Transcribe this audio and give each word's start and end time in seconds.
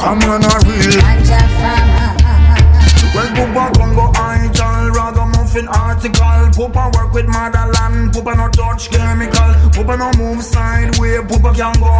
Come 0.00 0.22
on, 0.22 0.42
a 0.42 0.48
real. 0.64 0.96
Well, 3.12 3.28
Poopa 3.36 3.64
Congo, 3.76 4.10
I 4.16 4.48
tell 4.54 4.88
Ragamuffin 4.96 5.68
article. 5.68 6.48
Poopa 6.56 6.94
work 6.96 7.12
with 7.12 7.26
motherland. 7.26 8.12
Poopa 8.12 8.34
no 8.34 8.48
touch 8.48 8.90
chemical. 8.90 9.50
Poopa 9.76 9.98
no 9.98 10.10
move 10.16 10.42
sideway. 10.42 11.18
Poopa 11.28 11.54
can 11.54 11.74
go 11.80 11.90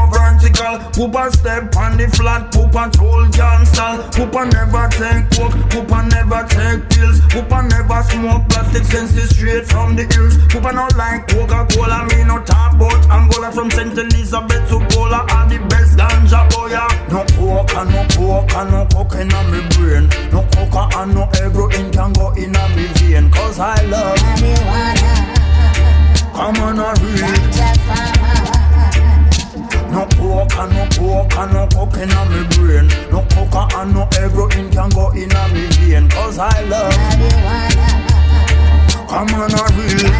vertical. 0.60 0.90
Poopa 0.92 1.32
step 1.32 1.76
on 1.76 1.96
the 1.96 2.08
flat. 2.08 2.50
Poopa 2.52 2.92
troll 2.92 3.26
gangster. 3.30 4.02
Poopa 4.12 4.52
never 4.52 4.88
take 4.90 5.30
coke. 5.36 5.56
Poopa 5.70 6.08
never 6.10 6.42
take 6.48 6.88
pills. 6.90 7.20
Poopa 7.32 7.68
never 7.68 8.02
smoke 8.10 8.48
plastic 8.48 8.84
senses 8.84 9.30
straight 9.30 9.66
from 9.66 9.96
the 9.96 10.04
hills. 10.14 10.36
Poopa 10.48 10.74
no 10.74 10.88
like 10.96 11.26
Coca-Cola. 11.28 12.06
Me 12.10 12.24
no 12.24 12.42
talk 12.44 12.74
about 12.74 13.10
Angola 13.10 13.52
from 13.52 13.70
St. 13.70 13.96
Elizabeth 13.96 14.68
to 14.68 14.78
Gola. 14.94 15.26
Are 15.30 15.48
the 15.48 15.58
best 15.68 15.96
ganja 15.96 16.48
boy. 16.50 16.70
yeah. 16.70 16.88
No 17.10 17.24
coca, 17.34 17.84
no 17.84 18.06
coca, 18.14 18.70
no 18.70 18.86
coke 18.92 19.14
in 19.20 19.28
my 19.28 19.68
brain. 19.74 20.08
No 20.32 20.46
coca 20.54 20.88
and 20.98 21.14
no 21.14 21.28
heroin 21.34 21.90
can 21.90 22.12
go 22.12 22.30
in 22.32 22.54
a 22.54 22.68
me 22.76 22.86
vein. 22.98 23.30
Cause 23.30 23.58
I 23.58 23.82
love 23.86 24.18
Come 26.32 26.56
on, 26.56 26.78
a 26.78 26.94
real. 27.04 28.19
No 29.90 30.06
coca, 30.16 30.66
no 30.68 30.86
coca, 30.96 31.46
no 31.52 31.66
coke 31.66 31.96
in 31.98 32.08
me 32.30 32.40
brain. 32.54 32.86
No 33.10 33.26
coca 33.34 33.66
and 33.78 33.92
no 33.92 34.08
heroin 34.12 34.70
can 34.70 34.88
go 34.90 35.10
in 35.10 35.28
me 35.52 35.66
vein. 35.78 36.08
Cause 36.08 36.38
I 36.38 36.60
love 36.62 36.94
Come 39.08 39.34
on, 39.34 39.50
a 39.50 39.64
real. 39.74 40.10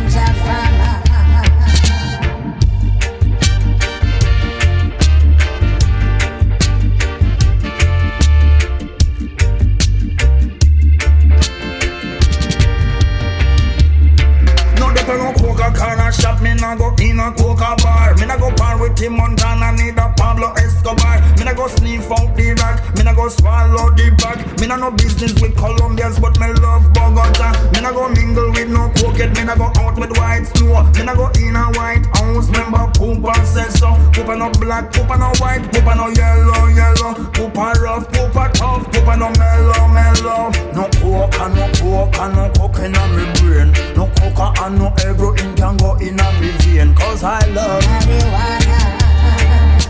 No 14.81 14.87
dep 14.93 15.40
no 15.51 15.57
coca 15.57 15.79
corner 15.79 16.13
shop, 16.13 16.41
me 16.43 16.55
nah 16.55 16.75
go 16.75 16.95
in 17.01 17.19
a 17.19 17.33
coca 17.33 17.75
bar. 17.83 18.15
Me 18.17 18.27
nah 18.27 18.37
go 18.37 18.53
par 18.55 18.81
with 18.81 18.97
Tim 18.97 19.17
Montana, 19.17 19.73
need 19.73 19.99
a 19.99 20.13
Pablo 20.17 20.53
Escobar. 20.53 21.21
Me 21.37 21.45
nah 21.45 21.55
go 21.55 21.67
sniff 21.69 22.11
out 22.11 22.35
the 22.37 22.55
rock, 22.55 22.97
me 22.97 23.03
nah 23.03 23.15
go 23.15 23.29
swallow 23.29 23.91
the 23.91 24.11
bag. 24.19 24.61
Me 24.61 24.67
nah 24.67 24.77
no 24.77 24.91
business 24.91 25.35
with 25.41 25.57
Colombians, 25.57 26.19
but 26.19 26.39
me 26.41 26.53
love 26.61 26.93
Bogota. 26.93 27.53
Me 27.73 27.81
nah 27.81 27.93
go 27.93 28.09
mingle 28.09 28.51
with 28.51 28.69
no 28.69 28.91
cokehead, 28.91 29.35
me 29.37 29.45
nah 29.45 29.57
go 29.57 29.73
out 29.77 29.99
with 29.99 30.17
white 30.17 30.47
snow. 30.55 30.83
Me 30.95 31.03
nah 31.05 31.15
go 31.15 31.31
in 31.39 31.57
a 31.57 31.65
white 31.75 32.07
house, 32.15 32.49
remember 32.49 32.87
Poopa 32.95 33.35
says 33.47 33.79
so. 33.79 33.91
Poopa 34.15 34.39
no 34.39 34.51
black, 34.61 34.93
Poopa 34.93 35.19
no 35.19 35.33
white, 35.41 35.63
Poopa 35.73 35.97
no 35.97 36.09
yellow, 36.09 36.67
yellow. 36.69 37.15
Poopa 37.35 37.75
rough, 37.81 38.09
Poopa 38.13 38.53
tough, 38.53 38.87
Poopa 38.93 39.19
no 39.19 39.31
mellow, 39.39 39.89
mellow. 39.89 40.51
No 40.75 40.89
coca, 41.01 41.49
no 41.55 41.67
coca, 41.81 42.29
no 42.35 42.51
coke 42.57 42.79
in 42.81 42.93
me 42.93 43.25
brain. 43.41 43.73
No 43.97 44.07
coca 44.17 44.53
and 44.65 44.79
no 44.79 44.95
heroin 45.41 45.57
can 45.57 45.77
go 45.77 45.95
in 45.97 46.21
a 46.21 46.33
vein. 46.59 46.95
Cause 46.95 47.25
I 47.25 47.45
love 47.49 47.85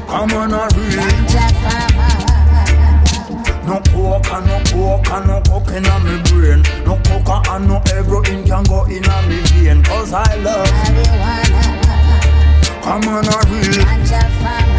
Come 0.07 0.33
on, 0.33 0.53
a 0.53 0.69
real. 0.77 1.07
No 3.67 3.81
coca, 3.93 4.41
no 4.47 4.57
coca, 4.71 5.27
no 5.27 5.41
coke 5.43 5.71
in 5.71 5.87
a 5.87 6.01
me 6.01 6.23
brain. 6.31 6.63
No 6.85 6.99
coca 7.05 7.43
and 7.53 7.69
no 7.69 7.83
heroin 7.87 8.45
can 8.45 8.65
go 8.65 8.85
in 8.85 9.05
a 9.05 9.23
me 9.29 9.41
vein. 9.53 9.83
Cause 9.83 10.13
I 10.13 10.35
love 10.37 10.69
Come 12.83 13.09
on, 13.09 13.27
a 13.27 13.39
real. 13.51 14.70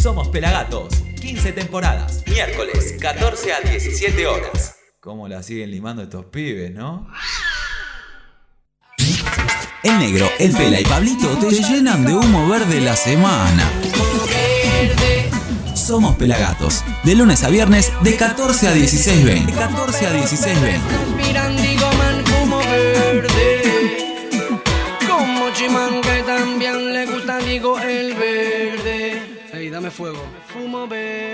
Somos 0.00 0.28
Pelagatos, 0.28 0.88
15 1.20 1.52
temporadas, 1.52 2.22
miércoles, 2.28 2.94
14 3.00 3.52
a 3.52 3.60
17 3.60 4.26
horas. 4.26 4.75
¿Cómo 5.06 5.28
la 5.28 5.40
siguen 5.40 5.70
limando 5.70 6.02
estos 6.02 6.24
pibes, 6.24 6.74
no? 6.74 7.06
El 9.84 9.98
negro, 10.00 10.28
el 10.40 10.50
pela 10.50 10.80
y 10.80 10.84
Pablito 10.84 11.28
te 11.38 11.48
llenan 11.48 12.04
de 12.04 12.12
humo 12.12 12.48
verde 12.48 12.80
la 12.80 12.96
semana. 12.96 13.70
Somos 15.76 16.16
Pelagatos, 16.16 16.82
de 17.04 17.14
lunes 17.14 17.44
a 17.44 17.50
viernes 17.50 17.92
de 18.02 18.16
14 18.16 18.66
a 18.66 18.72
16 18.72 19.24
ven. 19.24 19.46
De 19.46 19.52
14 19.52 20.06
a 20.08 20.12
16 20.12 20.60
ven. 20.60 20.80
Respiran, 21.14 21.56
digo, 21.56 21.86
man, 21.92 22.24
humo 22.42 22.58
verde. 22.58 23.62
Como 25.08 25.50
Chimán 25.52 26.00
que 26.00 26.24
también 26.24 26.92
le 26.92 27.06
gusta, 27.06 27.38
digo, 27.38 27.78
el 27.78 28.12
verde. 28.14 29.22
Ey, 29.52 29.70
dame 29.70 29.92
fuego. 29.92 30.20
Fumo 30.48 30.88
verde. 30.88 31.25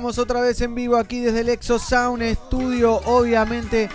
Estamos 0.00 0.18
otra 0.18 0.40
vez 0.40 0.58
en 0.62 0.74
vivo 0.74 0.96
aquí 0.96 1.20
desde 1.20 1.40
el 1.40 1.50
Exo 1.50 1.78
Sound 1.78 2.22
Studio. 2.32 2.94
Obviamente, 3.04 3.90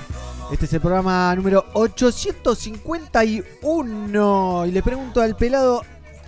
este 0.52 0.66
es 0.66 0.74
el 0.74 0.80
programa 0.80 1.36
número 1.36 1.66
851. 1.74 4.66
Y 4.68 4.72
le 4.72 4.84
pregunto 4.84 5.20
al 5.20 5.36
pelado 5.36 5.82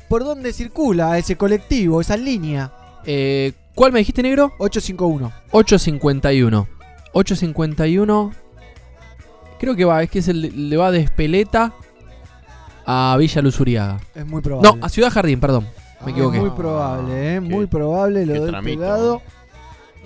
por 0.10 0.24
dónde 0.24 0.52
circula 0.52 1.16
ese 1.20 1.36
colectivo, 1.36 2.02
esa 2.02 2.18
línea. 2.18 2.72
Eh, 3.06 3.54
¿Cuál 3.76 3.92
me 3.92 4.00
dijiste, 4.00 4.24
negro? 4.24 4.52
851. 4.58 5.32
851. 5.52 6.68
851. 7.14 8.32
Creo 9.60 9.76
que 9.76 9.86
va, 9.86 10.02
es 10.02 10.10
que 10.10 10.18
es 10.20 10.28
el, 10.28 10.70
le 10.72 10.76
va 10.78 10.90
de 10.90 11.02
Espeleta 11.02 11.76
A 12.84 13.16
Villa 13.20 13.44
Luzuriaga. 13.44 14.00
Es 14.16 14.26
muy 14.26 14.42
probable. 14.42 14.72
No, 14.80 14.84
a 14.84 14.90
Ciudad 14.90 15.12
Jardín, 15.12 15.40
perdón. 15.40 15.68
Me 16.04 16.12
Es 16.12 16.18
equivoqué. 16.18 16.40
muy 16.40 16.50
probable, 16.52 17.36
¿eh? 17.36 17.40
qué- 17.42 17.42
Muy 17.42 17.66
probable 17.68 18.26
lo 18.26 18.34
del 18.34 18.48
tramito. 18.50 19.22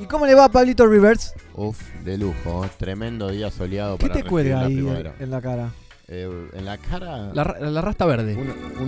¿Y 0.01 0.06
cómo 0.06 0.25
le 0.25 0.33
va 0.36 0.45
a 0.45 0.50
Pablito 0.50 0.88
Rivers? 0.88 1.33
Uf, 1.56 1.80
de 2.03 2.18
lujo. 2.18 2.65
Tremendo 2.77 3.30
día 3.30 3.51
soleado 3.51 3.98
¿Qué 3.98 4.07
para 4.07 4.13
te 4.13 4.19
recibir 4.24 4.30
cuelga 4.30 4.59
la 4.62 4.65
ahí 4.68 4.75
primavera. 4.75 5.13
en 5.19 5.30
la 5.30 5.42
cara? 5.42 5.69
Eh, 6.07 6.50
en 6.53 6.65
la 6.65 6.77
cara. 6.77 7.31
La, 7.33 7.44
ra- 7.44 7.59
la 7.59 7.81
rasta 7.81 8.06
verde. 8.06 8.36
un, 8.36 8.50
un. 8.81 8.88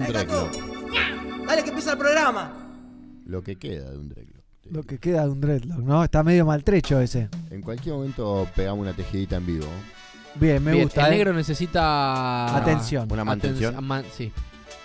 Dale 1.48 1.64
que 1.64 1.70
empieza 1.70 1.92
el 1.92 1.98
programa. 1.98 2.52
Lo 3.26 3.42
que 3.44 3.56
queda 3.58 3.92
de 3.92 3.98
un 3.98 4.10
dreadlock. 4.10 4.44
Lo 4.72 4.84
que 4.84 4.98
queda 4.98 5.24
de 5.24 5.30
un 5.30 5.40
dreadlock, 5.42 5.80
¿no? 5.80 6.04
Está 6.04 6.24
medio 6.24 6.46
maltrecho 6.46 7.00
ese. 7.00 7.30
En 7.52 7.62
cualquier 7.62 7.96
momento 7.96 8.48
pegamos 8.56 8.82
una 8.82 8.94
tejidita 8.94 9.38
en 9.38 9.46
vivo. 9.46 9.68
Bien, 10.36 10.64
me 10.64 10.72
Bien, 10.72 10.86
gusta. 10.86 11.08
El 11.08 11.14
¿eh? 11.14 11.18
negro 11.18 11.34
necesita. 11.34 12.58
Atención. 12.58 13.08
Una 13.12 13.24
mantención. 13.24 13.76
sí. 14.18 14.32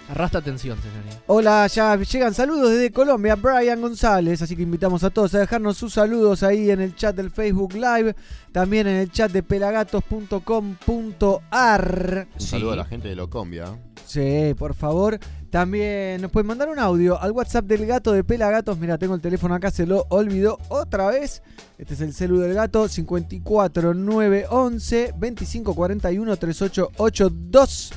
Arrastra 0.08 0.40
atención, 0.40 0.78
señoría. 0.80 1.20
Hola, 1.26 1.66
ya 1.66 1.94
llegan 1.96 2.32
saludos 2.32 2.70
desde 2.70 2.90
Colombia, 2.90 3.36
Brian 3.36 3.78
González, 3.80 4.40
así 4.40 4.56
que 4.56 4.62
invitamos 4.62 5.04
a 5.04 5.10
todos 5.10 5.34
a 5.34 5.40
dejarnos 5.40 5.76
sus 5.76 5.92
saludos 5.92 6.42
ahí 6.42 6.70
en 6.70 6.80
el 6.80 6.96
chat 6.96 7.14
del 7.14 7.30
Facebook 7.30 7.74
Live, 7.74 8.16
también 8.50 8.86
en 8.86 8.96
el 8.96 9.12
chat 9.12 9.30
de 9.30 9.42
pelagatos.com.ar. 9.42 12.28
Un 12.34 12.40
saludo 12.40 12.72
a 12.72 12.76
la 12.76 12.86
gente 12.86 13.08
de 13.08 13.16
Locombia. 13.16 13.78
Sí, 14.06 14.54
por 14.56 14.72
favor. 14.72 15.18
También 15.50 16.22
nos 16.22 16.30
pueden 16.30 16.46
mandar 16.46 16.70
un 16.70 16.78
audio 16.78 17.20
al 17.20 17.32
WhatsApp 17.32 17.66
del 17.66 17.84
gato 17.86 18.12
de 18.12 18.24
Pelagatos. 18.24 18.78
Mira, 18.78 18.96
tengo 18.96 19.14
el 19.14 19.20
teléfono 19.20 19.54
acá, 19.54 19.70
se 19.70 19.86
lo 19.86 20.06
olvidó 20.08 20.58
otra 20.68 21.08
vez. 21.08 21.42
Este 21.76 21.92
es 21.94 22.00
el 22.00 22.14
celu 22.14 22.38
del 22.38 22.54
gato, 22.54 22.88
54911 22.88 25.12
2541 25.18 26.36
3882. 26.36 27.92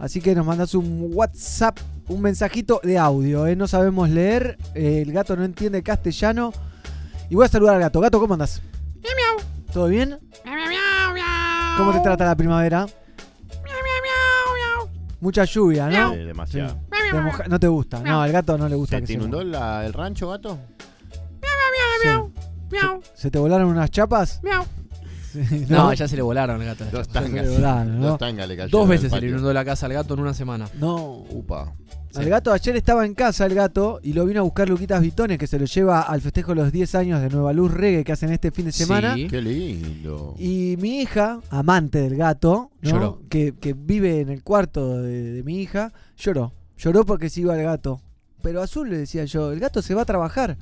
Así 0.00 0.20
que 0.20 0.34
nos 0.34 0.46
mandas 0.46 0.74
un 0.74 1.10
WhatsApp, 1.12 1.78
un 2.08 2.22
mensajito 2.22 2.80
de 2.82 2.98
audio. 2.98 3.46
¿eh? 3.46 3.54
No 3.54 3.68
sabemos 3.68 4.08
leer, 4.08 4.56
eh, 4.74 5.02
el 5.02 5.12
gato 5.12 5.36
no 5.36 5.44
entiende 5.44 5.82
castellano. 5.82 6.52
Y 7.28 7.34
voy 7.36 7.44
a 7.44 7.48
saludar 7.48 7.74
al 7.76 7.80
gato. 7.82 8.00
Gato, 8.00 8.18
¿cómo 8.18 8.32
andas? 8.34 8.60
¿Todo 9.72 9.86
bien? 9.86 10.18
¿Cómo 11.76 11.92
te 11.92 12.00
trata 12.00 12.24
la 12.24 12.34
primavera? 12.34 12.86
Mucha 15.20 15.44
lluvia, 15.44 15.88
¿no? 15.88 16.14
Eh, 16.14 16.24
demasiado. 16.24 16.78
Te 17.10 17.20
moja- 17.20 17.46
no 17.46 17.60
te 17.60 17.68
gusta. 17.68 18.00
No, 18.00 18.22
al 18.22 18.32
gato 18.32 18.56
no 18.56 18.68
le 18.68 18.74
gusta 18.76 18.96
¿Se 18.96 19.00
que 19.02 19.06
te 19.06 19.12
se 19.12 19.18
inundó 19.18 19.38
moje. 19.38 19.50
la- 19.50 19.84
el 19.84 19.92
rancho, 19.92 20.28
gato? 20.30 20.58
Sí. 22.02 22.08
¿Se, 22.70 23.22
se 23.22 23.30
te 23.30 23.38
volaron 23.38 23.68
unas 23.68 23.90
chapas? 23.90 24.40
Sí, 24.42 24.48
No, 25.68 25.92
ya 25.92 26.08
se 26.08 26.16
le 26.16 26.22
volaron 26.22 26.60
al 26.60 26.66
gato. 26.66 26.84
Dos 26.90 27.08
tangas. 27.08 27.46
le 27.46 27.50
volaron, 27.54 28.00
¿no? 28.00 28.06
Dos 28.08 28.18
tangas 28.18 28.48
le 28.48 28.56
cayeron 28.56 28.80
Dos 28.80 28.88
veces 28.88 29.12
se 29.12 29.20
le 29.20 29.28
inundó 29.28 29.52
la 29.52 29.64
casa 29.64 29.86
al 29.86 29.92
gato 29.92 30.14
en 30.14 30.20
una 30.20 30.34
semana. 30.34 30.68
No. 30.78 31.24
Upa. 31.30 31.72
Al 32.14 32.28
gato 32.28 32.52
ayer 32.52 32.74
estaba 32.74 33.06
en 33.06 33.14
casa 33.14 33.46
el 33.46 33.54
gato 33.54 34.00
y 34.02 34.14
lo 34.14 34.26
vino 34.26 34.40
a 34.40 34.42
buscar 34.42 34.68
Luquitas 34.68 35.00
Vitones 35.00 35.38
que 35.38 35.46
se 35.46 35.60
lo 35.60 35.64
lleva 35.66 36.00
al 36.02 36.20
festejo 36.20 36.50
de 36.50 36.62
los 36.62 36.72
10 36.72 36.94
años 36.96 37.20
de 37.20 37.28
Nueva 37.28 37.52
Luz 37.52 37.72
Reggae 37.72 38.02
que 38.02 38.10
hacen 38.10 38.32
este 38.32 38.50
fin 38.50 38.64
de 38.64 38.72
semana. 38.72 39.14
Sí. 39.14 39.28
Qué 39.28 39.40
lindo. 39.40 40.34
Y 40.36 40.76
mi 40.80 41.02
hija, 41.02 41.38
amante 41.50 42.00
del 42.00 42.16
gato, 42.16 42.72
¿no? 42.80 42.90
Lloró. 42.90 43.22
Que, 43.28 43.54
que 43.60 43.74
vive 43.74 44.20
en 44.20 44.28
el 44.28 44.42
cuarto 44.42 45.00
de, 45.02 45.34
de 45.34 45.42
mi 45.44 45.60
hija, 45.60 45.92
lloró. 46.16 46.52
Lloró 46.76 47.06
porque 47.06 47.30
se 47.30 47.42
iba 47.42 47.56
el 47.56 47.62
gato. 47.62 48.00
Pero 48.42 48.60
Azul 48.60 48.90
le 48.90 48.98
decía 48.98 49.24
yo, 49.26 49.52
el 49.52 49.60
gato 49.60 49.80
se 49.80 49.94
va 49.94 50.02
a 50.02 50.06
trabajar. 50.06 50.56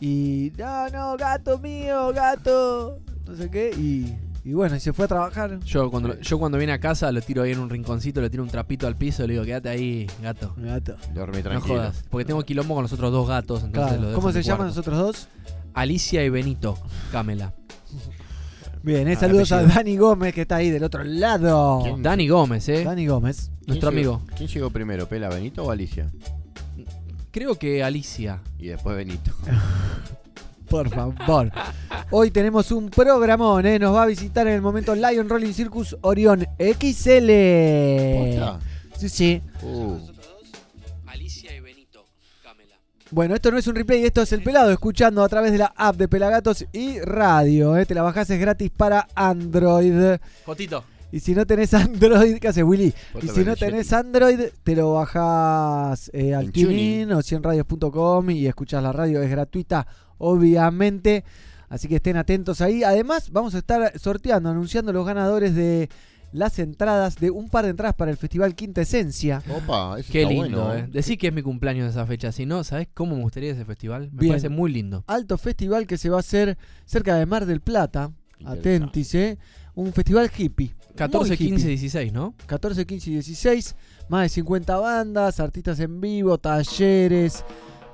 Y, 0.00 0.52
no, 0.58 0.88
no, 0.90 1.16
gato 1.16 1.58
mío, 1.58 2.12
gato. 2.12 3.00
No 3.26 3.34
sé 3.36 3.50
qué. 3.50 3.70
Y, 3.76 4.14
y 4.48 4.52
bueno, 4.52 4.76
y 4.76 4.80
se 4.80 4.92
fue 4.92 5.06
a 5.06 5.08
trabajar. 5.08 5.58
Yo 5.60 5.90
cuando, 5.90 6.18
yo 6.20 6.38
cuando 6.38 6.58
viene 6.58 6.72
a 6.72 6.78
casa 6.80 7.10
lo 7.10 7.20
tiro 7.20 7.42
ahí 7.42 7.52
en 7.52 7.58
un 7.58 7.68
rinconcito, 7.70 8.20
le 8.20 8.30
tiro 8.30 8.42
un 8.42 8.48
trapito 8.48 8.86
al 8.86 8.96
piso 8.96 9.24
y 9.24 9.26
le 9.28 9.32
digo, 9.34 9.44
quédate 9.44 9.68
ahí, 9.68 10.06
gato. 10.22 10.54
Gato. 10.56 10.96
Dormí 11.14 11.38
No 11.38 11.42
tranquilo. 11.42 11.74
jodas. 11.74 12.04
Porque 12.10 12.24
tengo 12.24 12.42
quilombo 12.44 12.74
con 12.74 12.82
los 12.84 12.92
otros 12.92 13.10
dos 13.12 13.28
gatos. 13.28 13.64
Entonces 13.64 13.88
Claro. 13.88 14.02
lo 14.02 14.08
dejo 14.08 14.20
¿Cómo 14.20 14.28
en 14.28 14.32
se 14.34 14.38
mi 14.40 14.44
llaman 14.44 14.58
cuarto. 14.68 14.76
los 14.76 14.78
otros 14.78 14.98
dos? 14.98 15.28
Alicia 15.74 16.24
y 16.24 16.28
Benito, 16.30 16.78
Camela. 17.12 17.52
Bien, 18.82 19.08
eh, 19.08 19.14
Ah, 19.16 19.20
saludos 19.20 19.50
a 19.50 19.56
apellido. 19.58 19.74
Dani 19.76 19.96
Gómez 19.96 20.32
que 20.34 20.42
está 20.42 20.56
ahí 20.56 20.70
del 20.70 20.84
otro 20.84 21.02
lado. 21.02 21.80
¿Quién? 21.82 22.02
Dani 22.04 22.28
Gómez, 22.28 22.68
¿eh? 22.68 22.84
Dani 22.84 23.06
Gómez. 23.06 23.50
Nuestro 23.66 23.90
¿Quién 23.90 24.02
llegó- 24.02 24.14
amigo. 24.14 24.32
¿Quién 24.36 24.48
llegó 24.48 24.70
primero, 24.70 25.08
Pela, 25.08 25.28
Benito 25.28 25.64
o 25.64 25.70
Alicia? 25.72 26.08
Creo 27.32 27.56
que 27.58 27.82
Alicia. 27.82 28.40
Y 28.58 28.68
después 28.68 28.96
Benito. 28.96 29.32
Por 30.68 30.88
favor. 30.90 31.50
Hoy 32.10 32.30
tenemos 32.30 32.70
un 32.72 32.88
programón, 32.88 33.66
¿eh? 33.66 33.78
Nos 33.78 33.94
va 33.94 34.02
a 34.02 34.06
visitar 34.06 34.46
en 34.46 34.54
el 34.54 34.62
momento 34.62 34.94
Lion 34.94 35.28
Rolling 35.28 35.52
Circus 35.52 35.96
Orión 36.02 36.46
XL. 36.58 37.30
Sí, 38.98 39.08
sí. 39.08 39.42
Uh, 39.62 39.98
Alicia 41.06 41.54
y 41.54 41.60
Benito, 41.60 42.04
Camela. 42.42 42.76
Bueno, 43.10 43.34
esto 43.34 43.50
no 43.50 43.58
es 43.58 43.66
un 43.66 43.74
replay, 43.76 44.04
esto 44.04 44.22
es 44.22 44.32
el 44.32 44.42
pelado 44.42 44.72
escuchando 44.72 45.22
a 45.22 45.28
través 45.28 45.52
de 45.52 45.58
la 45.58 45.72
app 45.76 45.96
de 45.96 46.08
Pelagatos 46.08 46.64
y 46.72 46.98
radio. 47.00 47.76
¿eh? 47.76 47.86
Te 47.86 47.94
la 47.94 48.02
bajás, 48.02 48.30
es 48.30 48.40
gratis 48.40 48.70
para 48.74 49.06
Android. 49.14 50.18
Fotito. 50.44 50.84
Y 51.12 51.20
si 51.20 51.34
no 51.34 51.46
tenés 51.46 51.72
Android, 51.74 52.38
¿qué 52.38 52.48
haces, 52.48 52.64
Willy? 52.64 52.92
Foto 53.12 53.26
Y 53.26 53.28
si 53.28 53.44
no 53.44 53.54
tenés. 53.56 53.92
Android, 53.92 54.40
te 54.64 54.74
lo 54.74 54.94
bajás 54.94 56.10
eh, 56.12 56.34
al 56.34 56.50
TuneIn. 56.50 57.12
o 57.12 57.18
100radios.com 57.20 58.30
y 58.30 58.46
escuchás 58.46 58.82
la 58.82 58.92
radio, 58.92 59.22
es 59.22 59.30
gratuita, 59.30 59.86
obviamente. 60.18 61.24
Así 61.68 61.88
que 61.88 61.96
estén 61.96 62.16
atentos 62.16 62.60
ahí. 62.60 62.84
Además, 62.84 63.30
vamos 63.30 63.54
a 63.54 63.58
estar 63.58 63.98
sorteando, 63.98 64.48
anunciando 64.50 64.92
los 64.92 65.04
ganadores 65.04 65.54
de 65.54 65.88
las 66.32 66.58
entradas, 66.58 67.16
de 67.16 67.30
un 67.30 67.48
par 67.48 67.64
de 67.64 67.70
entradas 67.70 67.94
para 67.94 68.10
el 68.10 68.16
Festival 68.16 68.54
Quinta 68.54 68.82
Esencia. 68.82 69.42
opa, 69.48 69.98
eso 69.98 70.12
Qué 70.12 70.22
está 70.22 70.32
lindo, 70.32 70.64
bueno. 70.64 70.74
¿eh? 70.74 70.88
Decí 70.92 71.16
que 71.16 71.28
es 71.28 71.32
mi 71.32 71.42
cumpleaños 71.42 71.88
esa 71.90 72.06
fecha. 72.06 72.30
Si 72.30 72.46
no, 72.46 72.62
¿sabés 72.62 72.88
cómo 72.94 73.16
me 73.16 73.22
gustaría 73.22 73.52
ese 73.52 73.64
festival? 73.64 74.10
Me 74.12 74.20
Bien. 74.20 74.30
parece 74.32 74.48
muy 74.48 74.70
lindo. 74.72 75.02
Alto 75.06 75.38
festival 75.38 75.86
que 75.86 75.98
se 75.98 76.08
va 76.10 76.18
a 76.18 76.20
hacer 76.20 76.56
cerca 76.84 77.16
de 77.16 77.26
Mar 77.26 77.46
del 77.46 77.60
Plata. 77.60 78.12
Atentis, 78.44 79.14
¿eh? 79.14 79.38
Un 79.74 79.92
festival 79.92 80.30
hippie. 80.36 80.74
14, 80.94 81.28
Muy 81.30 81.36
15, 81.36 81.54
hippie. 81.54 81.68
16, 81.68 82.12
¿no? 82.12 82.34
14, 82.46 82.86
15 82.86 83.10
y 83.10 83.12
16. 83.14 83.76
Más 84.08 84.22
de 84.22 84.28
50 84.28 84.76
bandas, 84.76 85.40
artistas 85.40 85.80
en 85.80 86.00
vivo, 86.00 86.38
talleres, 86.38 87.44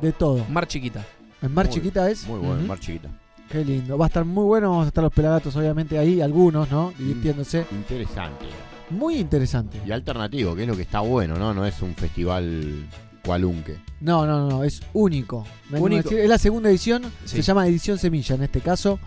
de 0.00 0.12
todo. 0.12 0.44
Mar 0.48 0.66
chiquita. 0.66 1.04
En 1.42 1.52
Mar 1.52 1.66
Muy- 1.66 1.74
Chiquita 1.74 2.10
es. 2.10 2.26
Muy 2.26 2.38
bueno, 2.38 2.54
Ujú. 2.56 2.66
mar 2.66 2.78
chiquita. 2.80 3.08
Qué 3.50 3.64
lindo. 3.64 3.98
Va 3.98 4.06
a 4.06 4.08
estar 4.08 4.24
muy 4.24 4.44
bueno. 4.44 4.70
Vamos 4.70 4.84
a 4.86 4.88
estar 4.88 5.04
los 5.04 5.12
pelagatos, 5.12 5.54
obviamente, 5.56 5.98
ahí, 5.98 6.20
algunos, 6.20 6.70
¿no? 6.70 6.92
Divirtiéndose. 6.98 7.66
Interesante. 7.72 8.46
Muy 8.90 9.16
interesante. 9.16 9.80
Y 9.86 9.90
alternativo, 9.92 10.54
que 10.54 10.62
es 10.62 10.68
lo 10.68 10.76
que 10.76 10.82
está 10.82 11.00
bueno, 11.00 11.36
¿no? 11.36 11.52
No 11.52 11.66
es 11.66 11.80
un 11.82 11.94
festival 11.94 12.86
cualunque. 13.24 13.76
No, 14.00 14.26
no, 14.26 14.48
no, 14.48 14.64
es 14.64 14.80
único. 14.92 15.44
Decir, 15.70 16.18
Es 16.20 16.28
la 16.28 16.38
segunda 16.38 16.70
edición. 16.70 17.02
Sí. 17.24 17.36
Se 17.36 17.42
llama 17.42 17.66
Edición 17.66 17.98
Semilla 17.98 18.34
en 18.36 18.42
este 18.44 18.60
caso. 18.60 18.98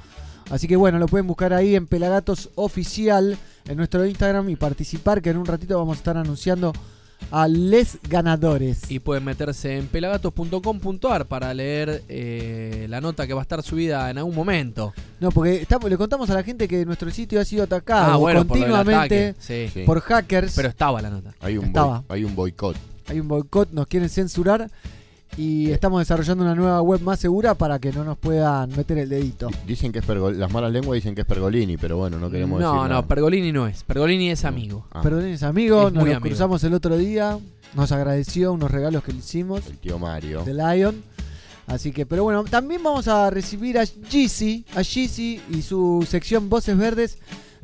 Así 0.52 0.68
que 0.68 0.76
bueno, 0.76 1.00
lo 1.00 1.08
pueden 1.08 1.26
buscar 1.26 1.54
ahí 1.54 1.76
en 1.76 1.88
Pelagatos 1.88 2.52
Oficial 2.56 3.36
en 3.68 3.78
nuestro 3.78 4.06
Instagram 4.06 4.48
y 4.50 4.56
participar, 4.56 5.22
que 5.24 5.32
en 5.32 5.38
un 5.38 5.46
ratito 5.48 5.76
vamos 5.78 5.98
a 5.98 6.00
estar 6.00 6.18
anunciando 6.18 6.72
a 7.32 7.48
les 7.48 8.00
ganadores. 8.08 8.90
Y 8.90 9.00
pueden 9.00 9.24
meterse 9.24 9.78
en 9.78 9.88
pelagatos.com.ar 9.88 11.26
para 11.26 11.54
leer 11.54 12.04
eh, 12.08 12.86
la 12.90 13.02
nota 13.02 13.28
que 13.28 13.34
va 13.34 13.42
a 13.42 13.44
estar 13.44 13.62
subida 13.64 14.10
en 14.10 14.18
algún 14.18 14.36
momento. 14.36 14.94
No, 15.20 15.32
porque 15.32 15.62
estamos, 15.62 15.90
le 15.90 15.98
contamos 15.98 16.30
a 16.30 16.34
la 16.34 16.44
gente 16.44 16.68
que 16.68 16.86
nuestro 16.86 17.10
sitio 17.12 17.40
ha 17.40 17.46
sido 17.46 17.64
atacado 17.64 18.14
ah, 18.14 18.18
bueno, 18.18 18.46
por 18.46 18.58
continuamente 18.58 19.30
ataque. 19.30 19.36
Sí. 19.40 19.70
Sí. 19.74 19.84
por 19.86 20.02
hackers. 20.02 20.56
Pero 20.56 20.70
estaba 20.70 21.02
la 21.02 21.10
nota. 21.10 21.34
Hay 21.42 21.58
un, 21.58 21.66
Estaba. 21.66 22.04
hay 22.10 22.24
un 22.24 22.36
boicot. 22.36 22.78
Hay 23.08 23.20
un 23.20 23.28
boicot, 23.28 23.72
nos 23.72 23.88
quieren 23.88 24.10
censurar 24.10 24.70
y 25.38 25.70
estamos 25.72 26.00
desarrollando 26.00 26.44
una 26.44 26.56
nueva 26.56 26.82
web 26.82 27.02
más 27.02 27.20
segura 27.20 27.56
para 27.56 27.78
que 27.80 27.92
no 27.92 28.04
nos 28.04 28.18
puedan 28.18 28.70
meter 28.76 28.98
el 29.00 29.10
dedito. 29.10 29.50
Dicen 29.68 29.92
que 29.92 30.00
es 30.00 30.08
Pergol- 30.08 30.36
las 30.36 30.52
malas 30.52 30.72
lenguas 30.72 30.96
dicen 30.96 31.14
que 31.16 31.22
es 31.22 31.28
Pergolini, 31.28 31.76
pero 31.78 31.98
bueno, 31.98 32.18
no 32.20 32.30
queremos 32.30 32.60
decir 32.60 32.74
No, 32.74 32.88
no, 32.88 33.08
Pergolini 33.08 33.52
no 33.52 33.68
es. 33.68 33.84
Pergolini 33.84 34.30
es 34.32 34.46
amigo. 34.46 34.86
Ah, 34.92 35.02
amigos, 35.02 35.88
Es 35.88 35.94
nos 35.94 36.04
lo 36.06 36.12
amigo. 36.12 36.22
cruzamos 36.22 36.64
el 36.64 36.74
otro 36.74 36.98
día, 36.98 37.38
nos 37.74 37.92
agradeció 37.92 38.54
unos 38.54 38.72
regalos 38.72 39.04
que 39.04 39.12
le 39.12 39.20
hicimos 39.20 39.66
el 39.68 39.78
tío 39.78 40.00
Mario. 40.00 40.44
de 40.46 40.54
Lion. 40.54 41.04
Así 41.68 41.92
que, 41.92 42.06
pero 42.06 42.24
bueno, 42.24 42.44
también 42.44 42.84
vamos 42.84 43.08
a 43.08 43.30
recibir 43.32 43.80
a 43.80 43.86
Jeezy, 43.86 44.66
a 44.76 44.84
Jeezy 44.84 45.42
y 45.50 45.64
su 45.64 46.06
sección 46.08 46.48
Voces 46.48 46.78
Verdes, 46.78 47.18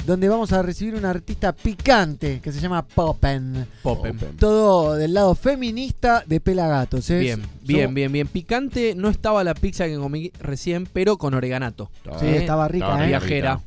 donde 0.05 0.27
vamos 0.29 0.51
a 0.51 0.61
recibir 0.61 0.95
un 0.95 1.05
artista 1.05 1.53
picante 1.53 2.39
que 2.41 2.51
se 2.51 2.59
llama 2.59 2.81
Poppen. 2.85 3.67
Popen. 3.83 4.15
Open. 4.17 4.37
Todo 4.37 4.95
del 4.95 5.13
lado 5.13 5.35
feminista 5.35 6.23
de 6.25 6.39
Pelagatos. 6.39 7.09
¿eh? 7.09 7.19
Bien, 7.19 7.41
bien, 7.61 7.81
Somos- 7.89 7.93
bien, 7.95 8.11
bien. 8.11 8.27
Picante 8.27 8.93
no 8.95 9.09
estaba 9.09 9.43
la 9.43 9.53
pizza 9.53 9.85
que 9.85 9.95
comí 9.95 10.31
recién, 10.39 10.87
pero 10.91 11.17
con 11.17 11.33
oreganato. 11.33 11.89
Sí, 12.19 12.25
Eh, 12.25 12.37
estaba 12.37 12.67
rica, 12.67 12.85
estaba 12.85 13.03
¿eh? 13.05 13.07
Viajera. 13.07 13.61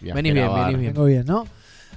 Viajera 0.00 0.14
Venís 0.14 0.34
bien, 0.34 0.54
venís 0.54 0.78
bien. 0.78 0.92
Vengo 0.94 1.04
bien, 1.06 1.24
¿no? 1.26 1.46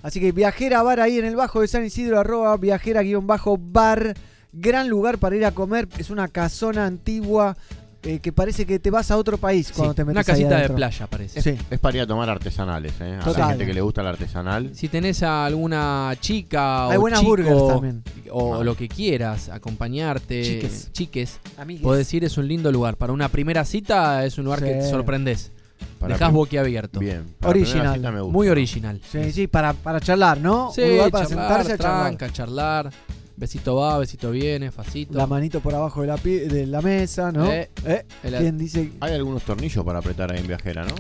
Así 0.04 0.20
que 0.20 0.32
viajera 0.32 0.84
bar 0.84 1.00
ahí 1.00 1.18
en 1.18 1.26
el 1.26 1.36
bajo 1.36 1.62
de 1.62 1.68
San 1.68 1.84
Isidro, 1.84 2.20
arroba 2.20 2.56
viajera 2.58 3.02
guion 3.02 3.28
bajo 3.28 3.58
bar. 3.58 4.14
Gran 4.54 4.88
lugar 4.90 5.18
para 5.18 5.36
ir 5.36 5.46
a 5.46 5.52
comer. 5.52 5.88
Es 5.98 6.10
una 6.10 6.28
casona 6.30 6.86
antigua 6.86 7.58
eh, 8.04 8.20
que 8.20 8.32
parece 8.32 8.66
que 8.66 8.80
te 8.80 8.90
vas 8.92 9.10
a 9.12 9.18
otro 9.18 9.38
país 9.38 9.72
cuando 9.76 9.94
Sí, 9.94 9.98
te 9.98 10.06
metes 10.06 10.12
una 10.16 10.20
ahí 10.22 10.26
casita 10.26 10.50
de 10.50 10.56
adentro. 10.56 10.76
playa 10.76 11.08
parece. 11.08 11.42
Sí. 11.42 11.56
Es 11.70 11.80
para 11.80 11.98
ir 11.98 12.04
a 12.04 12.08
tomar 12.08 12.30
artesanales, 12.30 12.94
¿eh? 13.02 13.18
A 13.20 13.24
Total. 13.26 13.42
la 13.42 13.48
gente 13.50 13.66
que 13.66 13.74
le 13.74 13.82
gusta 13.82 14.02
el 14.02 14.08
artesanal. 14.08 14.72
Si 14.76 14.88
tenés 14.88 15.24
a 15.24 15.46
alguna 15.46 16.14
chica 16.20 16.90
Hay 16.90 16.98
o 16.98 17.02
buenas 17.02 17.20
chico, 17.20 17.30
burgers 17.32 17.68
también. 17.68 18.04
o 18.32 18.56
Ah. 18.56 18.64
lo 18.64 18.76
que 18.76 18.88
quieras, 18.88 19.50
acompañarte, 19.50 20.42
Chiques. 20.44 20.90
chiques, 20.92 21.40
Amigues. 21.58 21.84
podés 21.84 22.14
ir, 22.14 22.24
es 22.24 22.38
un 22.38 22.48
lindo 22.48 22.72
lugar. 22.72 22.98
Para 22.98 23.14
una 23.14 23.30
primera 23.30 23.66
cita 23.66 24.26
es 24.26 24.38
un 24.38 24.46
lugar 24.46 24.60
que 24.60 24.74
Sí. 24.74 24.80
te 24.80 24.90
sorprendés. 24.90 25.52
Para 26.00 26.14
Dejás 26.14 26.30
prim- 26.30 26.36
boquiabierto. 26.38 27.00
Bien. 27.00 27.24
para 27.40 27.54
primera 27.54 27.72
Original. 27.72 27.96
cita 27.96 28.12
me 28.12 28.22
gusta. 28.22 28.34
Muy 28.34 28.50
original. 28.50 29.02
Sí, 29.12 29.32
sí, 29.32 29.48
para, 29.48 29.74
para 29.74 30.00
charlar, 30.00 30.40
¿no? 30.40 30.72
Sí, 30.74 30.82
Un 30.82 30.90
lugar 30.92 31.12
para 31.12 31.28
charlar, 31.28 31.48
sentarse 31.48 31.74
a 31.74 31.78
charlar. 31.78 32.02
tranca, 32.18 32.34
charlar. 32.34 32.90
Besito 33.38 33.76
va, 33.76 34.00
besito 34.00 34.32
viene, 34.32 34.72
facito. 34.72 35.14
La 35.14 35.28
manito 35.28 35.60
por 35.62 35.74
abajo 35.76 36.02
de 36.02 36.08
la, 36.08 36.18
pi- 36.18 36.40
de 36.40 36.66
la 36.66 36.82
mesa, 36.82 37.32
¿no? 37.32 37.46
Eh, 37.52 37.70
Eh, 37.86 38.04
el- 38.24 38.36
¿Quién 38.36 38.58
dice 38.58 38.92
Hay 39.00 39.14
algunos 39.14 39.44
tornillos 39.44 39.86
para 39.86 40.00
apretar 40.00 40.32
ahí 40.32 40.40
en 40.40 40.48
viajera, 40.48 40.84
¿no? 40.86 40.96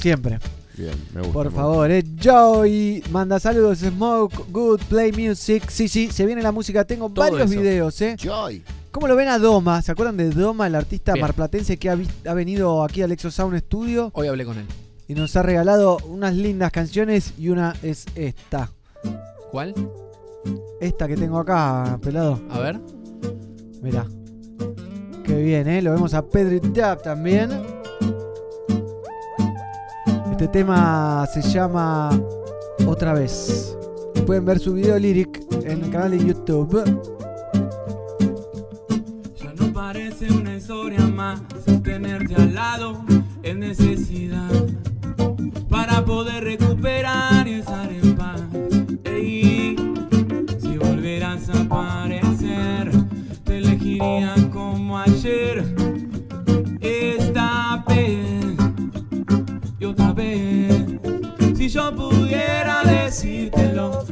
siempre? 0.00 0.38
Bien, 0.76 0.94
me 1.14 1.20
gusta. 1.22 1.32
Por 1.32 1.46
me 1.50 1.56
favor, 1.56 1.90
eh. 1.90 2.04
Joey 2.22 3.02
manda 3.10 3.40
saludos, 3.40 3.78
Smoke, 3.78 4.44
Good, 4.52 4.80
Play 4.88 5.10
Music. 5.10 5.68
Sí, 5.68 5.88
sí, 5.88 6.10
se 6.12 6.24
viene 6.26 6.42
la 6.42 6.52
música. 6.52 6.84
Tengo 6.84 7.08
Todo 7.08 7.24
varios 7.24 7.50
eso. 7.50 7.60
videos, 7.60 8.00
¿eh? 8.02 8.12
gusta. 8.12 8.28
Joy. 8.28 8.62
¿Cómo 8.92 9.08
lo 9.08 9.16
ven 9.16 9.28
a 9.28 9.38
Doma? 9.38 9.82
¿Se 9.82 9.90
acuerdan 9.92 10.16
de 10.18 10.30
Doma, 10.30 10.66
el 10.68 10.74
artista 10.74 11.14
Bien. 11.14 11.22
marplatense 11.22 11.76
que 11.78 11.90
ha, 11.90 11.94
vis- 11.96 12.10
ha 12.26 12.34
venido 12.34 12.84
aquí 12.84 13.02
al 13.02 13.10
Exo 13.12 13.30
Sound 13.30 13.58
Studio 13.58 14.10
Hoy 14.14 14.28
hablé 14.28 14.44
con 14.44 14.56
él. 14.58 14.66
y 15.08 15.14
nos 15.14 15.34
ha 15.34 15.42
regalado 15.42 15.96
unas 16.08 16.34
lindas 16.34 16.70
canciones 16.70 17.32
y 17.38 17.48
una 17.48 17.74
es 17.82 18.04
esta. 18.14 18.70
¿Cuál? 19.50 19.74
Esta 20.80 21.08
que 21.08 21.16
tengo 21.16 21.38
acá, 21.38 21.98
pelado. 22.02 22.40
A 22.50 22.58
ver. 22.58 22.80
Mirá. 23.82 24.06
Qué 25.24 25.42
bien, 25.42 25.68
¿eh? 25.68 25.82
Lo 25.82 25.92
vemos 25.92 26.14
a 26.14 26.26
Pedro 26.26 26.58
Dab 26.72 27.02
también. 27.02 27.50
Este 30.30 30.48
tema 30.48 31.26
se 31.32 31.42
llama 31.42 32.10
Otra 32.86 33.14
vez. 33.14 33.76
Pueden 34.26 34.44
ver 34.44 34.58
su 34.58 34.74
video 34.74 34.98
lyric 34.98 35.42
en 35.64 35.84
el 35.84 35.90
canal 35.90 36.10
de 36.10 36.24
YouTube. 36.24 36.84
Ya 39.36 39.52
no 39.54 39.72
parece 39.72 40.32
una 40.32 40.56
historia 40.56 41.00
más 41.00 41.40
tenerte 41.82 42.34
al 42.34 42.54
lado 42.54 43.04
es 43.42 43.56
necesidad 43.56 44.50
para 45.68 46.04
poder 46.04 46.42
recuperar 46.42 47.46
y 47.46 47.54
estar 47.54 47.92
en 47.92 48.05
Si 61.66 61.72
yo 61.72 61.92
pudiera 61.92 62.84
decírtelo, 62.84 64.04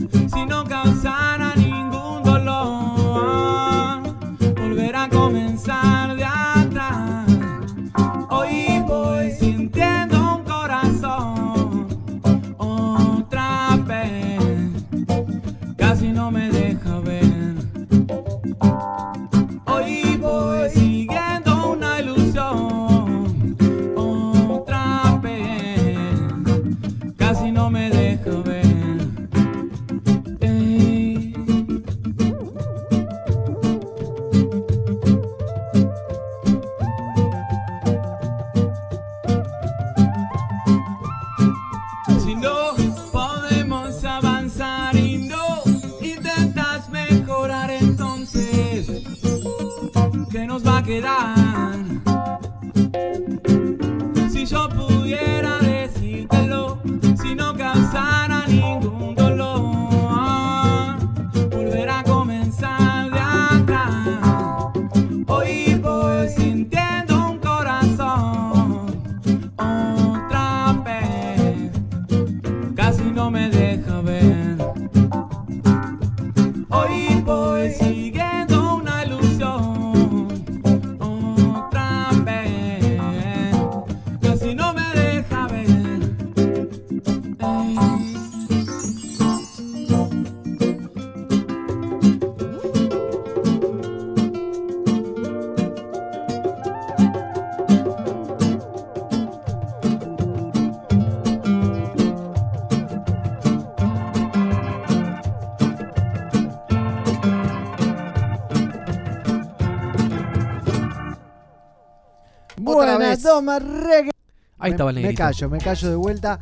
Doma 113.23 113.59
Reggae. 113.59 114.11
Ahí 114.59 114.71
Me- 114.71 114.75
estaba 114.75 114.91
el 114.91 114.97
Me 114.97 115.03
negrito. 115.03 115.23
callo, 115.23 115.51
me 115.51 115.59
callo 115.59 115.91
de 115.91 115.97
vuelta. 115.97 116.41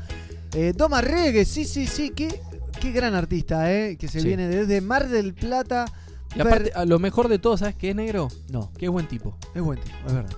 Eh, 0.54 0.72
Doma 0.76 1.00
Reggae, 1.00 1.44
sí, 1.44 1.64
sí, 1.64 1.86
sí. 1.86 2.10
Qué, 2.10 2.40
qué 2.80 2.92
gran 2.92 3.14
artista, 3.14 3.72
¿eh? 3.72 3.96
Que 3.96 4.08
se 4.08 4.20
Sí. 4.20 4.26
viene 4.28 4.48
desde 4.48 4.80
Mar 4.80 5.08
del 5.08 5.34
Plata. 5.34 5.86
Y 6.34 6.40
aparte, 6.40 6.72
a 6.74 6.84
lo 6.84 6.98
mejor 6.98 7.28
de 7.28 7.38
todo, 7.38 7.56
¿sabes 7.56 7.74
qué 7.74 7.90
es 7.90 7.96
negro? 7.96 8.28
No, 8.50 8.70
Que 8.78 8.86
es 8.86 8.90
buen 8.90 9.06
tipo. 9.06 9.36
es 9.54 9.62
buen 9.62 9.78
tipo, 9.80 9.96
es 10.06 10.12
verdad. 10.14 10.32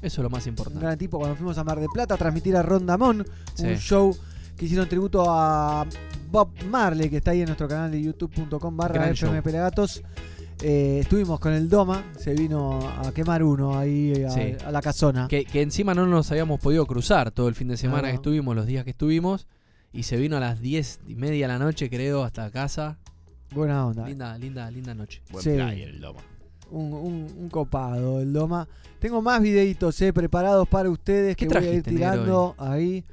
Eso 0.00 0.20
es 0.20 0.22
lo 0.24 0.30
más 0.30 0.44
Un 0.46 0.50
importante. 0.50 0.80
gran 0.84 0.98
tipo 0.98 1.18
cuando 1.18 1.36
fuimos 1.36 1.56
a 1.58 1.64
Mar 1.64 1.78
del 1.78 1.88
Plata 1.92 2.14
a 2.14 2.16
transmitir 2.16 2.56
a 2.56 2.62
Rondamón, 2.62 3.24
Sí. 3.54 3.66
un 3.66 3.76
show 3.76 4.16
que 4.56 4.64
hicieron 4.64 4.88
tributo 4.88 5.24
a 5.28 5.86
Bob 6.30 6.48
Marley, 6.68 7.08
que 7.08 7.18
está 7.18 7.30
ahí 7.32 7.40
en 7.40 7.46
nuestro 7.46 7.68
canal 7.68 7.90
de 7.90 8.02
youtube.com 8.02 8.76
barra. 8.76 9.12
Pelagatos. 9.42 10.02
Eh, 10.64 11.00
estuvimos 11.00 11.40
con 11.40 11.52
el 11.52 11.68
Doma, 11.68 12.04
se 12.16 12.34
vino 12.34 12.78
a 12.80 13.10
quemar 13.12 13.42
uno 13.42 13.76
ahí 13.76 14.22
a, 14.24 14.30
Sí. 14.30 14.54
a 14.64 14.70
la 14.70 14.80
casona. 14.80 15.26
Que, 15.26 15.44
que 15.44 15.60
encima 15.60 15.92
no 15.92 16.06
nos 16.06 16.30
habíamos 16.30 16.60
podido 16.60 16.86
cruzar 16.86 17.32
todo 17.32 17.48
el 17.48 17.56
fin 17.56 17.66
de 17.68 17.76
semana 17.76 18.02
No. 18.02 18.08
que 18.08 18.14
estuvimos, 18.14 18.54
los 18.54 18.66
días 18.66 18.84
que 18.84 18.90
estuvimos. 18.90 19.48
Y 19.92 20.04
se 20.04 20.16
vino 20.16 20.36
a 20.36 20.40
las 20.40 20.60
10 20.60 21.00
y 21.06 21.16
media 21.16 21.46
de 21.48 21.52
la 21.52 21.58
noche, 21.58 21.90
creo, 21.90 22.22
hasta 22.22 22.50
casa. 22.50 22.96
Buena 23.50 23.84
onda. 23.86 24.06
Linda, 24.06 24.38
linda, 24.38 24.70
linda 24.70 24.94
noche. 24.94 25.20
Buen 25.30 25.42
Sí. 25.42 25.50
player 25.50 25.88
el 25.88 26.00
Doma. 26.00 26.20
Un, 26.70 26.92
un- 26.94 27.34
un 27.38 27.48
copado 27.50 28.20
el 28.20 28.32
Doma. 28.32 28.66
Tengo 29.00 29.20
más 29.20 29.42
videitos 29.42 30.00
eh, 30.00 30.12
preparados 30.12 30.66
para 30.68 30.88
ustedes 30.88 31.36
¿Qué 31.36 31.46
que 31.48 31.58
voy 31.58 31.66
a 31.68 31.74
ir 31.74 31.82
tirando 31.82 32.54
ahí. 32.56 33.04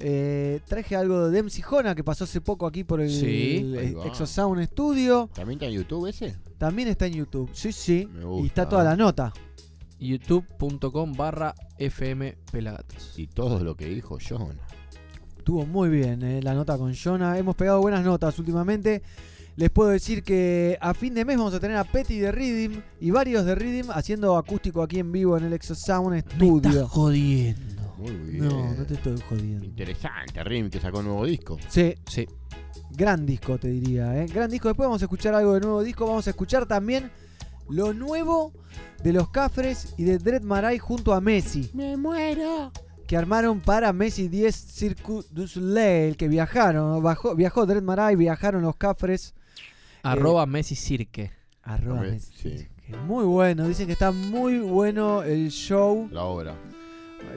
Eh, 0.00 0.60
traje 0.66 0.94
algo 0.96 1.28
de 1.28 1.42
MC 1.42 1.60
Jona 1.62 1.94
que 1.94 2.04
pasó 2.04 2.24
hace 2.24 2.40
poco 2.40 2.66
aquí 2.66 2.84
por 2.84 3.00
el, 3.00 3.10
Sí. 3.10 3.56
el. 3.76 3.96
Exosound 4.06 4.62
Studio. 4.64 5.28
¿También 5.34 5.56
está 5.58 5.66
en 5.66 5.72
YouTube 5.72 6.06
ese? 6.06 6.36
También 6.56 6.88
está 6.88 7.06
en 7.06 7.14
YouTube. 7.14 7.50
Sí, 7.52 7.72
sí. 7.72 8.08
Me 8.12 8.42
Y 8.42 8.46
está 8.46 8.68
toda 8.68 8.84
la 8.84 8.94
nota. 8.96 9.32
youtube.com 9.98 11.12
barra 11.14 11.54
FM 11.78 12.36
Pelagatos. 12.52 13.18
Y 13.18 13.26
todo 13.26 13.62
lo 13.64 13.76
que 13.76 13.86
dijo 13.86 14.18
John. 14.26 14.58
Estuvo 15.38 15.64
muy 15.66 15.88
bien 15.88 16.22
eh, 16.22 16.40
la 16.42 16.54
nota 16.54 16.76
con 16.78 16.94
Jonah. 16.94 17.38
Hemos 17.38 17.56
pegado 17.56 17.80
buenas 17.80 18.04
notas 18.04 18.38
últimamente. 18.38 19.02
Les 19.56 19.70
puedo 19.70 19.88
decir 19.90 20.22
que 20.22 20.78
a 20.80 20.94
fin 20.94 21.14
de 21.14 21.24
mes 21.24 21.36
vamos 21.36 21.54
a 21.54 21.58
tener 21.58 21.76
a 21.76 21.82
Petty 21.84 22.18
de 22.20 22.30
Rhythm 22.30 22.80
y 23.00 23.10
varios 23.10 23.44
de 23.44 23.56
Rhythm 23.56 23.90
haciendo 23.90 24.36
acústico 24.36 24.82
aquí 24.82 25.00
en 25.00 25.10
vivo 25.10 25.36
en 25.36 25.44
el 25.44 25.52
Exosound 25.52 26.10
Me 26.10 26.18
estás 26.18 26.34
Studio. 26.34 26.86
jodiendo. 26.86 27.77
Muy 27.98 28.10
bien. 28.12 28.48
No, 28.48 28.72
no 28.74 28.84
te 28.86 28.94
estoy 28.94 29.20
jodiendo. 29.28 29.64
Interesante, 29.64 30.42
Rim, 30.44 30.70
que 30.70 30.80
sacó 30.80 31.00
un 31.00 31.06
nuevo 31.06 31.26
disco. 31.26 31.58
Sí, 31.68 31.94
Sí. 32.06 32.26
gran 32.90 33.26
disco 33.26 33.58
te 33.58 33.68
diría, 33.68 34.22
¿eh? 34.22 34.26
Gran 34.26 34.50
disco. 34.50 34.68
Después 34.68 34.86
vamos 34.86 35.02
a 35.02 35.04
escuchar 35.06 35.34
algo 35.34 35.54
de 35.54 35.60
nuevo 35.60 35.82
disco. 35.82 36.06
Vamos 36.06 36.26
a 36.26 36.30
escuchar 36.30 36.66
también 36.66 37.10
lo 37.68 37.92
nuevo 37.92 38.52
de 39.02 39.12
los 39.12 39.28
Cafres 39.30 39.94
y 39.96 40.04
de 40.04 40.18
Dread 40.18 40.42
Marai 40.42 40.78
junto 40.78 41.12
a 41.12 41.20
Messi. 41.20 41.70
Me 41.74 41.96
muero. 41.96 42.72
Que 43.06 43.16
armaron 43.16 43.60
para 43.60 43.92
Messi 43.92 44.28
10 44.28 44.54
Circuit 44.54 45.26
du 45.30 45.48
Soleil, 45.48 46.16
que 46.16 46.28
viajaron. 46.28 47.02
Bajó, 47.02 47.34
viajó 47.34 47.66
Dread 47.66 47.82
Marai, 47.82 48.16
viajaron 48.16 48.62
los 48.62 48.76
Cafres. 48.76 49.34
Arroba 50.02 50.46
Messi 50.46 50.74
Cirque. 50.74 51.32
Arroba 51.62 52.02
Messi. 52.02 52.32
sí. 52.58 52.66
Muy 53.06 53.24
bueno, 53.26 53.68
dicen 53.68 53.86
que 53.86 53.92
está 53.92 54.12
muy 54.12 54.60
bueno 54.60 55.22
el 55.22 55.50
show. 55.50 56.08
La 56.10 56.24
obra. 56.24 56.54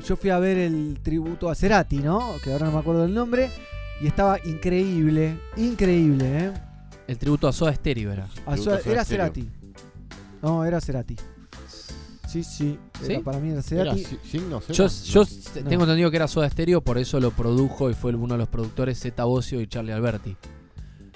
Yo 0.07 0.15
fui 0.15 0.29
a 0.29 0.39
ver 0.39 0.57
el 0.57 0.99
tributo 1.03 1.49
a 1.49 1.55
Cerati, 1.55 1.97
¿no? 1.99 2.33
Que 2.43 2.51
ahora 2.53 2.65
no 2.67 2.71
me 2.73 2.79
acuerdo 2.79 3.03
del 3.03 3.13
nombre. 3.13 3.49
Y 4.01 4.07
estaba 4.07 4.39
increíble, 4.45 5.37
increíble, 5.57 6.25
¿eh? 6.45 6.53
El 7.07 7.17
tributo 7.17 7.47
a 7.47 7.53
Soda 7.53 7.73
Stereo 7.75 8.11
era. 8.11 8.23
A 8.23 8.27
Tributo 8.27 8.63
Soda- 8.63 8.75
a 8.77 8.79
Soda 8.79 8.91
era 8.93 9.03
Stereo. 9.05 9.25
Cerati. 9.25 9.49
No, 10.41 10.65
era 10.65 10.81
Cerati. 10.81 11.15
Sí, 12.27 12.43
sí. 12.43 12.79
era- 13.03 13.15
¿Sí? 13.15 13.21
para 13.21 13.39
mí 13.39 13.47
era 13.49 13.55
Era 13.59 13.61
Cerati. 13.63 14.05
si- 14.05 14.17
signos, 14.23 14.63
era. 14.69 14.73
Yo, 14.73 14.87
yo 14.87 15.23
No. 15.63 15.69
tengo 15.69 15.83
entendido 15.83 16.09
que 16.09 16.15
era 16.17 16.27
Soda 16.27 16.49
Stereo, 16.49 16.81
por 16.81 16.97
eso 16.97 17.19
lo 17.19 17.31
produjo 17.31 17.89
y 17.89 17.93
fue 17.93 18.15
uno 18.15 18.33
de 18.35 18.37
los 18.39 18.47
productores 18.47 18.99
Zeta 18.99 19.25
Bocio 19.25 19.59
y 19.61 19.67
Charlie 19.67 19.91
Alberti. 19.91 20.35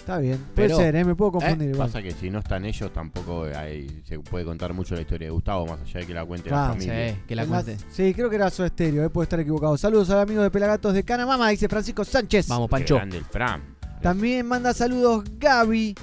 Está 0.05 0.19
bien. 0.19 0.37
Puede 0.53 0.67
Pero- 0.67 0.77
ser, 0.77 0.95
¿eh? 0.97 1.03
Me 1.03 1.15
puedo 1.15 1.31
confundir 1.31 1.69
igual. 1.71 1.87
Pasa 1.87 1.99
que 2.03 2.11
si 2.11 2.29
no 2.29 2.37
están 2.37 2.63
ellos, 2.63 2.93
tampoco 2.93 3.45
hay, 3.45 4.03
se 4.07 4.19
puede 4.19 4.45
contar 4.45 4.71
mucho 4.71 4.93
la 4.93 5.01
historia 5.01 5.29
de 5.29 5.31
Gustavo, 5.31 5.65
más 5.65 5.81
allá 5.81 5.99
de 6.01 6.05
que 6.05 6.13
la 6.13 6.23
cuente 6.23 6.49
Claro, 6.49 6.67
la 6.67 6.73
familia. 6.73 7.09
Sí, 7.09 7.19
que 7.27 7.35
la 7.35 7.45
cuente. 7.47 7.77
Sí, 7.89 8.13
creo 8.13 8.29
que 8.29 8.35
era 8.35 8.51
Soda 8.51 8.67
Stereo, 8.67 9.03
eh, 9.03 9.09
puede 9.09 9.23
estar 9.23 9.39
equivocado. 9.39 9.75
Saludos 9.79 10.11
al 10.11 10.19
amigo 10.19 10.43
de 10.43 10.51
Pelagatos 10.51 10.93
de 10.93 11.01
Canamama, 11.03 11.49
dice 11.49 11.67
Francisco 11.67 12.05
Sánchez. 12.05 12.47
Vamos, 12.49 12.69
Pancho. 12.69 12.97
grande 12.97 13.17
el 13.17 13.25
Fran. 13.25 13.63
También 14.03 14.45
manda 14.45 14.75
saludos 14.75 15.23
Gaby 15.39 15.95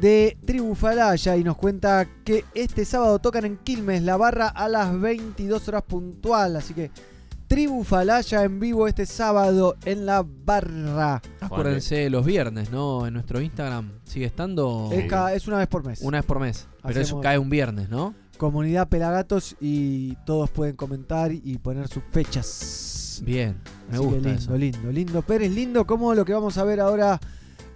de 0.00 0.38
Tribu 0.46 0.76
Falaya 0.76 1.36
y 1.36 1.42
nos 1.42 1.56
cuenta 1.56 2.06
que 2.24 2.44
este 2.54 2.84
sábado 2.84 3.18
tocan 3.18 3.44
en 3.44 3.56
Quilmes 3.56 4.02
la 4.02 4.16
barra 4.16 4.46
a 4.46 4.68
las 4.68 5.00
22 5.00 5.66
horas 5.66 5.82
puntual. 5.82 6.54
Así 6.54 6.74
que 6.74 6.92
Tribu 7.48 7.82
Falaya 7.82 8.44
en 8.44 8.60
vivo 8.60 8.86
este 8.86 9.06
sábado 9.06 9.76
en 9.86 10.04
la 10.04 10.22
barra. 10.22 11.22
Acuérdense 11.40 12.10
los 12.10 12.24
viernes, 12.26 12.70
¿no? 12.70 13.06
En 13.06 13.14
nuestro 13.14 13.40
Instagram 13.40 13.90
sigue 14.04 14.26
estando 14.26 14.90
Es, 14.92 15.48
una 15.48 15.56
vez 15.58 15.66
por 15.68 15.84
mes. 15.84 16.02
una 16.02 16.18
vez 16.18 16.26
por 16.26 16.40
mes. 16.40 16.68
Pero 16.82 17.00
eso 17.00 17.20
cae 17.20 17.38
un 17.38 17.48
viernes, 17.48 17.88
¿no? 17.88 18.14
Comunidad 18.36 18.88
Pelagatos 18.88 19.56
y 19.60 20.14
todos 20.26 20.50
pueden 20.50 20.76
comentar 20.76 21.32
y 21.32 21.56
poner 21.58 21.88
sus 21.88 22.02
fechas. 22.12 23.22
Bien, 23.24 23.56
me 23.90 23.96
Así 23.96 24.04
gusta 24.04 24.20
lindo, 24.28 24.30
eso. 24.42 24.56
lindo, 24.56 24.92
lindo. 24.92 25.22
Pérez, 25.22 25.50
lindo 25.50 25.86
como 25.86 26.14
lo 26.14 26.24
que 26.26 26.34
vamos 26.34 26.56
a 26.58 26.64
ver 26.64 26.80
ahora 26.80 27.18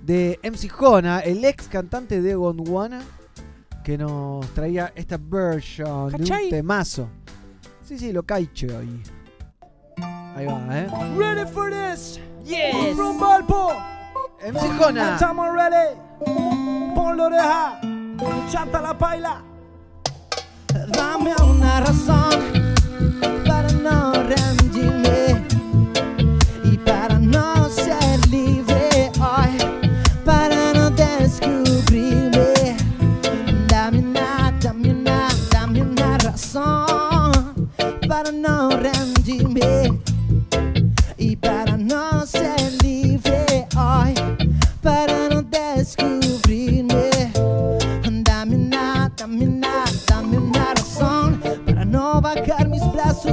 de 0.03 0.39
MC 0.43 0.69
Jona, 0.69 1.21
el 1.21 1.45
ex 1.45 1.67
cantante 1.67 2.21
de 2.21 2.35
Gondwana, 2.35 3.01
que 3.83 3.97
nos 3.99 4.47
traía 4.55 4.93
esta 4.95 5.17
version 5.19 6.11
de 6.11 6.15
un 6.17 6.21
¿Cachai? 6.21 6.51
temazo. 6.51 7.09
Sí, 7.83 7.99
sí, 7.99 8.13
lo 8.13 8.23
caiche 8.23 8.69
ahí. 8.77 9.03
Ahí 10.35 10.47
va, 10.47 10.61
¿eh? 10.71 10.89
Ready 11.17 11.45
for 11.51 11.71
this? 11.71 12.19
Yes. 12.45 12.97
Rumbo 12.97 13.27
al 13.27 13.45
po. 13.45 13.73
MC 14.45 14.79
Jona. 14.79 15.15
Estamos 15.15 15.49
ready. 15.55 15.97
Ponlo 16.95 17.29
deja. 17.31 17.79
Chanta 18.51 18.81
la 18.81 18.97
paila. 18.97 19.43
Dame 20.89 21.35
una 21.45 21.81
razón 21.81 22.65
para 23.47 23.71
no 23.73 24.13
rendirme 24.13 25.42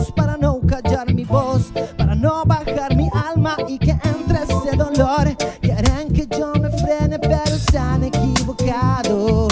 para 0.07 0.37
no 0.37 0.59
callar 0.61 1.13
mi 1.13 1.25
voz, 1.25 1.71
para 1.97 2.15
no 2.15 2.43
bajar 2.45 2.95
mi 2.95 3.09
alma 3.13 3.55
y 3.67 3.77
que 3.77 3.91
entre 3.91 4.43
ese 4.43 4.75
dolor. 4.75 5.35
Quieren 5.61 6.11
que 6.13 6.27
yo 6.27 6.53
me 6.53 6.69
frene, 6.69 7.19
pero 7.19 7.55
están 7.55 8.03
equivocados. 8.03 9.49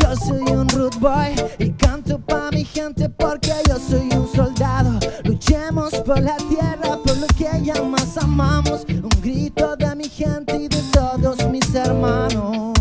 Yo 0.00 0.16
soy 0.16 0.42
un 0.52 0.68
rude 0.68 0.98
boy 0.98 1.34
y 1.58 1.70
canto 1.70 2.18
pa' 2.18 2.50
mi 2.50 2.64
gente 2.64 3.08
porque 3.08 3.52
yo 3.68 3.78
soy 3.78 4.08
un 4.16 4.28
soldado. 4.34 4.98
Luchemos 5.24 5.94
por 6.06 6.20
la 6.20 6.36
tierra, 6.36 6.98
por 7.04 7.16
lo 7.16 7.26
que 7.28 7.48
ya 7.62 7.82
más 7.82 8.16
amamos. 8.18 8.84
Un 8.88 9.22
grito 9.22 9.76
de 9.76 9.94
mi 9.96 10.08
gente 10.08 10.56
y 10.56 10.68
de 10.68 10.82
todos 10.92 11.48
mis 11.50 11.74
hermanos. 11.74 12.74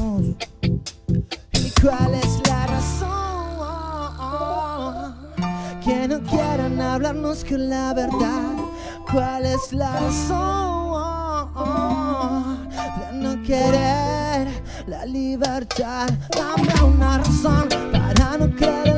¿Y 0.62 1.71
cuál 1.82 2.13
es 2.15 2.37
hablarnos 6.97 7.45
con 7.45 7.69
la 7.69 7.93
verdad. 7.93 8.55
¿Cuál 9.12 9.45
es 9.45 9.71
la 9.71 9.99
razón 9.99 11.47
de 12.97 13.17
no 13.19 13.43
querer 13.43 14.47
la 14.88 15.05
libertad? 15.05 16.10
Dame 16.36 16.73
una 16.95 17.19
razón 17.19 17.69
para 17.91 18.38
no 18.39 18.49
creer 18.55 18.96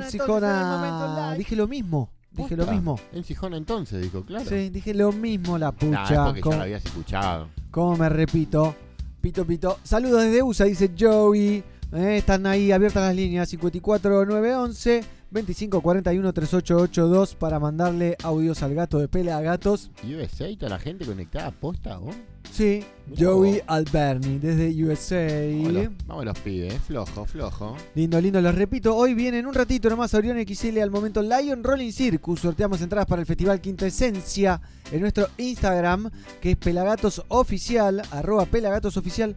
en 0.00 0.02
el 0.02 0.66
momento 0.66 0.98
Jona. 1.08 1.26
live. 1.28 1.38
Dije 1.38 1.56
lo 1.56 1.68
mismo. 1.68 2.10
Dije 2.30 2.56
lo 2.56 2.66
mismo. 2.66 2.98
En 3.12 3.24
Sijona 3.24 3.56
entonces, 3.58 4.00
dijo, 4.02 4.24
claro. 4.24 4.48
Sí, 4.48 4.70
dije 4.70 4.94
lo 4.94 5.12
mismo, 5.12 5.58
la 5.58 5.66
Nah, 5.82 6.02
es 6.04 6.08
pucha. 6.08 6.24
porque 6.24 6.40
ya 6.40 6.42
¿Cómo, 6.44 6.56
lo 6.56 6.62
habías 6.62 6.84
escuchado. 6.86 7.48
cómo 7.70 7.96
me 7.98 8.08
repito? 8.08 8.74
Pito, 9.20 9.46
pito. 9.46 9.78
Saludos 9.82 10.22
desde 10.22 10.42
USA, 10.42 10.64
dice 10.64 10.90
Joey. 10.98 11.62
Eh, 11.92 12.16
están 12.16 12.46
ahí 12.46 12.72
abiertas 12.72 13.02
las 13.02 13.14
líneas 13.14 13.50
54911 13.50 15.04
2541 15.30 16.32
3882 16.32 17.34
para 17.34 17.58
mandarle 17.58 18.16
audios 18.22 18.62
al 18.62 18.74
gato 18.74 18.98
de 18.98 19.08
Pelea 19.08 19.40
Gatos. 19.42 19.90
USA 20.02 20.48
y 20.48 20.56
toda 20.56 20.70
la 20.70 20.78
gente 20.78 21.04
conectada 21.04 21.50
posta, 21.50 21.98
¿vos? 21.98 22.14
Sí, 22.50 22.82
Joey. 23.18 23.62
Alberni 23.66 24.38
desde 24.38 24.68
USA. 24.84 25.26
Vamos 25.54 25.72
los, 25.72 26.06
vamos 26.06 26.24
los 26.24 26.38
pibes, 26.40 26.74
flojo, 26.82 27.26
flojo. 27.26 27.76
Lindo, 27.94 28.20
lindo, 28.20 28.40
les 28.40 28.54
repito, 28.54 28.96
hoy 28.96 29.12
viene 29.12 29.38
en 29.38 29.46
un 29.46 29.54
ratito 29.54 29.90
nomás 29.90 30.14
Orión 30.14 30.38
XL 30.46 30.78
al 30.78 30.90
momento 30.90 31.22
Lion 31.22 31.62
Rolling 31.62 31.92
Circus. 31.92 32.40
Sorteamos 32.40 32.80
entradas 32.80 33.06
para 33.06 33.20
el 33.20 33.26
Festival 33.26 33.60
Quinta 33.60 33.86
Esencia 33.86 34.60
en 34.90 35.00
nuestro 35.00 35.28
Instagram, 35.36 36.10
que 36.40 36.52
es 36.52 36.56
Pelagatos 36.56 37.22
Oficial, 37.28 38.02
arroba 38.10 38.46
Pelagatos 38.46 38.96
Oficial. 38.96 39.36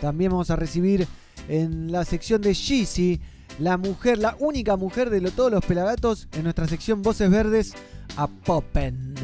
También 0.00 0.30
vamos 0.30 0.50
a 0.50 0.56
recibir 0.56 1.06
en 1.48 1.90
la 1.92 2.04
sección 2.04 2.40
de 2.42 2.54
Yeezy 2.54 3.20
la 3.58 3.76
mujer, 3.78 4.18
la 4.18 4.36
única 4.40 4.76
mujer 4.76 5.08
de 5.10 5.20
lo- 5.20 5.30
todos 5.30 5.50
los 5.50 5.64
pelagatos 5.64 6.28
en 6.36 6.42
nuestra 6.44 6.66
sección 6.68 7.00
Voces 7.02 7.30
Verdes, 7.30 7.74
a 8.16 8.26
Poppen, 8.26 9.14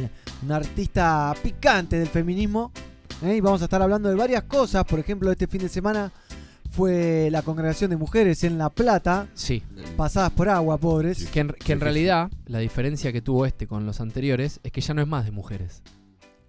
una 0.43 0.57
artista 0.57 1.35
picante 1.43 1.99
del 1.99 2.09
feminismo. 2.09 2.73
¿eh? 3.23 3.37
Y 3.37 3.41
vamos 3.41 3.61
a 3.63 3.65
estar 3.65 3.83
hablando 3.83 4.09
de 4.09 4.15
varias 4.15 4.45
cosas. 4.45 4.85
Por 4.85 4.99
ejemplo, 5.01 5.31
este 5.31 5.47
fin 5.47 5.61
de 5.63 5.69
semana 5.69 6.13
fue 6.71 7.29
la 7.31 7.43
congregación 7.43 7.91
de 7.91 7.97
mujeres 7.99 8.43
en 8.45 8.57
La 8.57 8.71
Plata, 8.71 9.27
Sí. 9.35 9.63
pasadas 9.97 10.31
por 10.33 10.49
agua, 10.49 10.79
pobres. 10.79 11.27
Que 11.27 11.41
en, 11.41 11.49
que 11.49 11.73
en 11.75 11.81
realidad 11.81 12.31
la 12.47 12.61
diferencia 12.61 13.13
que 13.13 13.21
tuvo 13.21 13.45
este 13.45 13.67
con 13.67 13.85
los 13.85 14.01
anteriores 14.01 14.61
es 14.63 14.73
que 14.73 14.81
ya 14.81 14.95
no 14.95 15.03
es 15.03 15.09
más 15.09 15.27
de 15.27 15.31
mujeres. 15.33 15.83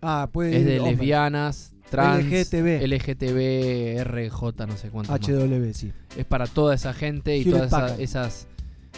Ah, 0.01 0.29
puede 0.31 0.57
Es 0.57 0.65
de 0.65 0.79
hombre. 0.79 0.91
lesbianas, 0.95 1.72
trans, 1.93 2.25
LGTB. 2.25 2.83
LGTB, 2.87 4.03
RJ, 4.03 4.65
no 4.67 4.77
sé 4.77 4.89
cuánto 4.89 5.11
más. 5.11 5.21
HW, 5.21 5.73
sí. 5.73 5.91
Es 6.17 6.25
para 6.25 6.47
toda 6.47 6.75
esa 6.75 6.93
gente 6.93 7.37
y 7.37 7.41
Hewlett 7.43 7.69
todas 7.69 7.93
esa- 7.93 8.01
esas 8.01 8.47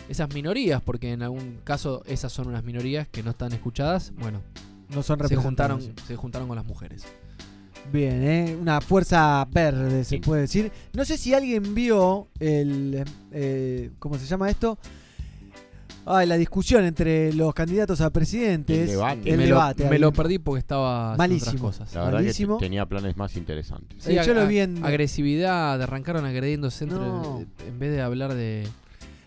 esas 0.10 0.32
minorías, 0.34 0.82
porque 0.82 1.12
en 1.14 1.24
algún 1.24 1.60
caso 1.64 2.04
esas 2.06 2.32
son 2.32 2.48
unas 2.48 2.64
minorías 2.64 3.08
que 3.08 3.24
no 3.24 3.32
están 3.32 3.54
escuchadas. 3.54 4.12
Bueno, 4.20 4.42
No 4.94 5.02
son 5.02 5.18
se 5.28 5.36
juntaron, 5.36 5.82
se 6.08 6.16
juntaron 6.16 6.48
con 6.48 6.56
las 6.58 6.66
mujeres. 6.66 7.06
Bien, 7.92 8.24
¿eh? 8.24 8.58
una 8.60 8.82
fuerza 8.82 9.46
verde, 9.52 10.04
se 10.04 10.16
Sí. 10.16 10.18
puede 10.22 10.42
decir. 10.42 10.72
No 10.94 11.06
sé 11.06 11.18
si 11.18 11.34
alguien 11.34 11.74
vio 11.76 12.28
el. 12.40 13.04
eh, 13.32 13.92
¿Cómo 14.00 14.18
se 14.18 14.26
llama 14.26 14.50
esto? 14.50 14.78
Ay, 16.06 16.28
la 16.28 16.38
discusión 16.38 16.86
entre 16.86 17.34
los 17.34 17.54
candidatos 17.54 18.00
a 18.02 18.10
presidentes. 18.12 18.82
El 18.82 18.88
debate. 18.88 19.30
El 19.32 19.38
me 19.38 19.46
debate. 19.46 19.84
lo, 19.86 19.90
me 19.90 20.00
lo 20.00 20.12
perdí 20.14 20.40
porque 20.40 20.60
estaba 20.60 21.16
Malísimo. 21.18 21.50
otras 21.50 21.62
cosas. 21.62 21.94
La 21.96 22.06
verdad 22.06 22.20
Malísimo. 22.20 22.58
que 22.58 22.60
te- 22.62 22.66
tenía 22.68 22.86
planes 22.86 23.18
más 23.18 23.36
interesantes. 23.36 24.04
Sí, 24.04 24.16
yo 24.26 24.34
lo 24.34 24.46
vi 24.48 24.60
en- 24.60 24.86
Agresividad, 24.86 25.82
arrancaron 25.82 26.26
agrediéndose 26.26 26.84
entre, 26.86 27.00
en 27.06 27.80
vez 27.80 27.92
de 27.92 28.02
hablar 28.02 28.34
de... 28.34 28.68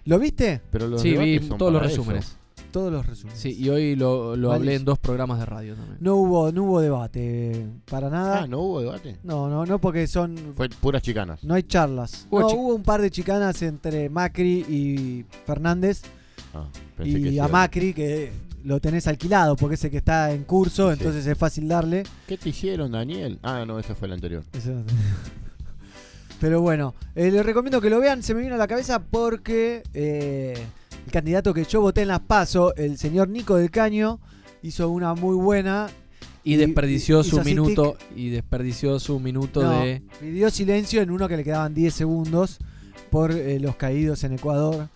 ¿Lo 0.04 0.18
viste? 0.18 0.60
Pero 0.70 0.88
los 0.88 1.02
Sí, 1.02 1.16
vi 1.16 1.38
todos 1.40 1.72
los 1.72 1.82
eso. 1.82 1.90
resúmenes. 1.90 2.36
Todos 2.70 2.92
los 2.92 3.06
resúmenes. 3.06 3.40
Sí, 3.40 3.56
y 3.58 3.68
hoy 3.70 3.96
lo, 3.96 4.36
lo 4.36 4.52
hablé 4.52 4.74
en 4.74 4.84
dos 4.84 4.98
programas 4.98 5.38
de 5.38 5.46
radio 5.46 5.74
también. 5.74 5.96
No 6.00 6.16
hubo, 6.16 6.52
no 6.52 6.64
hubo 6.64 6.80
debate 6.80 7.66
para 7.90 8.10
nada. 8.10 8.42
Ah, 8.42 8.46
¿no 8.46 8.60
hubo 8.60 8.80
debate? 8.82 9.16
no, 9.24 9.48
no, 9.48 9.64
no, 9.64 9.78
porque 9.78 10.06
son. 10.06 10.36
Fue 10.54 10.68
puras 10.68 11.02
chicanas. 11.02 11.42
No 11.44 11.54
hay 11.54 11.62
charlas. 11.62 12.26
Hubo 12.30 12.40
No, 12.40 12.48
chi- 12.50 12.56
hubo 12.56 12.74
un 12.74 12.82
par 12.82 13.00
de 13.00 13.10
chicanas 13.10 13.62
entre 13.62 14.10
Macri 14.10 14.66
y 14.68 15.24
Fernández. 15.46 16.02
Ah, 16.62 16.68
pensé 16.96 17.18
Y 17.18 17.38
a 17.38 17.48
Macri, 17.48 17.92
que 17.94 18.32
lo 18.64 18.80
tenés 18.80 19.06
alquilado 19.06 19.56
porque 19.56 19.74
es 19.76 19.84
el 19.84 19.90
que 19.90 19.98
está 19.98 20.32
en 20.32 20.44
curso, 20.44 20.88
Sí. 20.92 20.98
entonces 20.98 21.26
es 21.26 21.38
fácil 21.38 21.68
darle. 21.68 22.02
¿Qué 22.26 22.36
te 22.36 22.48
hicieron, 22.50 22.92
Daniel? 22.92 23.38
Ah, 23.42 23.64
no, 23.66 23.78
ese 23.78 23.94
fue 23.94 24.06
el 24.08 24.14
anterior. 24.14 24.42
Eso 24.52 24.72
Pero 26.40 26.60
bueno, 26.60 26.94
eh, 27.16 27.30
les 27.30 27.44
recomiendo 27.44 27.80
que 27.80 27.90
lo 27.90 27.98
vean. 28.00 28.22
Se 28.22 28.32
me 28.34 28.42
vino 28.42 28.54
a 28.54 28.58
la 28.58 28.68
cabeza 28.68 29.00
porque 29.02 29.82
eh, 29.92 30.54
el 31.06 31.12
candidato 31.12 31.52
que 31.52 31.64
yo 31.64 31.80
voté 31.80 32.02
en 32.02 32.08
las 32.08 32.20
PASO, 32.20 32.74
el 32.76 32.96
señor 32.96 33.28
Nico 33.28 33.56
del 33.56 33.70
Caño, 33.72 34.20
hizo 34.62 34.88
una 34.88 35.14
muy 35.14 35.34
buena. 35.36 35.88
Y 36.44 36.54
desperdició 36.56 37.20
y- 37.22 37.24
su 37.24 37.40
minuto 37.42 37.96
y 38.14 38.30
desperdició 38.30 39.00
su 39.00 39.18
minuto 39.18 39.62
No, 39.62 39.80
de 39.82 40.02
pidió 40.20 40.48
silencio 40.50 41.02
en 41.02 41.10
uno 41.10 41.26
que 41.28 41.36
le 41.36 41.44
quedaban 41.44 41.74
10 41.74 41.92
segundos 41.92 42.58
por 43.10 43.32
eh, 43.32 43.58
los 43.58 43.74
caídos 43.76 44.22
en 44.24 44.34
Ecuador. 44.34 44.88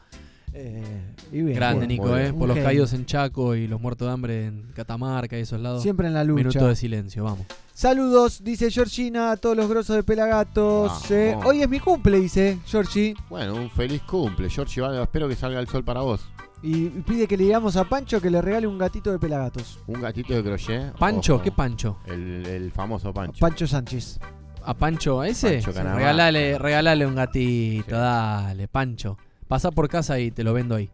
Eh, 0.54 1.14
y 1.32 1.42
bien, 1.42 1.54
grande. 1.56 1.86
Nico, 1.86 2.16
eh, 2.16 2.32
por 2.32 2.46
los 2.48 2.54
genio. 2.56 2.68
caídos 2.68 2.92
en 2.92 3.06
Chaco 3.06 3.54
y 3.54 3.66
los 3.66 3.80
muertos 3.80 4.06
de 4.08 4.12
hambre 4.12 4.46
en 4.46 4.70
Catamarca 4.74 5.38
y 5.38 5.42
esos 5.42 5.60
lados. 5.60 5.82
Siempre 5.82 6.06
en 6.08 6.14
la 6.14 6.24
lucha. 6.24 6.36
Minuto 6.48 6.68
de 6.68 6.76
silencio, 6.76 7.24
vamos. 7.24 7.46
Saludos, 7.72 8.44
dice 8.44 8.70
Georgina, 8.70 9.32
a 9.32 9.36
todos 9.38 9.56
los 9.56 9.68
grosos 9.68 9.96
de 9.96 10.02
Pelagatos. 10.02 11.10
Eh. 11.10 11.34
Hoy 11.44 11.62
es 11.62 11.68
mi 11.68 11.80
cumple, 11.80 12.20
dice 12.20 12.58
Georgie. 12.66 13.14
Bueno, 13.30 13.54
un 13.54 13.70
feliz 13.70 14.02
cumple. 14.02 14.50
George 14.50 14.80
Iván, 14.80 14.94
espero 15.00 15.26
que 15.28 15.36
salga 15.36 15.58
el 15.58 15.68
sol 15.68 15.82
para 15.84 16.00
vos. 16.02 16.20
Y 16.62 16.90
pide 16.90 17.26
que 17.26 17.36
le 17.36 17.44
digamos 17.44 17.76
a 17.76 17.84
Pancho 17.84 18.20
que 18.20 18.30
le 18.30 18.40
regale 18.40 18.66
un 18.68 18.78
gatito 18.78 19.10
de 19.10 19.18
Pelagatos. 19.18 19.80
Un 19.86 20.00
gatito 20.00 20.32
de 20.34 20.44
crochet. 20.44 20.92
Pancho, 20.98 21.36
Ojo, 21.36 21.42
¿qué 21.44 21.50
Pancho? 21.50 21.98
El, 22.06 22.46
el 22.46 22.70
famoso 22.70 23.12
Pancho. 23.12 23.40
Pancho 23.40 23.66
Sánchez. 23.66 24.20
¿A 24.64 24.74
Pancho 24.74 25.20
a 25.22 25.26
ese? 25.28 25.54
Pancho 25.60 25.72
regalale, 25.72 26.56
regalale 26.58 27.04
un 27.04 27.16
gatito, 27.16 27.86
Sí. 27.86 27.90
dale, 27.90 28.68
Pancho. 28.68 29.16
Pasá 29.52 29.70
por 29.70 29.86
casa 29.86 30.18
y 30.18 30.30
te 30.30 30.44
lo 30.44 30.54
vendo 30.54 30.74
ahí. 30.74 30.88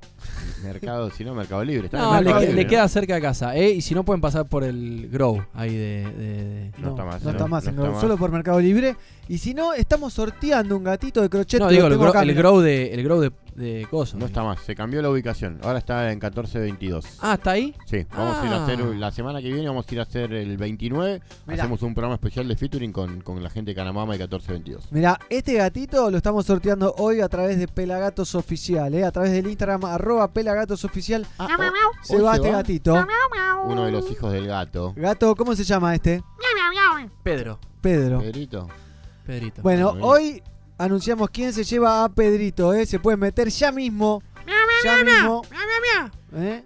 Mercado, 0.62 1.10
si 1.10 1.24
no, 1.24 1.34
Mercado 1.34 1.64
Libre. 1.64 1.86
Está 1.86 1.98
en 1.98 2.02
No, 2.04 2.10
le, 2.12 2.16
Mercado 2.20 2.40
que- 2.40 2.46
Libre, 2.46 2.56
le 2.56 2.64
¿no? 2.64 2.70
queda 2.70 2.88
cerca 2.88 3.14
de 3.14 3.20
casa. 3.20 3.56
Eh, 3.56 3.70
y 3.70 3.80
si 3.80 3.94
no 3.94 4.04
pueden 4.04 4.20
pasar 4.20 4.46
por 4.46 4.64
el 4.64 5.08
Grow 5.10 5.44
ahí 5.54 5.74
de... 5.74 5.78
de- 5.78 6.44
de- 6.72 6.72
No 6.78 6.90
está 6.90 7.04
más, 7.04 7.22
No 7.22 7.26
¿no? 7.26 7.30
está 7.36 7.46
más, 7.46 7.64
No 7.64 7.70
en 7.70 7.74
está 7.74 7.82
Grow, 7.82 7.92
más. 7.92 8.00
solo 8.00 8.16
por 8.16 8.30
Mercado 8.32 8.60
Libre. 8.60 8.96
Y 9.28 9.38
si 9.38 9.52
no, 9.54 9.74
estamos 9.74 10.12
sorteando 10.14 10.76
un 10.76 10.84
gatito 10.84 11.20
de 11.20 11.28
crochet. 11.28 11.60
No, 11.60 11.68
que 11.68 11.74
digo, 11.74 11.82
lo 11.82 11.88
el, 11.88 11.92
tengo 11.94 12.02
grow, 12.04 12.10
acá, 12.10 12.22
el 12.22 12.28
mirá. 12.28 12.38
grow 12.40 12.60
de 12.60 12.94
el 12.94 13.02
grow 13.04 13.20
de, 13.20 13.30
de 13.56 13.86
coso. 13.90 14.16
No 14.16 14.24
está 14.24 14.42
más, 14.42 14.60
se 14.60 14.74
cambió 14.74 15.02
la 15.02 15.10
ubicación. 15.10 15.58
Ahora 15.62 15.78
está 15.78 16.10
en 16.10 16.18
1422. 16.18 17.04
Ah, 17.20 17.34
¿está 17.34 17.50
ahí? 17.50 17.74
Sí, 17.84 18.06
vamos 18.16 18.38
a 18.38 18.46
ir 18.46 18.52
a 18.52 18.64
hacer 18.64 18.78
Ah. 18.80 18.94
la 18.96 19.10
semana 19.10 19.42
que 19.42 19.48
viene, 19.52 19.68
vamos 19.68 19.84
a 19.86 19.92
ir 19.94 20.00
a 20.00 20.04
hacer 20.04 20.32
el 20.32 20.56
29. 20.56 21.20
Mirá. 21.46 21.62
Hacemos 21.62 21.82
un 21.82 21.92
programa 21.92 22.14
especial 22.14 22.48
de 22.48 22.56
featuring 22.56 22.90
con, 22.90 23.20
con 23.20 23.42
la 23.42 23.50
gente 23.50 23.72
de 23.72 23.74
Canamama 23.74 24.14
y 24.14 24.18
1422. 24.18 24.90
Mirá, 24.92 25.18
este 25.28 25.54
gatito 25.54 26.10
lo 26.10 26.16
estamos 26.16 26.46
sorteando 26.46 26.94
hoy 26.96 27.20
a 27.20 27.28
través 27.28 27.58
de 27.58 27.68
Pelagatos 27.68 28.34
Oficial, 28.34 28.94
¿eh? 28.94 29.04
a 29.04 29.10
través 29.12 29.32
del 29.32 29.46
Instagram 29.46 29.84
arroba 29.84 30.27
Pelagatos 30.28 30.84
Oficial. 30.84 31.26
Ah, 31.38 31.48
Se 32.02 32.16
hoy 32.16 32.22
va 32.22 32.36
este 32.36 32.50
gatito. 32.50 33.06
Uno 33.64 33.84
de 33.84 33.92
los 33.92 34.10
hijos 34.10 34.32
del 34.32 34.46
gato. 34.46 34.94
Gato, 34.96 35.34
¿cómo 35.34 35.54
se 35.54 35.64
llama 35.64 35.94
este? 35.94 36.22
Pedro. 37.22 37.58
Pedro. 37.80 38.20
Pedrito. 38.20 38.68
Pedrito. 39.26 39.62
Bueno, 39.62 39.94
hoy 40.00 40.42
anunciamos 40.78 41.28
quién 41.30 41.52
se 41.52 41.64
lleva 41.64 42.04
a 42.04 42.08
Pedrito, 42.08 42.72
¿eh? 42.72 42.86
Se 42.86 42.98
puede 42.98 43.16
meter 43.16 43.48
ya 43.48 43.70
mismo. 43.72 44.22
Ya 44.84 45.04
mismo. 45.04 45.42
¿eh? 46.34 46.64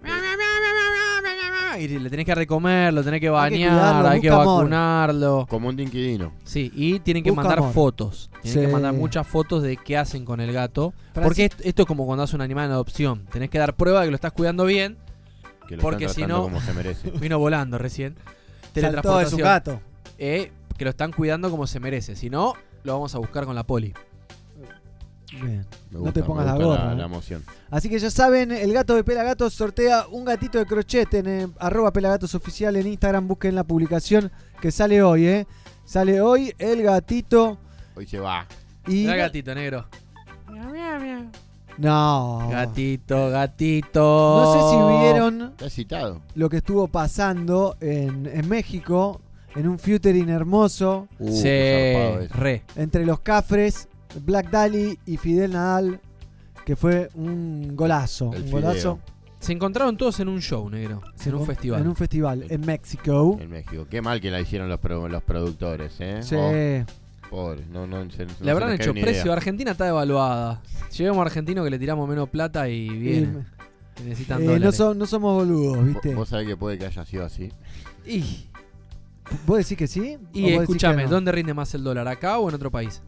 Y 1.84 1.98
le 1.98 2.08
tenés 2.10 2.24
que 2.26 2.34
recomer, 2.34 2.92
lo 2.94 3.02
tenés 3.02 3.20
que 3.20 3.26
Hay 3.28 3.50
que 3.50 3.56
bañar, 3.58 3.70
cuidarlo, 3.70 4.08
hay 4.08 4.20
que 4.20 4.28
amor. 4.30 4.46
vacunarlo. 4.46 5.46
Como 5.48 5.68
un 5.68 5.76
dinquidino. 5.76 6.32
Sí, 6.44 6.70
y 6.74 7.00
tienen 7.00 7.22
que 7.24 7.30
Busca 7.30 7.42
mandar 7.42 7.58
amor. 7.58 7.72
fotos. 7.72 8.30
Tienen 8.42 8.60
Sí. 8.62 8.66
que 8.66 8.72
mandar 8.72 8.92
muchas 8.94 9.26
fotos 9.26 9.62
de 9.62 9.76
qué 9.76 9.96
hacen 9.96 10.24
con 10.24 10.40
el 10.40 10.52
gato. 10.52 10.94
Porque 11.14 11.46
esto, 11.46 11.56
esto 11.64 11.82
es 11.82 11.88
como 11.88 12.06
cuando 12.06 12.22
haces 12.22 12.34
un 12.34 12.40
animal 12.42 12.66
en 12.66 12.72
adopción. 12.72 13.26
Tenés 13.32 13.50
que 13.50 13.58
dar 13.58 13.74
prueba 13.74 14.00
de 14.00 14.06
que 14.06 14.10
lo 14.10 14.14
estás 14.16 14.32
cuidando 14.32 14.64
bien. 14.64 14.96
Que 15.68 15.76
lo 15.76 15.82
Porque 15.82 16.04
están 16.06 16.24
si 16.24 16.28
no- 16.28 16.42
como 16.42 16.60
se 16.60 16.72
merece. 16.72 17.10
Vino 17.20 17.38
volando 17.38 17.78
recién. 17.78 18.14
Saltó, 18.14 19.20
es 19.20 19.32
un 19.32 19.40
Teletransportación. 19.40 19.40
gato. 19.40 19.80
Eh, 20.18 20.52
que 20.76 20.84
lo 20.84 20.90
están 20.90 21.12
cuidando 21.12 21.50
como 21.50 21.66
se 21.66 21.80
merece. 21.80 22.16
Si 22.16 22.30
no, 22.30 22.54
lo 22.84 22.92
vamos 22.94 23.14
a 23.14 23.18
buscar 23.18 23.44
con 23.44 23.54
la 23.54 23.64
poli. 23.64 23.92
Bien. 25.32 25.64
Me 25.90 25.98
No 26.00 26.12
te 26.12 26.22
pongas 26.22 26.44
me 26.46 26.52
la 26.58 26.64
gorra, 26.64 26.84
La, 26.86 26.92
¿eh? 26.92 26.96
la 26.96 27.04
emoción. 27.06 27.42
Así 27.70 27.88
que 27.88 27.98
ya 27.98 28.10
saben, 28.10 28.52
el 28.52 28.72
gato 28.72 28.94
de 28.94 29.02
Pelagatos 29.04 29.54
sortea 29.54 30.06
un 30.10 30.24
gatito 30.24 30.58
de 30.58 30.66
crochet 30.66 31.12
en 31.14 31.26
eh, 31.28 31.48
arroba 31.58 31.92
Pelagatos 31.92 32.34
Oficial 32.34 32.76
en 32.76 32.86
Instagram. 32.86 33.26
Busquen 33.28 33.54
la 33.54 33.64
publicación 33.64 34.30
que 34.60 34.70
sale 34.70 35.02
hoy, 35.02 35.26
¿eh? 35.26 35.46
Sale 35.84 36.20
hoy 36.20 36.54
el 36.58 36.82
gatito 36.82 37.58
Hoy 37.96 38.06
se 38.06 38.18
va. 38.18 38.46
y... 38.86 39.02
Mira 39.02 39.16
gatito 39.16 39.54
negro. 39.54 39.86
No. 41.78 42.48
Gatito, 42.50 43.30
gatito. 43.30 44.00
No 44.00 44.52
sé 44.52 44.70
si 44.70 45.02
vieron 45.02 45.52
citado. 45.70 46.20
lo 46.34 46.48
que 46.48 46.58
estuvo 46.58 46.86
pasando 46.88 47.76
en, 47.80 48.26
en 48.26 48.48
México, 48.48 49.20
en 49.56 49.66
un 49.68 49.78
featuring 49.78 50.28
hermoso, 50.28 51.08
Uh, 51.18 51.32
Sí, 51.32 51.48
re. 52.34 52.62
entre 52.76 53.06
los 53.06 53.20
Cafres, 53.20 53.88
Black 54.24 54.50
Dali 54.50 54.98
y 55.06 55.16
Fidel 55.16 55.52
Nadal, 55.52 56.00
que 56.64 56.76
fue 56.76 57.08
un 57.14 57.74
golazo. 57.76 58.32
El 58.34 58.42
un 58.42 58.48
fideo. 58.48 58.60
golazo. 58.60 58.98
Se 59.40 59.52
encontraron 59.52 59.96
todos 59.96 60.20
en 60.20 60.28
un 60.28 60.40
show, 60.40 60.70
negro. 60.70 61.00
en 61.24 61.34
un 61.34 61.44
festival. 61.46 61.80
En 61.80 61.88
un 61.88 61.96
festival 61.96 62.44
en 62.48 62.60
México. 62.60 63.36
En 63.40 63.50
México. 63.50 63.86
Qué 63.90 64.00
mal 64.00 64.20
que 64.20 64.30
la 64.30 64.40
hicieron 64.40 64.68
los, 64.68 64.78
pro- 64.78 65.08
los 65.08 65.22
productores, 65.24 65.94
¿eh? 65.98 66.20
Sí. 66.22 66.36
Oh, 66.38 67.28
pobre. 67.28 67.64
No, 67.72 67.86
no, 67.86 68.08
se- 68.10 68.26
no 68.26 68.32
Le 68.40 68.50
habrán 68.52 68.72
hecho 68.72 68.92
precio. 68.92 69.22
idea. 69.24 69.32
Argentina 69.32 69.72
está 69.72 69.86
devaluada. 69.86 70.62
Llevemos 70.96 71.18
a 71.18 71.22
argentino 71.22 71.64
que 71.64 71.70
le 71.70 71.78
tiramos 71.80 72.08
menos 72.08 72.28
plata 72.28 72.68
y 72.68 72.86
Y, 72.86 72.88
viene. 72.98 73.44
Que 73.96 74.04
necesitan 74.04 74.40
eh, 74.42 74.44
no, 74.44 74.52
dólares. 74.52 74.76
so- 74.76 74.94
no 74.94 75.06
somos 75.06 75.34
boludos, 75.34 75.84
¿viste? 75.86 76.14
Vos 76.14 76.28
sabés 76.28 76.46
que 76.46 76.56
puede 76.56 76.78
que 76.78 76.86
haya 76.86 77.04
sido 77.04 77.24
así. 77.24 77.50
Y, 78.06 78.46
¿Vos 79.46 79.58
decís 79.58 79.76
que 79.76 79.86
sí? 79.88 80.18
¿O 80.34 80.38
y 80.38 80.50
escúchame, 80.54 81.04
no? 81.04 81.10
¿dónde 81.10 81.32
rinde 81.32 81.52
más 81.52 81.74
el 81.74 81.82
dólar? 81.82 82.06
¿Acá 82.06 82.38
o 82.38 82.48
en 82.48 82.54
otro 82.54 82.70
país? 82.70 83.02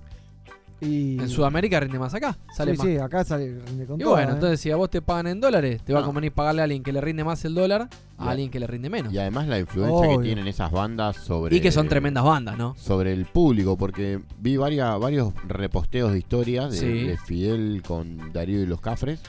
Y- 0.80 1.18
En 1.18 1.28
Sudamérica 1.28 1.80
rinde 1.80 1.98
más 1.98 2.12
acá. 2.14 2.36
Sale 2.54 2.72
sí, 2.72 2.78
más. 2.78 2.86
sí, 2.86 2.96
acá 2.98 3.24
sale 3.24 3.60
rinde 3.66 3.86
con 3.86 3.98
Y 3.98 4.02
todo, 4.04 4.12
bueno, 4.14 4.30
¿eh? 4.30 4.34
entonces 4.34 4.60
si 4.60 4.70
a 4.70 4.76
vos 4.76 4.90
te 4.90 5.00
pagan 5.00 5.28
en 5.28 5.40
dólares, 5.40 5.82
te 5.82 5.92
va 5.92 6.00
a 6.00 6.02
No. 6.02 6.06
convenir 6.08 6.32
pagarle 6.32 6.60
a 6.60 6.64
alguien 6.64 6.82
que 6.82 6.92
le 6.92 7.00
rinde 7.00 7.24
más 7.24 7.44
el 7.44 7.54
dólar 7.54 7.88
a 8.18 8.30
alguien 8.30 8.50
que 8.50 8.60
le 8.60 8.66
rinde 8.66 8.90
menos. 8.90 9.12
Y 9.12 9.18
además 9.18 9.46
la 9.48 9.58
influencia 9.58 9.96
Obvio. 9.96 10.18
que 10.18 10.24
tienen 10.26 10.46
esas 10.46 10.70
bandas 10.70 11.16
sobre. 11.16 11.56
Y 11.56 11.60
que 11.60 11.72
son 11.72 11.88
tremendas 11.88 12.24
bandas, 12.24 12.58
¿no? 12.58 12.74
Sobre 12.76 13.12
el 13.12 13.24
público, 13.26 13.76
porque 13.76 14.20
vi 14.40 14.56
varias, 14.56 14.98
varios 15.00 15.32
reposteos 15.48 16.12
de 16.12 16.18
historias 16.18 16.70
de, 16.72 16.78
Sí. 16.78 17.06
de 17.06 17.16
Fidel 17.18 17.82
con 17.86 18.32
Darío 18.32 18.62
y 18.62 18.66
los 18.66 18.80
Cafres 18.80 19.20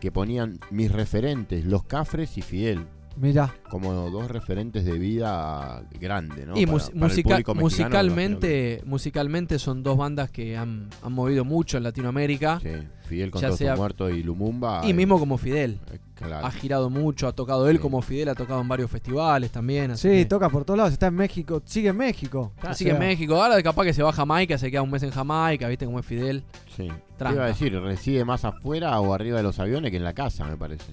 que 0.00 0.10
ponían 0.10 0.58
mis 0.70 0.90
referentes, 0.92 1.64
los 1.64 1.84
Cafres 1.84 2.36
y 2.36 2.42
Fidel. 2.42 2.86
Mirá. 3.16 3.54
Como 3.70 3.92
dos 4.10 4.28
referentes 4.30 4.84
de 4.84 4.98
vida 4.98 5.84
grande, 6.00 6.46
¿no? 6.46 6.56
y 6.58 6.66
Para- 6.66 6.72
mus- 6.72 6.84
para 6.90 6.94
el 6.96 7.00
musica- 7.02 7.28
público 7.30 7.54
mexicano, 7.54 7.62
musicalmente, 7.64 8.82
musicalmente 8.84 9.58
son 9.58 9.82
dos 9.82 9.96
bandas 9.96 10.30
que 10.30 10.56
han, 10.56 10.88
han 11.02 11.12
movido 11.12 11.44
mucho 11.44 11.76
en 11.76 11.84
Latinoamérica. 11.84 12.58
Sí, 12.60 12.70
Fidel 13.06 13.30
con 13.30 13.40
sea- 13.40 13.52
sus 13.52 13.76
muertos 13.78 14.12
y 14.12 14.22
Lumumba. 14.22 14.82
Y 14.84 14.92
mismo 14.94 15.18
como 15.18 15.38
Fidel. 15.38 15.78
eh, 15.92 15.98
claro. 16.14 16.46
Ha 16.46 16.50
girado 16.50 16.90
mucho, 16.90 17.28
ha 17.28 17.32
tocado 17.32 17.68
él 17.68 17.76
Sí. 17.76 17.82
como 17.82 18.02
Fidel, 18.02 18.28
ha 18.30 18.34
tocado 18.34 18.60
en 18.60 18.68
varios 18.68 18.90
festivales 18.90 19.50
también. 19.50 19.92
así 19.92 20.08
Sí, 20.08 20.14
que- 20.16 20.24
toca 20.26 20.48
por 20.48 20.64
todos 20.64 20.78
lados. 20.78 20.92
Está 20.92 21.06
en 21.08 21.14
México. 21.14 21.62
Sigue 21.64 21.90
en 21.90 21.96
México. 21.96 22.52
O 22.62 22.76
que 22.76 22.90
en 22.90 22.98
México, 22.98 23.40
ahora 23.42 23.62
capaz 23.62 23.84
que 23.84 23.92
se 23.94 24.02
va 24.02 24.10
a 24.10 24.12
Jamaica, 24.12 24.58
se 24.58 24.70
queda 24.70 24.82
un 24.82 24.90
mes 24.90 25.02
en 25.02 25.10
Jamaica, 25.10 25.68
viste 25.68 25.84
cómo 25.86 26.00
es 26.00 26.06
Fidel. 26.06 26.42
Sí. 26.76 26.88
Te 27.18 27.30
iba 27.32 27.44
a 27.44 27.46
decir, 27.48 27.78
reside 27.80 28.24
más 28.24 28.44
afuera 28.44 28.98
o 29.00 29.14
arriba 29.14 29.36
de 29.36 29.42
los 29.44 29.58
aviones 29.60 29.90
que 29.92 29.98
en 29.98 30.04
la 30.04 30.14
casa, 30.14 30.44
me 30.46 30.56
parece. 30.56 30.92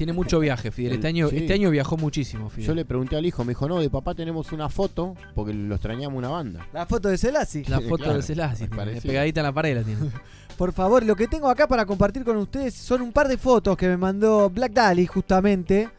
Tiene 0.00 0.14
mucho 0.14 0.38
viaje, 0.40 0.70
Fidel. 0.70 0.94
Este 0.94 1.08
año, 1.08 1.28
Sí. 1.28 1.36
este 1.36 1.52
año 1.52 1.68
viajó 1.70 1.98
muchísimo, 1.98 2.48
Fidel. 2.48 2.68
Yo 2.68 2.74
le 2.74 2.86
pregunté 2.86 3.16
al 3.16 3.26
hijo, 3.26 3.44
me 3.44 3.50
dijo, 3.50 3.68
no, 3.68 3.78
de 3.80 3.90
papá 3.90 4.14
tenemos 4.14 4.50
una 4.50 4.70
foto 4.70 5.14
porque 5.34 5.52
lo 5.52 5.74
extrañamos 5.74 6.16
una 6.16 6.28
banda. 6.30 6.66
La 6.72 6.86
foto 6.86 7.10
de 7.10 7.18
Celasi. 7.18 7.64
La 7.64 7.82
foto 7.82 8.04
Claro, 8.04 8.14
de 8.14 8.22
Celasi, 8.22 8.64
es 8.64 8.70
tiene, 8.70 8.76
parecido. 8.76 9.02
pegadita 9.12 9.40
en 9.40 9.44
la 9.44 9.52
pared 9.52 9.76
la 9.76 9.82
tiene. 9.82 10.00
Por 10.56 10.72
favor, 10.72 11.04
lo 11.04 11.14
que 11.16 11.28
tengo 11.28 11.50
acá 11.50 11.68
para 11.68 11.84
compartir 11.84 12.24
con 12.24 12.38
ustedes 12.38 12.72
son 12.72 13.02
un 13.02 13.12
par 13.12 13.28
de 13.28 13.36
fotos 13.36 13.76
que 13.76 13.88
me 13.88 13.98
mandó 13.98 14.48
Black 14.48 14.72
Dali 14.72 15.04
justamente. 15.06 15.90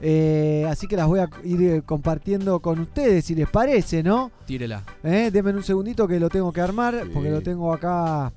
Eh, 0.00 0.66
así 0.68 0.88
que 0.88 0.96
las 0.96 1.06
voy 1.06 1.20
a 1.20 1.28
ir 1.44 1.62
eh, 1.62 1.82
compartiendo 1.86 2.58
con 2.58 2.80
ustedes 2.80 3.24
si 3.24 3.36
les 3.36 3.48
parece, 3.48 4.02
¿no? 4.02 4.32
Tírela. 4.46 4.82
Eh, 5.04 5.30
denme 5.32 5.52
un 5.52 5.62
segundito 5.62 6.08
que 6.08 6.18
lo 6.18 6.28
tengo 6.28 6.52
que 6.52 6.60
armar 6.60 7.02
Sí. 7.04 7.10
porque 7.14 7.30
lo 7.30 7.40
tengo 7.40 7.72
acá. 7.72 8.32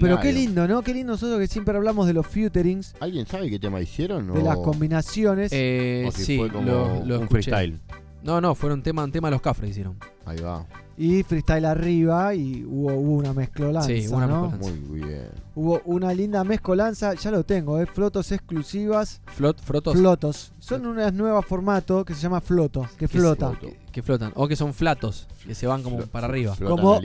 Pero 0.00 0.20
qué 0.20 0.32
lindo, 0.32 0.66
¿no? 0.68 0.82
Qué 0.82 0.94
lindo 0.94 1.12
nosotros 1.12 1.38
que 1.40 1.46
siempre 1.46 1.76
hablamos 1.76 2.06
de 2.06 2.12
los 2.12 2.26
futurings, 2.26 2.94
¿Alguien 3.00 3.26
sabe 3.26 3.50
qué 3.50 3.58
tema 3.58 3.80
hicieron? 3.80 4.32
de 4.32 4.40
o- 4.40 4.44
las 4.44 4.56
combinaciones. 4.58 5.50
Eh, 5.52 6.04
o 6.06 6.12
si 6.12 6.24
sí, 6.24 6.38
fue 6.38 6.50
como 6.50 6.66
lo, 6.66 7.04
lo 7.04 7.16
un 7.18 7.24
escuché. 7.24 7.50
freestyle. 7.50 7.80
No, 8.22 8.40
no, 8.40 8.54
fueron 8.54 8.82
tema, 8.82 9.04
un 9.04 9.12
tema 9.12 9.28
de 9.28 9.32
los 9.32 9.42
Cafres 9.42 9.70
hicieron. 9.70 9.96
Ahí 10.24 10.38
va. 10.38 10.66
Y 10.98 11.22
freestyle 11.22 11.64
arriba 11.66 12.34
y 12.34 12.64
hubo, 12.64 12.94
hubo 12.94 13.12
una 13.16 13.32
mezclolanza, 13.34 13.88
Sí, 13.88 14.06
una 14.08 14.26
¿no? 14.26 14.48
mezcolanza. 14.50 14.80
Muy 14.88 15.00
bien. 15.02 15.28
Hubo 15.54 15.80
una 15.84 16.12
linda 16.14 16.42
mezcolanza, 16.44 17.14
ya 17.14 17.30
lo 17.30 17.44
tengo, 17.44 17.80
¿eh? 17.80 17.86
Flotos 17.86 18.30
exclusivas. 18.32 19.20
Flot, 19.26 19.60
frotos. 19.60 19.94
Flotos. 19.96 20.52
Son 20.58 20.86
unas 20.86 21.12
nuevas 21.12 21.44
formatos 21.46 22.04
que 22.04 22.14
se 22.14 22.20
llama 22.20 22.40
Floto, 22.40 22.86
que 22.98 23.08
flota. 23.08 23.50
floto. 23.50 23.66
Que, 23.66 23.78
que 23.92 24.02
flotan. 24.02 24.32
O 24.36 24.48
que 24.48 24.56
son 24.56 24.74
flatos, 24.74 25.26
que 25.46 25.54
se 25.54 25.66
van 25.66 25.82
como 25.82 25.98
para 26.06 26.26
arriba. 26.26 26.54
flotan 26.54 26.76
Como-. 26.76 27.00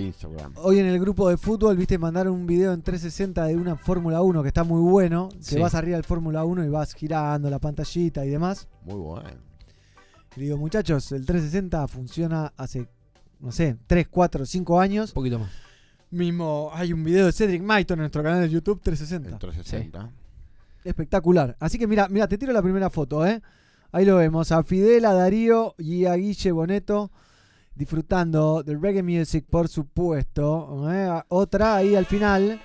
Hoy 0.56 0.80
en 0.80 0.86
el 0.86 1.00
grupo 1.00 1.30
de 1.30 1.38
fútbol, 1.38 1.78
viste, 1.78 1.98
mandaron 1.98 2.34
un 2.34 2.46
video 2.48 2.74
en 2.74 2.82
360 2.82 3.46
de 3.46 3.56
una 3.56 3.76
Fórmula 3.78 4.22
1 4.22 4.42
que 4.42 4.48
está 4.50 4.64
muy 4.64 4.82
bueno. 4.82 5.30
Sí. 5.40 5.56
Te 5.56 5.62
vas 5.62 5.76
arriba 5.76 5.96
del 5.98 6.06
Fórmula 6.06 6.44
1 6.44 6.66
y 6.66 6.70
vas 6.70 6.94
girando 6.94 7.50
la 7.50 7.60
pantallita 7.60 8.26
y 8.26 8.30
demás. 8.30 8.68
Muy 8.86 8.96
bueno. 9.00 9.30
Y 10.36 10.42
digo, 10.42 10.58
muchachos, 10.58 11.12
el 11.12 11.26
360 11.26 11.88
funciona 11.90 12.54
hace, 12.56 12.88
no 13.42 13.52
sé, 13.52 13.78
3, 13.88 14.08
4, 14.08 14.46
5 14.46 14.80
años. 14.80 15.10
Un 15.10 15.16
poquito 15.16 15.40
más. 15.40 15.52
Mismo, 16.12 16.70
hay 16.74 16.94
un 16.94 17.04
video 17.04 17.26
de 17.26 17.32
Cedric 17.32 17.62
Maiton 17.62 18.00
en 18.00 18.02
nuestro 18.02 18.22
canal 18.22 18.42
de 18.42 18.50
YouTube 18.50 18.82
360. 18.82 19.30
El 19.30 19.40
360. 19.40 20.12
Espectacular. 20.84 21.56
Así 21.60 21.78
que 21.78 21.88
mira, 21.88 22.08
mira, 22.10 22.28
te 22.28 22.38
tiro 22.38 22.54
la 22.54 22.62
primera 22.62 22.90
foto, 22.90 23.26
¿eh? 23.26 23.42
Ahí 23.92 24.06
lo 24.06 24.18
vemos, 24.18 24.52
a 24.52 24.64
Fidel, 24.64 25.06
a 25.06 25.14
Darío 25.14 25.76
y 25.78 26.06
a 26.06 26.16
Guille 26.16 26.52
Boneto 26.52 27.12
disfrutando 27.76 28.64
del 28.64 28.82
reggae 28.82 29.04
music, 29.04 29.46
por 29.50 29.68
supuesto. 29.68 30.92
¿eh? 30.92 31.24
Otra 31.30 31.78
ahí 31.78 31.96
al 31.96 32.06
final, 32.06 32.62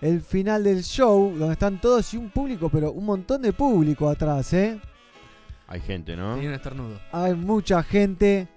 el 0.00 0.20
final 0.20 0.64
del 0.64 0.82
show, 0.82 1.34
donde 1.36 1.52
están 1.52 1.80
todos 1.80 2.14
y 2.14 2.16
un 2.16 2.30
público, 2.30 2.68
pero 2.68 2.92
un 2.92 3.04
montón 3.04 3.42
de 3.42 3.52
público 3.52 4.08
atrás, 4.08 4.52
¿eh? 4.52 4.80
Hay 5.66 5.80
gente, 5.80 6.16
¿no? 6.16 6.34
Tenía 6.34 6.48
un 6.48 6.54
estornudo. 6.54 7.00
Hay 7.12 7.34
mucha 7.34 7.82
gente. 7.82 8.48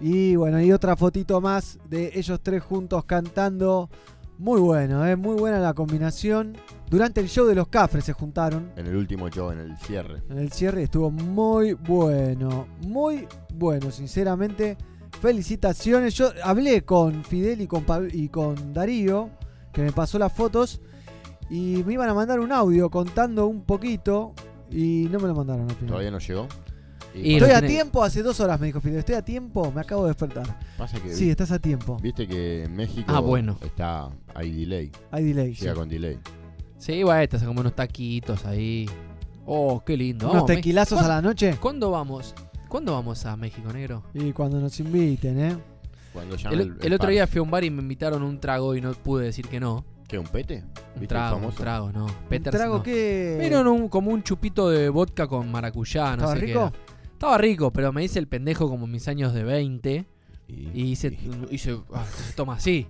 Y 0.00 0.36
bueno, 0.36 0.60
y 0.60 0.72
otra 0.72 0.96
fotito 0.96 1.40
más 1.40 1.78
de 1.88 2.10
ellos 2.14 2.40
tres 2.42 2.62
juntos 2.62 3.04
cantando. 3.04 3.88
Muy 4.38 4.60
bueno, 4.60 5.06
¿eh? 5.06 5.16
muy 5.16 5.34
buena 5.36 5.58
la 5.58 5.72
combinación. 5.72 6.58
Durante 6.90 7.22
el 7.22 7.28
show 7.28 7.46
de 7.46 7.54
los 7.54 7.68
Cafres 7.68 8.04
se 8.04 8.12
juntaron. 8.12 8.70
En 8.76 8.86
el 8.86 8.94
último 8.96 9.30
show, 9.30 9.50
en 9.50 9.60
el 9.60 9.78
cierre. 9.78 10.22
En 10.28 10.36
el 10.38 10.52
cierre 10.52 10.82
estuvo 10.82 11.10
muy 11.10 11.72
bueno. 11.72 12.66
Muy 12.82 13.26
bueno, 13.54 13.90
sinceramente. 13.90 14.76
Felicitaciones. 15.22 16.12
Yo 16.14 16.30
hablé 16.44 16.82
con 16.82 17.24
Fidel 17.24 17.62
y 17.62 17.66
con, 17.66 17.86
Pab- 17.86 18.10
y 18.12 18.28
con 18.28 18.74
Darío, 18.74 19.30
que 19.72 19.80
me 19.80 19.92
pasó 19.92 20.18
las 20.18 20.32
fotos. 20.34 20.82
Y 21.48 21.82
me 21.86 21.94
iban 21.94 22.10
a 22.10 22.14
mandar 22.14 22.38
un 22.38 22.52
audio 22.52 22.90
contando 22.90 23.46
un 23.46 23.62
poquito. 23.62 24.34
Y 24.70 25.08
no 25.10 25.18
me 25.18 25.28
lo 25.28 25.34
mandaron 25.34 25.62
al 25.70 25.76
final. 25.76 25.88
Todavía 25.92 26.10
no 26.10 26.18
llegó. 26.18 26.46
Y 27.16 27.34
Estoy 27.34 27.50
a 27.50 27.60
tiene- 27.60 27.68
tiempo, 27.74 28.02
hace 28.04 28.22
dos 28.22 28.38
horas 28.40 28.60
me 28.60 28.66
dijo 28.66 28.80
Fidel. 28.80 28.98
Estoy 28.98 29.14
a 29.14 29.22
tiempo, 29.22 29.72
me 29.72 29.80
acabo 29.80 30.02
de 30.04 30.08
despertar. 30.10 30.58
Pasa 30.76 31.00
que 31.00 31.14
Sí, 31.14 31.30
estás 31.30 31.50
a 31.50 31.58
tiempo. 31.58 31.96
viste 32.02 32.26
que 32.26 32.64
en 32.64 32.76
México 32.76 33.04
Ah, 33.14 33.20
bueno. 33.20 33.58
está 33.64 34.08
hay 34.34 34.52
delay. 34.52 34.90
Hay 35.10 35.24
delay. 35.24 35.54
sí. 35.54 35.62
Llega 35.62 35.74
con 35.74 35.88
delay. 35.88 36.18
Sí, 36.78 37.02
bueno, 37.02 37.20
estas 37.22 37.40
son 37.40 37.48
como 37.48 37.60
unos 37.60 37.74
taquitos 37.74 38.44
ahí. 38.44 38.88
Oh, 39.46 39.82
qué 39.84 39.96
lindo. 39.96 40.30
Unos 40.30 40.44
tequilazos 40.46 40.98
a 40.98 41.02
¿Cuándo- 41.02 41.14
la 41.14 41.22
noche. 41.22 41.56
¿Cuándo 41.60 41.90
vamos? 41.90 42.34
¿Cuándo 42.68 42.92
vamos 42.92 43.24
a 43.26 43.36
México, 43.36 43.72
negro? 43.72 44.02
Y 44.12 44.32
cuando 44.32 44.60
nos 44.60 44.78
inviten, 44.80 45.38
¿eh? 45.40 45.56
Cuando 46.12 46.34
El, 46.50 46.60
el, 46.60 46.76
el 46.82 46.92
otro 46.94 47.10
día 47.10 47.26
fui 47.26 47.38
a 47.38 47.42
un 47.42 47.50
bar 47.50 47.62
y 47.64 47.70
me 47.70 47.80
invitaron 47.82 48.22
un 48.22 48.40
trago 48.40 48.74
y 48.74 48.80
no 48.80 48.92
pude 48.92 49.26
decir 49.26 49.46
que 49.48 49.60
no. 49.60 49.84
¿Qué, 50.08 50.18
un 50.18 50.26
pete? 50.26 50.62
Un 50.64 51.00
¿Viste 51.00 51.00
el 51.02 51.08
trago, 51.08 51.36
un 51.46 51.54
trago, 51.54 51.92
no. 51.92 52.06
¿Un 52.06 52.12
Peters, 52.28 52.56
trago 52.56 52.76
no. 52.78 52.82
que. 52.82 53.36
Pero 53.40 53.62
no, 53.64 53.72
un- 53.72 53.88
como 53.88 54.10
un 54.12 54.22
chupito 54.22 54.68
de 54.70 54.88
vodka 54.88 55.26
con 55.26 55.50
maracuyá, 55.50 56.08
no 56.10 56.12
¿Estaba 56.14 56.34
sé 56.34 56.40
qué 56.40 56.46
rico? 56.46 56.72
Estaba 57.16 57.38
rico, 57.38 57.72
pero 57.72 57.92
me 57.94 58.04
hice 58.04 58.18
el 58.18 58.28
pendejo 58.28 58.68
como 58.68 58.84
en 58.84 58.92
mis 58.92 59.08
años 59.08 59.32
de 59.32 59.42
20 59.42 60.04
Y, 60.48 60.54
y 60.74 60.92
hice, 60.92 61.80
ah, 61.94 62.04
toma 62.34 62.54
así. 62.56 62.86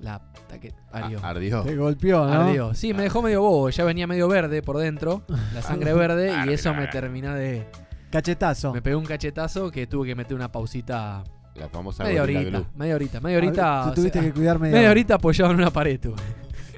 La 0.00 0.20
puta 0.32 0.58
que 0.58 0.72
parió. 0.90 1.20
a- 1.22 1.28
ardió. 1.28 1.60
Te 1.62 1.76
golpeó, 1.76 2.24
¿no? 2.24 2.32
Ardió. 2.32 2.74
Sí, 2.74 2.94
me 2.94 3.02
dejó 3.02 3.20
medio 3.20 3.42
bobo, 3.42 3.68
ya 3.68 3.84
venía 3.84 4.06
medio 4.06 4.26
verde 4.26 4.62
por 4.62 4.78
dentro, 4.78 5.22
la 5.54 5.60
sangre 5.62 5.92
verde, 5.92 6.32
y 6.46 6.52
eso 6.52 6.72
me 6.74 6.86
terminó 6.88 7.34
de... 7.34 7.66
Cachetazo. 8.10 8.72
Me 8.72 8.80
pegó 8.82 8.98
un 8.98 9.04
cachetazo 9.04 9.70
que 9.70 9.86
tuve 9.86 10.08
que 10.08 10.14
meter 10.14 10.34
una 10.34 10.50
pausita 10.50 11.22
La 11.54 11.68
famosa 11.68 12.04
media 12.04 12.22
horita, 12.22 12.40
Glue. 12.42 12.66
media 12.74 12.94
horita, 12.94 13.20
media 13.20 13.36
horita. 13.38 13.82
Tú 13.84 13.90
o 13.90 13.94
tuviste 13.94 14.18
sea, 14.18 14.28
que 14.28 14.34
cuidar 14.34 14.58
media, 14.60 14.76
media 14.76 14.90
horita 14.90 15.14
apoyado 15.16 15.50
en 15.52 15.58
una 15.58 15.70
pared 15.70 16.00
tuve. 16.00 16.16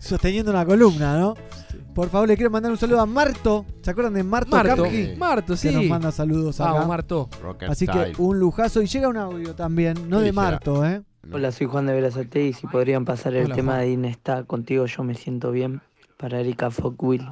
Sosteniendo 0.00 0.50
una 0.50 0.66
columna, 0.66 1.16
¿no? 1.18 1.34
Por 1.94 2.08
favor, 2.08 2.26
le 2.28 2.34
quiero 2.36 2.50
mandar 2.50 2.72
un 2.72 2.78
saludo 2.78 3.00
a 3.00 3.06
Marto. 3.06 3.64
¿Se 3.82 3.90
acuerdan 3.90 4.14
de 4.14 4.24
Marto, 4.24 4.50
Marto, 4.50 4.82
Kapki? 4.82 5.14
Marto, 5.16 5.56
sí. 5.56 5.68
Que 5.68 5.74
nos 5.74 5.84
manda 5.86 6.10
saludos. 6.10 6.58
Vamos, 6.58 6.86
Marto. 6.88 7.28
Así 7.68 7.86
que 7.86 7.92
Style. 7.92 8.14
un 8.18 8.38
lujazo. 8.40 8.82
Y 8.82 8.86
llega 8.86 9.08
un 9.08 9.16
audio 9.16 9.54
también, 9.54 10.08
no 10.08 10.18
¿Qué 10.18 10.24
de? 10.24 10.32
Marto, 10.32 10.84
¿eh? 10.84 11.02
Hola, 11.32 11.52
soy 11.52 11.66
Juan 11.68 11.86
de 11.86 11.92
Verazate 11.94 12.46
y 12.48 12.52
si 12.52 12.66
podrían 12.66 13.04
pasar 13.04 13.34
el 13.34 13.46
Hola, 13.46 13.54
tema 13.54 13.72
Juan. 13.74 13.84
de 13.84 13.90
Inesta 13.92 14.44
contigo 14.44 14.84
yo 14.86 15.04
me 15.04 15.14
siento 15.14 15.52
bien 15.52 15.80
para 16.18 16.40
Erika 16.40 16.70
Fogwill. 16.70 17.26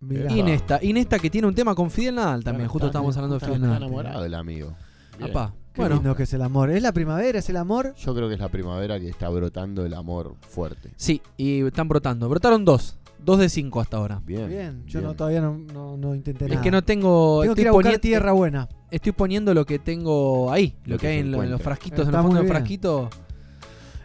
Mirá. 0.00 0.32
Inesta, 0.32 0.80
Inesta 0.82 1.18
que 1.20 1.30
tiene 1.30 1.46
un 1.46 1.54
tema 1.54 1.74
con 1.76 1.90
Fidel 1.90 2.16
Nadal 2.16 2.42
también, 2.42 2.62
Claro, 2.66 2.72
justo 2.72 2.86
está- 2.86 2.98
estábamos 2.98 3.16
hablando 3.16 3.34
de 3.34 3.38
está- 3.38 3.46
Fidel 3.46 3.62
está 3.62 3.68
Nadal. 3.68 3.82
enamorado 3.84 4.22
del 4.24 4.34
amigo. 4.34 4.74
Bien. 5.18 5.30
Apá, 5.30 5.54
Qué 5.72 5.80
bueno, 5.82 5.94
lindo 5.96 6.16
que 6.16 6.24
es 6.24 6.32
el 6.34 6.42
amor. 6.42 6.70
¿Es 6.70 6.82
la 6.82 6.90
primavera? 6.92 7.38
¿Es 7.38 7.48
el 7.48 7.56
amor? 7.58 7.94
Yo 7.94 8.14
creo 8.14 8.26
que 8.28 8.34
es 8.34 8.40
la 8.40 8.48
primavera 8.48 8.98
que 8.98 9.08
está 9.08 9.28
brotando 9.28 9.86
el 9.86 9.94
amor 9.94 10.34
fuerte. 10.40 10.90
sí, 10.96 11.22
y 11.36 11.60
están 11.64 11.86
brotando. 11.88 12.28
Brotaron 12.28 12.64
dos, 12.64 12.98
dos 13.24 13.38
de 13.38 13.48
cinco 13.48 13.80
hasta 13.80 13.96
ahora. 13.96 14.20
Bien. 14.24 14.48
Bien. 14.48 14.82
Yo 14.86 15.00
bien. 15.00 15.10
no, 15.10 15.14
todavía 15.16 15.40
no, 15.40 15.56
no, 15.56 15.96
no 15.96 16.14
intenté 16.14 16.44
Es 16.46 16.50
nada. 16.50 16.62
que 16.62 16.70
no 16.70 16.82
tengo. 16.82 17.42
Tengo 17.42 17.54
que 17.54 17.60
estoy 17.60 17.62
ir 17.62 17.68
a 17.68 17.72
buscar 17.72 17.82
poniendo- 17.92 18.00
tierra 18.00 18.32
buena. 18.32 18.68
Estoy 18.90 19.12
poniendo 19.12 19.54
lo 19.54 19.64
que 19.64 19.78
tengo 19.78 20.50
ahí, 20.52 20.76
lo, 20.84 20.92
Lo 20.94 20.96
que 20.98 21.00
que 21.00 21.06
hay 21.08 21.18
en, 21.20 21.30
lo- 21.32 21.42
en 21.42 21.50
los 21.50 21.62
frasquitos, 21.62 22.00
en 22.00 22.06
Está 22.06 22.18
el 22.18 22.22
fondo 22.22 22.28
muy 22.28 22.34
del 22.36 22.44
bien. 22.44 22.54
frasquito. 22.56 23.10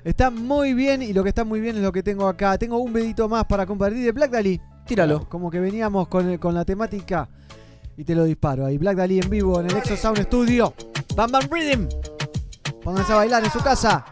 Está 0.03 0.30
muy 0.32 0.73
bien 0.73 1.01
y 1.01 1.12
lo 1.12 1.21
que 1.23 1.30
está 1.30 1.43
muy 1.43 1.60
bien 1.60 1.75
es 1.75 1.82
lo 1.82 1.91
que 1.91 2.01
tengo 2.03 2.27
acá. 2.27 2.58
Tengo 2.58 2.77
un 2.77 2.93
dedito 2.93 3.27
más 3.27 3.43
para 3.45 3.65
compartir 3.65 4.03
de 4.06 4.12
Black 4.13 4.32
Dali. 4.32 4.62
Tíralo. 4.86 5.27
Como 5.27 5.51
que 5.51 5.60
veníamos 5.60 6.08
con, 6.08 6.30
el- 6.30 6.39
con 6.39 6.53
la 6.53 6.63
temática 6.63 7.27
y 7.97 8.03
te 8.06 8.15
lo 8.15 8.23
disparo 8.23 8.65
ahí. 8.65 8.77
Black 8.77 8.95
Dali 8.95 9.19
en 9.19 9.30
vivo 9.30 9.60
en 9.60 9.65
el 9.69 9.75
Exo 9.75 9.97
Sound 9.97 10.21
Studio. 10.23 10.73
Bam 11.15 11.30
Bam 11.32 11.43
Rhythm. 11.51 11.88
Pónganse 12.82 13.12
a 13.12 13.15
bailar 13.17 13.43
en 13.43 13.51
su 13.51 13.60
casa. 13.60 14.06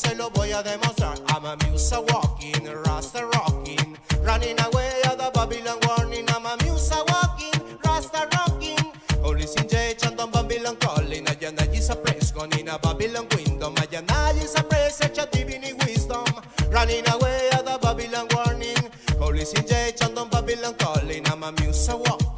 Se 0.00 0.14
lo 0.14 0.30
voy 0.30 0.52
a 0.52 0.62
demostrar. 0.62 1.18
I'm 1.28 1.44
a 1.44 1.56
musa 1.64 2.00
walking, 2.00 2.64
rasta 2.86 3.26
rocking, 3.26 3.96
running 4.22 4.58
away 4.60 4.90
at 5.04 5.18
the 5.18 5.30
Babylon 5.34 5.78
warning. 5.86 6.26
I'm 6.30 6.46
a 6.46 6.56
musa 6.64 6.96
walking, 7.08 7.78
rasta 7.84 8.28
rocking. 8.32 8.78
Holy 9.22 9.44
Sinjay 9.44 9.96
chantam 9.98 10.32
Babylon 10.32 10.76
calling. 10.76 11.26
Is 11.72 11.90
a 11.90 11.96
praise 11.96 12.30
gone 12.32 12.52
in 12.58 12.68
a 12.68 12.78
Babylon 12.78 13.26
a 14.54 14.62
praise 14.64 14.94
such 14.94 15.18
a 15.18 15.26
divine 15.26 15.76
wisdom. 15.78 16.24
Running 16.70 17.08
away 17.08 17.48
at 17.52 17.64
the 17.64 17.78
Babylon 17.80 18.26
warning. 18.34 18.82
Holy 19.18 19.44
Sinjay 19.44 19.96
chantam 19.98 20.30
Babylon 20.30 20.74
calling. 20.78 21.26
I'm 21.28 21.42
a 21.42 21.52
musa 21.60 21.96
walking, 21.96 22.29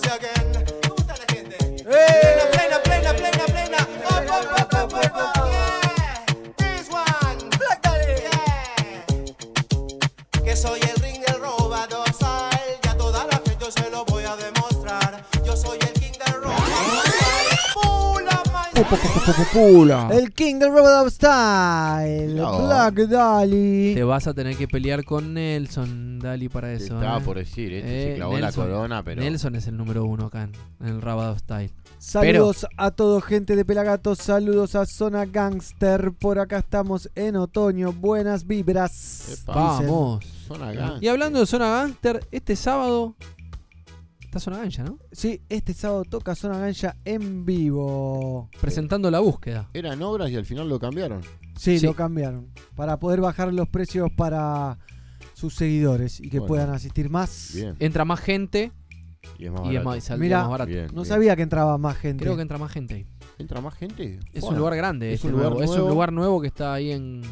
una 0.00 0.08
chance 0.08 0.10
again. 0.10 0.64
¿Cómo 0.82 0.96
está 0.98 1.14
la 1.16 1.24
gente? 1.32 1.56
Plena, 1.82 2.44
plena, 2.52 2.82
plena, 2.82 3.12
plena, 3.14 3.44
plena. 3.46 3.78
Up, 4.04 4.24
up, 4.30 4.46
up, 4.60 4.74
up, 4.74 4.92
up, 4.92 5.16
up. 5.16 5.48
Yeah. 5.50 6.24
This 6.56 6.88
one. 6.90 7.50
Yeah 7.60 7.80
que 10.44 10.56
soy 10.56 10.80
el 10.80 11.02
ring 11.02 11.20
del 11.26 11.40
robador 11.40 12.08
style. 12.12 12.78
Ya 12.82 12.96
toda 12.96 13.26
la 13.26 13.36
gente 13.36 13.56
yo 13.60 13.70
se 13.70 13.90
lo 13.90 14.04
voy 14.06 14.24
a 14.24 14.36
demostrar. 14.36 15.24
Yo 15.44 15.56
soy 15.56 15.78
el 15.80 15.92
king 15.92 16.12
del 16.24 16.34
robador 16.34 17.06
style. 17.06 17.20
Pula, 19.52 20.08
El 20.12 20.32
King 20.32 20.58
del 20.58 20.70
Robot 20.70 21.10
Style, 21.10 22.34
No. 22.34 22.66
Black 22.66 22.94
Dali. 23.08 23.94
Te 23.94 24.02
vas 24.02 24.26
a 24.26 24.34
tener 24.34 24.56
que 24.56 24.66
pelear 24.68 25.04
con 25.04 25.34
Nelson, 25.34 26.09
Dali, 26.20 26.48
para 26.48 26.72
eso. 26.72 26.94
estaba 26.94 27.18
¿eh? 27.18 27.22
por 27.24 27.36
decir, 27.38 27.72
este 27.72 28.10
se 28.10 28.14
clavó 28.16 28.38
la 28.38 28.52
corona, 28.52 29.02
pero- 29.02 29.20
Nelson 29.22 29.56
es 29.56 29.66
el 29.66 29.76
número 29.76 30.04
uno 30.04 30.26
acá 30.26 30.42
en, 30.44 30.52
en 30.80 30.86
el 30.86 31.02
Rabado 31.02 31.36
Style. 31.38 31.72
Saludos 31.98 32.66
a 32.78 32.92
todo 32.92 33.20
gente 33.20 33.56
de 33.56 33.64
Pelagatos, 33.64 34.18
saludos 34.18 34.74
a 34.74 34.86
Zona 34.86 35.26
Gangster. 35.26 36.12
Por 36.12 36.38
acá 36.38 36.58
estamos 36.58 37.10
en 37.14 37.36
otoño, 37.36 37.92
buenas 37.92 38.46
vibras. 38.46 39.42
Vamos. 39.46 40.24
Zona 40.46 40.72
Gang. 40.72 41.02
Y 41.02 41.08
hablando 41.08 41.40
de 41.40 41.46
Zona 41.46 41.68
Gangster, 41.70 42.26
este 42.30 42.56
sábado 42.56 43.14
está 44.22 44.40
Zona 44.40 44.58
Gancha, 44.58 44.82
¿no? 44.84 44.98
Sí, 45.12 45.42
este 45.48 45.74
sábado 45.74 46.04
toca 46.04 46.34
Zona 46.34 46.58
Gancha 46.58 46.96
en 47.04 47.44
vivo. 47.44 48.48
Presentando 48.60 49.10
la 49.10 49.20
búsqueda. 49.20 49.68
Eran 49.74 50.00
obras 50.02 50.30
y 50.30 50.36
al 50.36 50.44
final 50.46 50.68
lo 50.68 50.78
cambiaron. 50.78 51.20
Sí, 51.56 51.78
Sí. 51.78 51.84
lo 51.86 51.94
cambiaron. 51.94 52.48
Para 52.74 52.98
poder 52.98 53.20
bajar 53.20 53.52
los 53.52 53.68
precios 53.68 54.08
para 54.16 54.78
sus 55.40 55.54
seguidores 55.54 56.20
y 56.20 56.28
que 56.30 56.38
Bueno. 56.38 56.46
puedan 56.48 56.70
asistir 56.70 57.10
más. 57.10 57.52
Bien. 57.54 57.74
Entra 57.78 58.04
más 58.04 58.20
gente 58.20 58.72
Y 59.38 59.46
es 59.46 59.50
más 59.52 59.60
y 59.62 59.68
es 59.68 59.72
barato. 59.74 59.84
más, 59.84 59.96
y 59.96 60.00
saldría 60.02 60.26
Mira, 60.28 60.40
más 60.42 60.50
barato. 60.50 60.70
Bien, 60.70 60.86
No 60.86 60.92
bien. 60.92 61.04
sabía 61.06 61.36
que 61.36 61.42
entraba 61.42 61.78
más 61.78 61.96
gente. 61.96 62.24
Creo 62.24 62.36
que 62.36 62.42
entra 62.42 62.58
más 62.58 62.70
gente 62.72 62.94
ahí. 62.94 63.06
¿Entra 63.38 63.60
más 63.60 63.74
gente? 63.74 64.18
Es 64.32 64.44
un 64.44 64.56
lugar 64.56 64.76
grande, 64.76 65.08
Es 65.08 65.14
este 65.16 65.28
un 65.28 65.32
lugar 65.34 65.52
nuevo. 65.52 65.64
Es 65.74 65.80
un 65.80 65.88
lugar 65.88 66.12
nuevo 66.12 66.40
que 66.40 66.46
está 66.48 66.74
ahí 66.74 66.90
en 66.92 67.22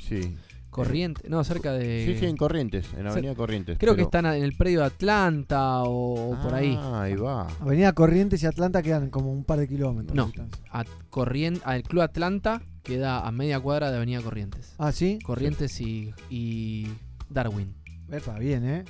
Sí. 0.00 0.36
Corrientes. 0.70 1.28
No, 1.30 1.42
cerca 1.42 1.72
de. 1.72 2.04
Sí, 2.06 2.18
sí, 2.20 2.26
en 2.26 2.36
Corrientes, 2.36 2.86
en 2.98 3.06
Avenida 3.06 3.34
Corrientes. 3.34 3.78
Creo 3.78 3.96
que 3.96 4.02
están 4.02 4.26
en 4.26 4.42
el 4.44 4.52
predio 4.54 4.80
de 4.80 4.86
Atlanta 4.86 5.82
o, 5.84 6.32
o 6.32 6.42
por 6.42 6.52
ahí. 6.54 6.76
Ah, 6.78 7.02
ahí 7.02 7.14
va. 7.14 7.46
Avenida 7.60 7.94
Corrientes 7.94 8.42
y 8.42 8.46
Atlanta 8.46 8.82
quedan 8.82 9.08
como 9.08 9.32
un 9.32 9.42
par 9.44 9.58
de 9.58 9.68
kilómetros. 9.68 10.14
No, 10.14 10.30
a 10.70 10.84
Corrien- 11.10 11.62
al 11.64 11.82
Club 11.82 12.02
Atlanta 12.02 12.60
queda 12.82 13.26
a 13.26 13.32
media 13.32 13.58
cuadra 13.58 13.90
de 13.90 13.96
Avenida 13.96 14.20
Corrientes. 14.20 14.74
Ah, 14.76 14.92
¿sí? 14.92 15.18
Corrientes 15.24 15.80
y, 15.80 16.12
y 16.28 16.88
Darwin. 17.28 17.74
Epa, 18.10 18.38
bien, 18.38 18.64
¿eh? 18.64 18.84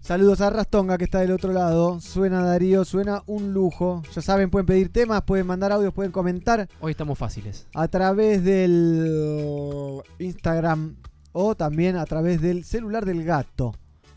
Saludos 0.00 0.40
a 0.40 0.50
Rastonga 0.50 0.96
que 0.96 1.04
está 1.04 1.20
del 1.20 1.32
otro 1.32 1.52
lado. 1.52 2.00
Suena 2.00 2.42
Darío, 2.42 2.84
suena 2.84 3.22
un 3.26 3.52
lujo. 3.52 4.02
Ya 4.14 4.22
saben, 4.22 4.48
pueden 4.50 4.66
pedir 4.66 4.90
temas, 4.92 5.22
pueden 5.22 5.46
mandar 5.46 5.72
audios, 5.72 5.92
pueden 5.92 6.12
comentar 6.12 6.68
Hoy 6.80 6.92
estamos 6.92 7.18
fáciles. 7.18 7.66
a 7.74 7.88
través 7.88 8.42
del 8.44 10.00
Instagram 10.18 10.96
o 11.32 11.54
también 11.54 11.96
a 11.96 12.04
través 12.06 12.40
del 12.40 12.64
celular 12.64 13.04
del 13.04 13.24
gato. 13.24 13.74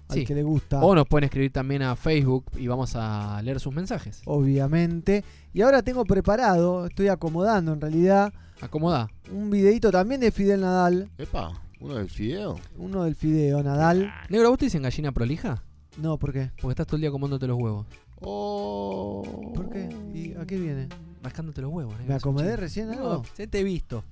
Al 0.07 0.15
Sí. 0.17 0.25
que 0.25 0.35
le 0.35 0.43
gusta. 0.43 0.81
O 0.81 0.93
nos 0.93 1.07
pueden 1.07 1.25
escribir 1.25 1.51
también 1.53 1.81
a 1.83 1.95
Facebook 1.95 2.45
y 2.57 2.67
vamos 2.67 2.95
a 2.95 3.41
leer 3.43 3.59
sus 3.59 3.73
mensajes. 3.73 4.21
Obviamente. 4.25 5.23
Y 5.53 5.61
ahora 5.61 5.81
tengo 5.83 6.03
preparado, 6.05 6.85
estoy 6.85 7.07
acomodando 7.07 7.71
en 7.73 7.79
realidad, 7.81 8.33
Acomoda. 8.61 9.09
un 9.31 9.49
videito 9.49 9.89
también 9.89 10.19
de 10.21 10.31
Fidel 10.31 10.61
Nadal. 10.61 11.09
Epa, 11.17 11.53
uno 11.81 11.95
del 11.95 12.09
fideo. 12.09 12.59
Uno 12.77 13.03
del 13.03 13.15
Fideo 13.15 13.61
Nadal. 13.63 14.11
Negro, 14.29 14.49
¿vos 14.49 14.59
te 14.59 14.65
dicen 14.65 14.83
gallina 14.83 15.11
prolija? 15.11 15.63
No, 15.97 16.17
¿por 16.17 16.31
qué? 16.31 16.51
Porque 16.61 16.71
estás 16.71 16.87
todo 16.87 16.95
el 16.97 17.01
día 17.01 17.11
comándote 17.11 17.47
los 17.47 17.57
huevos. 17.59 17.85
Oh. 18.21 19.51
¿Por 19.55 19.69
qué? 19.69 19.89
¿Y 20.13 20.33
a 20.35 20.45
qué 20.45 20.57
viene? 20.59 20.87
Rascándote 21.23 21.61
los 21.61 21.71
huevos. 21.71 21.93
negro, 21.93 22.07
¿Me 22.07 22.15
acomodé 22.15 22.55
recién 22.55 22.87
No, 22.87 22.93
algo? 22.93 23.23
ya 23.37 23.47
te 23.47 23.59
he 23.59 23.63
visto. 23.63 24.03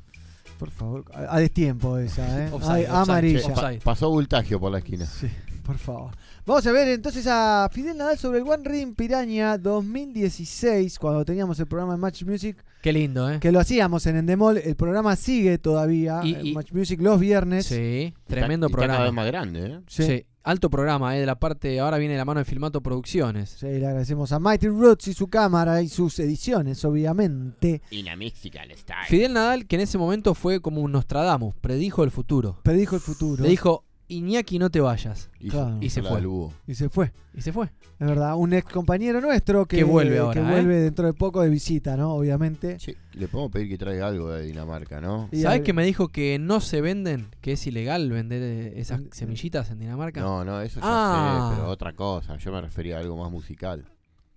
Por 0.57 0.71
favor, 0.71 1.05
a, 1.13 1.35
a 1.35 1.39
destiempo 1.39 1.97
esa, 1.99 2.43
¿eh? 2.45 2.49
Offside, 2.51 2.71
Ay, 2.71 2.83
offside, 2.83 2.95
amarilla. 2.97 3.79
Pasó 3.83 4.09
Bultagio 4.09 4.59
por 4.59 4.71
la 4.71 4.79
esquina. 4.79 5.05
Sí, 5.05 5.29
por 5.69 5.77
favor. 5.77 6.11
Vamos 6.47 6.65
a 6.65 6.71
ver 6.71 6.87
entonces 6.87 7.27
a 7.29 7.69
Fidel 7.71 7.95
Nadal 7.95 8.17
sobre 8.17 8.39
el 8.39 8.47
One 8.47 8.63
Ring 8.67 8.95
Piraña 8.95 9.55
2016, 9.59 10.97
cuando 10.97 11.23
teníamos 11.23 11.59
el 11.59 11.67
programa 11.67 11.93
de 11.93 11.99
Match 11.99 12.23
Music, 12.23 12.57
Qué 12.81 12.91
lindo, 12.91 13.29
¿eh? 13.29 13.39
que 13.39 13.51
lo 13.51 13.59
hacíamos 13.59 14.05
en 14.07 14.15
Endemol. 14.17 14.57
El 14.57 14.75
programa 14.75 15.15
sigue 15.15 15.59
todavía, 15.59 16.21
Y- 16.23 16.33
en 16.33 16.45
y- 16.47 16.53
Match 16.53 16.71
Music 16.71 16.99
los 17.01 17.19
viernes. 17.19 17.67
Sí, 17.67 18.15
tremendo 18.25 18.65
Está- 18.67 18.81
está 18.81 18.87
cada 18.87 19.03
vez 19.03 19.11
programa. 19.11 19.21
más 19.21 19.27
grande, 19.27 19.65
¿eh? 19.75 19.79
Sí. 19.87 20.03
Sí, 20.05 20.25
alto 20.43 20.71
programa, 20.71 21.15
¿eh? 21.15 21.19
De 21.19 21.25
la 21.27 21.35
parte, 21.39 21.79
ahora 21.79 21.99
viene 21.99 22.17
la 22.17 22.25
mano 22.25 22.39
de 22.39 22.45
Filmato 22.45 22.81
Producciones. 22.81 23.51
Sí, 23.59 23.67
le 23.67 23.85
agradecemos 23.85 24.31
a 24.31 24.39
Mighty 24.39 24.69
Roots 24.69 25.09
y 25.09 25.13
su 25.13 25.27
cámara 25.27 25.83
y 25.83 25.87
sus 25.89 26.17
ediciones, 26.19 26.83
obviamente. 26.83 27.83
Y 27.91 28.01
la 28.01 28.15
Mexican 28.15 28.69
Style. 28.75 29.05
Fidel 29.07 29.33
Nadal, 29.33 29.67
que 29.67 29.75
en 29.75 29.81
ese 29.83 29.99
momento 29.99 30.33
fue 30.33 30.61
como 30.61 30.81
un 30.81 30.91
Nostradamus, 30.91 31.53
predijo 31.61 32.03
el 32.03 32.09
futuro. 32.11 32.59
Predijo 32.63 32.95
el 32.95 33.01
futuro. 33.01 33.43
Le 33.43 33.49
dijo, 33.49 33.83
Iñaki, 34.09 34.59
no 34.59 34.69
te 34.69 34.81
vayas. 34.81 35.29
Y, 35.39 35.49
Claro. 35.49 35.77
Y 35.81 35.89
se 35.89 36.01
fue. 36.01 36.21
Y 36.67 36.73
se 36.75 36.89
fue. 36.89 37.11
Y 37.33 37.41
se 37.41 37.53
fue. 37.53 37.67
Es 37.99 38.07
verdad, 38.07 38.35
un 38.35 38.53
ex 38.53 38.71
compañero 38.71 39.21
nuestro 39.21 39.65
que, 39.65 39.77
Que 39.77 39.83
vuelve 39.83 40.17
ahora, 40.19 40.33
que 40.41 40.47
¿eh? 40.47 40.51
vuelve 40.51 40.75
dentro 40.81 41.05
de 41.05 41.13
poco 41.13 41.41
de 41.41 41.49
visita, 41.49 41.95
¿no? 41.95 42.13
Obviamente. 42.15 42.77
Che, 42.77 42.95
le 43.13 43.27
podemos 43.27 43.51
pedir 43.51 43.69
que 43.69 43.77
traiga 43.77 44.07
algo 44.07 44.29
de 44.31 44.45
Dinamarca, 44.45 44.99
¿no? 44.99 45.29
Y 45.31 45.41
¿Sabes 45.41 45.59
al- 45.59 45.63
que 45.63 45.73
me 45.73 45.83
dijo 45.85 46.07
que 46.09 46.39
no 46.39 46.59
se 46.59 46.81
venden? 46.81 47.27
Que 47.41 47.51
es 47.53 47.67
ilegal 47.67 48.09
vender 48.11 48.41
eh, 48.41 48.73
esas 48.79 49.01
Mm, 49.01 49.07
semillitas 49.11 49.69
en 49.69 49.79
Dinamarca. 49.79 50.21
No, 50.21 50.43
no, 50.43 50.59
eso 50.61 50.79
ya 50.79 50.85
Ah. 50.85 51.49
sé, 51.51 51.57
pero 51.59 51.69
otra 51.71 51.93
cosa. 51.93 52.35
Yo 52.37 52.51
me 52.51 52.61
refería 52.61 52.97
a 52.97 52.99
algo 53.01 53.15
más 53.17 53.31
musical. 53.31 53.85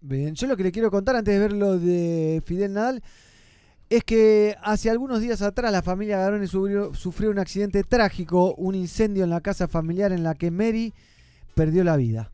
Bien, 0.01 0.35
yo 0.35 0.47
lo 0.49 0.57
que 0.57 0.65
le 0.65 0.73
quiero 0.73 0.91
contar 0.91 1.17
antes 1.17 1.33
de 1.33 1.39
ver 1.41 1.53
lo 1.53 1.79
de 1.79 2.43
Fidel 2.45 2.73
Nadal 2.75 3.03
es 3.97 4.05
que 4.05 4.57
hace 4.63 4.89
algunos 4.89 5.21
días 5.21 5.43
atrás 5.43 5.71
la 5.71 5.83
familia 5.83 6.17
Garone 6.17 6.47
sufrió, 6.47 6.95
sufrió 6.95 7.31
un 7.31 7.39
accidente 7.39 7.85
trágico, 7.85 8.55
un 8.55 8.75
incendio 8.75 9.23
en 9.23 9.29
la 9.29 9.43
casa 9.43 9.69
familiar 9.69 10.13
en 10.13 10.23
la 10.23 10.35
que 10.35 10.51
Mary 10.51 10.95
perdió 11.55 11.85
la 11.85 11.97
vida. 11.97 12.33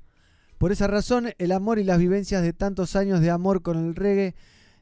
Por 0.59 0.71
esa 0.71 0.87
razón, 0.87 1.31
el 1.37 1.51
amor 1.51 1.81
y 1.81 1.85
las 1.85 1.99
vivencias 1.99 2.43
de 2.43 2.53
tantos 2.53 2.95
años 2.95 3.21
de 3.21 3.31
amor 3.31 3.63
con 3.63 3.77
el 3.77 3.97
reggae 3.97 4.37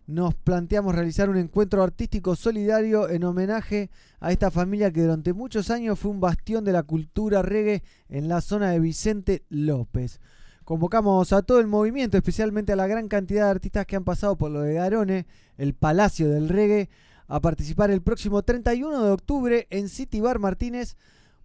nos 0.07 0.35
planteamos 0.35 0.95
realizar 0.95 1.31
un 1.31 1.39
encuentro 1.39 1.83
artístico 1.83 2.37
solidario 2.37 3.09
en 3.09 3.25
homenaje 3.25 3.89
a 4.21 4.31
esta 4.31 4.51
familia 4.51 4.93
que 4.93 5.01
durante 5.01 5.33
muchos 5.33 5.71
años 5.71 5.99
fue 5.99 6.11
un 6.11 6.21
bastión 6.21 6.63
de 6.63 6.73
la 6.73 6.83
cultura 6.83 7.41
reggae 7.41 7.85
en 8.11 8.29
la 8.29 8.43
zona 8.43 8.71
de 8.71 8.81
Vicente 8.81 9.45
López. 9.49 10.21
Convocamos 10.67 11.33
a 11.33 11.43
todo 11.43 11.61
el 11.61 11.69
movimiento, 11.69 12.17
especialmente 12.17 12.73
a 12.73 12.77
la 12.77 12.89
gran 12.89 13.07
cantidad 13.07 13.45
de 13.45 13.51
artistas 13.53 13.87
que 13.87 13.95
han 13.95 14.03
pasado 14.03 14.35
por 14.35 14.51
lo 14.51 14.63
de 14.63 14.75
Garone, 14.75 15.29
el 15.59 15.75
Palacio 15.75 16.29
del 16.29 16.49
Reggae, 16.49 16.91
a 17.29 17.39
participar 17.39 17.93
el 17.93 18.03
próximo 18.03 18.43
31 18.43 19.05
de 19.05 19.11
octubre 19.13 19.69
en 19.71 19.89
City 19.89 20.21
Bar 20.21 20.41
Martínez. 20.41 20.97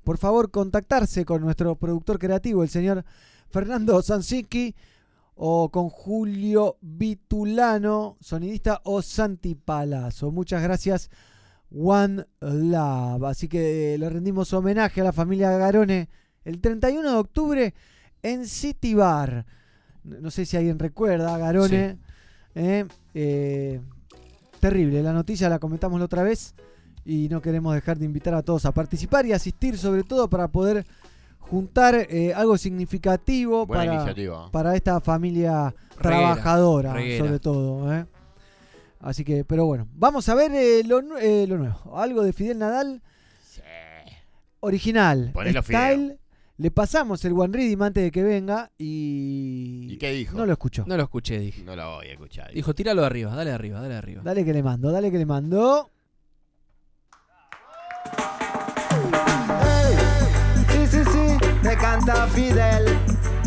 Por 0.04 0.18
favor, 0.18 0.50
contactarse 0.50 1.24
con 1.24 1.44
nuestro 1.44 1.76
productor 1.76 2.18
creativo, 2.18 2.64
el 2.64 2.70
señor 2.70 3.06
Fernando 3.52 4.02
Sansiski, 4.02 4.74
o 5.36 5.70
con 5.70 5.90
Julio 5.90 6.78
Vitulano, 6.82 8.18
sonidista, 8.22 8.82
o 8.86 9.04
Santi 9.04 9.54
Palazzo. 9.54 10.32
Muchas 10.32 10.64
gracias, 10.64 11.12
One 11.70 12.26
Love. 12.40 13.26
Así 13.26 13.48
que 13.48 13.98
le 14.00 14.10
rendimos 14.10 14.52
homenaje 14.52 15.02
a 15.02 15.04
la 15.04 15.14
familia 15.14 15.52
Garone 15.52 16.10
el 16.44 16.60
31 16.60 17.08
de 17.08 17.18
octubre 17.18 17.74
en 18.24 18.46
City 18.48 18.94
Bar. 18.94 19.46
No 20.04 20.32
sé 20.32 20.46
si 20.46 20.58
alguien 20.58 20.80
recuerda, 20.80 21.38
Garone. 21.38 21.98
eh, 22.56 22.86
eh, 23.14 23.80
terrible, 24.60 25.02
la 25.04 25.14
noticia 25.14 25.48
la 25.50 25.60
comentamos 25.60 26.00
la 26.00 26.06
otra 26.06 26.24
vez 26.24 26.54
y 27.06 27.28
no 27.30 27.42
queremos 27.42 27.74
dejar 27.74 27.98
de 27.98 28.06
invitar 28.06 28.34
a 28.34 28.42
todos 28.44 28.66
a 28.66 28.72
participar 28.72 29.26
y 29.26 29.34
asistir 29.34 29.78
sobre 29.78 30.04
todo 30.04 30.30
para 30.30 30.48
poder 30.48 30.86
juntar 31.40 31.96
eh, 31.96 32.34
algo 32.34 32.58
significativo 32.58 33.66
para, 33.68 34.06
para 34.52 34.76
esta 34.76 35.02
familia 35.02 35.74
Reguera, 35.98 36.34
trabajadora 36.34 36.94
reguera. 36.94 37.26
sobre 37.26 37.40
todo. 37.40 38.06
Así 39.00 39.24
que, 39.24 39.44
pero 39.44 39.66
bueno, 39.66 39.88
vamos 39.96 40.30
a 40.30 40.36
ver 40.36 40.86
lo, 40.86 41.02
nu- 41.02 41.16
lo 41.48 41.58
nuevo. 41.58 41.98
Algo 42.00 42.24
de 42.24 42.34
Fidel 42.34 42.60
Nadal. 42.60 43.02
Original. 44.60 45.32
Ponelo 45.34 45.62
Style. 45.64 46.20
Le 46.62 46.70
pasamos 46.70 47.26
el 47.26 47.34
One 47.34 47.58
Reading 47.58 47.82
antes 47.82 48.04
de 48.04 48.12
que 48.12 48.22
venga 48.22 48.70
y... 48.78 49.88
¿Y 49.90 49.98
qué 49.98 50.12
dijo? 50.12 50.38
No 50.38 50.46
lo 50.46 50.52
escuchó. 50.52 50.84
No 50.86 50.96
lo 50.96 51.02
escuché, 51.02 51.40
dije. 51.40 51.64
No 51.64 51.76
lo 51.76 51.96
voy 51.96 52.06
a 52.06 52.12
escuchar. 52.12 52.54
Dijo, 52.54 52.76
tíralo 52.76 53.02
de 53.02 53.08
arriba, 53.08 53.34
dale 53.34 53.50
de 53.50 53.56
arriba, 53.56 53.82
dale 53.82 53.94
de 53.94 53.98
arriba. 53.98 54.22
Dale 54.24 54.46
que 54.46 54.54
le 54.54 54.62
mando, 54.62 54.92
dale 54.92 55.10
que 55.10 55.18
le 55.18 55.26
mando. 55.26 55.90
Sí, 60.70 60.88
sí, 60.88 61.00
sí, 61.04 61.38
te 61.64 61.76
canta 61.78 62.28
Fidel. 62.28 62.86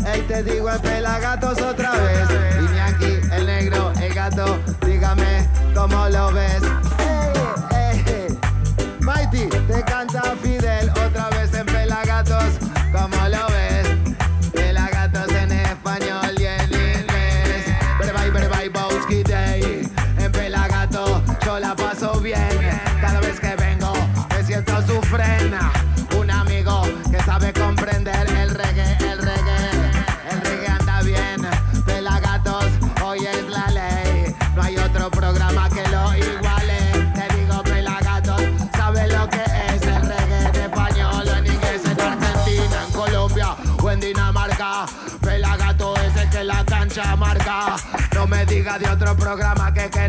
Ey, 0.05 0.21
te 0.27 0.43
digo 0.43 0.69
en 0.69 0.81
pelagatos 0.81 1.61
otra 1.61 1.91
vez. 1.91 2.27
Iñaki, 2.69 3.33
el 3.33 3.45
negro, 3.45 3.93
el 3.93 4.13
gato, 4.13 4.59
dígame 4.85 5.47
cómo 5.73 6.09
lo 6.09 6.33
ves. 6.33 6.61
De 48.79 48.89
otro 48.89 49.15
programa 49.15 49.73
que 49.73 49.89
quieres 49.89 50.04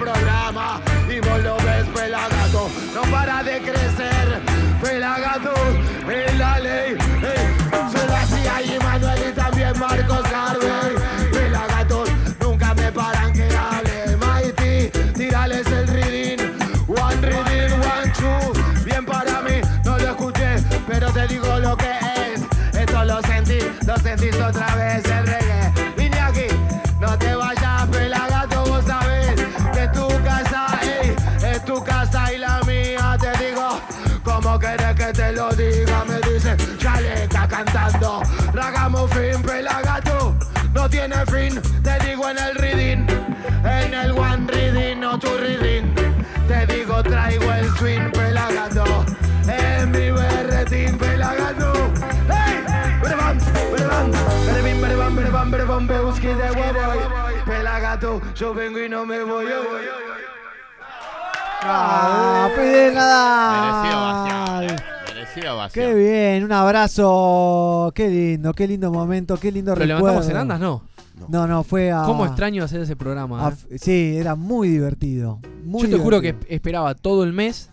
programa 0.00 0.80
y 1.08 1.20
vos 1.20 1.42
lo 1.42 1.56
ves, 1.56 1.86
pelagato. 1.94 2.70
No 2.94 3.02
para 3.10 3.42
de 3.42 3.60
crecer, 3.60 4.40
pelagato. 4.82 5.52
Es 6.10 6.38
la 6.38 6.58
ley. 6.58 6.96
Ey, 7.22 7.44
Solo 7.92 8.14
así 8.16 8.40
hay 8.48 8.78
Manuel 8.82 9.20
y 9.28 9.32
también 9.32 9.78
Marcos 9.78 10.22
Garvey. 10.30 10.94
Pelagatos 11.32 12.08
nunca 12.40 12.74
me 12.74 12.90
paran 12.90 13.32
que 13.32 13.48
hable. 13.54 14.16
Mighty, 14.16 14.90
tírales 15.12 15.66
el 15.66 15.86
reading. 15.88 16.40
One 16.88 17.20
reading, 17.20 17.72
one 17.94 18.12
two. 18.18 18.84
Bien 18.84 19.04
para 19.04 19.42
mí, 19.42 19.60
no 19.84 19.98
lo 19.98 20.10
escuché, 20.10 20.56
pero 20.88 21.10
te 21.12 21.26
digo 21.28 21.58
lo 21.58 21.76
que 21.76 21.92
es. 22.32 22.40
Esto 22.74 23.04
lo 23.04 23.20
sentí, 23.22 23.58
lo 23.86 23.96
sentís 23.98 24.34
otra 24.36 24.69
tiene 40.90 41.24
fin. 41.26 41.60
Te 41.82 41.98
digo 42.04 42.28
en 42.28 42.38
el 42.38 42.54
reading, 42.56 43.06
en 43.64 43.94
el 43.94 44.10
one 44.12 44.46
reading, 44.48 45.00
no 45.00 45.18
tu 45.18 45.28
reading. 45.38 45.94
Te 46.48 46.66
digo, 46.66 47.02
traigo 47.02 47.52
el 47.52 47.70
swing, 47.76 48.10
pelagato. 48.12 48.84
En 49.46 49.90
mi 49.90 50.10
berretín, 50.10 50.98
pelagato. 50.98 51.72
¡Hey! 52.28 52.64
Berebam, 53.02 53.38
berebam, 53.72 54.10
berebim, 54.46 54.80
berebam, 54.80 55.16
berebam, 55.16 55.50
berebam, 55.50 55.86
beuski 55.86 56.28
de 56.28 56.50
huevo. 56.50 56.80
Pelagato, 57.46 58.20
yo 58.34 58.52
vengo 58.52 58.78
y 58.80 58.88
no 58.88 59.06
me 59.06 59.22
voy. 59.22 59.48
yo 59.48 59.62
voy. 59.62 59.80
¡Ah, 61.62 62.48
Merecido 65.34 65.56
vaciado. 65.56 65.88
Qué 65.90 65.94
bien, 65.94 66.44
un 66.44 66.52
abrazo. 66.52 67.92
Qué 67.94 68.08
lindo, 68.08 68.52
qué 68.52 68.66
lindo 68.66 68.90
momento, 68.92 69.36
qué 69.36 69.52
lindo 69.52 69.74
Pero 69.74 69.86
recuerdo. 69.86 70.06
levantamos 70.20 70.30
en 70.30 70.36
andas, 70.36 70.60
no. 70.60 70.82
No, 71.28 71.46
no, 71.46 71.62
fue 71.64 71.92
a. 71.92 72.02
¿Cómo 72.04 72.24
extraño 72.24 72.64
hacer 72.64 72.80
ese 72.80 72.96
programa? 72.96 73.46
a- 73.48 73.50
eh? 73.70 73.78
sí, 73.78 74.16
era 74.16 74.34
muy 74.34 74.68
divertido. 74.68 75.38
Muy 75.64 75.82
Yo 75.82 75.90
te 75.96 76.02
juro 76.02 76.20
que 76.20 76.28
divertido. 76.28 76.54
esperaba 76.56 76.94
todo 76.94 77.24
el 77.24 77.32
mes 77.32 77.70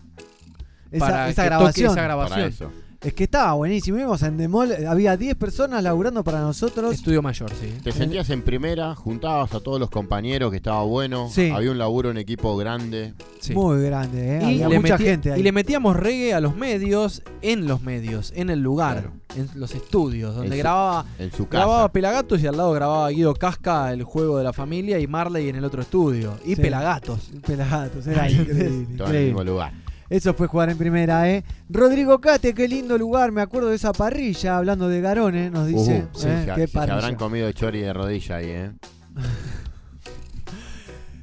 esa, 0.90 1.06
para 1.06 1.28
esa 1.30 1.42
que 1.44 1.48
toque 1.48 1.56
grabación. 1.58 1.90
esa 1.92 2.02
grabación. 2.02 2.38
Para 2.38 2.46
eso. 2.48 2.70
Es 3.00 3.14
que 3.14 3.24
estaba 3.24 3.52
buenísimo. 3.52 3.96
Íbamos 3.96 4.20
en 4.24 4.36
Demol, 4.36 4.72
había 4.88 5.16
10 5.16 5.36
personas 5.36 5.84
laburando 5.84 6.24
para 6.24 6.40
nosotros. 6.40 6.92
Estudio 6.94 7.22
mayor, 7.22 7.48
sí. 7.50 7.72
Te 7.84 7.92
sentías 7.92 8.28
en 8.30 8.42
primera, 8.42 8.96
juntabas 8.96 9.54
a 9.54 9.60
todos 9.60 9.78
los 9.78 9.88
compañeros 9.88 10.50
que 10.50 10.56
estaba 10.56 10.82
bueno. 10.82 11.28
Sí. 11.30 11.48
Había 11.50 11.70
un 11.70 11.78
laburo 11.78 12.10
en 12.10 12.16
equipo 12.16 12.56
grande. 12.56 13.14
Sí. 13.38 13.54
Muy 13.54 13.84
grande, 13.84 14.38
¿eh? 14.38 14.52
Y 14.52 14.62
había 14.62 14.80
mucha 14.80 14.96
metí- 14.98 15.04
gente 15.04 15.30
ahí. 15.32 15.38
y 15.40 15.42
le 15.44 15.52
metíamos 15.52 15.94
reggae 15.94 16.34
a 16.34 16.40
los 16.40 16.56
medios, 16.56 17.22
en 17.40 17.68
los 17.68 17.82
medios, 17.82 18.32
en 18.34 18.50
el 18.50 18.58
lugar, 18.62 19.10
en 19.36 19.48
los 19.54 19.76
estudios, 19.76 20.34
donde 20.34 20.48
En 20.48 20.52
su- 20.54 20.58
grababa, 20.58 21.04
En 21.20 21.30
su 21.30 21.46
casa. 21.46 21.64
grababa 21.66 21.92
Pelagatos 21.92 22.42
y 22.42 22.48
al 22.48 22.56
lado 22.56 22.72
grababa 22.72 23.08
Guido 23.10 23.32
Casca, 23.34 23.92
el 23.92 24.02
juego 24.02 24.38
de 24.38 24.42
la 24.44 24.52
familia, 24.52 24.98
y 24.98 25.06
Marley 25.06 25.48
en 25.48 25.54
el 25.54 25.64
otro 25.64 25.82
estudio. 25.82 26.34
Y 26.44 26.56
Sí. 26.56 26.62
Pelagatos. 26.62 27.30
Pelagatos, 27.46 28.04
era 28.08 28.28
increíble. 28.28 28.96
Todo 28.98 29.08
en 29.10 29.14
el 29.14 29.24
mismo 29.26 29.44
lugar. 29.44 29.72
Eso 30.10 30.32
fue 30.34 30.46
jugar 30.46 30.70
en 30.70 30.78
primera, 30.78 31.28
¿eh? 31.30 31.44
Rodrigo 31.68 32.18
Cate, 32.20 32.54
qué 32.54 32.66
lindo 32.66 32.96
lugar. 32.96 33.30
Me 33.30 33.42
acuerdo 33.42 33.68
de 33.68 33.76
esa 33.76 33.92
parrilla, 33.92 34.56
hablando 34.56 34.88
de 34.88 35.00
Garone, 35.02 35.50
nos 35.50 35.66
dice. 35.66 36.06
Uh, 36.12 36.18
sí, 36.18 36.28
¿eh? 36.28 36.44
se, 36.46 36.54
Qué 36.54 36.66
se 36.66 36.72
parrilla. 36.72 36.94
habrán 36.94 37.14
comido 37.16 37.52
chori 37.52 37.80
de 37.80 37.92
rodilla 37.92 38.36
ahí, 38.36 38.46
¿eh? 38.48 38.72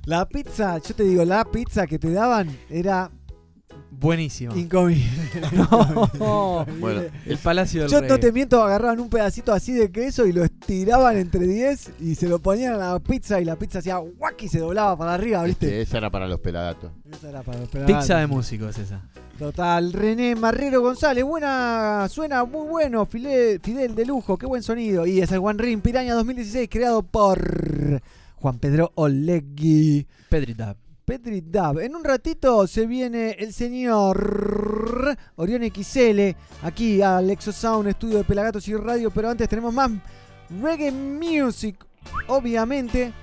La 0.06 0.28
pizza, 0.28 0.78
yo 0.78 0.94
te 0.94 1.04
digo, 1.04 1.26
la 1.26 1.44
pizza 1.46 1.88
que 1.88 1.98
te 1.98 2.12
daban 2.12 2.56
era 2.70 3.10
Buenísimo. 4.00 4.56
Incomible. 4.56 5.04
No. 6.20 6.66
Bueno, 6.80 7.02
el 7.26 7.38
Palacio 7.38 7.82
del 7.82 7.92
Yo 7.92 8.02
Rey. 8.02 8.10
no 8.10 8.20
te 8.20 8.32
miento, 8.32 8.64
agarraban 8.64 9.00
un 9.00 9.10
pedacito 9.10 9.54
así 9.54 9.74
de 9.74 9.92
queso 9.92 10.26
y 10.26 10.34
lo 10.34 10.44
estiraban 10.44 11.18
entre 11.18 11.46
10 11.48 11.92
y 12.02 12.16
se 12.16 12.28
lo 12.28 12.40
ponían 12.40 12.74
a 12.74 12.78
la 12.78 13.00
pizza 13.00 13.40
y 13.40 13.46
la 13.46 13.56
pizza 13.56 13.80
hacía 13.80 13.98
guac 13.98 14.42
y 14.44 14.48
se 14.48 14.60
doblaba 14.60 14.98
para 14.98 15.14
arriba, 15.14 15.44
¿viste? 15.44 15.68
Este, 15.68 15.82
esa 15.82 15.98
era 15.98 16.10
para 16.10 16.28
los 16.28 16.40
pelagatos. 16.40 16.92
Esa 17.12 17.30
era 17.30 17.44
para 17.44 17.60
los 17.60 17.70
pelagatos. 17.70 18.04
Pizza 18.04 18.18
de 18.20 18.28
músicos 18.28 18.78
esa. 18.78 19.02
Total, 19.38 19.92
René 19.92 20.36
Marrero 20.36 20.82
González, 20.82 21.24
buena, 21.24 22.08
suena 22.10 22.46
muy 22.46 22.68
bueno, 22.68 23.06
Fidel, 23.06 23.60
Fidel 23.62 23.94
de 23.94 24.06
lujo, 24.06 24.38
qué 24.38 24.46
buen 24.46 24.64
sonido. 24.64 25.06
Y 25.06 25.20
es 25.20 25.32
el 25.32 25.40
One 25.40 25.62
Ring 25.62 25.82
Piraña 25.82 26.14
2016 26.16 26.70
creado 26.72 27.04
por 27.04 28.02
Juan 28.36 28.60
Pedro 28.60 28.92
Olegui. 28.96 30.08
Pedri 30.30 30.54
Dab. 30.54 30.78
Petri 31.06 31.42
Dab. 31.46 31.80
En 31.80 31.96
un 31.96 32.04
ratito 32.04 32.66
se 32.66 32.88
viene 32.88 33.32
el 33.38 33.54
señor 33.54 35.16
Orión 35.36 35.62
XL 35.64 36.36
aquí 36.64 37.02
al 37.02 37.30
Exosound 37.30 37.88
Estudio 37.88 38.18
de 38.18 38.24
Pelagatos 38.24 38.68
y 38.68 38.76
Radio, 38.76 39.12
pero 39.12 39.30
antes 39.30 39.48
tenemos 39.48 39.74
más 39.74 39.92
reggae 40.62 40.92
music, 40.92 41.86
obviamente. 42.28 43.14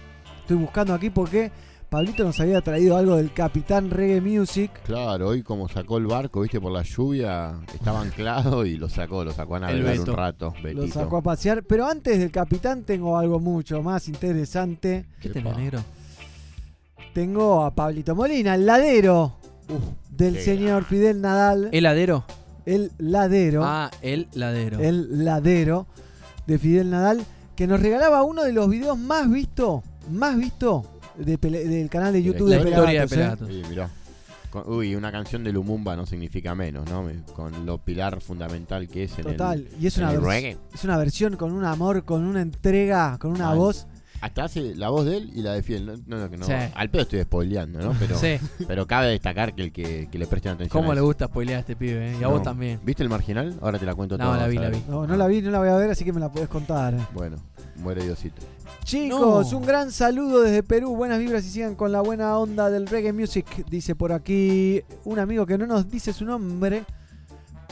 Estoy 0.42 0.56
buscando 0.56 0.94
aquí 0.94 1.10
porque 1.10 1.50
Pablito 1.90 2.24
nos 2.24 2.38
había 2.40 2.60
traído 2.62 2.96
algo 2.96 3.16
del 3.16 3.32
Capitán 3.34 3.90
Reggae 3.90 4.20
Music. 4.20 4.70
Claro, 4.84 5.28
hoy 5.28 5.42
como 5.42 5.68
sacó 5.68 5.98
el 5.98 6.06
barco, 6.06 6.40
viste, 6.40 6.60
por 6.60 6.72
la 6.72 6.82
lluvia, 6.82 7.60
estaba 7.74 8.00
anclado 8.02 8.64
y 8.64 8.76
lo 8.78 8.88
sacó, 8.88 9.24
lo 9.24 9.32
sacó 9.32 9.56
a 9.56 9.60
navegar 9.60 10.00
un 10.00 10.06
rato, 10.06 10.54
Lo 10.56 10.62
Betito. 10.62 11.00
sacó 11.00 11.18
a 11.18 11.22
pasear, 11.22 11.64
pero 11.64 11.86
antes 11.86 12.18
del 12.18 12.30
Capitán 12.30 12.84
tengo 12.84 13.18
algo 13.18 13.40
mucho 13.40 13.82
más 13.82 14.08
interesante. 14.08 15.04
¿Qué 15.20 15.28
tenés, 15.28 15.56
negro? 15.56 15.80
Tengo 17.12 17.64
a 17.64 17.74
Pablito 17.74 18.14
Molina, 18.14 18.54
el 18.54 18.64
ladero 18.66 19.34
del 20.10 20.34
qué 20.34 20.42
señor 20.42 20.84
Fidel 20.84 21.20
Nadal. 21.20 21.68
¿Heladero? 21.72 22.24
El 22.64 22.90
ladero. 22.98 23.62
Ah, 23.64 23.90
el 24.02 24.28
ladero. 24.34 24.78
el 24.80 25.24
ladero 25.24 25.86
de 26.46 26.58
Fidel 26.58 26.90
Nadal, 26.90 27.22
que 27.56 27.66
nos 27.66 27.80
regalaba 27.80 28.22
uno 28.22 28.44
de 28.44 28.52
los 28.52 28.68
videos 28.68 28.96
más 28.98 29.30
visto, 29.30 29.82
más 30.10 30.36
visto 30.38 30.84
de 31.16 31.38
pele- 31.38 31.64
del 31.66 31.90
canal 31.90 32.12
de 32.12 32.22
YouTube 32.22 32.48
la 32.48 32.58
de 32.62 32.70
historia 32.70 33.00
de 33.02 33.08
Pelagatos, 33.08 33.12
¿eh? 33.12 33.16
Pelagatos. 33.16 33.48
Sí, 33.48 33.62
mirá. 33.68 33.90
Con- 34.50 34.64
uy, 34.70 34.94
una 34.94 35.10
canción 35.10 35.42
de 35.44 35.52
Lumumba 35.52 35.96
no 35.96 36.04
significa 36.06 36.54
menos, 36.54 36.88
¿no? 36.88 37.06
Con 37.34 37.64
lo 37.66 37.78
pilar 37.78 38.20
fundamental 38.20 38.86
que 38.88 39.04
es 39.04 39.18
en 39.18 39.24
Total, 39.24 39.66
el, 39.74 39.82
y 39.82 39.86
es 39.86 39.96
en 39.98 40.04
una, 40.04 40.12
el 40.12 40.22
reggae. 40.22 40.58
es 40.74 40.84
una 40.84 40.96
versión 40.98 41.36
con 41.36 41.52
un 41.52 41.64
amor, 41.64 42.04
con 42.04 42.22
una 42.24 42.42
entrega, 42.42 43.16
con 43.18 43.32
una 43.32 43.54
voz. 43.54 43.86
Hasta 44.22 44.44
hace 44.44 44.74
la 44.76 44.88
voz 44.88 45.04
de 45.04 45.16
él 45.18 45.32
y 45.34 45.42
la 45.42 45.52
de 45.52 45.62
Fiel. 45.62 45.84
No, 45.84 45.94
no, 46.06 46.16
no, 46.16 46.30
que 46.30 46.36
no- 46.38 46.46
Sí. 46.46 46.52
Al 46.74 46.88
pedo 46.90 47.02
estoy 47.02 47.20
spoileando, 47.22 47.80
¿no? 47.80 47.92
Pero, 47.98 48.16
Sí. 48.16 48.36
pero 48.68 48.86
cabe 48.86 49.08
destacar 49.08 49.52
que 49.54 49.62
el 49.64 49.72
que, 49.72 50.08
que 50.10 50.18
le 50.18 50.26
presten 50.28 50.52
atención. 50.52 50.80
¿Cómo 50.80 50.92
a 50.92 50.94
le 50.94 51.00
eso. 51.00 51.06
gusta 51.06 51.26
spoilear 51.26 51.56
a 51.56 51.60
este 51.60 51.74
pibe? 51.76 52.12
eh? 52.12 52.16
Y 52.20 52.22
a 52.22 52.28
No. 52.28 52.30
vos 52.30 52.42
también. 52.44 52.78
¿Viste 52.84 53.02
el 53.02 53.08
marginal? 53.08 53.58
Ahora 53.60 53.78
te 53.80 53.84
la 53.84 53.94
cuento 53.96 54.16
No, 54.16 54.24
toda, 54.24 54.36
la 54.38 54.46
vi, 54.46 54.56
la 54.58 54.70
vi. 54.70 54.82
No, 54.88 55.06
no 55.08 55.16
la 55.16 55.26
vi, 55.26 55.42
no 55.42 55.50
la 55.50 55.58
voy 55.58 55.68
a 55.68 55.74
ver, 55.76 55.90
así 55.90 56.04
que 56.04 56.12
me 56.12 56.20
la 56.20 56.30
podés 56.30 56.48
contar. 56.48 56.94
Bueno, 57.12 57.36
muere 57.76 58.04
Diosito. 58.04 58.40
Chicos, 58.84 59.50
No. 59.52 59.58
un 59.58 59.64
gran 59.66 59.90
saludo 59.90 60.42
desde 60.42 60.62
Perú. 60.62 60.94
Buenas 60.96 61.18
vibras 61.18 61.44
y 61.44 61.50
sigan 61.50 61.74
con 61.74 61.92
la 61.92 62.00
buena 62.00 62.36
onda 62.38 62.70
del 62.70 62.86
reggae 62.86 63.12
music. 63.12 63.66
Dice 63.68 63.94
por 63.94 64.12
aquí 64.12 64.82
un 65.04 65.18
amigo 65.18 65.46
que 65.46 65.58
no 65.58 65.66
nos 65.66 65.88
dice 65.90 66.12
su 66.12 66.24
nombre, 66.24 66.84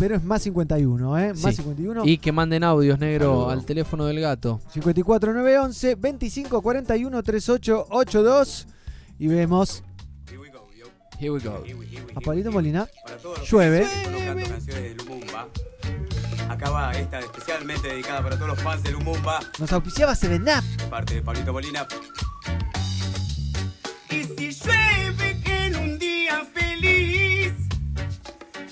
pero 0.00 0.16
es 0.16 0.24
más 0.24 0.42
51, 0.42 1.18
¿eh? 1.18 1.28
Más 1.34 1.38
Sí. 1.54 1.62
51. 1.62 2.04
Y 2.06 2.18
que 2.18 2.32
manden 2.32 2.64
audios, 2.64 2.98
negro, 2.98 3.26
Saludo. 3.26 3.50
al 3.50 3.64
teléfono 3.64 4.06
del 4.06 4.18
gato. 4.20 4.60
54911 4.72 5.94
25 5.94 6.60
41 6.62 7.22
3882 7.22 8.66
y 9.20 9.26
vemos 9.28 9.84
Here 11.20 11.30
we 11.30 11.38
go. 11.40 11.62
a 12.16 12.20
Pablito 12.20 12.50
Molina. 12.50 12.88
Para 13.04 13.16
todos 13.18 13.38
los 13.40 13.50
Llueve. 13.50 13.86
va 16.72 16.92
esta 16.92 17.18
especialmente 17.20 17.88
dedicada 17.88 18.22
para 18.22 18.36
todos 18.36 18.48
los 18.48 18.60
fans 18.60 18.82
de 18.82 18.92
Lumumba, 18.92 19.40
Nos 19.58 19.70
auspiciaba 19.72 20.14
Seven 20.14 20.42
Up. 20.42 20.64
de 20.78 20.84
parte 20.88 21.14
de 21.16 21.22
Pablito 21.22 21.52
Molina. 21.52 21.86
Y 24.10 24.24
si 24.24 24.50
llueve 24.52 25.40
en 25.44 25.76
un 25.76 25.98
día 25.98 26.42
feliz 26.54 27.52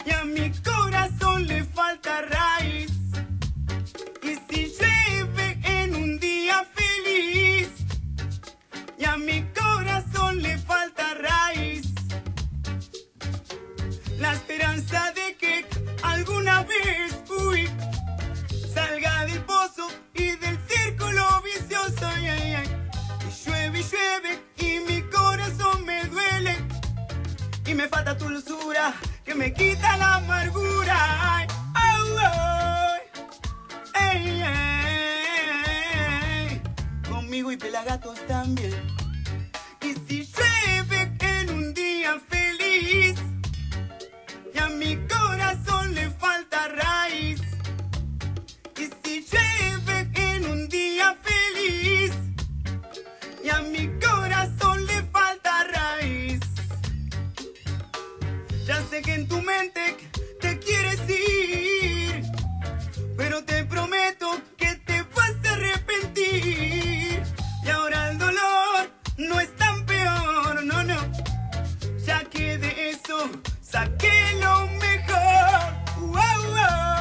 y 0.07 0.11
a 0.11 0.25
mi 0.25 0.51
corazón 0.51 0.78
falta 1.99 2.23
raíz. 2.23 2.93
Y 4.23 4.35
si 4.49 4.73
llueve 4.79 5.59
en 5.65 5.95
un 5.95 6.19
día 6.19 6.65
feliz 6.75 7.69
y 8.99 9.05
a 9.05 9.17
mi 9.17 9.45
corazón 9.53 10.43
le 10.43 10.59
falta 10.59 11.15
raíz. 11.15 11.87
La 14.19 14.33
esperanza 14.33 15.13
de 15.13 15.37
que 15.37 15.67
alguna 16.03 16.65
vez, 16.65 17.17
uy, 17.31 17.69
salga 18.73 19.25
del 19.27 19.41
pozo 19.43 19.89
y 20.15 20.37
del 20.37 20.59
círculo 20.69 21.25
vicioso. 21.43 22.07
ay, 22.07 22.27
ay, 22.29 22.55
ay. 22.55 22.69
Y 23.29 23.49
llueve 23.49 23.81
y 23.81 23.83
llueve 23.83 24.33
y 24.59 24.81
mi 24.87 25.03
corazón 25.03 25.85
me 25.85 26.05
duele. 26.05 26.57
Y 27.67 27.75
me 27.75 27.89
falta 27.89 28.17
tu 28.17 28.27
dulzura 28.27 28.95
que 29.25 29.35
me 29.35 29.53
quita 29.53 29.97
la 29.97 30.17
amargura. 30.17 31.29
Ey, 33.95 34.43
ey. 36.51 36.63
Conmigo 37.09 37.53
y 37.53 37.57
pelagatos 37.57 38.19
también. 38.27 38.75
Y 39.83 39.95
si 40.07 40.25
llueve 40.25 41.13
en 41.21 41.51
un 41.51 41.75
día 41.75 42.19
feliz 42.29 43.17
y 44.55 44.59
a 44.59 44.69
mi 44.69 44.97
corazón 45.07 45.95
le 45.95 46.11
falta 46.11 46.69
raíz. 46.69 47.41
Y 48.77 48.85
si 49.03 49.27
llueve 49.31 50.11
en 50.15 50.47
un 50.47 50.69
día 50.69 51.17
feliz 51.23 52.13
y 53.45 53.49
a 53.49 53.61
mi 53.63 53.89
corazón 53.99 54.87
le 54.87 55.03
falta 55.05 55.65
raíz. 55.65 56.41
Ya 58.67 58.83
sé 58.91 59.01
que 59.03 59.15
en 59.15 59.27
tu 59.29 59.41
mente 59.41 59.97
te 60.13 60.18
quieres 60.69 61.01
ir, 61.09 62.23
pero 63.17 63.43
te 63.45 63.65
prometo 63.65 64.27
que 64.57 64.75
te 64.87 65.03
vas 65.17 65.35
a 65.49 65.53
arrepentir. 65.55 67.23
Y 67.65 67.69
ahora 67.71 68.11
el 68.11 68.19
dolor 68.19 68.91
no 69.17 69.41
es 69.41 69.55
tan 69.57 69.87
peor, 69.87 70.65
no, 70.65 70.85
no. 70.85 71.01
Ya 72.07 72.25
que 72.25 72.59
de 72.59 72.91
eso 72.91 73.31
saqué 73.63 74.19
lo 74.43 74.67
mejor. 74.85 75.59
Wow, 76.01 76.41
wow. 76.55 76.98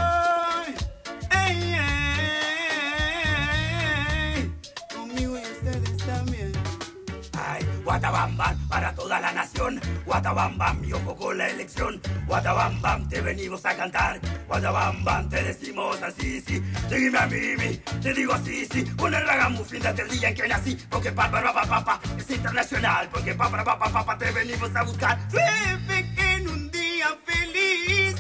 Guatabambam 7.98 8.68
para 8.68 8.94
toda 8.94 9.20
la 9.20 9.32
nación. 9.32 9.82
Guatabambam, 10.06 10.84
yo 10.84 11.00
poco 11.00 11.34
la 11.34 11.50
elección. 11.50 12.00
Guatabambam, 12.28 13.10
te 13.10 13.22
venimos 13.22 13.66
a 13.66 13.76
cantar. 13.76 14.20
Guatabambam, 14.48 15.28
te 15.30 15.42
decimos 15.42 16.00
así, 16.04 16.40
sí. 16.42 16.62
Seguime 16.88 17.18
a 17.18 17.26
mí, 17.26 17.82
te 18.04 18.14
digo 18.14 18.34
así, 18.34 18.68
sí. 18.72 18.86
Con 18.96 19.16
el 19.16 19.26
ragamuffin 19.26 19.82
desde 19.82 20.04
el 20.04 20.10
día 20.10 20.30
en 20.30 20.36
que 20.36 20.48
nací. 20.48 20.76
Porque 20.92 21.12
papá, 21.12 21.42
papá, 21.42 21.66
papá, 21.66 22.00
es 22.20 22.30
internacional. 22.30 23.10
Porque 23.12 23.34
papá, 23.34 23.64
papá, 23.64 23.90
papá, 23.90 24.16
te 24.16 24.30
venimos 24.30 24.76
a 24.76 24.84
buscar. 24.84 25.18
Llueve 25.32 26.14
en 26.18 26.48
un 26.48 26.70
día 26.70 27.08
feliz 27.26 28.16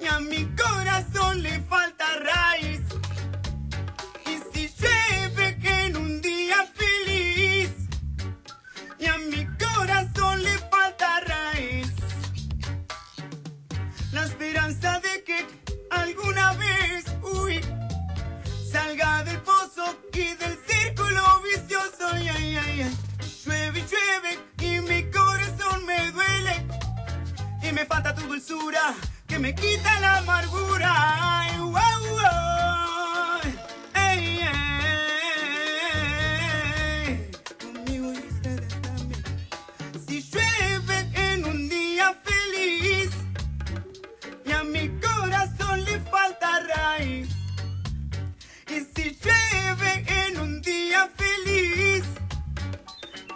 y 0.00 0.06
a 0.06 0.20
mi 0.20 0.48
corazón 0.56 1.42
le 1.42 1.60
falta 1.64 2.06
raíz. 2.20 2.80
Esperanza 14.68 15.00
de 15.00 15.24
que 15.24 15.46
alguna 15.90 16.52
vez, 16.54 17.04
uy, 17.22 17.60
salga 18.70 19.24
del 19.24 19.40
pozo 19.40 19.96
y 20.12 20.34
del 20.34 20.58
círculo 20.66 21.22
vicioso. 21.42 22.08
Ay, 22.12 22.28
ay, 22.28 22.56
ay. 22.56 22.98
Llueve 23.44 23.82
llueve 23.90 24.38
y 24.60 24.80
mi 24.80 25.10
corazón 25.10 25.86
me 25.86 26.10
duele. 26.12 26.66
Y 27.62 27.72
me 27.72 27.86
falta 27.86 28.14
tu 28.14 28.26
dulzura 28.26 28.94
que 29.26 29.38
me 29.38 29.54
quita 29.54 30.00
la 30.00 30.18
amargura. 30.18 31.38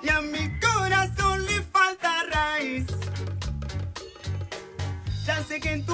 y 0.03 0.09
a 0.09 0.21
mi 0.21 0.51
corazón 0.61 1.45
le 1.47 1.63
falta 1.63 2.25
raíz. 2.31 2.87
Ya 5.27 5.43
sé 5.45 5.61
que 5.61 5.73
en 5.73 5.87
tu 5.87 5.92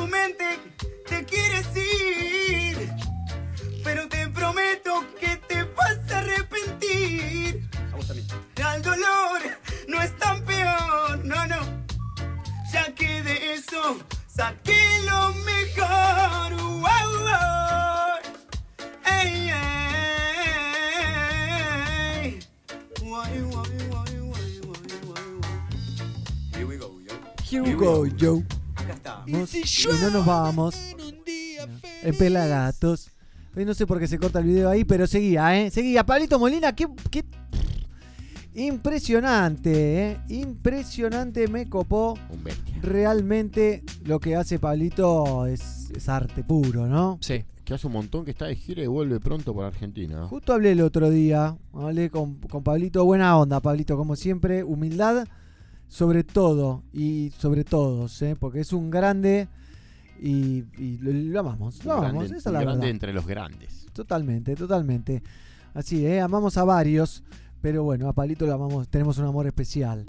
y 29.77 30.01
no 30.01 30.11
nos 30.11 30.25
vamos. 30.25 30.75
En 32.03 32.17
Pelagatos. 32.17 33.11
Hoy 33.55 33.65
no 33.65 33.75
sé 33.75 33.87
por 33.87 33.99
qué 33.99 34.07
se 34.07 34.19
corta 34.19 34.39
el 34.39 34.47
video 34.47 34.71
ahí, 34.71 34.85
pero 34.85 35.07
seguía, 35.07 35.59
¿eh? 35.59 35.71
Seguía. 35.71 36.07
Pablito 36.07 36.39
Molina, 36.39 36.75
qué, 36.75 36.87
qué 37.11 37.25
impresionante, 38.55 40.11
¿eh? 40.11 40.21
Impresionante, 40.29 41.49
me 41.49 41.69
copó. 41.69 42.15
Un. 42.31 42.83
Realmente 42.83 43.83
lo 44.05 44.21
que 44.21 44.37
hace 44.37 44.59
Pablito 44.59 45.47
es, 45.47 45.91
es 45.91 46.09
arte 46.09 46.45
puro, 46.45 46.87
¿no? 46.87 47.19
Sí. 47.21 47.45
Que 47.65 47.75
hace 47.75 47.87
un 47.89 47.93
montón 47.93 48.25
que 48.25 48.31
está 48.31 48.47
de 48.47 48.57
gira 48.57 48.83
y 48.83 48.87
vuelve 48.87 49.21
pronto 49.21 49.55
para 49.55 49.69
Argentina. 49.69 50.27
Justo 50.29 50.55
hablé 50.55 50.73
el 50.73 50.81
otro 50.81 51.11
día, 51.11 51.59
hablé 51.75 52.09
con, 52.09 52.37
con 52.37 52.63
Pablito, 52.63 53.05
buena 53.05 53.37
onda, 53.37 53.61
Pablito, 53.61 53.97
como 53.97 54.17
siempre, 54.17 54.65
humildad 54.65 55.27
sobre 55.89 56.23
todo 56.23 56.83
y 56.93 57.33
sobre 57.39 57.65
todos, 57.65 58.21
¿eh? 58.23 58.37
porque 58.39 58.61
es 58.61 58.73
un 58.73 58.91
grande 58.91 59.49
y, 60.21 60.65
y 60.79 60.99
lo, 60.99 61.13
lo 61.13 61.41
amamos, 61.41 61.85
lo 61.85 61.93
amamos, 61.95 62.25
esa 62.27 62.37
es 62.37 62.45
la 62.47 62.53
grande 62.61 62.73
verdad. 62.79 62.89
entre 62.91 63.13
los 63.13 63.27
grandes. 63.27 63.87
Totalmente, 63.93 64.55
totalmente. 64.57 65.23
Así, 65.75 66.05
¿eh? 66.07 66.21
amamos 66.21 66.57
a 66.57 66.65
varios, 66.65 67.23
pero 67.61 67.85
bueno, 67.85 68.09
a 68.09 68.13
Pablito 68.13 68.47
lo 68.47 68.55
amamos, 68.55 68.89
tenemos 68.89 69.19
un 69.19 69.27
amor 69.27 69.47
especial. 69.47 70.05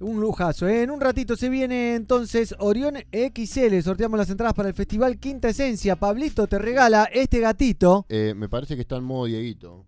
Un 0.00 0.20
lujazo, 0.20 0.68
¿eh? 0.68 0.82
En 0.84 0.92
un 0.92 1.00
ratito 1.00 1.34
se 1.36 1.48
viene 1.48 1.96
entonces 1.96 2.54
Orión 2.60 2.94
XL. 3.12 3.80
Sorteamos 3.82 4.16
las 4.16 4.30
entradas 4.30 4.54
para 4.54 4.68
el 4.68 4.74
festival 4.74 5.18
Quinta 5.18 5.48
Esencia. 5.48 5.96
Pablito 5.96 6.46
te 6.46 6.56
regala 6.56 7.08
este 7.12 7.40
gatito. 7.40 8.06
Eh, 8.08 8.32
me 8.36 8.48
parece 8.48 8.76
que 8.76 8.82
está 8.82 8.96
en 8.96 9.02
modo 9.04 9.24
Dieguito. 9.24 9.84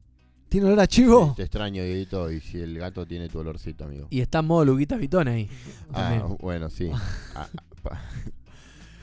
¿Tiene 0.49 0.67
olor 0.67 0.81
a 0.81 0.89
chivo? 0.89 1.33
Te 1.37 1.43
extraño, 1.45 1.85
Dieguito, 1.85 2.29
y 2.33 2.41
si 2.41 2.59
el 2.59 2.77
gato 2.77 3.07
tiene 3.07 3.29
tu 3.29 3.39
olorcito, 3.39 3.85
amigo. 3.85 4.09
Y 4.11 4.21
está 4.21 4.41
en 4.41 4.47
modo 4.47 4.65
Luguita 4.65 4.97
Vitón 4.97 5.29
ahí. 5.29 5.49
Ah, 5.93 6.27
bueno, 6.41 6.69
sí. 6.71 6.91
Ah, 7.37 7.47
pa- 7.81 8.03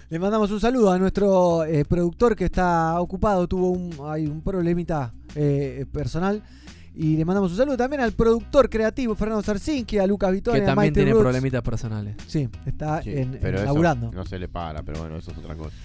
Le 0.09 0.19
mandamos 0.19 0.49
un 0.51 0.59
saludo 0.61 0.91
a 0.91 0.97
nuestro 0.97 1.65
eh, 1.65 1.83
productor 1.83 2.35
que 2.35 2.45
está 2.45 2.99
ocupado, 3.01 3.45
tuvo 3.47 3.71
un, 3.71 3.93
hay 4.05 4.25
un 4.25 4.41
problemita 4.41 5.11
eh, 5.35 5.85
personal. 5.91 6.41
Y 6.95 7.15
le 7.17 7.25
mandamos 7.25 7.51
un 7.51 7.57
saludo 7.57 7.77
también 7.77 8.01
al 8.01 8.13
productor 8.13 8.69
creativo 8.69 9.13
Fernando 9.15 9.43
Sarsinki, 9.43 9.99
a 9.99 10.07
Lucas 10.07 10.31
Vitone, 10.31 10.57
Que 10.59 10.63
a 10.63 10.67
también 10.67 10.75
Maite 10.87 10.93
tiene 10.95 11.11
Roots. 11.11 11.23
problemitas 11.23 11.61
personales. 11.61 12.15
Sí, 12.25 12.47
está 12.65 13.03
sí, 13.03 13.11
en, 13.13 13.37
pero 13.41 13.57
en 13.57 13.63
eso 13.65 13.65
laburando. 13.65 14.11
no 14.11 14.25
se 14.25 14.39
le 14.39 14.47
para, 14.47 14.81
pero 14.81 14.99
bueno, 15.01 15.17
eso 15.17 15.29
es 15.31 15.37
otra 15.37 15.55
cosa. 15.55 15.75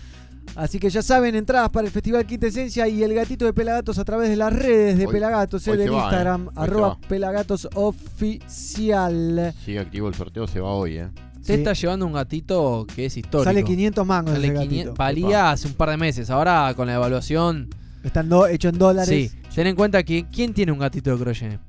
Así 0.54 0.78
que 0.78 0.88
ya 0.88 1.02
saben, 1.02 1.34
entradas 1.34 1.68
para 1.70 1.86
el 1.86 1.92
Festival 1.92 2.24
Quinta 2.24 2.46
Esencia 2.46 2.86
y 2.88 3.02
el 3.02 3.12
gatito 3.14 3.44
de 3.44 3.52
Pelagatos 3.52 3.98
a 3.98 4.04
través 4.04 4.28
de 4.30 4.36
las 4.36 4.52
redes 4.52 4.96
de 4.98 5.06
Hoy- 5.06 5.12
Pelagatos, 5.12 5.66
el 5.68 5.80
va, 5.80 5.84
Instagram, 6.04 6.42
eh. 6.44 6.46
Hoy 6.48 6.54
se 6.54 6.60
arroba 6.62 6.88
va. 6.88 6.98
Pelagatos 7.08 7.68
Oficial. 7.74 9.54
Sigue 9.64 9.80
activo 9.80 10.08
el 10.08 10.14
sorteo, 10.14 10.46
se 10.46 10.60
va 10.60 10.70
hoy, 10.70 10.98
¿eh? 10.98 11.08
Se 11.42 11.54
Sí. 11.54 11.58
está 11.60 11.72
llevando 11.74 12.06
un 12.06 12.12
gatito 12.12 12.86
que 12.94 13.06
es 13.06 13.16
histórico. 13.16 13.44
Sale 13.44 13.64
500 13.64 14.06
mangos 14.06 14.32
Sale 14.34 14.46
ese 14.46 14.54
500 14.54 14.78
gatito. 14.78 14.94
valía 14.96 15.50
hace 15.50 15.66
un 15.68 15.74
par 15.74 15.90
de 15.90 15.96
meses. 15.96 16.30
Ahora 16.30 16.72
con 16.76 16.86
la 16.86 16.94
evaluación. 16.94 17.68
Están 18.04 18.28
do- 18.28 18.46
hecho 18.46 18.68
en 18.68 18.78
dólares. 18.78 19.08
Sí. 19.32 19.38
Ten 19.54 19.66
en 19.66 19.76
cuenta 19.76 20.02
que 20.02 20.26
¿quién 20.32 20.54
tiene 20.54 20.72
un 20.72 20.78
gatito 20.78 21.10
de 21.16 21.22
crochet? 21.22 21.60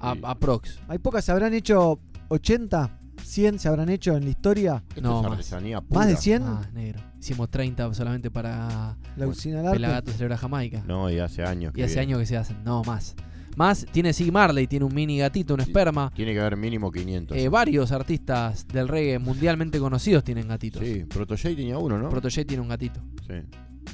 A, 0.00 0.14
Sí. 0.14 0.20
aprox. 0.24 0.78
Hay 0.88 0.98
pocas, 0.98 1.24
se 1.24 1.32
habrán 1.32 1.54
hecho 1.54 1.98
80, 2.28 2.90
100 3.24 3.58
se 3.58 3.68
habrán 3.68 3.88
hecho 3.88 4.16
en 4.16 4.24
la 4.24 4.30
historia. 4.30 4.82
Esto 4.90 5.00
No, 5.02 5.16
es 5.18 5.22
más. 5.24 5.32
artesanía 5.32 5.80
¿Más 5.90 6.06
de 6.06 6.12
pura. 6.14 6.20
100? 6.22 6.42
Ah, 6.44 6.62
negro. 6.72 7.00
Hicimos 7.20 7.50
30 7.50 7.92
solamente 7.94 8.30
para 8.30 8.96
La 9.16 9.26
usina. 9.26 9.70
Pelagato 9.70 10.10
Celebra 10.12 10.38
Jamaica. 10.38 10.82
No, 10.86 11.10
y 11.10 11.18
hace 11.18 11.42
años. 11.44 11.72
y 11.74 11.76
que 11.76 11.84
hace 11.84 11.94
viene. 11.94 12.02
años 12.14 12.20
que 12.20 12.26
se 12.26 12.36
hacen. 12.36 12.64
No, 12.64 12.82
más. 12.84 13.14
Más 13.56 13.84
tiene 13.92 14.12
Sig 14.12 14.30
Marley, 14.32 14.66
tiene 14.66 14.84
un 14.84 14.94
mini 14.94 15.18
gatito, 15.18 15.54
un 15.54 15.60
esperma. 15.60 16.10
Tiene 16.14 16.32
que 16.32 16.40
haber 16.40 16.56
mínimo 16.56 16.90
500. 16.90 17.36
Eh, 17.36 17.48
varios 17.48 17.92
artistas 17.92 18.66
del 18.68 18.88
reggae 18.88 19.18
mundialmente 19.18 19.78
conocidos 19.78 20.24
tienen 20.24 20.48
gatitos. 20.48 20.82
Sí, 20.84 21.04
Protege 21.08 21.54
tenía 21.54 21.76
uno, 21.78 21.98
¿no? 21.98 22.08
Protege 22.08 22.44
tiene 22.44 22.62
un 22.62 22.68
gatito. 22.68 23.00
Sí. 23.26 23.34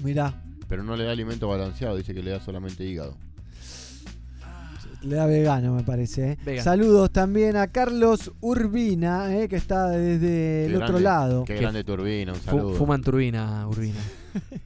Mirá, 0.05 0.43
Pero 0.69 0.83
no 0.83 0.97
le 0.97 1.05
da 1.05 1.13
alimento 1.13 1.49
balanceado, 1.49 1.97
dice 1.97 2.13
que 2.15 2.23
le 2.23 2.33
da 2.33 2.41
solamente 2.41 2.85
hígado. 2.85 3.17
le 5.03 5.17
da 5.17 5.27
vegano 5.27 5.75
me 5.75 5.83
parece. 5.85 6.33
¿eh? 6.33 6.39
Vegano. 6.45 6.65
Saludos 6.65 7.11
también 7.13 7.57
a 7.57 7.69
Carlos 7.69 8.33
Urbina, 8.41 9.37
¿eh? 9.37 9.49
que 9.49 9.57
está 9.57 9.89
desde 9.89 10.67
el 10.67 10.75
otro 10.77 10.87
grande- 10.89 11.03
lado. 11.03 11.45
Qué 11.45 11.55
grande 11.57 11.83
turbina, 11.85 12.33
un 12.33 12.41
saludo. 12.41 12.75
fuman 12.75 13.03
turbina, 13.03 13.67
Urbina. 13.69 14.01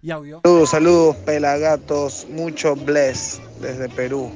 Y 0.00 0.12
audio. 0.12 0.40
Saludos, 0.44 0.70
saludos, 0.70 1.16
pelagatos, 1.16 2.26
mucho 2.30 2.76
bless 2.76 3.40
desde 3.60 3.88
Perú. 3.88 4.30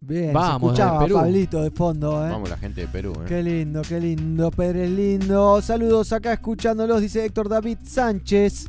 Bien, 0.00 0.32
Vamos, 0.32 0.60
se 0.60 0.66
escuchaba 0.66 0.92
desde 0.92 1.04
Perú. 1.04 1.16
Pablito 1.16 1.62
de 1.62 1.70
fondo, 1.70 2.26
¿eh? 2.26 2.30
Vamos, 2.30 2.48
la 2.48 2.56
gente 2.56 2.80
de 2.80 2.88
Perú, 2.88 3.12
¿eh? 3.20 3.26
Qué 3.28 3.42
lindo, 3.42 3.82
qué 3.82 4.00
lindo, 4.00 4.50
Pérez 4.50 4.88
lindo. 4.88 5.60
Saludos 5.60 6.10
acá 6.14 6.32
escuchándolos, 6.32 7.02
dice 7.02 7.22
Héctor 7.22 7.50
David 7.50 7.78
Sánchez. 7.84 8.68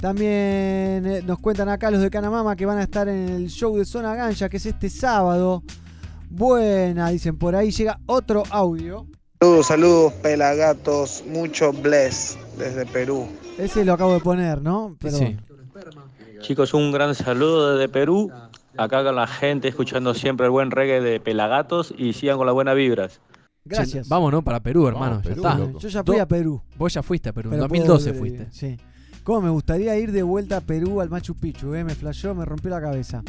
También 0.00 1.06
eh, 1.06 1.22
nos 1.24 1.38
cuentan 1.38 1.68
acá 1.68 1.88
los 1.92 2.02
de 2.02 2.10
Canamama 2.10 2.56
que 2.56 2.66
van 2.66 2.78
a 2.78 2.82
estar 2.82 3.08
en 3.08 3.28
el 3.28 3.48
show 3.48 3.76
de 3.76 3.84
Zona 3.84 4.16
Ganja, 4.16 4.48
que 4.48 4.56
es 4.56 4.66
este 4.66 4.90
sábado. 4.90 5.62
Buena, 6.28 7.10
dicen 7.10 7.38
por 7.38 7.54
ahí. 7.54 7.70
Llega 7.70 8.00
otro 8.06 8.42
audio. 8.50 9.06
Saludos, 9.40 9.66
saludos, 9.68 10.12
pelagatos, 10.14 11.22
mucho 11.28 11.72
bless 11.72 12.36
desde 12.58 12.86
Perú. 12.86 13.26
Ese 13.58 13.84
lo 13.84 13.92
acabo 13.94 14.14
de 14.14 14.20
poner, 14.20 14.60
¿no? 14.62 14.96
Perdón. 15.00 15.20
Sí. 15.20 15.36
Chicos, 16.40 16.74
un 16.74 16.92
gran 16.92 17.14
saludo 17.14 17.76
desde 17.76 17.88
Perú. 17.88 18.30
Acá 18.76 19.02
con 19.02 19.16
la 19.16 19.26
gente 19.26 19.68
escuchando 19.68 20.12
siempre 20.14 20.46
el 20.46 20.50
buen 20.52 20.70
reggae 20.70 21.00
de 21.00 21.18
Pelagatos 21.18 21.94
y 21.96 22.12
sigan 22.12 22.36
con 22.36 22.46
las 22.46 22.54
buenas 22.54 22.76
vibras. 22.76 23.20
Gracias. 23.64 24.08
Vamos, 24.08 24.30
¿no? 24.30 24.42
Para 24.42 24.60
Perú, 24.60 24.86
hermano. 24.86 25.20
Perú, 25.22 25.42
ya 25.42 25.48
está. 25.50 25.58
loco. 25.58 25.78
Yo 25.80 25.88
ya 25.88 26.04
fui 26.04 26.18
a 26.18 26.26
Perú. 26.28 26.62
Vos 26.76 26.92
ya 26.94 27.02
fuiste 27.02 27.30
a 27.30 27.32
Perú. 27.32 27.48
En 27.48 27.52
pero 27.56 27.62
2012 27.62 28.10
puedo- 28.12 28.18
fuiste. 28.20 28.46
Sí. 28.52 28.76
¿Cómo 29.24 29.40
me 29.40 29.50
gustaría 29.50 29.96
ir 29.98 30.12
de 30.12 30.22
vuelta 30.22 30.58
a 30.58 30.60
Perú 30.60 31.00
al 31.00 31.10
Machu 31.10 31.34
Picchu? 31.34 31.74
eh? 31.74 31.82
Me 31.82 31.94
flashó, 31.96 32.32
me 32.34 32.44
rompió 32.44 32.70
la 32.70 32.80
cabeza. 32.80 33.22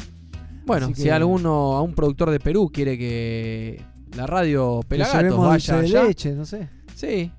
Bueno, 0.64 0.90
si 0.94 1.08
alguno, 1.08 1.72
a 1.76 1.82
un 1.82 1.94
productor 1.94 2.30
de 2.30 2.38
Perú 2.40 2.70
quiere 2.72 2.96
que 2.98 3.82
la 4.16 4.26
radio 4.26 4.80
Pelagatos 4.86 5.38
vaya 5.38 5.76
de 5.78 5.86
allá, 5.86 6.04
leche, 6.04 6.32
no 6.34 6.44
sé. 6.44 6.68
sí, 6.94 7.32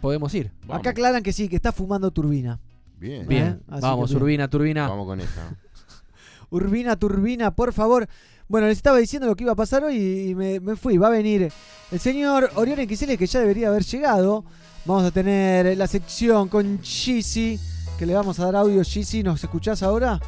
podemos 0.00 0.34
ir. 0.34 0.50
Vamos. 0.62 0.80
Acá 0.80 0.90
aclaran 0.90 1.22
que 1.22 1.32
sí, 1.32 1.48
que 1.48 1.56
está 1.56 1.72
fumando 1.72 2.10
turbina. 2.10 2.58
Bien. 2.98 3.26
Bien, 3.26 3.46
¿Eh? 3.46 3.78
Vamos, 3.80 4.10
que 4.10 4.14
bien. 4.14 4.22
Urbina, 4.22 4.48
Turbina. 4.48 4.88
Vamos 4.88 5.06
con 5.06 5.20
esa. 5.20 5.56
Urbina, 6.50 6.96
turbina, 6.96 7.54
por 7.54 7.72
favor. 7.72 8.08
Bueno, 8.48 8.66
les 8.66 8.78
estaba 8.78 8.98
diciendo 8.98 9.28
lo 9.28 9.36
que 9.36 9.44
iba 9.44 9.52
a 9.52 9.56
pasar 9.56 9.84
hoy 9.84 10.30
y 10.30 10.34
me, 10.34 10.58
me 10.60 10.74
fui. 10.76 10.98
Va 10.98 11.06
a 11.06 11.10
venir 11.10 11.52
el 11.92 12.00
señor 12.00 12.50
Orión 12.56 12.78
XL, 12.78 13.14
que 13.14 13.26
ya 13.26 13.40
debería 13.40 13.68
haber 13.68 13.84
llegado. 13.84 14.44
Vamos 14.84 15.04
a 15.04 15.10
tener 15.10 15.76
la 15.76 15.86
sección 15.86 16.48
con 16.48 16.80
Chisi, 16.80 17.60
que 17.98 18.06
le 18.06 18.14
vamos 18.14 18.40
a 18.40 18.46
dar 18.46 18.56
audio. 18.56 18.82
Chisi, 18.82 19.22
¿nos 19.22 19.42
escuchás 19.44 19.82
ahora? 19.82 20.18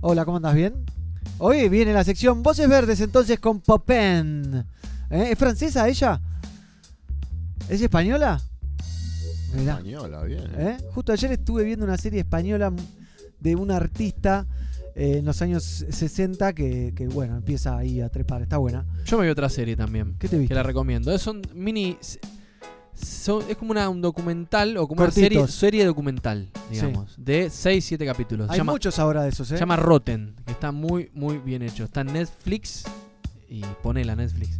Hola, 0.00 0.24
¿cómo 0.24 0.36
andás? 0.36 0.54
¿Bien? 0.54 0.84
Hoy 1.38 1.68
viene 1.68 1.92
la 1.92 2.04
sección 2.04 2.42
Voces 2.42 2.68
Verdes, 2.68 3.00
entonces 3.00 3.38
con 3.40 3.60
Popin. 3.60 4.64
¿Eh? 5.10 5.28
¿Es 5.30 5.38
francesa 5.38 5.88
ella? 5.88 6.20
¿Es 7.68 7.80
española? 7.80 8.40
Mirá. 9.56 9.72
Española, 9.74 10.22
bien. 10.22 10.44
¿eh? 10.56 10.76
Justo 10.94 11.12
ayer 11.12 11.32
estuve 11.32 11.64
viendo 11.64 11.84
una 11.84 11.96
serie 11.98 12.20
española 12.20 12.72
de 13.40 13.54
un 13.56 13.70
artista 13.70 14.46
eh, 14.94 15.18
en 15.18 15.24
los 15.26 15.42
años 15.42 15.62
60 15.64 16.52
que, 16.54 16.92
que, 16.96 17.06
bueno, 17.08 17.36
empieza 17.36 17.76
ahí 17.76 18.00
a 18.00 18.08
trepar. 18.08 18.42
Está 18.42 18.56
buena. 18.58 18.84
Yo 19.04 19.18
me 19.18 19.24
vi 19.24 19.30
otra 19.30 19.48
serie 19.48 19.76
también. 19.76 20.14
¿Qué 20.18 20.28
te 20.28 20.38
viste? 20.38 20.48
Que 20.48 20.54
la 20.54 20.62
recomiendo. 20.62 21.12
Es 21.12 21.26
un 21.26 21.42
mini. 21.54 21.98
son- 22.94 23.44
es 23.48 23.56
como 23.58 23.72
una- 23.72 23.88
un 23.90 24.00
documental 24.00 24.74
o 24.78 24.88
como 24.88 25.02
una 25.02 25.10
serie, 25.10 25.46
serie 25.48 25.84
documental, 25.84 26.48
digamos. 26.70 27.14
De 27.18 27.50
6-7 27.50 28.06
capítulos. 28.06 28.46
Se 28.46 28.52
Hay 28.54 28.58
llama, 28.58 28.72
muchos 28.72 28.98
ahora 28.98 29.22
de 29.22 29.28
esos, 29.28 29.50
¿eh? 29.50 29.54
Se 29.56 29.60
llama 29.60 29.76
Rotten, 29.76 30.34
que 30.46 30.52
está 30.52 30.72
muy, 30.72 31.10
muy 31.12 31.36
bien 31.38 31.60
hecho. 31.60 31.84
Está 31.84 32.00
en 32.00 32.14
Netflix 32.14 32.84
y 33.50 33.60
ponela 33.82 34.16
Netflix. 34.16 34.58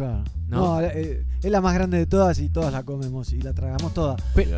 Claro. 0.00 0.24
No. 0.48 0.80
No, 0.80 0.80
eh, 0.80 1.24
es 1.42 1.50
la 1.50 1.60
más 1.60 1.74
grande 1.74 1.98
de 1.98 2.06
todas 2.06 2.38
y 2.38 2.48
todas 2.48 2.72
la 2.72 2.82
comemos 2.82 3.32
y 3.32 3.40
la 3.42 3.52
tragamos 3.52 3.92
toda. 3.94 4.16
Pe- 4.34 4.48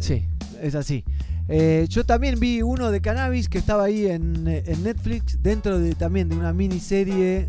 sí. 0.00 0.26
Es 0.62 0.74
así. 0.74 1.04
Eh, 1.48 1.86
yo 1.90 2.04
también 2.04 2.40
vi 2.40 2.62
uno 2.62 2.90
de 2.90 3.00
cannabis 3.02 3.48
que 3.50 3.58
estaba 3.58 3.84
ahí 3.84 4.06
en, 4.06 4.48
eh, 4.48 4.62
en 4.66 4.82
Netflix, 4.82 5.42
dentro 5.42 5.78
de 5.78 5.94
también 5.94 6.28
de 6.30 6.36
una 6.36 6.52
miniserie 6.54 7.46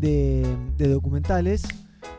de, 0.00 0.46
de 0.76 0.88
documentales. 0.88 1.62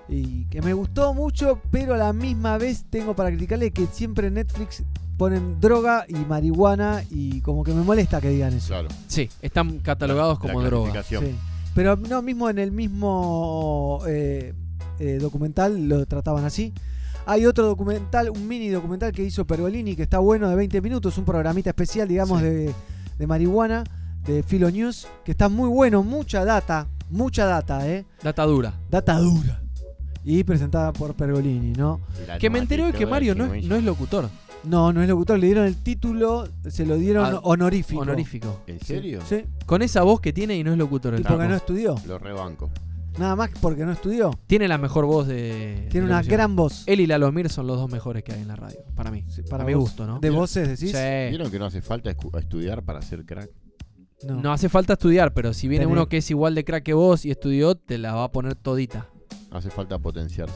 Y 0.10 0.46
que 0.46 0.62
me 0.62 0.74
gustó 0.74 1.14
mucho, 1.14 1.60
pero 1.72 1.94
a 1.94 1.98
la 1.98 2.14
misma 2.14 2.58
vez 2.58 2.86
tengo 2.90 3.16
para 3.16 3.30
criticarle 3.30 3.72
que 3.72 3.88
siempre 3.88 4.28
en 4.28 4.36
Netflix 4.36 4.84
ponen 5.18 5.60
droga 5.62 6.06
y 6.08 6.16
marihuana 6.16 7.04
y 7.10 7.40
como 7.42 7.64
que 7.64 7.74
me 7.74 7.84
molesta 7.84 8.20
que 8.20 8.30
digan 8.30 8.54
eso. 8.54 8.70
Claro. 8.70 8.88
Sí, 9.08 9.30
están 9.42 9.80
catalogados 9.80 10.40
como 10.40 10.62
droga. 10.62 11.04
Sí. 11.04 11.36
Pero 11.76 11.96
no, 11.96 12.22
mismo 12.22 12.50
en 12.50 12.60
el 12.60 12.72
mismo 12.72 14.02
eh, 14.08 14.54
eh, 15.00 15.18
documental 15.20 15.88
lo 15.88 16.06
trataban 16.06 16.46
así. 16.46 16.74
Hay 17.26 17.46
otro 17.46 17.66
documental, 17.66 18.30
un 18.30 18.48
mini 18.48 18.70
documental 18.70 19.12
que 19.12 19.24
hizo 19.24 19.46
Pergolini 19.46 19.96
que 19.96 20.04
está 20.04 20.20
bueno 20.20 20.50
de 20.50 20.56
20 20.56 20.82
minutos, 20.82 21.18
un 21.18 21.26
programita 21.26 21.70
especial, 21.70 22.08
digamos, 22.08 22.42
de, 22.42 22.74
de 23.18 23.28
marihuana, 23.28 23.84
de 24.26 24.44
Filo 24.44 24.70
News, 24.70 25.08
que 25.24 25.32
está 25.32 25.48
muy 25.50 25.70
bueno, 25.70 26.04
mucha 26.04 26.44
data, 26.44 26.88
mucha 27.10 27.46
data, 27.46 27.88
¿eh? 27.88 28.06
Data 28.22 28.44
dura. 28.44 28.74
Data 28.90 29.18
dura. 29.18 29.62
Y 30.26 30.44
presentada 30.44 30.94
por 30.94 31.16
Pergolini, 31.16 31.74
¿no? 31.74 32.02
Que 32.40 32.50
me 32.50 32.60
enteré 32.60 32.84
hoy 32.84 32.94
que 32.94 33.06
Mario 33.06 33.36
no 33.36 33.54
es, 33.54 33.66
no 33.66 33.76
es 33.76 33.84
locutor. 33.84 34.30
No, 34.66 34.94
no 34.94 35.02
es 35.02 35.10
locutor, 35.10 35.38
le 35.40 35.48
dieron 35.48 35.66
el 35.66 35.76
título, 35.76 36.48
se 36.70 36.86
lo 36.86 36.96
dieron 36.98 37.26
Ah, 37.26 37.40
honorífico. 37.44 38.02
Honorífico. 38.02 38.62
¿En 38.68 38.80
serio? 38.80 39.20
Sí. 39.28 39.44
Con 39.66 39.82
esa 39.82 40.04
voz 40.04 40.22
que 40.22 40.32
tiene 40.32 40.56
y 40.58 40.64
no 40.64 40.72
es 40.72 40.78
locutor. 40.78 41.14
el 41.14 41.20
Y 41.20 41.24
porque 41.24 41.38
tipo. 41.44 41.50
no 41.50 41.56
estudió. 41.56 41.96
Lo 42.08 42.18
rebanco. 42.18 42.70
Nada 43.18 43.36
más 43.36 43.52
porque 43.62 43.86
no 43.86 43.92
estudió. 43.92 44.32
Tiene 44.48 44.68
la 44.68 44.78
mejor 44.78 45.06
voz 45.06 45.28
de. 45.28 45.88
Tiene 45.92 46.06
de 46.08 46.12
una 46.12 46.18
locución. 46.20 46.34
gran 46.38 46.56
voz. 46.56 46.84
Él 46.88 47.00
y 47.02 47.08
Lalomir 47.08 47.50
son 47.50 47.68
los 47.68 47.78
dos 47.78 47.92
mejores 47.92 48.24
que 48.24 48.34
hay 48.34 48.42
en 48.42 48.48
la 48.48 48.56
radio. 48.56 48.80
Para 48.96 49.12
mí. 49.12 49.24
para 49.50 49.64
a 49.64 49.68
mi 49.68 49.74
vos. 49.74 49.84
gusto, 49.84 50.08
¿no? 50.08 50.20
¿De 50.20 50.30
voces 50.30 50.68
decís? 50.68 50.92
Sí. 50.92 51.30
¿Vieron 51.30 51.52
que 51.52 51.60
no 51.60 51.66
hace 51.66 51.82
falta 51.82 52.10
escu- 52.16 52.36
estudiar 52.40 52.84
para 52.84 53.02
ser 53.02 53.26
crack? 53.26 53.50
No. 54.26 54.54
hace 54.54 54.70
falta 54.70 54.94
estudiar, 54.94 55.34
pero 55.34 55.54
si 55.54 55.68
viene 55.68 55.86
Tenés- 55.86 55.92
uno 55.92 56.08
que 56.08 56.18
es 56.18 56.32
igual 56.32 56.56
de 56.56 56.64
crack 56.64 56.84
que 56.84 56.94
vos 56.94 57.26
y 57.26 57.32
estudió, 57.32 57.76
te 57.76 57.98
la 57.98 58.14
va 58.16 58.24
a 58.24 58.32
poner 58.32 58.56
todita. 58.56 59.10
Hace 59.52 59.70
falta 59.70 60.00
potenciarse. 60.00 60.56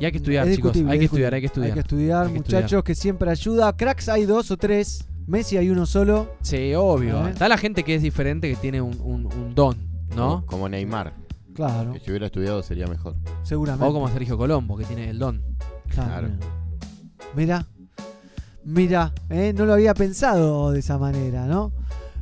Y 0.00 0.04
hay 0.04 0.10
que 0.12 0.18
estudiar, 0.18 0.48
Es 0.48 0.56
chicos. 0.56 0.76
Hay 0.76 0.82
que 0.84 0.96
es 0.96 1.02
estudiar, 1.04 1.34
hay 1.34 1.40
que 1.40 1.46
estudiar. 1.46 1.68
Hay 1.70 1.74
que 1.74 1.80
estudiar, 1.80 2.22
Hay 2.26 2.32
que 2.32 2.38
muchachos, 2.38 2.62
estudiar. 2.64 2.84
que 2.84 2.94
siempre 2.94 3.30
ayuda. 3.30 3.76
Cracks 3.76 4.08
hay 4.08 4.24
dos 4.24 4.50
o 4.50 4.56
tres. 4.56 5.04
Messi 5.26 5.56
hay 5.56 5.70
uno 5.70 5.86
solo. 5.86 6.34
Sí, 6.42 6.74
obvio. 6.74 7.26
¿Eh? 7.26 7.30
Está 7.30 7.48
la 7.48 7.56
gente 7.56 7.82
que 7.84 7.94
es 7.94 8.02
diferente, 8.02 8.50
que 8.50 8.56
tiene 8.56 8.82
un, 8.82 9.00
un- 9.00 9.26
un 9.26 9.54
don, 9.54 9.76
¿no? 10.16 10.40
Como, 10.40 10.46
como 10.46 10.68
Neymar. 10.68 11.14
Claro. 11.54 11.92
Que 11.92 12.00
si 12.00 12.10
hubiera 12.10 12.26
estudiado 12.26 12.62
sería 12.62 12.86
mejor. 12.88 13.14
Seguramente. 13.42 13.86
O 13.88 13.92
como 13.92 14.08
Sergio 14.08 14.36
Colombo, 14.36 14.76
que 14.76 14.84
tiene 14.84 15.08
el 15.08 15.18
don. 15.18 15.40
Claro. 15.88 16.28
Mira, 17.36 17.66
mira, 18.64 19.12
¿eh? 19.30 19.52
no 19.56 19.64
lo 19.64 19.72
había 19.74 19.94
pensado 19.94 20.72
de 20.72 20.80
esa 20.80 20.98
manera, 20.98 21.46
¿no? 21.46 21.72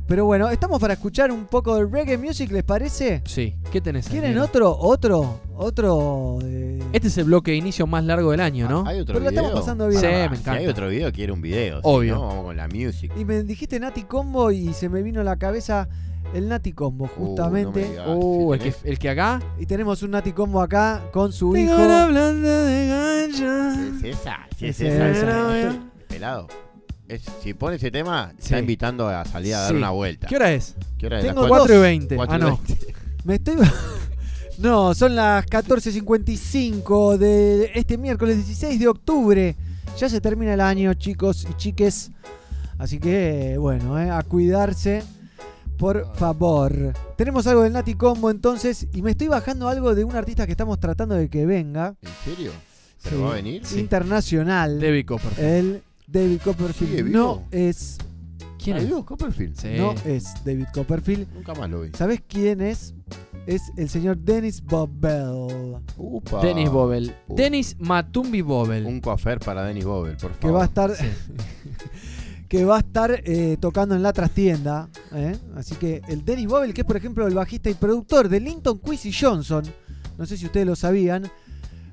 Pero 0.05 0.25
bueno, 0.25 0.49
estamos 0.49 0.79
para 0.81 0.93
escuchar 0.93 1.31
un 1.31 1.45
poco 1.45 1.75
de 1.77 1.85
reggae 1.85 2.17
music, 2.17 2.51
¿les 2.51 2.63
parece? 2.63 3.21
Sí. 3.25 3.55
¿Qué 3.71 3.79
tenés 3.79 4.05
ahí, 4.07 4.11
¿Quieren 4.19 4.37
otro? 4.37 4.75
¿Otro? 4.77 5.39
¿Otro? 5.55 6.39
de- 6.41 6.83
Este 6.91 7.07
es 7.07 7.17
el 7.17 7.23
bloque 7.25 7.51
de 7.51 7.57
inicio 7.57 7.87
más 7.87 8.03
largo 8.03 8.31
del 8.31 8.41
año, 8.41 8.67
¿no? 8.69 8.83
¿Hay 8.85 8.99
otro 8.99 9.13
Pero 9.13 9.23
la 9.25 9.29
video? 9.31 9.43
estamos 9.43 9.61
pasando 9.61 9.87
bien. 9.87 10.01
Sí, 10.01 10.07
Ah, 10.07 10.27
me 10.29 10.35
Si 10.35 10.41
encanta. 10.41 10.59
hay 10.59 10.67
otro 10.67 10.89
video, 10.89 11.11
quiere 11.13 11.31
un 11.31 11.41
video. 11.41 11.77
si 11.77 11.81
Obvio. 11.85 12.15
no, 12.15 12.27
vamos 12.27 12.43
con 12.45 12.57
la 12.57 12.67
music. 12.67 13.13
Y 13.17 13.23
me 13.23 13.43
dijiste 13.43 13.79
Nati 13.79 14.03
Combo 14.03 14.51
y 14.51 14.73
se 14.73 14.89
me 14.89 15.01
vino 15.01 15.21
a 15.21 15.23
la 15.23 15.37
cabeza 15.37 15.87
el 16.33 16.49
Nati 16.49 16.73
Combo, 16.73 17.07
justamente. 17.07 17.81
no 17.81 17.87
me 17.87 17.89
digas. 17.91 18.07
Uh, 18.09 18.53
si 18.59 18.67
el, 18.67 18.73
que, 18.73 18.89
el 18.89 18.99
que 18.99 19.09
acá. 19.09 19.41
y 19.57 19.65
tenemos 19.65 20.03
un 20.03 20.11
Nati 20.11 20.33
Combo 20.33 20.61
acá 20.61 21.01
con 21.13 21.31
su 21.31 21.55
hijo. 21.55 21.75
Tengo 21.75 21.87
la 21.87 22.07
blanda 22.07 22.63
de 22.65 22.87
gancha. 22.87 23.87
Es 23.99 24.03
esa, 24.19 24.37
si 24.57 24.65
es 24.67 24.81
Es 24.81 24.93
esa. 24.93 25.09
esa. 25.11 25.59
esa. 25.59 25.79
Pelado. 26.09 26.47
Es- 27.07 27.23
si 27.41 27.53
pone 27.53 27.75
ese 27.75 27.91
tema, 27.91 28.31
Sí. 28.37 28.45
está 28.45 28.59
invitando 28.59 29.07
a 29.07 29.25
salir 29.25 29.53
a 29.55 29.59
dar 29.61 29.75
una 29.75 29.89
vuelta. 29.91 30.27
¿Qué 30.27 30.35
hora 30.35 30.51
es? 30.53 30.75
¿Qué 30.97 31.05
hora 31.07 31.19
es? 31.19 31.25
Tengo 31.25 31.41
¿Las 31.41 31.49
4 31.49 31.73
y 31.73 31.77
dos. 31.77 31.81
20. 31.83 32.15
Cuatro 32.15 32.35
Ah, 32.35 32.37
y 32.37 32.41
no. 32.41 32.59
veinte. 32.65 32.93
Me 33.25 33.35
estoy. 33.35 33.55
No, 34.59 34.93
son 34.93 35.15
las 35.15 35.45
14.55 35.47 37.17
de 37.17 37.71
este 37.73 37.97
miércoles 37.97 38.37
16 38.37 38.79
de 38.79 38.87
octubre. 38.87 39.55
Ya 39.97 40.07
se 40.09 40.21
termina 40.21 40.53
el 40.53 40.61
año, 40.61 40.93
chicos 40.93 41.45
y 41.49 41.53
chiques. 41.55 42.11
Así 42.77 42.99
que, 42.99 43.55
bueno, 43.57 43.99
eh, 43.99 44.11
a 44.11 44.21
cuidarse. 44.21 45.03
Por 45.77 46.15
favor. 46.15 46.93
Tenemos 47.17 47.47
algo 47.47 47.63
del 47.63 47.73
Nati 47.73 47.95
Combo 47.95 48.29
entonces. 48.29 48.87
Y 48.93 49.01
me 49.01 49.11
estoy 49.11 49.27
bajando 49.27 49.67
algo 49.67 49.95
de 49.95 50.03
un 50.03 50.15
artista 50.15 50.45
que 50.45 50.51
estamos 50.51 50.79
tratando 50.79 51.15
de 51.15 51.29
que 51.29 51.45
venga. 51.47 51.95
¿En 52.01 52.11
serio? 52.35 52.51
¿Pero 53.03 53.17
Sí. 53.17 53.21
va 53.23 53.31
a 53.31 53.33
venir? 53.33 53.63
Internacional. 53.75 54.79
David 54.79 55.05
Copperfield. 55.07 55.47
El 55.49 55.83
David 56.13 56.41
Copperfield. 56.43 57.09
No 57.09 57.41
es. 57.49 57.97
¿Quién 58.63 58.77
¿Ahí 58.77 58.83
es? 58.85 58.91
vos, 58.91 59.03
Copperfield? 59.03 59.57
Sí. 59.59 59.69
No 59.75 59.95
es 60.05 60.25
David 60.45 60.67
Copperfield. 60.71 61.27
Nunca 61.33 61.55
más 61.55 61.69
lo 61.69 61.81
vi. 61.81 61.89
¿Sabes 61.97 62.21
quién 62.27 62.61
es? 62.61 62.93
Es 63.47 63.63
el 63.75 63.89
señor 63.89 64.17
Dennis 64.19 64.63
Bobel. 64.63 65.81
Upa. 65.97 66.39
Dennis 66.41 66.69
Bobel. 66.69 67.15
Uh. 67.27 67.35
Dennis 67.35 67.75
Matumbi 67.79 68.41
Bobel. 68.41 68.85
Un 68.85 69.01
coafer 69.01 69.39
para 69.39 69.63
Dennis 69.63 69.85
Bobel, 69.85 70.15
por 70.15 70.33
favor. 70.33 70.39
que 70.39 70.51
va 70.51 70.61
a 70.61 70.65
estar 70.65 70.91
que 72.47 72.65
va 72.65 72.75
a 72.75 72.79
estar 72.79 73.21
eh, 73.25 73.57
tocando 73.59 73.95
en 73.95 74.03
la 74.03 74.13
trastienda 74.13 74.87
¿eh? 75.11 75.35
así 75.55 75.73
que 75.73 76.03
el 76.07 76.23
Dennis 76.23 76.45
Bobel 76.45 76.71
que 76.71 76.81
es 76.81 76.87
por 76.87 76.95
ejemplo 76.97 77.25
el 77.25 77.33
bajista 77.33 77.67
y 77.71 77.73
productor 77.73 78.29
de 78.29 78.39
Linton 78.39 78.77
Quincy 78.77 79.11
Johnson 79.11 79.63
no 80.19 80.25
sé 80.27 80.37
si 80.37 80.45
ustedes 80.45 80.67
lo 80.67 80.75
sabían 80.75 81.23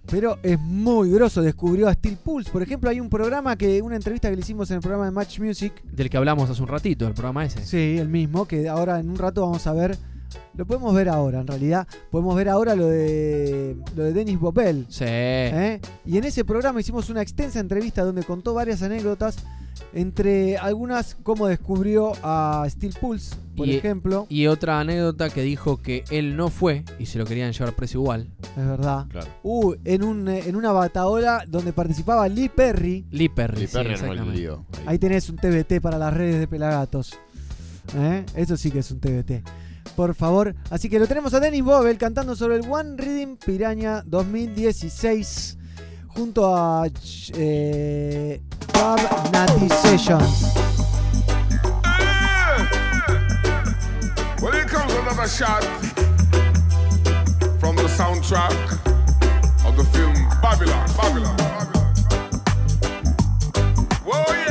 pero 0.07 0.39
es 0.43 0.59
muy 0.59 1.11
grosso 1.11 1.43
descubrió 1.43 1.89
a 1.89 1.95
Steel 1.95 2.17
Pulse 2.17 2.51
por 2.51 2.63
ejemplo 2.63 2.91
hay 2.91 3.01
un 3.01 3.09
programa 3.09 3.57
que 3.57 3.83
una 3.83 3.97
entrevista 3.97 4.29
que 4.31 4.37
le 4.37 4.43
hicimos 4.43 4.71
en 4.71 4.77
el 4.77 4.81
programa 4.83 5.05
de 5.07 5.11
Match 5.11 5.41
Music 5.41 5.83
Del 5.85 6.11
que 6.11 6.17
hablamos 6.17 6.49
hace 6.51 6.63
un 6.63 6.69
ratito, 6.69 7.07
el 7.07 7.15
programa 7.15 7.45
ese. 7.45 7.65
sí 7.65 7.99
el 7.99 8.09
mismo 8.09 8.47
que 8.47 8.69
ahora 8.69 8.99
en 8.99 9.11
un 9.11 9.17
rato 9.17 9.43
vamos 9.43 9.67
a 9.67 9.73
ver 9.73 9.97
lo 10.57 10.67
podemos 10.67 10.95
ver 10.95 11.09
ahora 11.09 11.41
en 11.41 11.47
realidad 11.47 11.87
podemos 12.11 12.35
ver 12.37 12.49
ahora 12.49 12.75
lo 12.75 12.87
de 12.87 13.77
lo 13.97 14.05
de 14.05 14.13
Dennis 14.13 14.39
Bobel 14.39 14.87
Sí. 14.89 15.05
¿Eh? 15.07 15.81
Y 16.07 16.19
en 16.19 16.25
ese 16.25 16.45
programa 16.45 16.81
hicimos 16.81 17.11
una 17.11 17.23
extensa 17.23 17.61
entrevista 17.61 18.03
donde 18.05 18.23
contó 18.25 18.55
varias 18.55 18.83
anécdotas, 18.83 19.37
entre 19.93 20.57
algunas 20.59 21.17
cómo 21.23 21.47
descubrió 21.47 22.13
a 22.23 22.65
Steel 22.69 22.95
Pulse, 23.01 23.35
por 23.57 23.67
Y- 23.69 23.77
ejemplo. 23.77 24.27
Y 24.29 24.47
otra 24.47 24.81
anécdota 24.81 25.31
que 25.31 25.43
dijo 25.43 25.79
que 25.79 26.05
él 26.11 26.37
no 26.37 26.49
fue 26.49 26.85
y 26.99 27.07
se 27.07 27.19
lo 27.19 27.25
querían 27.25 27.53
llevar 27.53 27.75
preso 27.75 27.99
igual. 27.99 28.29
Es 28.57 28.67
verdad. 28.67 29.07
Claro. 29.09 29.27
Uh, 29.43 29.75
en, 29.85 30.03
un, 30.05 30.29
eh, 30.29 30.43
en 30.47 30.57
una 30.57 30.73
bataola 30.73 31.45
donde 31.49 31.73
participaba 31.73 32.29
Lee 32.29 32.49
Perry. 32.49 33.05
Lee 33.11 33.29
Perry. 33.29 33.61
Lee 33.63 33.67
sí, 33.67 33.73
Perry 33.73 33.95
armó 33.95 34.07
el 34.07 34.11
exactamente. 34.13 34.41
lío. 34.41 34.65
Ahí. 34.79 34.85
Ahí 34.89 34.99
tenés 34.99 35.29
un 35.31 35.37
TBT 35.37 35.81
para 35.81 35.99
las 35.99 36.13
redes 36.13 36.39
de 36.41 36.49
Pelagatos. 36.49 37.19
¿Eh? 37.97 38.25
Eso 38.37 38.57
sí 38.57 38.71
que 38.71 38.81
es 38.81 38.91
un 38.91 39.01
TBT. 39.01 39.43
Por 40.01 40.15
favor. 40.15 40.55
Así 40.71 40.89
que 40.89 40.99
lo 40.99 41.07
tenemos 41.07 41.35
a 41.35 41.41
Dennis 41.41 41.63
Bobel 41.63 41.99
cantando 41.99 42.35
sobre 42.35 42.57
el 42.57 42.67
One 42.67 42.97
Reading 42.97 43.37
Piraña 43.37 44.03
2016 44.07 45.59
junto 46.07 46.57
a 46.57 46.87
eh, 47.35 48.41
Bob 48.73 48.99
Natty 49.31 49.69
Sessions. 49.69 50.55
Well, 54.41 54.53
here 54.53 54.65
comes 54.65 54.91
another 54.95 55.29
shot 55.29 55.63
from 57.61 57.77
the 57.77 57.87
soundtrack 57.95 58.57
of 59.67 59.77
the 59.77 59.85
film 59.93 60.15
Babylon. 60.41 60.87
Babylon. 60.97 61.37
Babylon. 61.37 61.91
Whoa, 64.07 64.25
yeah, 64.33 64.50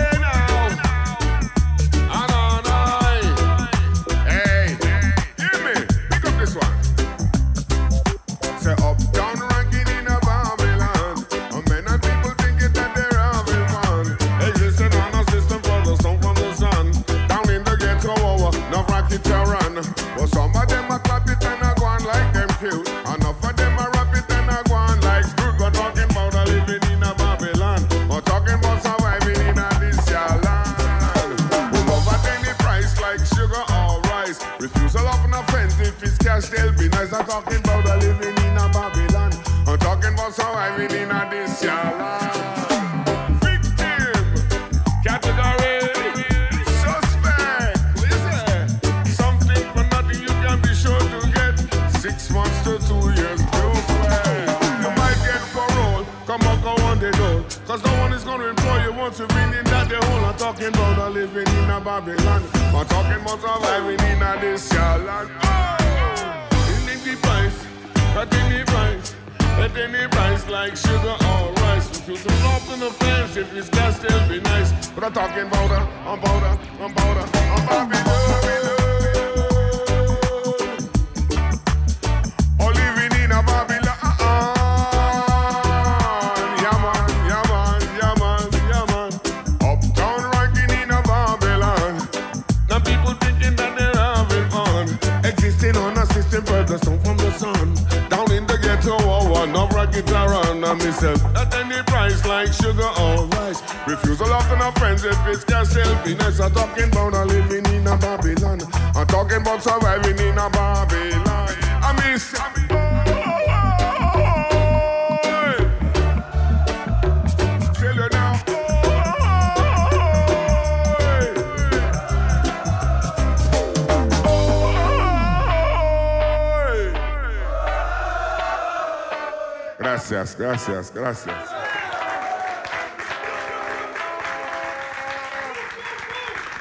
gracias. 131.09 131.35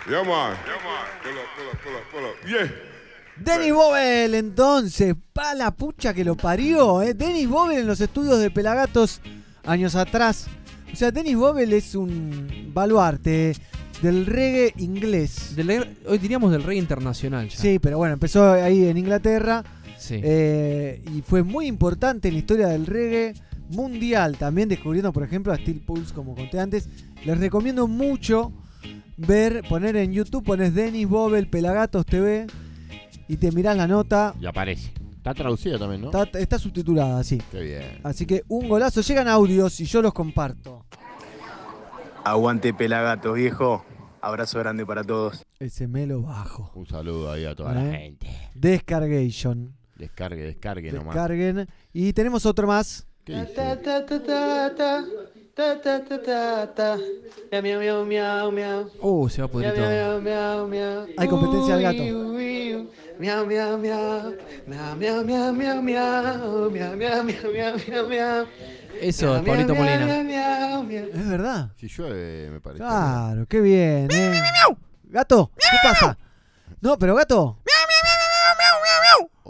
Yeah, 0.09 0.24
man. 0.24 0.57
Yeah, 0.64 0.78
man. 0.84 1.05
Pull 1.22 1.32
up, 1.32 1.49
pull 1.55 1.68
up, 1.68 1.82
pull 1.82 1.94
up, 1.94 2.11
pull 2.11 2.24
up. 2.24 2.49
Yeah. 2.49 2.70
Dennis 3.36 3.72
Bobel, 3.72 4.34
entonces, 4.34 5.14
pa 5.32 5.55
la 5.55 5.70
pucha 5.70 6.12
que 6.12 6.24
lo 6.24 6.36
parió, 6.36 7.03
¿eh? 7.03 7.14
Dennis 7.14 7.49
Bobel 7.49 7.78
en 7.78 7.86
los 7.86 8.01
estudios 8.01 8.40
de 8.40 8.51
Pelagatos 8.51 9.20
años 9.64 9.94
atrás. 9.94 10.46
O 10.92 10.96
sea, 10.96 11.12
Dennis 11.12 11.36
Bobel 11.36 11.72
es 11.72 11.94
un 11.94 12.70
baluarte 12.74 13.55
del 14.03 14.26
reggae 14.26 14.72
inglés. 14.78 15.55
hoy 16.07 16.18
diríamos 16.18 16.51
del 16.51 16.64
reggae 16.64 16.80
internacional 16.80 17.49
ya. 17.49 17.57
Sí, 17.57 17.78
pero 17.78 17.99
bueno, 17.99 18.14
empezó 18.14 18.53
ahí 18.53 18.88
en 18.88 18.96
Inglaterra. 18.96 19.62
Sí. 19.99 20.20
eh, 20.22 21.03
y 21.12 21.22
fue 21.22 21.42
muy 21.42 21.66
importante 21.66 22.28
en 22.28 22.34
la 22.34 22.38
historia 22.38 22.68
del 22.68 22.86
reggae 22.86 23.34
mundial. 23.68 24.36
También 24.36 24.68
descubriendo, 24.68 25.12
por 25.12 25.22
ejemplo, 25.22 25.52
a 25.52 25.56
Steel 25.56 25.80
Pulse, 25.80 26.14
como 26.14 26.34
conté 26.34 26.60
antes. 26.60 26.88
Les 27.24 27.38
recomiendo 27.38 27.86
mucho 27.86 28.52
ver, 29.16 29.62
poner 29.68 29.96
en 29.96 30.12
YouTube, 30.12 30.44
pones 30.44 30.74
Dennis 30.74 31.08
Bobel 31.08 31.48
Pelagatos 31.48 32.06
TV 32.06 32.46
y 33.26 33.36
te 33.36 33.52
mirás 33.52 33.76
la 33.76 33.86
nota. 33.86 34.34
Y 34.40 34.46
aparece. 34.46 34.92
Está 35.16 35.34
traducida 35.34 35.78
también, 35.78 36.02
¿no? 36.02 36.10
Está, 36.10 36.38
está 36.38 36.58
subtitulada, 36.58 37.22
sí. 37.24 37.42
Qué 37.50 37.60
bien. 37.60 38.00
Así 38.02 38.24
que 38.24 38.44
un 38.48 38.68
golazo. 38.68 39.00
Llegan 39.02 39.28
audios 39.28 39.80
y 39.80 39.84
yo 39.84 40.00
los 40.00 40.14
comparto. 40.14 40.86
Aguante 42.24 42.72
Pelagatos, 42.72 43.34
viejo. 43.34 43.84
Abrazo 44.20 44.58
grande 44.58 44.86
para 44.86 45.04
todos. 45.04 45.44
Ese 45.58 45.86
melo 45.86 46.22
bajo. 46.22 46.70
Un 46.74 46.86
saludo 46.86 47.30
ahí 47.30 47.44
a 47.44 47.54
toda 47.54 47.74
la 47.74 47.88
¿eh? 47.88 47.98
gente. 47.98 48.28
Descargation. 48.54 49.74
Descargue, 49.96 50.42
descargue 50.44 50.92
nomás. 50.92 51.14
Descarguen. 51.14 51.68
Y 51.92 52.12
tenemos 52.12 52.46
otro 52.46 52.66
más. 52.66 53.07
Miau, 57.50 57.62
miau, 57.62 57.80
miau, 57.80 58.04
miau, 58.06 58.50
miau. 58.52 58.86
Uh, 59.02 59.28
se 59.28 59.42
va 59.42 59.46
a 59.46 59.50
pudrir 59.50 59.74
todo. 59.74 59.84
Miau, 59.84 60.20
miau, 60.20 60.68
miau, 60.68 61.06
Hay 61.18 61.28
competencia 61.28 61.74
al 61.74 61.82
gato. 61.82 62.02
Miau, 63.18 63.46
miau, 63.46 63.78
miau. 63.78 64.34
Miau, 64.66 64.96
miau, 64.96 65.24
miau, 65.24 65.52
miau, 65.52 65.82
miau. 65.82 66.70
Miau, 66.70 66.96
miau, 66.96 67.24
miau, 67.24 67.74
miau, 67.84 68.08
miau, 68.08 68.46
Eso 69.00 69.36
es 69.36 69.42
Pablito 69.42 69.74
Molina. 69.74 70.20
Es 70.90 71.28
verdad. 71.28 71.70
Si 71.76 71.88
llueve, 71.88 72.50
me 72.50 72.60
parece. 72.60 72.84
Claro, 72.84 73.46
qué 73.46 73.60
bien. 73.60 74.08
¿eh? 74.10 74.40
Gato, 75.04 75.50
¿qué 75.56 75.76
pasa? 75.82 76.16
No, 76.80 76.98
pero 76.98 77.14
gato. 77.14 77.58
¡Miau! 77.66 77.77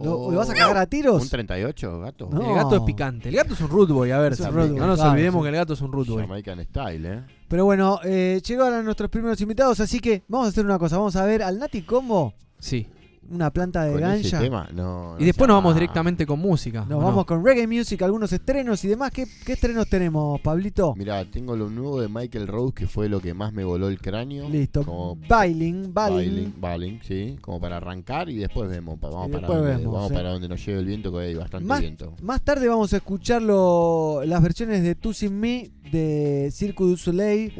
¿Lo, 0.03 0.31
lo 0.31 0.39
vas 0.39 0.49
a 0.51 0.55
cagar 0.55 0.77
a 0.77 0.87
tiros? 0.87 1.21
¿Un 1.23 1.29
38, 1.29 1.99
gato? 2.01 2.29
No. 2.31 2.41
El 2.51 2.55
gato 2.55 2.77
es 2.77 2.83
picante. 2.83 3.29
El 3.31 3.35
gato 3.37 3.55
es 3.55 3.61
un 3.61 3.69
root 3.69 3.91
boy, 3.91 4.11
a 4.13 4.19
ver. 4.19 4.33
Es 4.35 4.41
un 4.41 4.47
también. 4.47 4.69
root 4.69 4.79
boy, 4.79 4.81
no 4.81 4.87
nos 4.87 5.01
olvidemos 5.01 5.43
que 5.43 5.49
el 5.49 5.55
gato 5.57 5.73
es 5.73 5.81
un 5.81 5.93
root 5.93 6.07
boy. 6.09 6.23
Jamaican 6.23 6.65
Style, 6.65 7.07
¿eh? 7.13 7.25
Pero 7.49 7.65
bueno, 7.65 7.99
eh, 8.05 8.41
llegaron 8.47 8.85
nuestros 8.85 9.11
primeros 9.11 9.41
invitados, 9.41 9.81
así 9.81 9.99
que 9.99 10.23
vamos 10.29 10.47
a 10.47 10.51
hacer 10.51 10.65
una 10.65 10.79
cosa. 10.79 10.99
Vamos 10.99 11.17
a 11.17 11.25
ver 11.25 11.43
al 11.43 11.59
Nati 11.59 11.83
Combo, 11.83 12.35
Sí. 12.61 12.87
Una 13.31 13.51
planta 13.51 13.85
de 13.85 14.01
ganja. 14.01 14.41
tema, 14.41 14.69
no. 14.73 15.17
Y 15.19 15.25
después 15.25 15.47
nos 15.49 15.57
vamos 15.57 15.75
directamente 15.75 16.27
con 16.27 16.39
música. 16.39 16.85
Nos 16.89 17.03
vamos 17.03 17.25
con 17.27 17.45
reggae 17.45 17.67
music, 17.67 18.01
algunos 18.03 18.33
estrenos 18.33 18.83
y 18.85 18.89
demás. 18.89 19.11
¿Qué, 19.11 19.27
qué 19.45 19.53
estrenos 19.53 19.89
tenemos, 19.89 20.41
Pablito? 20.41 20.95
Mira, 20.97 21.25
tengo 21.25 21.57
lo 21.57 21.69
nuevo 21.69 22.01
de 22.01 22.09
Michael 22.09 22.47
Rose, 22.47 22.75
que 22.75 22.87
fue 22.87 23.09
lo 23.09 23.21
que 23.21 23.35
más 23.35 23.53
me 23.53 23.65
voló 23.65 23.89
el 23.89 24.01
cráneo. 24.01 24.49
Listo. 24.49 24.85
Como 24.85 25.17
Bailing, 25.29 25.93
bailing. 25.93 26.19
Bailing, 26.35 26.55
bailing, 26.61 27.01
sí, 27.03 27.37
como 27.41 27.61
para 27.61 27.77
arrancar 27.79 28.29
y 28.31 28.37
después 28.39 28.69
vemos, 28.71 28.99
vamos, 29.01 29.29
para, 29.29 29.39
después 29.41 29.59
donde, 29.59 29.77
vemos, 29.77 29.93
vamos 29.95 30.09
sí. 30.09 30.15
para 30.15 30.31
donde 30.31 30.49
nos 30.49 30.65
lleve 30.67 30.79
el 30.81 30.87
viento, 30.87 31.13
que 31.13 31.19
hay 31.19 31.35
bastante 31.35 31.67
Más, 31.67 31.81
viento. 31.81 32.15
más 32.23 32.41
tarde 32.43 32.69
vamos 32.69 32.93
a 32.93 32.97
escuchar 32.99 33.43
lo- 33.43 34.23
las 34.25 34.43
versiones 34.43 34.83
de 34.83 34.95
Tú 34.95 35.13
Sin 35.13 35.39
Me 35.39 35.71
de 35.93 36.51
Cirque 36.53 36.85
du 36.85 36.97
Soleil. 36.97 37.53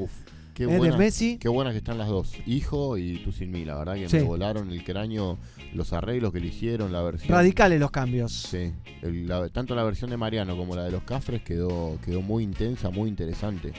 Qué, 0.55 0.65
eh, 0.65 0.67
de 0.67 0.77
buena- 0.79 0.97
Messi. 0.97 1.39
qué 1.39 1.49
buenas 1.49 1.73
que 1.73 1.79
están 1.79 1.99
las 1.99 2.09
dos, 2.09 2.33
Hijo 2.45 2.99
y 2.99 3.19
Tú 3.25 3.31
Sin 3.31 3.53
Mí, 3.53 3.65
la 3.65 3.77
verdad 3.79 3.95
que 3.95 4.09
Sí. 4.09 4.17
me 4.17 4.23
volaron 4.25 4.71
el 4.73 4.83
cráneo, 4.83 5.39
los 5.75 5.93
arreglos 5.93 6.33
que 6.33 6.41
le 6.41 6.49
hicieron, 6.49 6.93
la 6.93 7.03
versión. 7.03 7.31
Radicales 7.37 7.79
los 7.81 7.91
cambios. 7.91 8.33
Sí, 8.33 8.73
el- 9.03 9.27
la- 9.29 9.49
tanto 9.49 9.75
la 9.75 9.83
versión 9.85 10.11
de 10.11 10.17
Mariano 10.17 10.57
como 10.57 10.75
la 10.77 10.85
de 10.85 10.91
los 10.91 11.03
Cafres 11.03 11.43
quedó, 11.43 11.99
quedó 12.05 12.23
muy 12.23 12.43
intensa, 12.45 12.91
muy 12.91 13.09
interesante. 13.09 13.73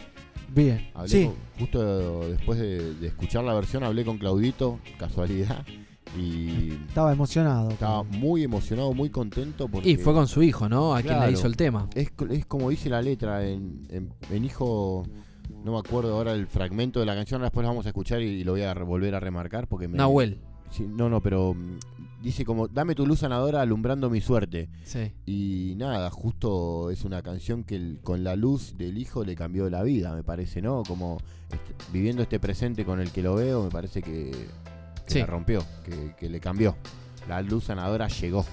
Bien. 0.54 0.90
Hablé 0.96 1.10
Sí. 1.10 1.26
con- 1.26 1.36
justo 1.60 2.30
después 2.30 2.60
de, 2.60 2.96
de 2.96 3.08
escuchar 3.08 3.44
la 3.44 3.54
versión 3.54 3.84
hablé 3.84 4.04
con 4.06 4.18
Claudito, 4.18 4.80
casualidad, 4.98 5.64
y 6.18 6.72
Estaba 6.88 7.12
emocionado. 7.12 7.70
estaba 7.70 8.02
muy 8.04 8.44
emocionado, 8.44 8.94
muy 8.94 9.10
contento 9.10 9.68
porque... 9.68 9.90
Y 9.92 9.98
fue 9.98 10.14
con 10.14 10.28
su 10.28 10.42
hijo, 10.42 10.68
¿no? 10.68 10.96
A 10.96 11.02
quien 11.04 11.20
le 11.20 11.32
hizo 11.32 11.46
el 11.46 11.56
tema. 11.56 11.88
Es, 11.94 12.10
co- 12.12 12.26
es 12.28 12.46
como 12.48 12.70
dice 12.72 12.90
la 12.90 13.02
letra 13.02 13.46
en, 13.48 13.84
en- 13.90 14.12
en 14.32 14.44
Hijo, 14.46 15.06
no 15.64 15.74
me 15.74 15.78
acuerdo 15.80 16.16
ahora 16.16 16.34
el 16.34 16.48
fragmento 16.48 17.00
de 17.00 17.06
la 17.06 17.14
canción, 17.16 17.42
después 17.44 17.64
lo 17.64 17.70
vamos 17.70 17.86
a 17.86 17.90
escuchar 17.90 18.22
y, 18.24 18.26
y 18.26 18.44
lo 18.44 18.54
voy 18.54 18.64
a 18.64 18.74
volver 18.74 19.14
a 19.14 19.20
remarcar 19.20 19.68
porque 19.68 19.88
me... 19.88 19.98
Nahuel. 20.00 20.40
Sí, 20.72 20.86
no, 20.88 21.10
no, 21.10 21.22
pero 21.22 21.54
mm, 21.54 21.80
dice 22.22 22.46
como, 22.46 22.68
dame 22.68 22.94
tu 22.96 23.06
luz 23.08 23.20
sanadora 23.20 23.62
alumbrando 23.62 24.10
mi 24.10 24.22
suerte. 24.22 24.70
Sí. 24.84 25.12
Y 25.26 25.74
nada, 25.78 26.10
justo 26.12 26.92
es 26.92 27.04
una 27.06 27.22
canción 27.24 27.64
que 27.64 27.76
el- 27.76 28.00
con 28.04 28.24
la 28.24 28.36
luz 28.36 28.76
del 28.78 28.98
hijo 28.98 29.24
le 29.24 29.36
cambió 29.36 29.70
la 29.70 29.82
vida, 29.84 30.14
me 30.16 30.24
parece, 30.24 30.62
¿no? 30.62 30.84
Como 30.88 31.18
este, 31.52 31.74
viviendo 31.92 32.22
este 32.22 32.40
presente 32.40 32.86
con 32.86 33.00
el 33.00 33.12
que 33.12 33.24
lo 33.24 33.36
veo, 33.36 33.64
me 33.64 33.70
parece 33.72 34.02
que, 34.02 34.32
que 35.08 35.14
Sí. 35.14 35.20
la 35.20 35.26
rompió, 35.26 35.64
que, 35.84 36.14
que 36.20 36.30
le 36.30 36.40
cambió. 36.40 36.76
La 37.28 37.42
luz 37.42 37.66
sanadora 37.66 38.08
llegó. 38.08 38.46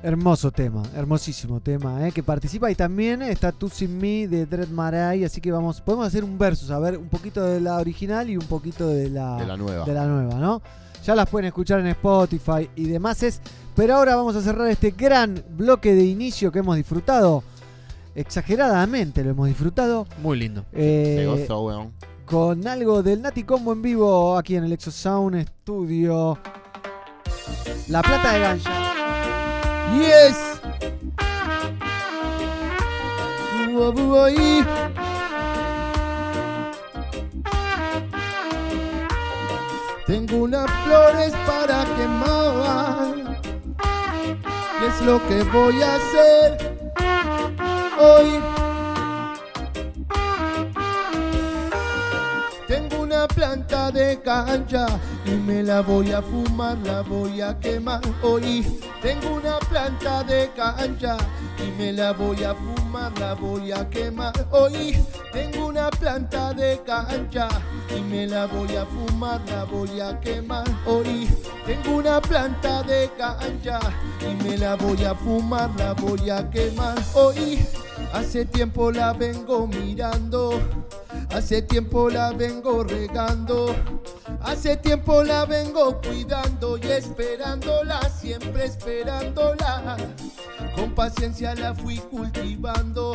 Hermoso 0.00 0.52
tema, 0.52 0.82
hermosísimo 0.94 1.58
tema, 1.58 2.06
¿eh? 2.06 2.12
que 2.12 2.22
participa 2.22 2.70
y 2.70 2.76
también 2.76 3.20
está 3.20 3.50
Tú 3.50 3.68
Sin 3.68 3.98
Me 3.98 4.28
de 4.28 4.46
Dread 4.46 4.68
Marai, 4.68 5.24
así 5.24 5.40
que 5.40 5.50
vamos, 5.50 5.80
podemos 5.80 6.06
hacer 6.06 6.22
un 6.22 6.38
versus, 6.38 6.70
a 6.70 6.78
ver 6.78 6.96
un 6.96 7.08
poquito 7.08 7.42
de 7.42 7.60
la 7.60 7.78
original 7.78 8.30
y 8.30 8.36
un 8.36 8.46
poquito 8.46 8.86
de 8.86 9.10
la, 9.10 9.36
De 9.38 9.44
la 9.46 9.56
nueva. 9.56 9.84
de 9.84 9.92
la 9.92 10.06
nueva, 10.06 10.34
¿no? 10.36 10.62
Ya 11.04 11.16
las 11.16 11.28
pueden 11.28 11.46
escuchar 11.46 11.80
en 11.80 11.88
Spotify 11.88 12.70
y 12.76 12.84
demás, 12.84 13.24
es, 13.24 13.40
pero 13.74 13.96
ahora 13.96 14.14
vamos 14.14 14.36
a 14.36 14.40
cerrar 14.40 14.68
este 14.68 14.92
gran 14.92 15.42
bloque 15.50 15.92
de 15.92 16.04
inicio 16.04 16.52
que 16.52 16.60
hemos 16.60 16.76
disfrutado, 16.76 17.42
exageradamente 18.14 19.24
lo 19.24 19.30
hemos 19.30 19.48
disfrutado, 19.48 20.06
Muy 20.22 20.38
lindo. 20.38 20.64
eh, 20.74 21.16
Se 21.18 21.26
gozó, 21.26 21.66
weón. 21.66 21.92
con 22.24 22.64
algo 22.68 23.02
del 23.02 23.20
Nati 23.20 23.42
Combo 23.42 23.72
en 23.72 23.82
vivo 23.82 24.38
aquí 24.38 24.54
en 24.54 24.62
el 24.62 24.72
Exosound 24.72 25.44
Studio. 25.62 26.38
La 27.88 28.00
plata 28.02 28.32
de 28.34 28.38
Ganja. 28.40 28.84
Yes. 29.92 30.58
Tengo 40.06 40.36
unas 40.38 40.70
flores 40.84 41.34
para 41.46 41.84
quemar. 41.96 43.14
Y 44.80 44.84
es 44.86 45.00
lo 45.02 45.20
que 45.28 45.42
voy 45.44 45.82
a 45.82 45.96
hacer 45.96 46.78
hoy. 48.00 48.40
Una 53.18 53.26
planta 53.26 53.90
de 53.90 54.20
cancha 54.22 54.86
y 55.26 55.30
me 55.30 55.64
la 55.64 55.80
voy 55.80 56.12
a 56.12 56.22
fumar, 56.22 56.78
la 56.84 57.00
voy 57.02 57.40
a 57.40 57.58
quemar. 57.58 58.00
Hoy 58.22 58.64
tengo 59.02 59.34
una 59.34 59.58
planta 59.58 60.22
de 60.22 60.48
cancha 60.54 61.16
y 61.58 61.72
me 61.76 61.92
la 61.92 62.12
voy 62.12 62.44
a 62.44 62.54
fumar, 62.54 63.10
la 63.18 63.34
voy 63.34 63.72
a 63.72 63.90
quemar. 63.90 64.32
Hoy 64.52 64.96
tengo 65.32 65.66
una 65.66 65.90
planta 65.90 66.54
de 66.54 66.80
cancha 66.86 67.48
y 67.96 68.00
me 68.02 68.28
la 68.28 68.46
voy 68.46 68.76
a 68.76 68.86
fumar, 68.86 69.40
la 69.48 69.64
voy 69.64 70.00
a 70.00 70.20
quemar. 70.20 70.64
Hoy 70.86 71.28
tengo 71.66 71.96
una 71.96 72.20
planta 72.20 72.84
de 72.84 73.10
cancha 73.18 73.80
y 74.20 74.44
me 74.44 74.56
la 74.56 74.76
voy 74.76 75.04
a 75.04 75.16
fumar, 75.16 75.70
la 75.76 75.92
voy 75.94 76.30
a 76.30 76.48
quemar. 76.50 76.96
Hoy 77.14 77.66
hace 78.12 78.44
tiempo 78.44 78.92
la 78.92 79.12
vengo 79.12 79.66
mirando. 79.66 80.60
Hace 81.30 81.62
tiempo 81.62 82.08
la 82.08 82.32
vengo 82.32 82.82
regando, 82.84 83.74
hace 84.40 84.76
tiempo 84.78 85.22
la 85.22 85.44
vengo 85.44 86.00
cuidando 86.00 86.78
y 86.78 86.86
esperándola, 86.86 88.00
siempre 88.08 88.64
esperándola. 88.64 89.96
Con 90.78 90.94
paciencia 90.94 91.56
la 91.56 91.74
fui 91.74 91.96
cultivando 91.96 93.12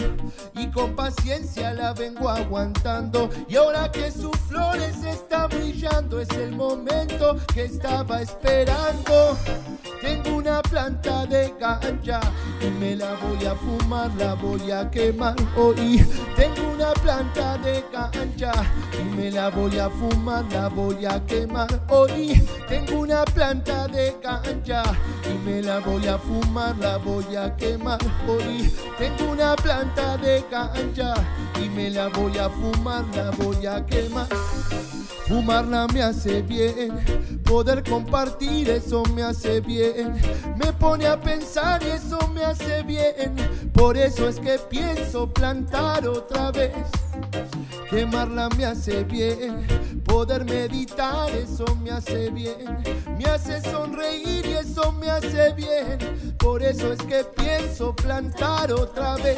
y 0.54 0.68
con 0.68 0.98
paciencia 0.98 1.74
la 1.74 1.94
vengo 1.94 2.28
aguantando. 2.28 3.30
Y 3.48 3.56
ahora 3.56 3.90
que 3.90 4.12
sus 4.12 4.36
flores 4.50 5.02
están 5.06 5.48
brillando, 5.48 6.20
es 6.20 6.30
el 6.32 6.54
momento 6.58 7.38
que 7.54 7.64
estaba 7.64 8.22
esperando. 8.22 9.38
Tengo 10.02 10.36
una 10.36 10.62
planta 10.62 11.26
de 11.26 11.54
cancha 11.58 12.20
y 12.60 12.70
me 12.72 12.98
la 12.98 13.16
voy 13.16 13.46
a 13.46 13.56
fumar, 13.56 14.12
la 14.16 14.34
voy 14.34 14.70
a 14.70 14.92
quemar 14.92 15.36
hoy. 15.56 16.06
Tengo 16.36 16.74
una 16.74 16.92
planta 16.96 17.58
de 17.60 17.86
cancha 17.90 18.52
y 19.00 19.16
me 19.16 19.32
la 19.32 19.50
voy 19.50 19.80
a 19.80 19.90
fumar, 19.90 20.44
la 20.52 20.68
voy 20.68 21.06
a 21.06 21.26
quemar 21.26 21.70
hoy. 21.88 22.46
Tengo 22.68 23.00
una 23.00 23.24
planta 23.24 23.88
de 23.88 24.18
cancha 24.22 24.84
y 25.24 25.38
me 25.48 25.62
la 25.62 25.80
voy 25.80 26.06
a 26.08 26.18
fumar, 26.18 26.76
la 26.78 26.98
voy 26.98 27.36
a 27.38 27.53
quemar 27.58 28.00
hoy. 28.28 28.72
Tengo 28.98 29.32
una 29.32 29.56
planta 29.56 30.18
de 30.18 30.44
cancha 30.50 31.14
y 31.62 31.70
me 31.70 31.90
la 31.90 32.08
voy 32.10 32.38
a 32.38 32.50
fumar, 32.50 33.06
la 33.16 33.32
voy 33.32 33.66
a 33.66 33.86
quemar. 33.86 34.28
Fumarla 35.28 35.88
me 35.88 36.02
hace 36.02 36.42
bien, 36.42 37.42
poder 37.44 37.82
compartir 37.84 38.70
eso 38.70 39.04
me 39.16 39.24
hace 39.24 39.62
bien. 39.62 40.14
Me 40.58 40.74
pone 40.74 41.08
a 41.08 41.20
pensar 41.20 41.82
y 41.82 41.92
eso 41.92 42.20
me 42.34 42.44
hace 42.44 42.84
bien. 42.84 43.34
Por 43.74 43.96
eso 43.96 44.28
es 44.28 44.40
que 44.40 44.60
pienso 44.70 45.32
plantar 45.32 46.08
otra 46.08 46.52
vez. 46.52 46.74
Quemarla 47.90 48.50
me 48.58 48.66
hace 48.66 49.04
bien, 49.06 49.66
poder 50.04 50.44
meditar 50.44 51.30
eso 51.32 51.66
me 51.82 51.92
hace 51.92 52.30
bien. 52.30 52.84
Me 53.18 53.26
hace 53.26 53.62
sonreír 53.62 54.46
y 54.46 54.54
eso 54.54 54.92
me 54.92 55.10
hace 55.10 55.54
bien. 55.54 56.36
Por 56.38 56.62
eso 56.62 56.92
es 56.92 57.00
que 57.00 57.24
pienso 57.24 57.96
plantar 57.96 58.74
otra 58.74 59.16
vez. 59.16 59.38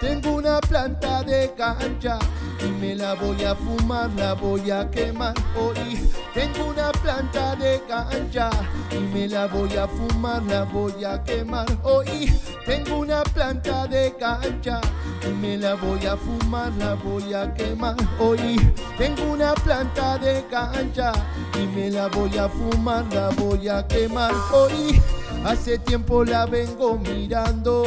Tengo 0.00 0.32
una 0.32 0.60
planta 0.60 1.22
de 1.22 1.52
cancha 1.56 2.18
y 2.64 2.70
me 2.80 2.94
la 2.94 3.14
voy 3.14 3.44
a 3.44 3.54
fumar, 3.54 4.10
la 4.16 4.34
voy 4.34 4.61
a 4.70 4.90
quemar 4.90 5.34
hoy. 5.56 6.10
Tengo 6.34 6.66
una 6.66 6.92
planta 6.92 7.56
de 7.56 7.82
cancha 7.88 8.50
y 8.90 8.98
me 8.98 9.28
la 9.28 9.46
voy 9.46 9.76
a 9.76 9.86
fumar, 9.88 10.42
la 10.44 10.64
voy 10.64 11.04
a 11.04 11.22
quemar 11.24 11.66
hoy. 11.82 12.32
Tengo 12.64 12.98
una 12.98 13.22
planta 13.22 13.86
de 13.86 14.14
cancha 14.18 14.80
y 15.26 15.32
me 15.32 15.56
la 15.56 15.74
voy 15.74 16.06
a 16.06 16.16
fumar, 16.16 16.72
la 16.78 16.94
voy 16.94 17.34
a 17.34 17.52
quemar 17.54 17.96
hoy. 18.18 18.60
Tengo 18.98 19.32
una 19.32 19.54
planta 19.54 20.18
de 20.18 20.44
cancha 20.50 21.12
y 21.54 21.66
me 21.66 21.90
la 21.90 22.08
voy 22.08 22.36
a 22.38 22.48
fumar, 22.48 23.04
la 23.12 23.30
voy 23.30 23.68
a 23.68 23.86
quemar 23.86 24.32
hoy. 24.52 25.00
Hace 25.44 25.78
tiempo 25.78 26.24
la 26.24 26.46
vengo 26.46 26.98
mirando, 26.98 27.84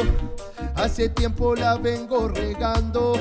hace 0.74 1.08
tiempo 1.08 1.54
la 1.54 1.76
vengo 1.76 2.28
regando, 2.28 3.14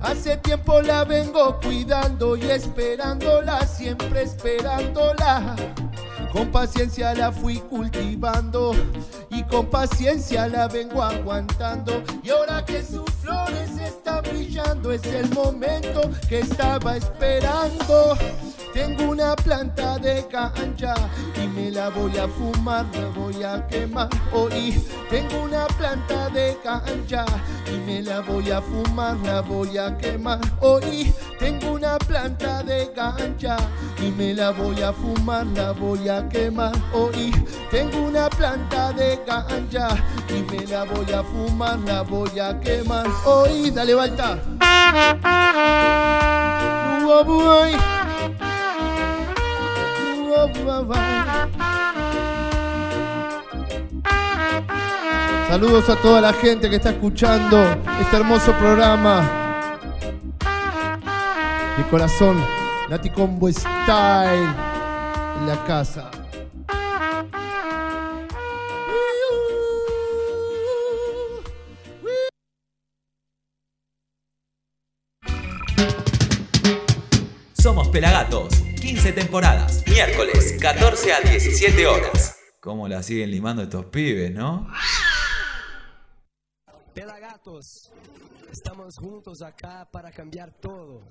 hace 0.00 0.38
tiempo 0.38 0.80
la 0.80 1.04
vengo 1.04 1.58
cuidando 1.60 2.36
y 2.36 2.44
esperándola, 2.44 3.66
siempre 3.66 4.22
esperándola. 4.22 5.54
Con 6.32 6.50
paciencia 6.50 7.14
la 7.14 7.32
fui 7.32 7.56
cultivando 7.56 8.72
y 9.30 9.42
con 9.44 9.66
paciencia 9.66 10.46
la 10.46 10.68
vengo 10.68 11.02
aguantando. 11.02 12.02
Y 12.22 12.30
ahora 12.30 12.64
que 12.64 12.82
sus 12.82 13.10
flores 13.22 13.70
están 13.78 14.22
brillando, 14.22 14.92
es 14.92 15.04
el 15.06 15.30
momento 15.30 16.02
que 16.28 16.40
estaba 16.40 16.96
esperando. 16.96 18.16
Tengo 18.74 19.10
una 19.10 19.34
planta 19.34 19.98
de 19.98 20.26
cancha 20.28 20.94
y 21.42 21.48
me 21.48 21.70
la 21.70 21.88
voy 21.88 22.16
a 22.18 22.28
fumar, 22.28 22.86
la 22.94 23.08
voy 23.08 23.42
a 23.42 23.66
quemar 23.66 24.08
hoy. 24.32 24.84
Tengo 25.10 25.42
una 25.44 25.66
planta 25.66 26.28
de 26.28 26.56
cancha 26.62 27.24
y 27.66 27.78
me 27.78 28.02
la 28.02 28.20
voy 28.20 28.50
a 28.50 28.60
fumar, 28.60 29.16
la 29.24 29.40
voy 29.40 29.78
a 29.78 29.96
quemar 29.96 30.40
hoy. 30.60 31.12
Tengo 31.38 31.72
una 31.72 31.98
planta 31.98 32.62
de 32.62 32.92
cancha 32.92 33.56
y 34.00 34.10
me 34.10 34.34
la 34.34 34.50
voy 34.50 34.82
a 34.82 34.92
fumar, 34.92 35.46
la 35.46 35.72
voy 35.72 36.08
a 36.08 36.17
quemar 36.26 36.72
hoy. 36.92 37.32
Tengo 37.70 37.98
una 37.98 38.30
planta 38.30 38.92
de 38.92 39.20
cancha 39.26 39.88
y 40.28 40.42
me 40.50 40.66
la 40.66 40.84
voy 40.84 41.12
a 41.12 41.22
fumar, 41.22 41.78
la 41.80 42.02
voy 42.02 42.38
a 42.40 42.58
quemar 42.60 43.06
hoy. 43.26 43.70
Dale, 43.70 43.94
Balta. 43.94 44.38
Saludos 55.48 55.88
a 55.88 55.96
toda 55.96 56.20
la 56.20 56.32
gente 56.32 56.70
que 56.70 56.76
está 56.76 56.90
escuchando 56.90 57.62
este 58.00 58.16
hermoso 58.16 58.52
programa. 58.52 59.22
De 61.76 61.84
corazón, 61.90 62.36
Nati 62.88 63.10
Combo 63.10 63.50
Style 63.50 64.67
la 65.46 65.64
casa. 65.64 66.10
Somos 77.60 77.88
Pelagatos, 77.88 78.54
15 78.80 79.12
temporadas, 79.12 79.84
miércoles, 79.86 80.56
14 80.60 81.12
a 81.12 81.20
17 81.20 81.86
horas. 81.86 82.38
¿Cómo 82.60 82.88
la 82.88 83.02
siguen 83.02 83.30
limando 83.30 83.62
estos 83.62 83.86
pibes, 83.86 84.32
no? 84.32 84.68
Pelagatos, 86.94 87.92
estamos 88.50 88.96
juntos 88.96 89.42
acá 89.42 89.88
para 89.90 90.10
cambiar 90.10 90.52
todo, 90.52 91.02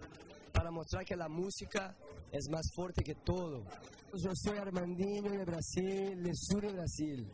para 0.58 0.72
mostrar 0.72 1.06
que 1.06 1.16
la 1.16 1.30
música 1.30 1.96
es 2.32 2.50
más 2.50 2.72
fuerte 2.74 3.04
que 3.04 3.14
todo. 3.14 3.64
Yo 4.16 4.32
soy 4.34 4.58
Armandinho 4.58 5.22
de 5.22 5.46
Brasil, 5.46 6.24
de 6.24 6.34
sur 6.34 6.62
de 6.62 6.74
Brasil. 6.74 7.32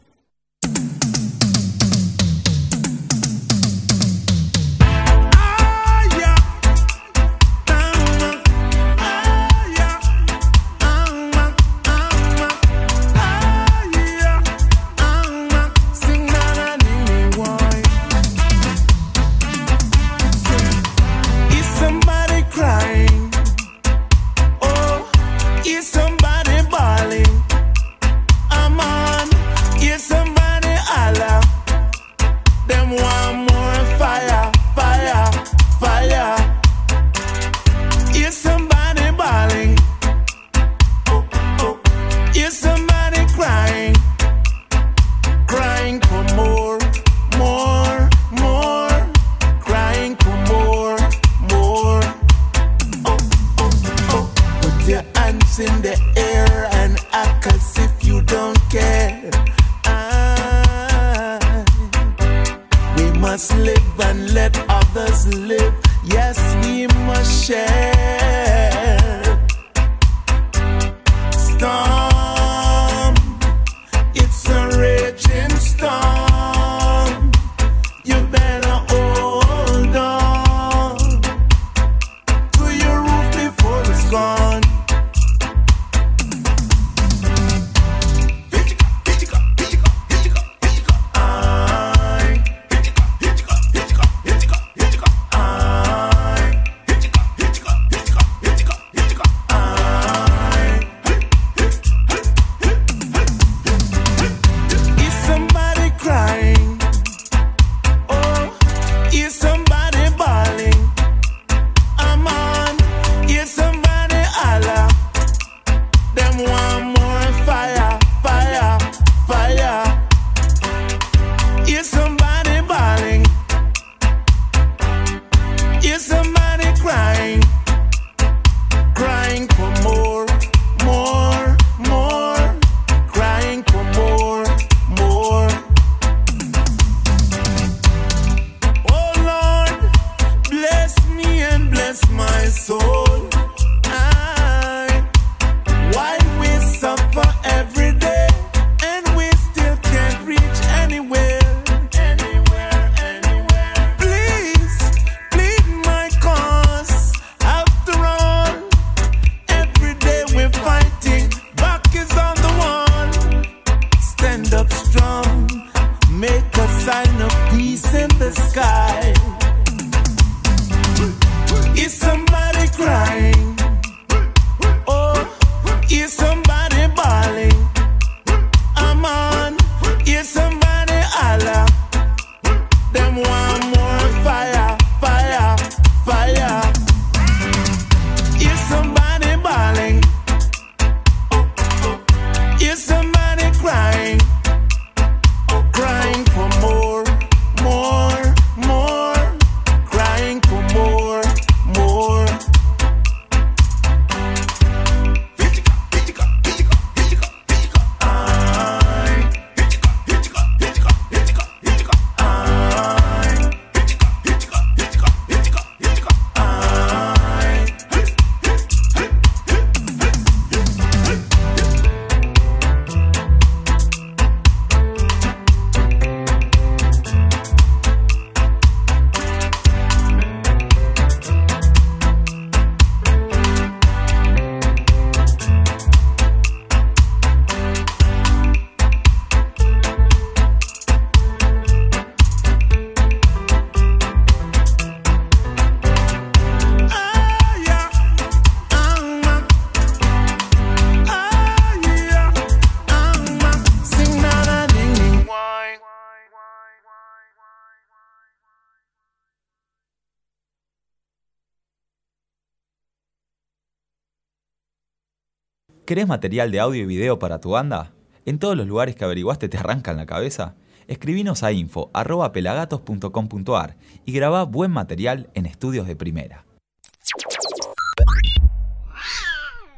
¿Querés 265.94 266.08
material 266.08 266.50
de 266.50 266.60
audio 266.60 266.82
y 266.82 266.88
video 266.88 267.20
para 267.20 267.39
tu 267.39 267.52
banda? 267.52 267.91
¿En 268.26 268.39
todos 268.39 268.58
los 268.58 268.66
lugares 268.66 268.96
que 268.96 269.04
averiguaste 269.04 269.48
te 269.48 269.60
arrancan 269.60 269.96
la 269.96 270.08
cabeza? 270.08 270.56
Escribinos 270.88 271.44
a 271.44 271.52
info.pelagatos.com.ar 271.52 273.78
y 274.04 274.12
grabá 274.12 274.41
buen 274.41 274.72
material 274.72 275.30
en 275.36 275.46
estudios 275.46 275.86
de 275.86 275.96
primera. 275.96 276.46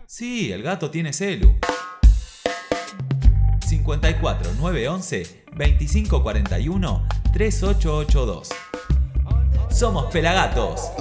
Sí, 0.05 0.53
el 0.53 0.63
gato 0.63 0.89
tiene 0.89 1.11
celu. 1.11 1.53
54 3.67 4.53
911 4.53 5.43
2541 5.47 7.07
3882. 7.33 8.49
Somos 9.69 10.05
Pelagatos. 10.13 10.93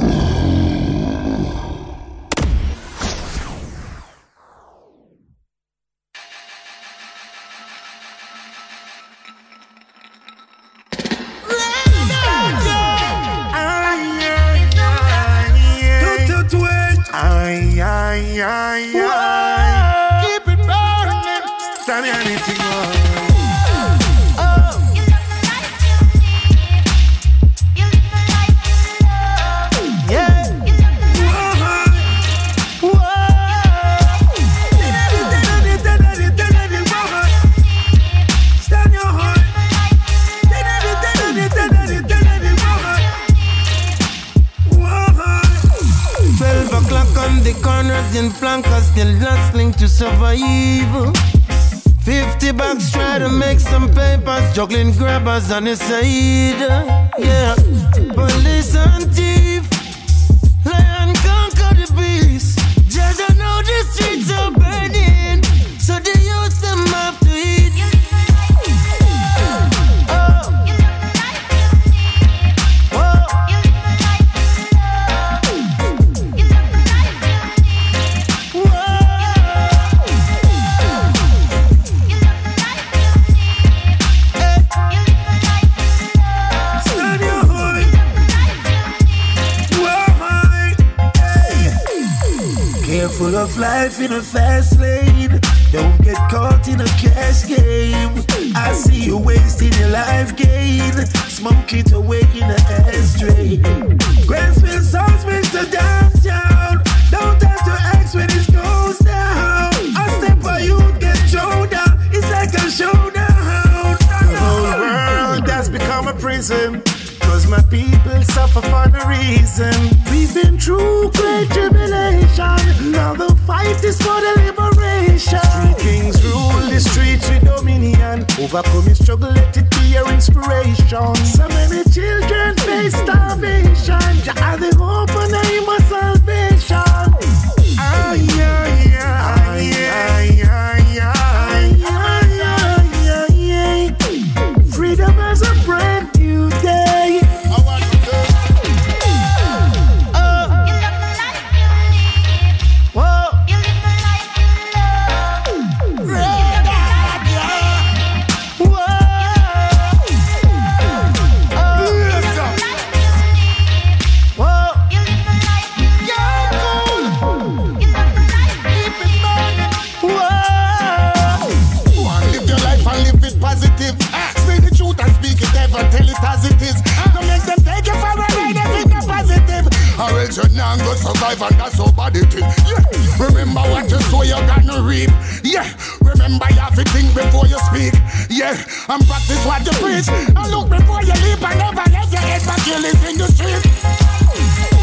It. 182.32 182.46
Yeah. 182.64 183.26
Remember 183.26 183.60
what 183.60 183.90
you 183.90 184.00
sow, 184.08 184.22
you're 184.22 184.46
gonna 184.46 184.80
reap. 184.80 185.10
Yeah. 185.42 185.68
Remember 186.00 186.46
you 186.50 186.84
think 186.84 187.14
before 187.14 187.46
you 187.46 187.58
speak. 187.70 187.94
Yeah. 188.28 188.56
And 188.88 189.06
practice 189.06 189.44
what 189.46 189.64
you 189.64 189.72
preach. 189.72 190.08
And 190.08 190.50
look 190.50 190.68
before 190.68 191.02
you 191.02 191.14
leap 191.22 191.42
and 191.42 191.58
never 191.58 191.90
let 191.90 192.10
your 192.10 192.20
head 192.20 192.42
back 192.46 192.58
kill 192.64 192.84
is 192.84 193.04
in 193.04 193.18
the 193.18 193.26
street. 193.28 194.73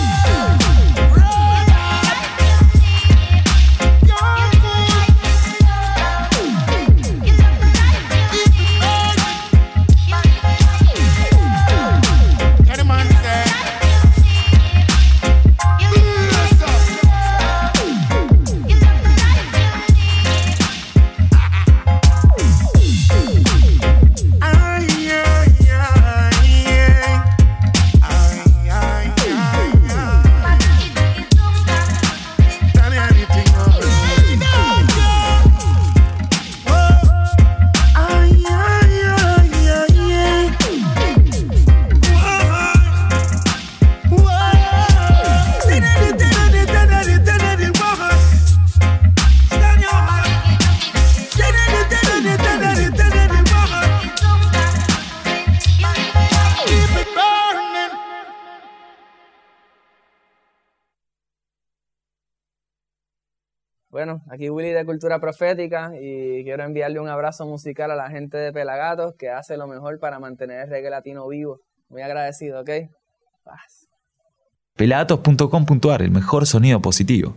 Aquí 64.32 64.50
Willy 64.50 64.72
de 64.72 64.86
Cultura 64.86 65.20
Profética 65.20 65.92
y 66.00 66.44
quiero 66.44 66.64
enviarle 66.64 67.02
un 67.02 67.10
abrazo 67.10 67.46
musical 67.46 67.92
a 67.92 67.96
la 67.96 68.10
gente 68.10 68.38
de 68.38 68.54
Pelagatos 68.54 69.14
que 69.20 69.30
hace 69.30 69.58
lo 69.58 69.68
mejor 69.68 70.00
para 70.00 70.20
mantener 70.20 70.62
el 70.62 70.70
reggae 70.70 70.90
latino 70.90 71.28
vivo. 71.28 71.60
Muy 71.90 72.02
agradecido, 72.02 72.62
¿ok? 72.62 72.70
Paz. 73.44 73.90
Pelagatos.com.ar, 74.78 76.02
el 76.02 76.12
mejor 76.12 76.48
sonido 76.48 76.82
positivo. 76.82 77.36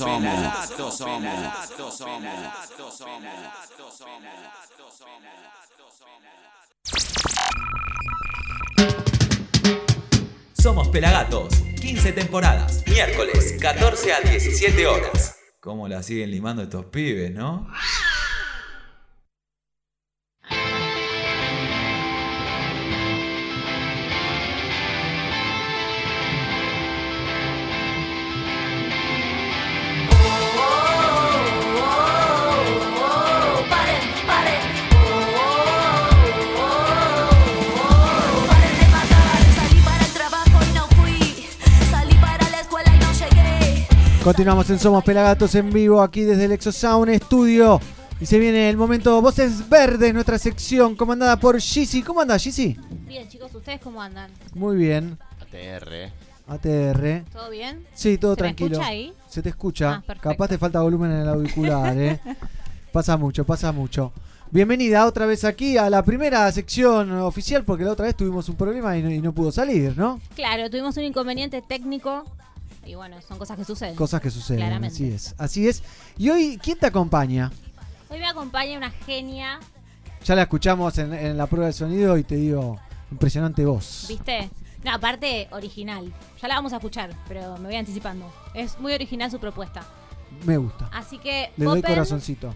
pelagatos, 0.07 0.75
Somos 10.53 10.87
Pelagatos, 10.87 11.49
15 11.79 12.13
temporadas, 12.13 12.81
miércoles, 12.87 13.55
14 13.61 14.13
a 14.13 14.19
17 14.21 14.87
horas. 14.87 15.34
¿Cómo 15.65 15.87
la 15.87 16.03
siguen 16.03 16.29
limando 16.29 16.61
estos 16.61 16.85
pibes, 16.85 17.33
no? 17.33 17.67
Continuamos 44.25 44.67
en 44.71 44.79
Somos 44.79 45.03
Pelagatos 45.03 45.53
en 45.53 45.69
vivo 45.69 46.01
aquí 46.01 46.21
desde 46.21 46.45
el 46.45 46.51
Exosound 46.53 47.15
Studio. 47.25 47.79
Y 48.19 48.25
se 48.25 48.39
viene 48.39 48.71
el 48.71 48.75
momento 48.75 49.21
Voces 49.21 49.69
Verdes, 49.69 50.15
nuestra 50.15 50.39
sección 50.39 50.95
comandada 50.95 51.39
por 51.39 51.61
Gizzy. 51.61 52.01
¿Cómo 52.01 52.21
anda 52.21 52.39
Gizzy? 52.39 52.75
Bien, 53.05 53.29
chicos, 53.29 53.53
¿ustedes 53.53 53.79
cómo 53.81 54.01
andan? 54.01 54.31
Muy 54.55 54.77
bien. 54.77 55.19
ATR. 55.39 56.11
ATR. 56.47 57.23
¿Todo 57.31 57.51
bien? 57.51 57.85
Sí, 57.93 58.17
todo 58.17 58.31
¿Se 58.31 58.37
tranquilo. 58.37 58.71
escucha 58.71 58.89
ahí? 58.89 59.13
Se 59.29 59.43
te 59.43 59.49
escucha. 59.49 59.93
Ah, 59.93 60.03
perfecto. 60.03 60.29
Capaz 60.31 60.47
te 60.47 60.57
falta 60.57 60.81
volumen 60.81 61.11
en 61.11 61.17
el 61.17 61.29
auricular, 61.29 61.95
¿eh? 61.95 62.19
pasa 62.91 63.17
mucho, 63.17 63.45
pasa 63.45 63.71
mucho. 63.71 64.11
Bienvenida 64.49 65.05
otra 65.05 65.27
vez 65.27 65.43
aquí 65.43 65.77
a 65.77 65.87
la 65.87 66.03
primera 66.03 66.51
sección 66.51 67.11
oficial 67.11 67.63
porque 67.63 67.83
la 67.83 67.91
otra 67.91 68.07
vez 68.07 68.15
tuvimos 68.15 68.49
un 68.49 68.55
problema 68.55 68.97
y 68.97 69.03
no, 69.03 69.11
y 69.11 69.21
no 69.21 69.33
pudo 69.33 69.51
salir, 69.51 69.95
¿no? 69.95 70.19
Claro, 70.33 70.67
tuvimos 70.71 70.97
un 70.97 71.03
inconveniente 71.03 71.61
técnico 71.61 72.25
y 72.85 72.95
bueno, 72.95 73.17
son 73.27 73.37
cosas 73.37 73.57
que 73.57 73.65
suceden. 73.65 73.95
Cosas 73.95 74.21
que 74.21 74.29
suceden, 74.31 74.59
Claramente. 74.61 74.93
así 74.95 75.09
es. 75.11 75.35
Así 75.37 75.67
es. 75.67 75.83
Y 76.17 76.29
hoy, 76.29 76.59
¿quién 76.61 76.77
te 76.77 76.85
acompaña? 76.87 77.51
Hoy 78.09 78.19
me 78.19 78.27
acompaña 78.27 78.77
una 78.77 78.91
genia, 78.91 79.59
Ya 80.23 80.35
la 80.35 80.43
escuchamos 80.43 80.97
en, 80.97 81.13
en 81.13 81.37
la 81.37 81.47
prueba 81.47 81.67
de 81.67 81.73
sonido 81.73 82.17
y 82.17 82.23
te 82.23 82.35
digo, 82.35 82.79
impresionante 83.11 83.65
voz. 83.65 84.05
¿viste? 84.07 84.49
No, 84.83 84.91
aparte, 84.93 85.47
original. 85.51 86.13
Ya 86.41 86.47
la 86.47 86.55
vamos 86.55 86.73
a 86.73 86.75
escuchar, 86.77 87.09
pero 87.27 87.57
me 87.57 87.67
voy 87.67 87.75
anticipando. 87.75 88.31
Es 88.53 88.79
muy 88.79 88.93
original 88.93 89.31
su 89.31 89.39
propuesta. 89.39 89.83
Me 90.45 90.57
gusta. 90.57 90.89
Así 90.93 91.17
que, 91.17 91.51
Le 91.57 91.65
doy 91.65 91.81
corazoncito. 91.81 92.53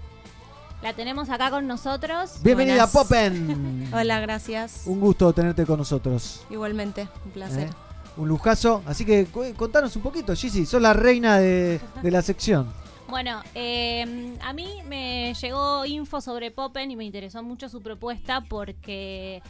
la 0.84 0.94
tenemos 0.94 1.30
acá 1.30 1.50
con 1.50 1.66
nosotros. 1.68 2.38
Bienvenida, 2.44 2.86
Buenas. 2.86 2.92
Popen. 2.92 3.90
Hola, 3.94 4.20
gracias. 4.20 4.84
Un 4.86 5.00
gusto 5.00 5.34
tenerte 5.34 5.66
con 5.66 5.78
nosotros. 5.80 6.42
Igualmente, 6.52 7.08
un 7.26 7.32
placer. 7.32 7.70
¿eh? 7.70 7.89
Un 8.20 8.28
lujazo. 8.28 8.84
Así 8.86 9.06
que 9.06 9.26
contanos 9.56 9.96
un 9.96 10.02
poquito, 10.02 10.36
Gizzy. 10.36 10.66
Sos 10.66 10.82
la 10.82 10.94
reina 10.94 11.40
de, 11.40 11.80
de 12.04 12.12
la 12.12 12.22
sección. 12.22 12.72
Bueno, 13.08 13.42
eh, 13.56 14.36
a 14.42 14.54
mí 14.54 14.82
me 14.88 15.34
llegó 15.34 15.86
info 15.86 16.22
sobre 16.22 16.52
Popen 16.52 16.92
y 16.92 16.96
me 16.96 17.06
interesó 17.06 17.42
mucho 17.42 17.70
su 17.70 17.82
propuesta 17.82 18.42
porque 18.42 19.42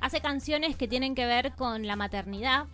hace 0.00 0.20
canciones 0.20 0.76
que 0.76 0.86
tienen 0.86 1.14
que 1.14 1.24
ver 1.24 1.52
con 1.52 1.86
la 1.86 1.96
maternidad 1.96 2.66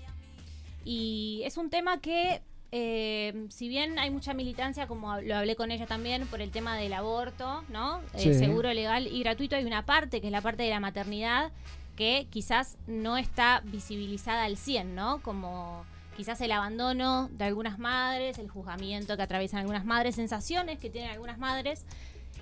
y 0.84 1.42
es 1.44 1.58
un 1.58 1.70
tema 1.70 2.00
que, 2.00 2.42
eh, 2.72 3.46
si 3.50 3.68
bien 3.68 4.00
hay 4.00 4.10
mucha 4.10 4.34
militancia, 4.34 4.88
como 4.88 5.20
lo 5.20 5.36
hablé 5.36 5.54
con 5.54 5.70
ella 5.70 5.86
también, 5.86 6.26
por 6.26 6.40
el 6.40 6.50
tema 6.50 6.76
del 6.76 6.94
aborto, 6.94 7.62
¿no? 7.68 8.00
Eh, 8.14 8.34
seguro, 8.34 8.72
legal 8.72 9.06
y 9.06 9.20
gratuito, 9.22 9.54
hay 9.54 9.64
una 9.64 9.86
parte 9.86 10.20
que 10.20 10.26
es 10.26 10.32
la 10.32 10.40
parte 10.40 10.64
de 10.64 10.70
la 10.70 10.80
maternidad 10.80 11.52
que 11.97 12.27
quizás 12.31 12.77
no 12.86 13.16
está 13.19 13.60
visibilizada 13.64 14.44
al 14.44 14.56
100, 14.56 14.94
¿no? 14.94 15.20
Como 15.23 15.85
quizás 16.16 16.40
el 16.40 16.52
abandono 16.52 17.28
de 17.32 17.44
algunas 17.44 17.78
madres, 17.78 18.39
el 18.39 18.48
juzgamiento 18.48 19.16
que 19.16 19.23
atraviesan 19.23 19.60
algunas 19.60 19.85
madres, 19.85 20.14
sensaciones 20.16 20.78
que 20.78 20.90
tienen 20.90 21.10
algunas 21.10 21.39
madres. 21.39 21.85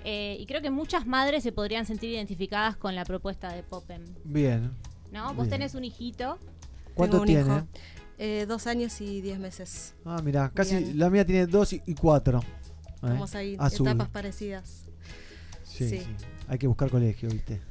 eh, 0.03 0.35
y 0.39 0.45
creo 0.47 0.61
que 0.61 0.71
muchas 0.71 1.05
madres 1.05 1.43
se 1.43 1.51
podrían 1.51 1.85
sentir 1.85 2.09
identificadas 2.09 2.75
con 2.75 2.95
la 2.95 3.05
propuesta 3.05 3.53
de 3.53 3.61
Popen. 3.63 4.03
Bien. 4.23 4.71
¿No? 5.11 5.27
Vos 5.33 5.45
Bien. 5.47 5.49
tenés 5.49 5.75
un 5.75 5.83
hijito. 5.83 6.39
¿Cuánto 6.95 7.17
Tengo 7.17 7.21
un 7.21 7.27
tiene? 7.27 7.41
hijo. 7.57 7.67
Eh, 8.17 8.45
dos 8.47 8.67
años 8.67 8.99
y 9.01 9.21
diez 9.21 9.37
meses. 9.39 9.93
Ah, 10.05 10.19
mira, 10.23 10.49
casi 10.53 10.75
Bien. 10.77 10.97
la 10.99 11.09
mía 11.09 11.25
tiene 11.25 11.45
dos 11.47 11.73
y, 11.73 11.81
y 11.85 11.93
cuatro. 11.95 12.39
¿eh? 12.39 12.43
Vamos 13.01 13.35
ahí, 13.35 13.55
Azul. 13.59 13.87
etapas 13.87 14.09
parecidas. 14.09 14.85
Sí, 15.63 15.87
sí. 15.89 15.99
sí. 15.99 16.05
Hay 16.47 16.57
que 16.57 16.67
buscar 16.67 16.89
colegio, 16.89 17.29
¿viste? 17.29 17.61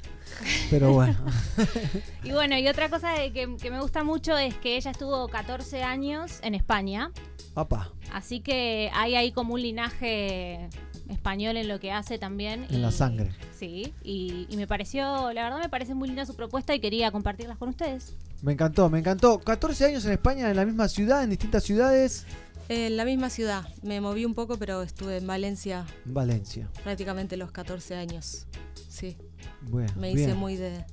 Pero 0.70 0.93
bueno. 0.93 1.16
Y 2.23 2.32
bueno, 2.32 2.57
y 2.59 2.69
otra 2.69 2.89
cosa 2.90 3.12
de 3.12 3.32
que, 3.32 3.57
que 3.57 3.70
me 3.70 3.81
gusta 3.81 4.05
mucho 4.05 4.36
es 4.36 4.55
que 4.57 4.77
ella 4.77 4.90
estuvo 4.90 5.28
14 5.28 5.82
años 5.82 6.39
en 6.43 6.55
España. 6.55 7.11
Papá. 7.55 7.90
Así 8.12 8.40
que 8.40 8.90
hay 8.94 9.15
ahí 9.16 9.32
como 9.32 9.55
un 9.55 9.62
linaje 9.62 10.69
español 11.09 11.57
en 11.57 11.69
lo 11.69 11.81
que 11.81 11.93
hace 11.93 12.19
también. 12.19 12.66
En 12.70 12.82
la 12.82 12.93
sangre. 12.93 13.32
Sí, 13.59 13.93
y, 14.02 14.47
y 14.48 14.57
me 14.57 14.66
pareció, 14.66 15.32
la 15.32 15.43
verdad 15.44 15.59
me 15.61 15.69
parece 15.69 15.94
muy 15.94 16.09
linda 16.09 16.24
su 16.27 16.35
propuesta 16.36 16.74
y 16.74 16.81
quería 16.81 17.11
compartirlas 17.11 17.59
con 17.59 17.70
ustedes. 17.70 18.15
Me 18.43 18.52
encantó, 18.52 18.89
me 18.89 19.01
encantó. 19.01 19.39
14 19.40 19.86
años 19.86 20.05
en 20.05 20.12
España, 20.12 20.48
en 20.51 20.57
la 20.57 20.65
misma 20.65 20.89
ciudad, 20.89 21.23
en 21.24 21.31
distintas 21.31 21.65
ciudades. 21.65 22.27
En 22.69 22.97
la 22.97 23.05
misma 23.05 23.28
ciudad. 23.31 23.69
Me 23.82 24.01
moví 24.01 24.24
un 24.24 24.35
poco, 24.35 24.57
pero 24.57 24.82
estuve 24.82 25.16
en 25.16 25.27
Valencia 25.27 25.85
Valencia. 26.05 26.70
prácticamente 26.85 27.36
los 27.36 27.51
14 27.51 27.97
años. 27.97 28.47
Sí. 28.89 29.16
Bueno, 29.62 29.93
Me 29.97 30.11
hice 30.12 30.27
bien. 30.27 30.37
muy 30.37 30.57
de. 30.57 30.85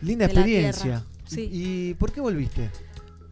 Linda 0.00 0.26
de 0.26 0.32
experiencia. 0.32 1.04
Sí. 1.26 1.48
¿Y 1.52 1.94
por 1.94 2.12
qué 2.12 2.20
volviste? 2.20 2.70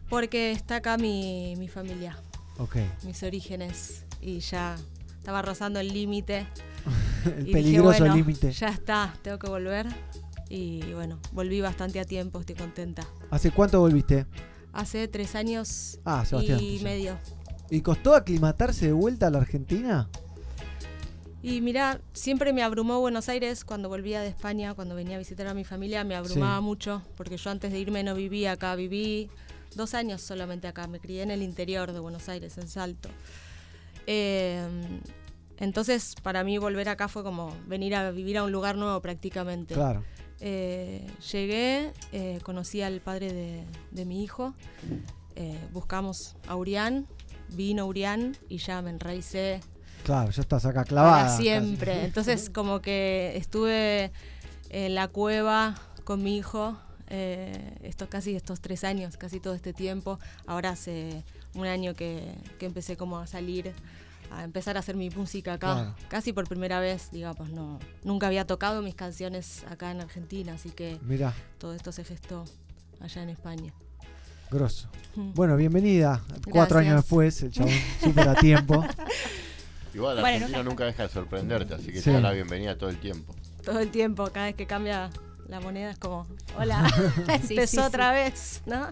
Porque 0.09 0.51
está 0.51 0.77
acá 0.77 0.97
mi, 0.97 1.55
mi 1.57 1.67
familia, 1.67 2.17
Ok. 2.57 2.77
mis 3.05 3.21
orígenes. 3.23 4.03
Y 4.21 4.39
ya 4.39 4.75
estaba 5.17 5.41
rozando 5.41 5.79
el 5.79 5.91
límite. 5.93 6.45
El 7.37 7.47
Y 7.49 7.51
peligroso 7.51 7.99
bueno, 7.99 8.15
límite. 8.15 8.51
Ya 8.51 8.69
está, 8.69 9.13
tengo 9.21 9.39
que 9.39 9.47
volver. 9.49 9.87
Y 10.49 10.81
bueno, 10.93 11.19
volví 11.31 11.61
bastante 11.61 11.99
a 11.99 12.05
tiempo, 12.05 12.39
estoy 12.39 12.55
contenta. 12.55 13.03
¿Hace 13.31 13.51
cuánto 13.51 13.79
volviste? 13.79 14.25
Hace 14.71 15.07
tres 15.07 15.35
años 15.35 15.99
Ah, 16.05 16.23
y 16.41 16.79
medio. 16.83 17.17
¿Y 17.69 17.81
costó 17.81 18.15
aclimatarse 18.15 18.87
de 18.87 18.91
vuelta 18.93 19.27
a 19.27 19.29
la 19.31 19.39
Argentina? 19.39 20.09
Y 21.43 21.59
mira, 21.59 21.99
siempre 22.13 22.53
me 22.53 22.63
abrumó 22.63 22.99
Buenos 23.01 23.27
Aires 23.27 23.65
cuando 23.65 23.89
volvía 23.89 24.21
de 24.21 24.29
España, 24.29 24.73
cuando 24.75 24.95
venía 24.95 25.17
a 25.17 25.19
visitar 25.19 25.45
a 25.47 25.53
mi 25.53 25.65
familia, 25.65 26.03
me 26.05 26.15
abrumaba 26.15 26.57
Sí. 26.59 26.63
mucho, 26.63 27.01
porque 27.17 27.35
yo 27.35 27.51
antes 27.51 27.71
de 27.73 27.79
irme 27.79 28.01
no 28.01 28.15
vivía 28.15 28.53
acá, 28.53 28.75
viví 28.75 29.29
dos 29.75 29.93
años 29.93 30.21
solamente 30.21 30.67
acá, 30.69 30.87
me 30.87 30.99
crié 31.01 31.21
en 31.21 31.31
el 31.31 31.41
interior 31.41 31.91
de 31.91 31.99
Buenos 31.99 32.29
Aires, 32.29 32.57
en 32.57 32.69
Salto. 32.69 33.09
Eh, 34.07 34.65
entonces, 35.59 36.15
para 36.23 36.45
mí 36.45 36.57
volver 36.59 36.87
acá 36.87 37.09
fue 37.09 37.23
como 37.23 37.53
venir 37.67 37.93
a 37.95 38.11
vivir 38.11 38.37
a 38.37 38.43
un 38.45 38.51
lugar 38.53 38.77
nuevo 38.77 39.01
prácticamente. 39.01 39.73
Claro. 39.73 40.01
Eh, 40.39 41.05
llegué, 41.31 41.91
eh, 42.13 42.39
conocí 42.43 42.81
al 42.81 43.01
padre 43.01 43.33
de, 43.33 43.63
de 43.91 44.05
mi 44.05 44.23
hijo, 44.23 44.53
buscamos 45.73 46.35
a 46.47 46.55
Urián, 46.55 47.05
vino 47.49 47.85
Urián 47.85 48.37
y 48.49 48.57
ya 48.59 48.81
me 48.81 48.91
enraicé 48.91 49.59
Claro, 50.03 50.31
ya 50.31 50.41
estás 50.41 50.65
acá 50.65 50.83
clavada. 50.83 51.25
para 51.25 51.37
siempre. 51.37 51.93
casi. 51.93 52.05
Entonces, 52.05 52.49
como 52.49 52.81
que 52.81 53.33
estuve 53.35 54.11
en 54.69 54.95
la 54.95 55.07
cueva 55.07 55.75
con 56.03 56.21
mi 56.23 56.37
hijo 56.37 56.77
eh, 57.07 57.77
estos 57.83 58.09
casi 58.09 58.35
estos 58.35 58.59
tres 58.59 58.83
años, 58.83 59.17
casi 59.17 59.39
todo 59.39 59.53
este 59.53 59.71
tiempo. 59.73 60.19
Ahora 60.47 60.71
hace 60.71 61.23
un 61.55 61.65
año 61.67 61.93
que, 61.93 62.33
que 62.59 62.65
empecé 62.65 62.97
como 62.97 63.19
a 63.19 63.27
salir, 63.27 63.71
a 64.31 64.43
empezar 64.43 64.75
a 64.77 64.79
hacer 64.79 64.95
mi 64.95 65.09
música 65.11 65.53
acá, 65.53 65.73
Claro. 65.73 65.95
casi 66.07 66.33
por 66.33 66.47
primera 66.47 66.79
vez, 66.79 67.09
digamos, 67.11 67.49
no, 67.51 67.79
nunca 68.03 68.27
había 68.27 68.45
tocado 68.47 68.81
mis 68.81 68.95
canciones 68.95 69.63
acá 69.69 69.91
en 69.91 70.01
Argentina, 70.01 70.53
así 70.53 70.71
que 70.71 70.97
Mirá. 71.03 71.33
todo 71.59 71.73
esto 71.75 71.91
se 71.91 72.03
gestó 72.03 72.45
allá 72.99 73.21
en 73.21 73.29
España. 73.29 73.73
Grosso. 74.49 74.87
Mm. 75.15 75.33
Bueno, 75.33 75.55
bienvenida. 75.55 76.21
Cuatro 76.49 76.79
años 76.79 76.95
después, 76.95 77.41
el 77.43 77.51
chabón 77.51 77.73
súper 78.03 78.27
a 78.29 78.35
tiempo. 78.35 78.83
Igual 79.93 80.15
la 80.15 80.21
Bueno, 80.21 80.35
Argentina 80.37 80.57
nunca- 80.59 80.69
nunca 80.69 80.85
deja 80.85 81.03
de 81.03 81.09
sorprenderte, 81.09 81.73
así 81.75 81.87
que 81.91 81.99
Sí. 81.99 82.05
te 82.05 82.11
da 82.13 82.19
la 82.21 82.31
bienvenida 82.31 82.77
todo 82.77 82.89
el 82.89 82.97
tiempo. 82.97 83.35
Todo 83.63 83.79
el 83.79 83.89
tiempo, 83.91 84.27
cada 84.33 84.47
vez 84.47 84.55
que 84.55 84.65
cambia 84.65 85.09
la 85.47 85.59
moneda 85.59 85.91
es 85.91 85.97
como, 85.99 86.27
hola, 86.57 86.83
Sí, 87.47 87.53
empezó 87.53 87.67
sí, 87.67 87.67
sí. 87.67 87.79
otra 87.79 88.11
vez, 88.11 88.61
¿no? 88.65 88.87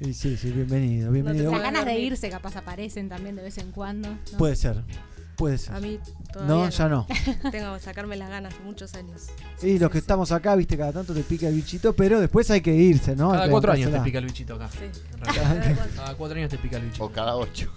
Y 0.00 0.12
sí, 0.12 0.36
sí, 0.36 0.50
bienvenido, 0.50 1.10
bienvenido. 1.10 1.50
Las 1.50 1.62
ganas 1.62 1.84
de 1.86 1.98
irse 1.98 2.28
capaz 2.28 2.54
aparecen 2.56 3.08
también 3.08 3.34
de 3.36 3.42
vez 3.42 3.56
en 3.58 3.72
cuando. 3.72 4.10
¿no? 4.10 4.38
Puede 4.38 4.54
ser. 4.56 4.82
Puede 5.36 5.58
ser. 5.58 5.74
A 5.74 5.80
mí 5.80 5.98
No, 6.34 6.46
todavía 6.46 6.68
ya 6.70 6.88
no. 6.88 7.06
Tengo 7.50 7.74
que 7.74 7.80
sacarme 7.80 8.16
las 8.16 8.28
ganas 8.30 8.54
muchos 8.64 8.94
años. 8.94 9.26
Y 9.62 9.78
los 9.78 9.90
que 9.90 9.98
estamos 9.98 10.32
acá, 10.32 10.54
viste, 10.56 10.76
cada 10.78 10.92
tanto 10.92 11.12
te 11.14 11.22
pica 11.22 11.48
el 11.48 11.54
bichito, 11.54 11.94
pero 11.94 12.20
después 12.20 12.50
hay 12.50 12.60
que 12.62 12.74
irse, 12.74 13.14
¿no? 13.16 13.32
Cada 13.32 13.48
cuatro 13.50 13.72
años 13.72 13.90
te 13.90 14.00
pica 14.00 14.18
el 14.18 14.26
bichito 14.26 14.54
acá. 14.54 14.68
Sí. 14.70 14.78
Realidad. 15.18 15.86
Cada 15.96 16.14
cuatro 16.14 16.36
años 16.38 16.50
te 16.50 16.58
pica 16.58 16.76
el 16.76 16.84
bichito. 16.84 17.04
O 17.04 17.10
cada 17.12 17.36
ocho. 17.36 17.70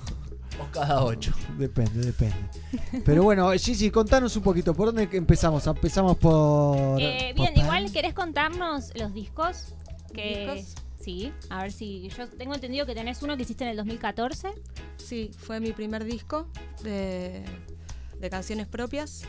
O 0.62 0.72
cada 0.72 1.04
ocho. 1.04 1.34
Depende, 1.58 2.06
depende. 2.06 2.36
Pero 3.06 3.24
bueno, 3.24 3.52
Gigi, 3.52 3.90
contanos 3.92 4.36
un 4.36 4.44
poquito, 4.44 4.74
¿por 4.74 4.88
dónde 4.88 5.08
empezamos? 5.12 5.66
Empezamos 5.68 6.18
por... 6.18 7.00
Eh, 7.00 7.34
bien, 7.36 7.54
igual, 7.56 7.92
¿querés 7.92 8.14
contarnos 8.14 8.92
los 8.96 9.14
discos? 9.14 9.74
Que... 10.14 10.52
¿Discos? 10.54 10.76
Sí, 11.00 11.32
a 11.50 11.62
ver 11.62 11.72
si. 11.72 12.10
Yo 12.10 12.28
tengo 12.28 12.54
entendido 12.54 12.86
que 12.86 12.94
tenés 12.94 13.24
uno 13.24 13.38
que 13.38 13.44
hiciste 13.44 13.64
en 13.64 13.70
el 13.70 13.78
2014. 13.78 14.50
Sí, 14.98 15.32
fue 15.38 15.62
mi 15.62 15.72
primer 15.72 16.04
disco 16.04 16.48
de, 16.84 17.46
de 18.20 18.30
canciones 18.30 18.68
propias 18.68 19.24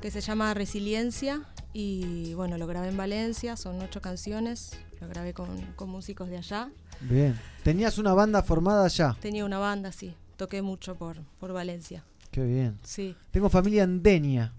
que 0.00 0.10
se 0.10 0.22
llama 0.22 0.54
Resiliencia 0.54 1.42
y 1.72 2.34
bueno, 2.34 2.58
lo 2.58 2.66
grabé 2.66 2.88
en 2.88 2.96
Valencia, 2.96 3.56
son 3.56 3.80
ocho 3.82 4.00
canciones, 4.00 4.78
lo 5.00 5.08
grabé 5.08 5.32
con, 5.32 5.48
con 5.76 5.90
músicos 5.90 6.28
de 6.28 6.38
allá. 6.38 6.70
Bien. 7.00 7.38
Tenías 7.62 7.98
una 7.98 8.14
banda 8.14 8.42
formada 8.42 8.84
allá. 8.84 9.16
Tenía 9.20 9.44
una 9.44 9.58
banda, 9.58 9.92
sí, 9.92 10.14
toqué 10.36 10.62
mucho 10.62 10.94
por, 10.96 11.18
por 11.40 11.52
Valencia. 11.52 12.04
Qué 12.30 12.42
bien. 12.44 12.78
Sí. 12.82 13.14
Tengo 13.30 13.48
familia 13.50 13.82
en 13.84 14.02
Denia. 14.02 14.52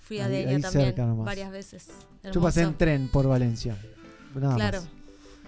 Fui 0.00 0.20
a 0.20 0.26
Ahí- 0.26 0.32
Denia 0.32 0.56
ahí 0.56 0.62
también 0.62 0.84
cerca 0.86 1.06
nomás. 1.06 1.26
varias 1.26 1.50
veces. 1.50 1.88
Yo 2.32 2.40
pasé 2.40 2.62
en 2.62 2.74
tren 2.74 3.08
por 3.08 3.26
Valencia. 3.28 3.76
Nada 4.34 4.54
claro. 4.56 4.80
más. 4.82 4.90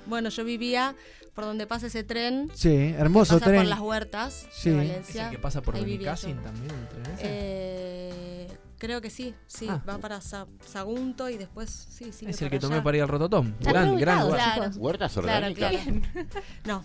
Bueno, 0.07 0.29
yo 0.31 0.45
vivía 0.45 0.95
por 1.35 1.45
donde 1.45 1.67
pasa 1.67 1.87
ese 1.87 2.03
tren. 2.05 2.51
Sí, 2.55 2.75
hermoso 2.99 3.37
que 3.37 3.41
pasa 3.41 3.51
tren. 3.51 3.61
por 3.63 3.69
las 3.71 3.81
huertas 3.81 4.47
Sí. 4.53 4.71
de 4.71 4.83
¿Es 4.83 4.89
Valencia. 4.89 5.25
el 5.27 5.31
que 5.31 5.39
pasa 5.39 5.63
por 5.63 5.75
yo. 5.77 6.43
también? 6.43 6.71
el 6.71 6.89
tren 6.89 7.07
ese? 7.15 7.23
Eh, 7.25 8.42
creo 8.83 9.01
que 9.01 9.11
sí, 9.11 9.33
sí, 9.47 9.69
Ah. 9.71 9.81
va 9.89 9.99
para 9.99 10.21
Sa- 10.21 10.49
Sagunto 10.67 11.29
y 11.31 11.39
después 11.39 11.71
sí, 11.71 12.11
sí. 12.13 12.27
Es 12.27 12.43
el 12.43 12.51
que 12.51 12.59
tomé 12.59 12.83
para 12.83 12.97
ir 12.97 13.03
al 13.05 13.09
Rototom. 13.09 13.53
Gran, 13.61 13.97
gran 13.97 14.25
lugar. 14.27 14.55
claro. 14.57 14.73
Huertas 14.77 15.17
orgánicas. 15.17 15.73
claro. 15.73 16.01
no, 16.67 16.85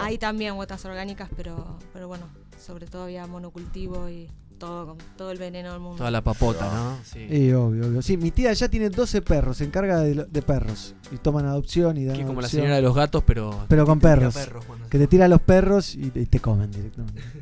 hay 0.00 0.18
también 0.18 0.52
huertas 0.54 0.84
orgánicas, 0.84 1.30
pero, 1.34 1.78
pero 1.94 2.06
bueno, 2.06 2.26
sobre 2.62 2.86
todo 2.86 3.04
había 3.04 3.26
monocultivo 3.26 4.10
y 4.10 4.30
todo 4.58 4.88
con 4.88 4.98
todo 5.16 5.30
el 5.30 5.38
veneno 5.38 5.70
del 5.72 5.80
mundo. 5.80 5.96
Toda 5.96 6.10
la 6.10 6.20
papota, 6.22 6.70
¿no? 6.70 6.98
Sí. 7.02 7.20
Y 7.30 7.52
obvio, 7.52 7.86
obvio. 7.86 8.02
Sí, 8.02 8.18
mi 8.18 8.30
tía 8.30 8.52
ya 8.52 8.68
tiene 8.68 8.90
12 8.90 9.22
perros, 9.22 9.56
se 9.56 9.64
encarga 9.64 10.00
de, 10.00 10.16
lo- 10.16 10.24
de 10.26 10.42
perros. 10.42 10.94
Y 11.10 11.16
toman 11.16 11.46
adopción 11.46 11.96
y 11.96 12.04
dan 12.04 12.16
Que 12.18 12.24
como 12.26 12.42
la 12.42 12.48
señora 12.48 12.76
de 12.76 12.82
los 12.82 12.94
gatos, 12.94 13.22
pero. 13.24 13.64
Pero 13.68 13.86
con 13.86 14.00
perros. 14.00 14.34
perros 14.34 14.64
que 14.90 14.98
te 14.98 15.06
tira 15.06 15.28
los 15.28 15.40
perros 15.40 15.94
y 15.94 16.10
te, 16.10 16.20
y 16.20 16.26
te 16.26 16.40
comen 16.40 16.70
directamente. 16.70 17.22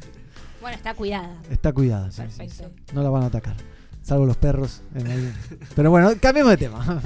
Bueno, 0.59 0.79
está 0.79 0.95
cuidada. 0.95 1.33
Está 1.49 1.73
cuidada, 1.73 2.11
sí, 2.11 2.23
sí, 2.29 2.39
Perfecto. 2.39 2.73
sí. 2.89 2.93
No 2.93 3.01
la 3.05 3.09
van 3.09 3.23
a 3.23 3.27
atacar. 3.27 3.55
Salvo 4.07 4.25
los 4.25 4.37
perros. 4.37 4.83
en 4.95 5.35
Pero 5.75 5.91
bueno, 5.91 6.13
cambiemos 6.21 6.53
de 6.53 6.57
tema. 6.59 7.03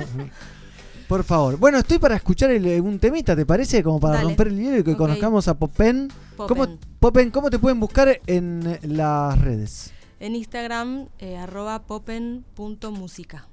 Por 1.09 1.25
favor. 1.25 1.57
Bueno, 1.57 1.79
estoy 1.79 1.99
para 1.99 2.15
escuchar 2.15 2.51
el- 2.51 2.79
un 2.83 2.99
temita, 2.99 3.35
¿te 3.35 3.47
parece? 3.47 3.83
Como 3.83 3.99
para 3.99 4.17
Dale. 4.17 4.27
romper 4.29 4.49
el 4.49 4.59
hielo 4.59 4.79
y 4.81 4.85
que 4.85 4.95
conozcamos 4.99 5.49
a 5.49 5.55
Popen. 5.55 6.09
¿Cómo, 6.37 6.49
Popen. 6.67 6.79
Popen, 7.01 7.31
¿cómo 7.31 7.49
te 7.49 7.59
pueden 7.59 7.81
buscar 7.81 8.21
en 8.27 8.79
las 8.83 9.41
redes? 9.41 9.93
En 10.21 10.37
Instagram, 10.37 11.07
eh, 11.19 11.39
arroba 11.39 11.85
popen.música. 11.87 13.49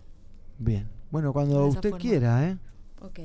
Bien. 0.60 0.90
Bueno, 1.10 1.32
cuando 1.32 1.66
usted 1.68 1.92
forma. 1.92 1.98
quiera, 2.02 2.50
¿eh? 2.50 2.58
Ok. 3.00 3.20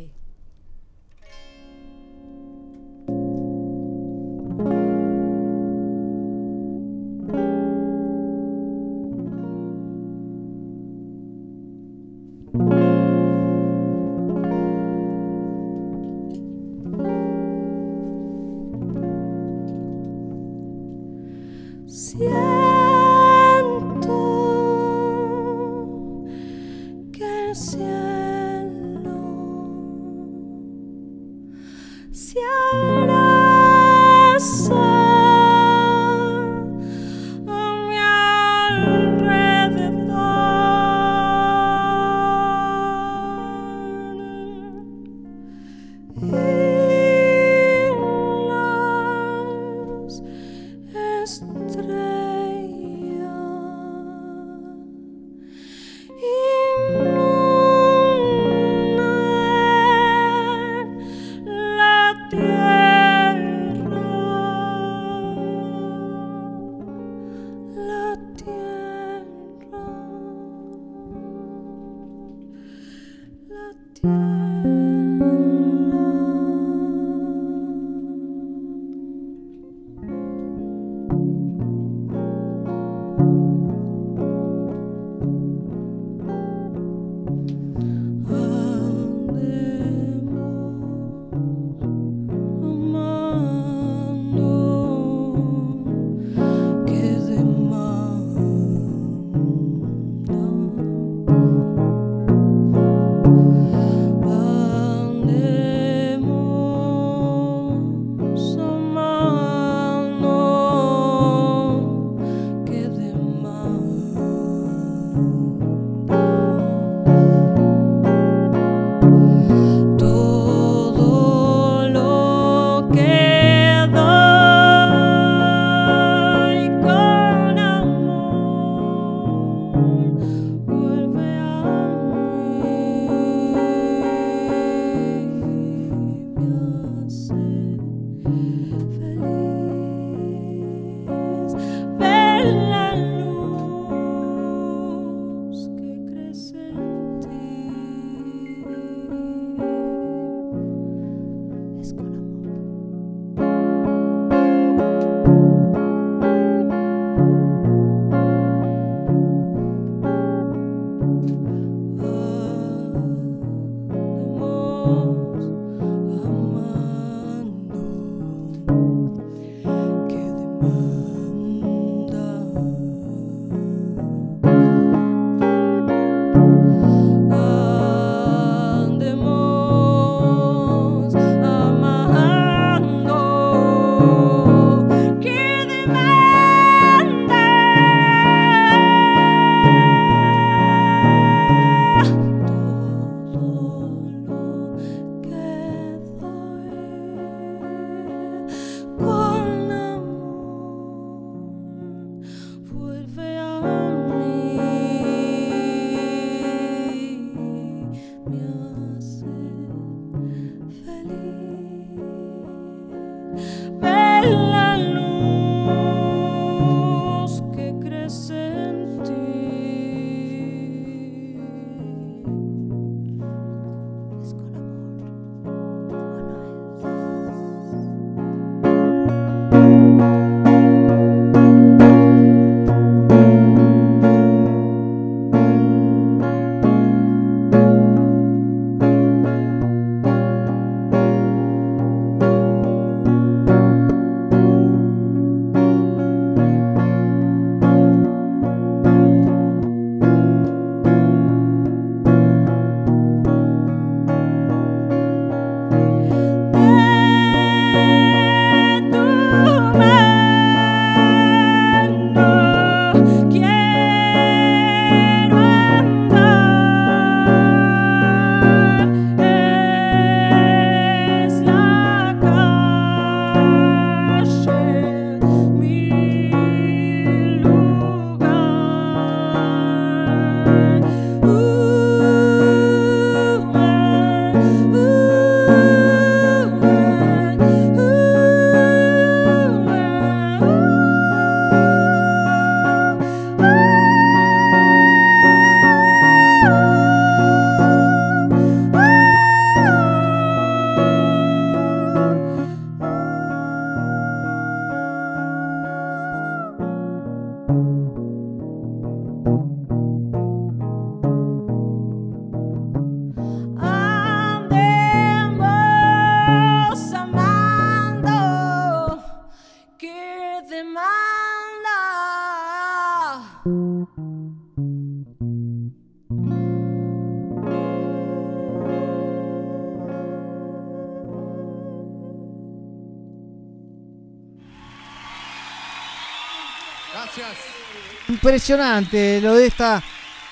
Impresionante 338.32 339.20
lo 339.20 339.34
de 339.34 339.46
esta 339.46 339.82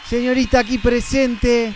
señorita 0.09 0.61
aquí 0.61 0.79
presente. 0.79 1.71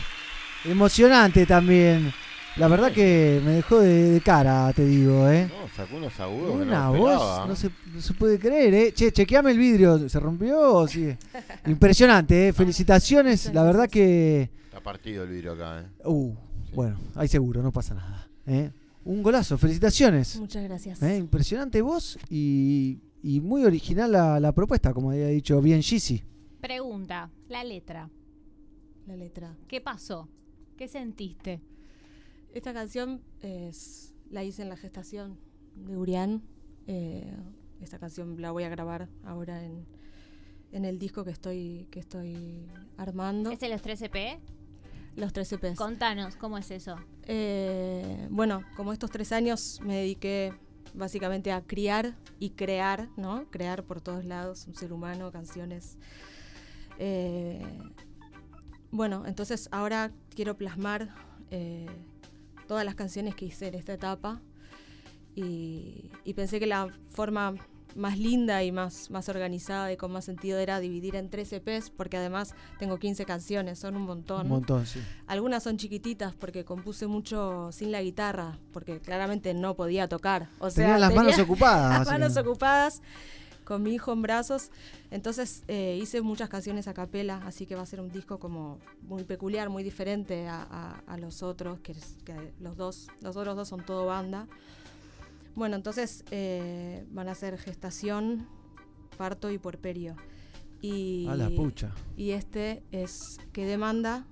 Emocionante 0.64 1.44
también. 1.44 2.10
La 2.56 2.66
verdad 2.66 2.90
que 2.92 3.42
me 3.44 3.50
dejó 3.52 3.80
de, 3.80 4.12
de 4.12 4.20
cara, 4.22 4.72
te 4.72 4.86
digo, 4.86 5.28
¿eh? 5.28 5.46
No, 5.50 5.68
sacó 5.76 5.96
unos 5.96 6.18
agudos 6.18 6.56
que 6.56 6.62
Una 6.62 6.84
no 6.86 6.94
voz, 6.94 7.12
esperaba. 7.12 7.46
no 7.46 7.54
se, 7.54 7.70
no 7.92 8.00
se 8.00 8.14
puede 8.14 8.38
creer, 8.38 8.72
¿eh? 8.72 8.92
Che, 8.94 9.12
chequeame 9.12 9.50
el 9.50 9.58
vidrio, 9.58 10.08
¿se 10.08 10.18
rompió 10.18 10.76
o 10.76 10.88
sigue? 10.88 11.18
Impresionante, 11.66 12.48
¿eh? 12.48 12.52
Felicitaciones, 12.54 13.52
la 13.52 13.62
verdad 13.62 13.86
que... 13.90 14.48
Está 14.64 14.80
partido 14.80 15.24
el 15.24 15.28
vidrio 15.28 15.52
acá, 15.52 15.80
¿eh? 15.82 15.86
Uh, 16.06 16.34
bueno, 16.72 16.98
ahí 17.16 17.28
seguro, 17.28 17.62
no 17.62 17.70
pasa 17.70 17.92
nada. 17.92 18.30
¿eh? 18.46 18.70
Un 19.04 19.22
golazo, 19.22 19.58
felicitaciones. 19.58 20.36
Muchas 20.36 20.64
gracias. 20.64 21.02
¿Eh? 21.02 21.18
Impresionante 21.18 21.82
voz 21.82 22.18
y, 22.30 22.98
y 23.24 23.40
muy 23.40 23.64
original 23.64 24.12
la, 24.12 24.38
la 24.38 24.52
propuesta, 24.52 24.92
como 24.92 25.10
había 25.10 25.28
dicho 25.28 25.58
bien 25.62 25.82
Gizzy. 25.82 26.22
Pregunta, 26.60 27.30
la 27.48 27.64
letra. 27.64 28.10
La 29.06 29.16
letra. 29.16 29.56
¿Qué 29.66 29.80
pasó? 29.80 30.28
¿Qué 30.76 30.88
sentiste? 30.88 31.62
Esta 32.52 32.74
canción 32.74 33.22
es, 33.40 34.14
la 34.30 34.44
hice 34.44 34.60
en 34.60 34.68
la 34.68 34.76
gestación 34.76 35.38
de 35.74 35.96
Urián. 35.96 36.42
Eh, 36.86 37.34
esta 37.80 37.98
canción 37.98 38.42
la 38.42 38.50
voy 38.50 38.64
a 38.64 38.68
grabar 38.68 39.08
ahora 39.24 39.64
en, 39.64 39.86
en 40.72 40.84
el 40.84 40.98
disco 40.98 41.24
que 41.24 41.30
estoy, 41.30 41.88
que 41.90 42.00
estoy 42.00 42.68
armando. 42.98 43.50
¿Es 43.50 43.60
de 43.60 43.70
los 43.70 43.80
3 43.80 44.02
EP? 44.02 44.38
Los 45.16 45.32
3 45.32 45.50
EPs. 45.52 45.78
Contanos, 45.78 46.36
¿cómo 46.36 46.58
es 46.58 46.70
eso? 46.70 46.96
Eh, 47.22 48.28
bueno, 48.30 48.64
como 48.76 48.92
estos 48.92 49.10
tres 49.10 49.32
años 49.32 49.80
me 49.82 49.96
dediqué 49.96 50.52
básicamente 50.94 51.52
a 51.52 51.62
criar 51.62 52.14
y 52.38 52.50
crear, 52.50 53.08
¿no? 53.16 53.46
Crear 53.50 53.84
por 53.84 54.00
todos 54.00 54.24
lados, 54.24 54.66
un 54.66 54.74
ser 54.74 54.92
humano, 54.92 55.30
canciones. 55.32 55.98
Eh, 56.98 57.62
bueno, 58.90 59.24
entonces 59.26 59.68
ahora 59.72 60.12
quiero 60.34 60.56
plasmar 60.56 61.14
eh, 61.50 61.86
todas 62.68 62.84
las 62.84 62.94
canciones 62.94 63.34
que 63.34 63.46
hice 63.46 63.66
en 63.66 63.74
esta 63.74 63.92
etapa 63.92 64.40
y, 65.34 66.10
y 66.24 66.34
pensé 66.34 66.60
que 66.60 66.66
la 66.66 66.88
forma 67.10 67.54
más 67.96 68.18
linda 68.18 68.62
y 68.64 68.72
más, 68.72 69.10
más 69.10 69.28
organizada 69.28 69.92
y 69.92 69.96
con 69.96 70.10
más 70.12 70.24
sentido 70.24 70.58
era 70.58 70.80
dividir 70.80 71.16
en 71.16 71.30
tres 71.30 71.52
EPs 71.52 71.90
porque 71.90 72.16
además 72.16 72.54
tengo 72.78 72.98
15 72.98 73.24
canciones, 73.24 73.78
son 73.78 73.96
un 73.96 74.02
montón. 74.02 74.42
Un 74.42 74.48
montón, 74.48 74.86
sí. 74.86 75.00
Algunas 75.26 75.62
son 75.62 75.76
chiquititas 75.76 76.34
porque 76.34 76.64
compuse 76.64 77.06
mucho 77.06 77.70
sin 77.72 77.92
la 77.92 78.02
guitarra, 78.02 78.58
porque 78.72 79.00
claramente 79.00 79.54
no 79.54 79.74
podía 79.74 80.08
tocar. 80.08 80.48
O 80.58 80.70
sea, 80.70 80.84
Tenías 80.84 81.00
las 81.00 81.14
manos 81.14 81.38
ocupadas, 81.38 81.98
Las 82.00 82.08
manos 82.08 82.36
ocupadas 82.36 83.02
con 83.64 83.82
mi 83.82 83.94
hijo 83.94 84.12
en 84.12 84.20
brazos. 84.22 84.70
Entonces 85.10 85.62
eh, 85.68 85.98
hice 86.02 86.20
muchas 86.20 86.48
canciones 86.50 86.86
a 86.88 86.92
capela, 86.94 87.40
así 87.46 87.64
que 87.64 87.74
va 87.74 87.82
a 87.82 87.86
ser 87.86 88.00
un 88.00 88.10
disco 88.10 88.38
como 88.38 88.78
muy 89.02 89.24
peculiar, 89.24 89.70
muy 89.70 89.82
diferente 89.82 90.46
a, 90.48 90.66
a- 90.70 91.02
a 91.06 91.16
los 91.16 91.42
otros, 91.42 91.80
que, 91.80 91.92
es- 91.92 92.16
que 92.24 92.52
los 92.60 92.76
dos, 92.76 93.08
los 93.22 93.36
otros 93.36 93.56
dos 93.56 93.68
son 93.68 93.84
todo 93.86 94.04
banda. 94.06 94.46
Bueno, 95.54 95.76
entonces 95.76 96.24
eh, 96.30 97.06
van 97.10 97.28
a 97.28 97.34
ser 97.34 97.58
gestación, 97.58 98.46
parto 99.16 99.50
y 99.50 99.58
puerperio. 99.58 100.16
Y, 100.80 101.26
A 101.28 101.36
la 101.36 101.48
pucha. 101.48 101.92
Y 102.16 102.30
este 102.30 102.82
es 102.90 103.38
que 103.52 103.64
demanda, 103.64 104.26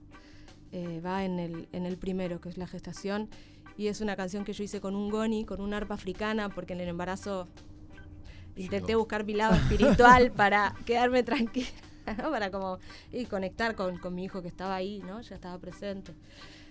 eh, 0.73 1.01
va 1.01 1.25
en 1.25 1.39
el, 1.39 1.69
en 1.73 1.87
el 1.87 1.97
primero, 1.97 2.41
que 2.41 2.49
es 2.49 2.59
la 2.59 2.67
gestación. 2.67 3.29
Y 3.77 3.87
es 3.87 4.01
una 4.01 4.17
canción 4.17 4.45
que 4.45 4.53
yo 4.53 4.65
hice 4.65 4.81
con 4.81 4.95
un 4.95 5.11
goni, 5.11 5.45
con 5.45 5.61
una 5.61 5.79
arpa 5.79 5.95
africana, 5.95 6.49
porque 6.49 6.75
en 6.75 6.81
el 6.81 6.89
embarazo 6.89 7.49
intenté 8.57 8.95
buscar 8.95 9.25
mi 9.25 9.35
lado 9.35 9.55
espiritual 9.55 10.31
para 10.37 10.75
quedarme 10.85 11.23
tranquila, 11.23 11.69
¿no? 12.19 12.31
para 12.31 12.51
como 12.51 12.79
y 13.11 13.25
conectar 13.27 13.75
con, 13.75 13.99
con 13.99 14.15
mi 14.15 14.25
hijo 14.25 14.43
que 14.43 14.49
estaba 14.49 14.75
ahí, 14.75 15.03
¿no? 15.07 15.21
ya 15.21 15.35
estaba 15.35 15.59
presente. 15.59 16.15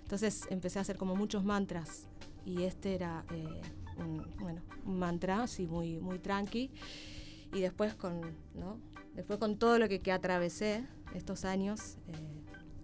Entonces 0.03 0.45
empecé 0.49 0.79
a 0.79 0.81
hacer 0.81 0.97
como 0.97 1.15
muchos 1.15 1.43
mantras 1.43 2.07
y 2.45 2.63
este 2.63 2.95
era 2.95 3.23
eh, 3.31 3.61
un, 3.97 4.25
bueno, 4.39 4.61
un 4.85 4.99
mantra 4.99 5.43
así 5.43 5.67
muy, 5.67 5.99
muy 5.99 6.19
tranqui. 6.19 6.71
Y 7.53 7.61
después 7.61 7.93
con, 7.95 8.21
¿no? 8.53 8.79
después 9.13 9.39
con 9.39 9.57
todo 9.57 9.77
lo 9.77 9.89
que, 9.89 9.99
que 9.99 10.11
atravesé 10.11 10.85
estos 11.13 11.43
años, 11.45 11.97
eh, 12.07 12.41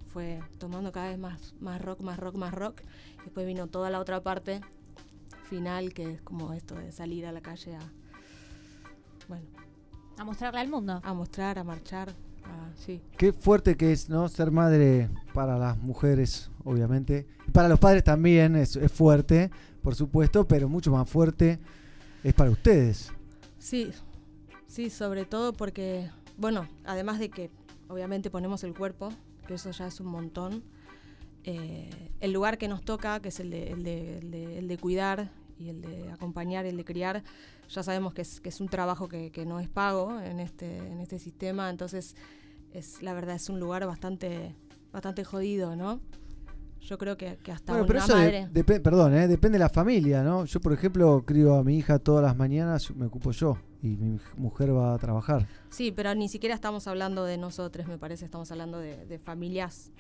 fue 0.07 0.41
tomando 0.57 0.91
cada 0.91 1.09
vez 1.09 1.19
más, 1.19 1.53
más 1.59 1.81
rock, 1.81 2.01
más 2.01 2.17
rock, 2.17 2.35
más 2.35 2.53
rock. 2.53 2.81
Después 3.23 3.45
vino 3.45 3.67
toda 3.67 3.89
la 3.89 3.99
otra 3.99 4.21
parte 4.21 4.61
final, 5.43 5.93
que 5.93 6.13
es 6.13 6.21
como 6.21 6.53
esto 6.53 6.75
de 6.75 6.91
salir 6.91 7.25
a 7.25 7.31
la 7.31 7.41
calle 7.41 7.75
a, 7.75 7.79
bueno, 9.27 9.45
A 10.17 10.23
mostrarle 10.23 10.59
al 10.59 10.69
mundo. 10.69 10.99
a 11.03 11.13
mostrar, 11.13 11.59
a 11.59 11.63
marchar, 11.63 12.13
a- 12.48 12.72
sí. 12.76 13.02
Qué 13.18 13.34
fuerte 13.34 13.76
que 13.78 13.91
es, 13.91 14.10
¿no? 14.10 14.28
Ser 14.30 14.52
madre 14.52 15.10
para 15.34 15.57
las 15.57 15.78
mujeres, 15.78 16.49
obviamente. 16.64 17.26
Para 17.52 17.69
los 17.69 17.80
padres 17.80 18.03
también 18.03 18.56
es, 18.56 18.76
es 18.76 18.91
fuerte, 18.91 19.49
por 19.82 19.95
supuesto, 19.95 20.48
pero 20.48 20.68
mucho 20.69 20.91
más 20.91 21.10
fuerte 21.10 21.60
es 22.24 22.34
para 22.34 22.49
ustedes. 22.52 23.11
Sí, 23.60 23.91
sí, 24.68 24.90
sobre 24.90 25.26
todo 25.26 25.53
porque, 25.53 26.10
bueno, 26.38 26.68
además 26.86 27.19
de 27.19 27.30
que 27.30 27.49
obviamente 27.88 28.30
ponemos 28.30 28.64
el 28.64 28.74
cuerpo, 28.74 29.10
que 29.48 29.53
eso 29.56 29.72
ya 29.72 29.88
es 29.88 29.99
un 29.99 30.07
montón, 30.07 30.64
eh, 31.44 31.90
el 32.19 32.34
lugar 32.34 32.57
que 32.57 32.68
nos 32.68 32.82
toca, 32.84 33.22
que 33.22 33.30
es 33.30 33.40
el 33.40 33.49
de, 33.49 33.72
el 33.72 33.84
de- 33.84 34.18
el 34.19 34.32
de- 34.32 34.57
el 34.60 34.68
de 34.68 34.78
cuidar 34.78 35.32
y 35.57 35.69
el 35.69 35.82
de 35.82 36.11
acompañar, 36.11 36.65
el 36.65 36.76
de 36.78 36.84
criar, 36.86 37.24
ya 37.69 37.84
sabemos 37.84 38.14
que 38.14 38.22
es, 38.22 38.39
que 38.41 38.49
es 38.49 38.60
un 38.61 38.68
trabajo 38.69 39.07
que, 39.07 39.31
que 39.31 39.45
no 39.45 39.60
es 39.60 39.68
pago 39.69 40.19
en 40.19 40.39
este, 40.39 40.77
en 40.77 40.99
este 40.99 41.19
sistema, 41.19 41.69
entonces 41.69 42.15
es 42.73 43.02
la 43.02 43.14
verdad 43.14 43.35
es 43.35 43.49
un 43.49 43.60
lugar 43.60 43.85
bastante, 43.85 44.56
bastante 44.91 45.23
jodido, 45.23 45.76
¿no? 45.76 45.99
Yo 46.81 46.98
creo 46.98 47.18
que, 47.18 47.38
que 47.44 47.52
hasta 47.52 47.73
Bueno, 47.73 47.88
pero 47.88 47.99
una 47.99 48.06
eso 48.06 48.15
de- 48.18 48.23
madre... 48.23 48.48
depe- 48.53 48.81
perdón, 48.81 49.14
¿eh? 49.15 49.27
depende 49.27 49.57
de 49.57 49.64
la 49.64 49.69
familia, 49.69 50.23
¿no? 50.23 50.45
Yo, 50.45 50.60
por 50.61 50.72
ejemplo, 50.73 51.23
crío 51.26 51.56
a 51.56 51.64
mi 51.64 51.77
hija 51.77 51.99
todas 51.99 52.23
las 52.23 52.35
mañanas, 52.38 52.95
me 52.95 53.07
ocupo 53.07 53.31
yo 53.31 53.57
y 53.81 53.98
mi 53.98 54.19
mujer 54.38 54.73
va 54.76 54.94
a 54.94 54.98
trabajar. 54.98 55.48
Sí, 55.69 55.91
pero 55.91 56.14
ni 56.15 56.30
siquiera 56.30 56.56
estamos 56.56 56.88
hablando 56.88 57.26
de 57.26 57.38
nosotros, 57.38 57.88
me 57.88 57.98
parece, 57.98 58.26
estamos 58.26 58.52
hablando 58.52 58.80
de, 58.80 59.06
de 59.06 59.19
familias, 59.19 59.91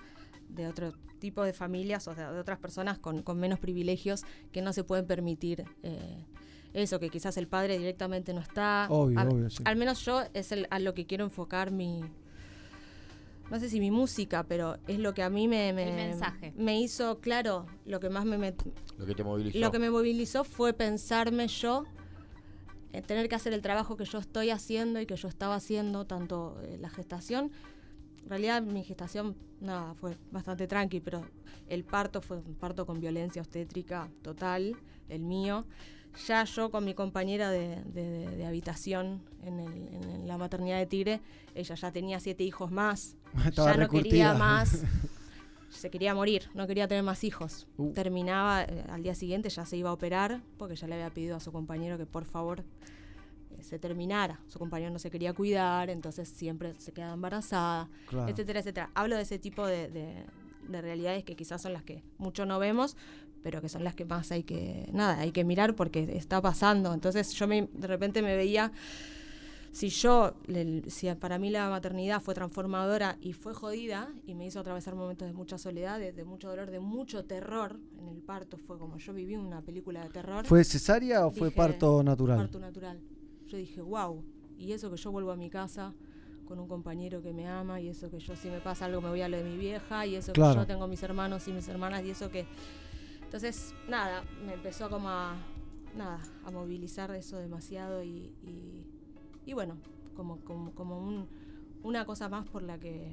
de 0.49 0.67
otro 0.67 0.93
tipo 1.19 1.43
de 1.43 1.51
familias, 1.51 2.07
o 2.07 2.13
sea, 2.15 2.31
de 2.31 2.39
otras 2.39 2.59
personas 2.59 2.99
con, 2.99 3.21
con 3.23 3.37
menos 3.39 3.59
privilegios 3.59 4.23
que 4.51 4.61
no 4.61 4.71
se 4.71 4.83
pueden 4.83 5.05
permitir 5.07 5.65
eh, 5.83 6.25
eso, 6.77 6.99
que 6.99 7.09
quizás 7.09 7.37
el 7.37 7.47
padre 7.47 7.77
directamente 7.77 8.33
no 8.33 8.41
está. 8.41 8.87
Obvio, 8.89 9.19
al, 9.19 9.27
obvio, 9.29 9.49
sí. 9.49 9.63
al 9.65 9.75
menos 9.75 10.03
yo 10.05 10.21
es 10.33 10.51
el- 10.51 10.67
a 10.69 10.79
lo 10.79 10.93
que 10.93 11.05
quiero 11.05 11.23
enfocar 11.23 11.71
mi... 11.71 12.03
No 13.49 13.59
sé 13.61 13.69
si 13.69 13.79
mi 13.79 13.91
música, 13.91 14.43
pero 14.43 14.77
es 14.87 14.99
lo 14.99 15.13
que 15.13 15.23
a 15.23 15.29
mí 15.29 15.47
me, 15.47 15.71
me, 15.71 15.89
El 15.89 15.95
mensaje. 16.09 16.51
me 16.57 16.81
hizo, 16.81 17.19
claro, 17.19 17.65
lo 17.85 18.01
que 18.01 18.09
más 18.09 18.25
me, 18.25 18.37
met- 18.37 18.69
Lo 18.97 19.05
que 19.05 19.15
te 19.15 19.23
movilizó. 19.23 19.57
lo 19.59 19.71
que 19.71 19.79
me 19.79 19.89
movilizó 19.89 20.43
fue 20.43 20.73
pensarme 20.73 21.47
yo, 21.47 21.85
eh, 22.91 23.01
tener 23.01 23.29
que 23.29 23.35
hacer 23.35 23.53
el 23.53 23.61
trabajo 23.61 23.95
que 23.95 24.03
yo 24.03 24.17
estoy 24.19 24.49
haciendo 24.49 24.99
y 24.99 25.05
que 25.05 25.15
yo 25.15 25.29
estaba 25.29 25.55
haciendo, 25.55 26.05
tanto 26.05 26.59
eh, 26.63 26.77
la 26.81 26.89
gestación. 26.89 27.51
En 28.23 28.29
realidad 28.29 28.61
mi 28.63 28.83
gestación, 28.83 29.37
nada, 29.61 29.93
fue 29.93 30.17
bastante 30.29 30.67
tranqui, 30.67 30.99
pero 30.99 31.21
el 31.69 31.85
parto 31.85 32.21
fue 32.21 32.35
un 32.39 32.55
parto 32.55 32.85
con 32.85 32.99
violencia 32.99 33.41
obstétrica 33.41 34.09
total, 34.23 34.75
el 35.07 35.21
mío. 35.23 35.65
Ya 36.25 36.43
yo 36.45 36.71
con 36.71 36.83
mi 36.85 36.93
compañera 36.93 37.51
de, 37.51 37.83
de- 37.85 38.45
habitación 38.45 39.21
en, 39.43 39.59
el- 39.59 39.87
en 39.93 40.27
la 40.27 40.37
maternidad 40.37 40.77
de 40.79 40.85
Tigre, 40.85 41.21
ella 41.53 41.75
ya 41.75 41.91
tenía 41.91 42.19
siete 42.19 42.43
hijos 42.43 42.71
más. 42.71 43.15
Estaba 43.45 43.71
ya 43.73 43.77
no 43.77 43.87
quería 43.89 44.33
más. 44.33 44.83
se 45.69 45.89
quería 45.91 46.15
morir, 46.15 46.49
no 46.55 46.65
quería 46.65 46.87
tener 46.87 47.03
más 47.03 47.23
hijos. 47.23 47.67
Uh. 47.77 47.91
Terminaba, 47.93 48.63
eh, 48.63 48.83
al 48.89 49.03
día 49.03 49.13
siguiente 49.15 49.49
ya 49.49 49.65
se 49.65 49.77
iba 49.77 49.89
a 49.89 49.93
operar, 49.93 50.41
porque 50.57 50.75
ya 50.75 50.87
le 50.87 50.95
había 50.95 51.09
pedido 51.13 51.35
a 51.35 51.39
su 51.39 51.51
compañero 51.51 51.97
que 51.97 52.05
por 52.05 52.23
favor 52.25 52.63
eh, 53.51 53.61
se 53.63 53.77
terminara. 53.77 54.39
Su 54.47 54.57
compañero 54.59 54.91
no 54.91 54.99
se 54.99 55.11
quería 55.11 55.33
cuidar, 55.33 55.89
entonces 55.89 56.29
siempre 56.29 56.73
se 56.79 56.93
quedaba 56.93 57.13
embarazada, 57.13 57.89
Claro. 58.07 58.31
etcétera, 58.31 58.59
etcétera. 58.61 58.89
Hablo 58.95 59.17
de 59.17 59.21
ese 59.23 59.37
tipo 59.39 59.67
de, 59.67 59.89
de- 59.89 60.25
de 60.67 60.81
realidades 60.81 61.23
que 61.23 61.35
quizás 61.37 61.61
son 61.61 61.71
las 61.71 61.83
que 61.83 62.03
mucho 62.17 62.45
no 62.45 62.59
vemos, 62.59 62.97
pero 63.43 63.61
que 63.61 63.69
son 63.69 63.83
las 63.83 63.95
que 63.95 64.05
más 64.05 64.31
hay 64.31 64.43
que, 64.43 64.89
nada, 64.91 65.19
hay 65.19 65.31
que 65.31 65.43
mirar 65.43 65.75
porque 65.75 66.07
está 66.17 66.41
pasando. 66.41 66.93
Entonces 66.93 67.31
yo 67.33 67.47
me, 67.47 67.67
de 67.73 67.87
repente 67.87 68.21
me 68.21 68.35
veía 68.35 68.71
si 69.71 69.89
yo, 69.89 70.33
si 70.87 71.13
para 71.15 71.37
mí 71.37 71.51
la 71.51 71.69
maternidad 71.69 72.19
fue 72.21 72.33
transformadora 72.33 73.17
y 73.21 73.33
fue 73.33 73.53
jodida 73.53 74.09
y 74.25 74.33
me 74.33 74.47
hizo 74.47 74.59
atravesar 74.59 74.95
momentos 74.95 75.27
de 75.27 75.33
mucha 75.33 75.57
soledad, 75.59 75.99
de, 75.99 76.13
de 76.13 76.23
mucho 76.23 76.49
dolor, 76.49 76.71
de 76.71 76.79
mucho 76.79 77.25
terror 77.25 77.79
en 77.99 78.07
el 78.07 78.17
parto, 78.21 78.57
fue 78.57 78.79
como 78.79 78.97
yo 78.97 79.13
viví 79.13 79.35
una 79.35 79.61
película 79.61 80.01
de 80.03 80.09
terror. 80.09 80.45
¿Fue 80.45 80.63
cesárea 80.63 81.27
o 81.27 81.31
fue 81.31 81.51
parto 81.51 82.01
natural? 82.01 82.37
Parto 82.37 82.59
natural. 82.59 82.99
Yo 83.45 83.57
dije, 83.57 83.81
wow, 83.81 84.23
y 84.57 84.71
eso 84.71 84.89
que 84.89 84.97
yo 84.97 85.11
vuelvo 85.11 85.31
a 85.31 85.35
mi 85.35 85.49
casa 85.49 85.93
con 86.47 86.59
un 86.59 86.67
compañero 86.67 87.21
que 87.21 87.33
me 87.33 87.45
ama 87.47 87.79
y 87.79 87.89
eso 87.89 88.09
que 88.09 88.19
yo 88.19 88.35
si 88.35 88.49
me 88.49 88.59
pasa 88.61 88.85
algo 88.85 89.01
me 89.01 89.09
voy 89.09 89.21
a 89.21 89.27
lo 89.27 89.37
de 89.37 89.43
mi 89.43 89.57
vieja 89.57 90.05
y 90.07 90.15
eso 90.15 90.31
Claro. 90.31 90.53
que 90.53 90.59
yo 90.61 90.65
tengo 90.65 90.87
mis 90.87 91.03
hermanos 91.03 91.45
y 91.47 91.51
mis 91.51 91.67
hermanas 91.67 92.03
y 92.05 92.11
eso 92.11 92.31
que 92.31 92.45
entonces 93.27 93.73
nada 93.89 94.23
me 94.45 94.53
empezó 94.53 94.89
como 94.89 95.09
a 95.09 95.35
nada 95.95 96.19
a 96.45 96.51
movilizar 96.51 97.11
eso 97.15 97.37
demasiado 97.37 98.03
y, 98.03 98.31
y, 98.43 98.85
y 99.45 99.53
bueno 99.53 99.75
como 100.15 100.39
como, 100.41 100.71
como 100.73 100.99
un- 100.99 101.27
una 101.83 102.05
cosa 102.05 102.27
más 102.29 102.47
por 102.47 102.63
la 102.63 102.79
que 102.79 103.11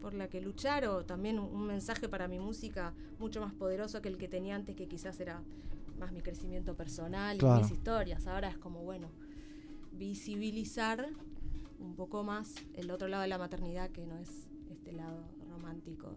por 0.00 0.14
la 0.14 0.28
que 0.28 0.40
luchar 0.40 0.86
o 0.86 1.04
también 1.04 1.38
un, 1.38 1.52
un 1.54 1.66
mensaje 1.66 2.08
para 2.08 2.28
mi 2.28 2.38
música 2.38 2.94
mucho 3.18 3.40
más 3.40 3.52
poderoso 3.52 4.00
que 4.00 4.08
el 4.08 4.16
que 4.18 4.28
tenía 4.28 4.54
antes 4.54 4.76
que 4.76 4.86
quizás 4.86 5.18
era 5.20 5.42
más 5.98 6.12
mi 6.12 6.20
crecimiento 6.20 6.74
personal 6.76 7.38
Claro. 7.38 7.58
y 7.60 7.62
mis 7.62 7.72
historias 7.72 8.26
ahora 8.26 8.48
es 8.48 8.58
como 8.58 8.82
bueno 8.84 9.08
visibilizar 9.92 11.08
un 11.78 11.94
poco 11.96 12.22
más 12.24 12.54
el 12.74 12.90
otro 12.90 13.08
lado 13.08 13.22
de 13.22 13.28
la 13.28 13.38
maternidad 13.38 13.90
que 13.90 14.06
no 14.06 14.16
es 14.18 14.48
este 14.70 14.92
lado 14.92 15.24
romántico 15.50 16.16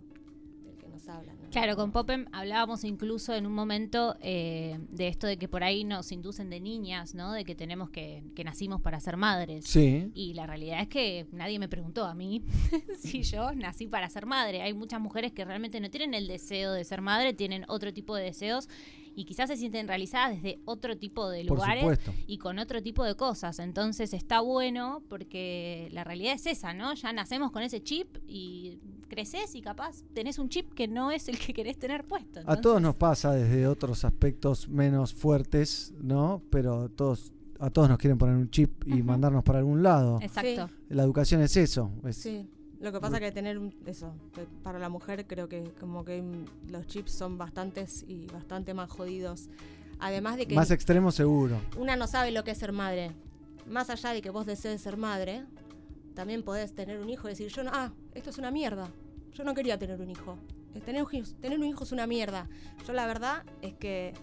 nos 0.99 1.09
hablan. 1.09 1.41
¿no? 1.41 1.49
Claro, 1.49 1.75
con 1.75 1.91
Popem 1.91 2.25
hablábamos 2.31 2.83
incluso 2.83 3.33
en 3.33 3.45
un 3.45 3.53
momento 3.53 4.15
eh, 4.21 4.79
de 4.89 5.07
esto 5.07 5.27
de 5.27 5.37
que 5.37 5.47
por 5.47 5.63
ahí 5.63 5.83
nos 5.83 6.11
inducen 6.11 6.49
de 6.49 6.59
niñas, 6.59 7.15
¿no? 7.15 7.31
De 7.31 7.45
que 7.45 7.55
tenemos 7.55 7.89
que, 7.89 8.23
que 8.35 8.43
nacimos 8.43 8.81
para 8.81 8.99
ser 8.99 9.17
madres. 9.17 9.65
Sí. 9.65 10.11
Y 10.13 10.33
la 10.33 10.45
realidad 10.45 10.81
es 10.81 10.87
que 10.87 11.27
nadie 11.31 11.59
me 11.59 11.69
preguntó 11.69 12.05
a 12.05 12.13
mí 12.13 12.43
si 12.99 13.23
yo 13.23 13.53
nací 13.53 13.87
para 13.87 14.09
ser 14.09 14.25
madre. 14.25 14.61
Hay 14.61 14.73
muchas 14.73 14.99
mujeres 14.99 15.31
que 15.31 15.45
realmente 15.45 15.79
no 15.79 15.89
tienen 15.89 16.13
el 16.13 16.27
deseo 16.27 16.73
de 16.73 16.83
ser 16.83 17.01
madre, 17.01 17.33
tienen 17.33 17.65
otro 17.67 17.93
tipo 17.93 18.15
de 18.15 18.23
deseos 18.23 18.67
y 19.15 19.25
quizás 19.25 19.49
se 19.49 19.57
sienten 19.57 19.87
realizadas 19.87 20.31
desde 20.35 20.59
otro 20.65 20.97
tipo 20.97 21.29
de 21.29 21.43
lugares 21.43 21.83
y 22.27 22.37
con 22.37 22.59
otro 22.59 22.81
tipo 22.81 23.03
de 23.03 23.15
cosas. 23.15 23.59
Entonces 23.59 24.13
está 24.13 24.41
bueno 24.41 25.03
porque 25.09 25.89
la 25.91 26.03
realidad 26.03 26.33
es 26.33 26.45
esa, 26.45 26.73
¿no? 26.73 26.93
Ya 26.93 27.11
nacemos 27.13 27.51
con 27.51 27.63
ese 27.63 27.81
chip 27.83 28.17
y 28.27 28.79
creces 29.07 29.55
y 29.55 29.61
capaz 29.61 30.03
tenés 30.13 30.37
un 30.39 30.49
chip 30.49 30.73
que 30.73 30.87
no 30.87 31.11
es 31.11 31.27
el 31.29 31.39
que 31.39 31.53
querés 31.53 31.77
tener 31.79 32.05
puesto. 32.05 32.41
A 32.45 32.57
todos 32.61 32.81
nos 32.81 32.95
pasa 32.95 33.31
desde 33.33 33.67
otros 33.67 34.05
aspectos 34.05 34.67
menos 34.69 35.13
fuertes, 35.13 35.93
¿no? 35.99 36.41
Pero 36.49 36.89
todos 36.89 37.33
a 37.61 37.69
todos 37.69 37.89
nos 37.89 37.97
quieren 37.97 38.17
poner 38.17 38.35
un 38.37 38.49
chip 38.49 38.87
y 38.87 39.01
mandarnos 39.03 39.43
para 39.43 39.59
algún 39.59 39.83
lado. 39.83 40.19
Exacto. 40.21 40.69
La 40.87 41.03
educación 41.03 41.41
es 41.41 41.57
eso. 41.57 41.91
es- 42.05 42.15
Sí, 42.15 42.47
lo 42.79 42.91
que 42.91 42.99
pasa 42.99 43.17
es 43.17 43.21
que 43.21 43.31
tener 43.31 43.57
un- 43.57 43.73
eso, 43.85 44.13
para 44.63 44.79
la 44.79 44.89
mujer 44.89 45.25
creo 45.27 45.47
que 45.49 45.63
como 45.79 46.05
que 46.05 46.21
mm, 46.21 46.71
los 46.71 46.87
chips 46.87 47.11
son 47.11 47.37
bastantes 47.37 48.03
y 48.07 48.25
bastante 48.27 48.73
más 48.73 48.89
jodidos. 48.89 49.49
Además 49.99 50.37
de 50.37 50.47
que 50.47 50.55
Más 50.55 50.71
extremo 50.71 51.11
seguro. 51.11 51.59
una 51.77 51.95
no 51.97 52.07
sabe 52.07 52.31
lo 52.31 52.43
que 52.43 52.51
es 52.51 52.57
ser 52.57 52.71
madre. 52.71 53.11
Más 53.67 53.89
allá 53.89 54.11
de 54.11 54.21
que 54.21 54.29
vos 54.29 54.45
desees 54.45 54.81
ser 54.81 54.95
madre, 54.97 55.43
también 56.15 56.41
podés 56.43 56.73
tener 56.73 56.99
un 56.99 57.09
hijo 57.09 57.27
y 57.27 57.31
decir, 57.31 57.49
yo 57.49 57.63
no, 57.63 57.71
ah, 57.73 57.91
esto 58.15 58.29
es 58.29 58.37
una 58.37 58.49
mierda. 58.49 58.89
Yo 59.33 59.43
no 59.43 59.53
quería 59.53 59.77
tener 59.77 59.99
un 60.01 60.09
hijo. 60.09 60.37
Tener 60.85 61.03
un, 61.03 61.23
tener 61.41 61.59
un 61.59 61.65
hijo 61.65 61.83
es 61.83 61.91
una 61.91 62.07
mierda. 62.07 62.47
Yo 62.87 62.93
la 62.93 63.05
verdad 63.07 63.43
es 63.61 63.73
que 63.73 64.13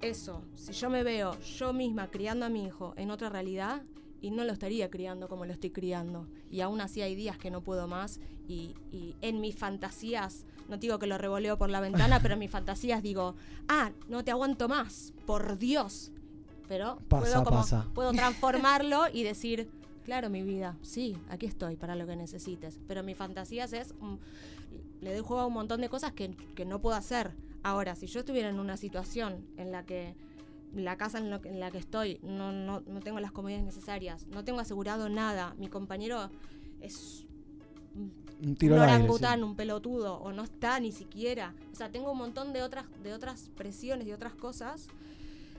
eso, 0.00 0.42
si 0.54 0.72
yo 0.72 0.90
me 0.90 1.02
veo 1.02 1.38
yo 1.40 1.72
misma 1.72 2.08
criando 2.10 2.44
a 2.46 2.48
mi 2.48 2.64
hijo 2.64 2.94
en 2.96 3.10
otra 3.10 3.28
realidad 3.30 3.82
y 4.24 4.30
no 4.30 4.42
lo 4.44 4.54
estaría 4.54 4.88
criando 4.88 5.28
como 5.28 5.44
lo 5.44 5.52
estoy 5.52 5.68
criando. 5.68 6.26
Y 6.50 6.62
aún 6.62 6.80
así 6.80 7.02
hay 7.02 7.14
días 7.14 7.36
que 7.36 7.50
no 7.50 7.60
puedo 7.60 7.86
más 7.86 8.20
y, 8.48 8.74
y 8.90 9.14
en 9.20 9.42
mis 9.42 9.54
fantasías, 9.54 10.46
no 10.66 10.78
digo 10.78 10.98
que 10.98 11.06
lo 11.06 11.18
revoleo 11.18 11.58
por 11.58 11.68
la 11.68 11.80
ventana, 11.80 12.18
pero 12.22 12.32
en 12.32 12.40
mis 12.40 12.50
fantasías 12.50 13.02
digo, 13.02 13.34
ah, 13.68 13.92
no 14.08 14.24
te 14.24 14.30
aguanto 14.30 14.66
más, 14.66 15.12
por 15.26 15.58
Dios. 15.58 16.10
Pero 16.68 17.00
Pasa, 17.08 17.22
puedo, 17.26 17.44
como- 17.44 17.56
pasa. 17.58 17.86
puedo 17.92 18.12
transformarlo 18.12 19.02
y 19.12 19.24
decir, 19.24 19.68
claro, 20.06 20.30
mi 20.30 20.42
vida, 20.42 20.78
sí, 20.80 21.18
aquí 21.28 21.44
estoy 21.44 21.76
para 21.76 21.94
lo 21.94 22.06
que 22.06 22.16
necesites. 22.16 22.80
Pero 22.88 23.02
mis 23.02 23.18
fantasías 23.18 23.74
es, 23.74 23.92
mm, 24.00 24.14
le 25.02 25.12
doy 25.12 25.22
juego 25.22 25.42
a 25.42 25.46
un 25.46 25.52
montón 25.52 25.82
de 25.82 25.90
cosas 25.90 26.12
que, 26.14 26.34
que 26.54 26.64
no 26.64 26.80
puedo 26.80 26.96
hacer. 26.96 27.32
Ahora, 27.62 27.94
si 27.94 28.06
yo 28.06 28.20
estuviera 28.20 28.48
en 28.48 28.58
una 28.58 28.78
situación 28.78 29.44
en 29.58 29.70
la 29.70 29.84
que 29.84 30.14
la 30.74 30.96
casa 30.96 31.18
en, 31.18 31.30
lo 31.30 31.40
que- 31.40 31.48
en 31.50 31.60
la 31.60 31.70
que 31.70 31.78
estoy 31.78 32.18
no, 32.22 32.52
no, 32.52 32.80
no 32.80 33.00
tengo 33.00 33.20
las 33.20 33.32
comodidades 33.32 33.64
necesarias, 33.64 34.26
no 34.28 34.44
tengo 34.44 34.60
asegurado 34.60 35.08
nada, 35.08 35.54
mi 35.58 35.68
compañero 35.68 36.30
es 36.80 37.26
Un 38.42 38.56
tiro 38.56 38.74
un 38.74 38.80
orangután, 38.82 39.38
sí. 39.38 39.42
un 39.44 39.56
pelotudo, 39.56 40.16
o 40.18 40.32
no 40.32 40.42
está 40.42 40.80
ni 40.80 40.90
siquiera. 40.92 41.54
O 41.72 41.76
sea, 41.76 41.90
tengo 41.90 42.10
un 42.12 42.18
montón 42.18 42.52
de 42.52 42.62
otras, 42.62 42.86
de 43.02 43.12
otras 43.14 43.48
presiones 43.56 44.06
y 44.08 44.12
otras 44.12 44.34
cosas. 44.34 44.88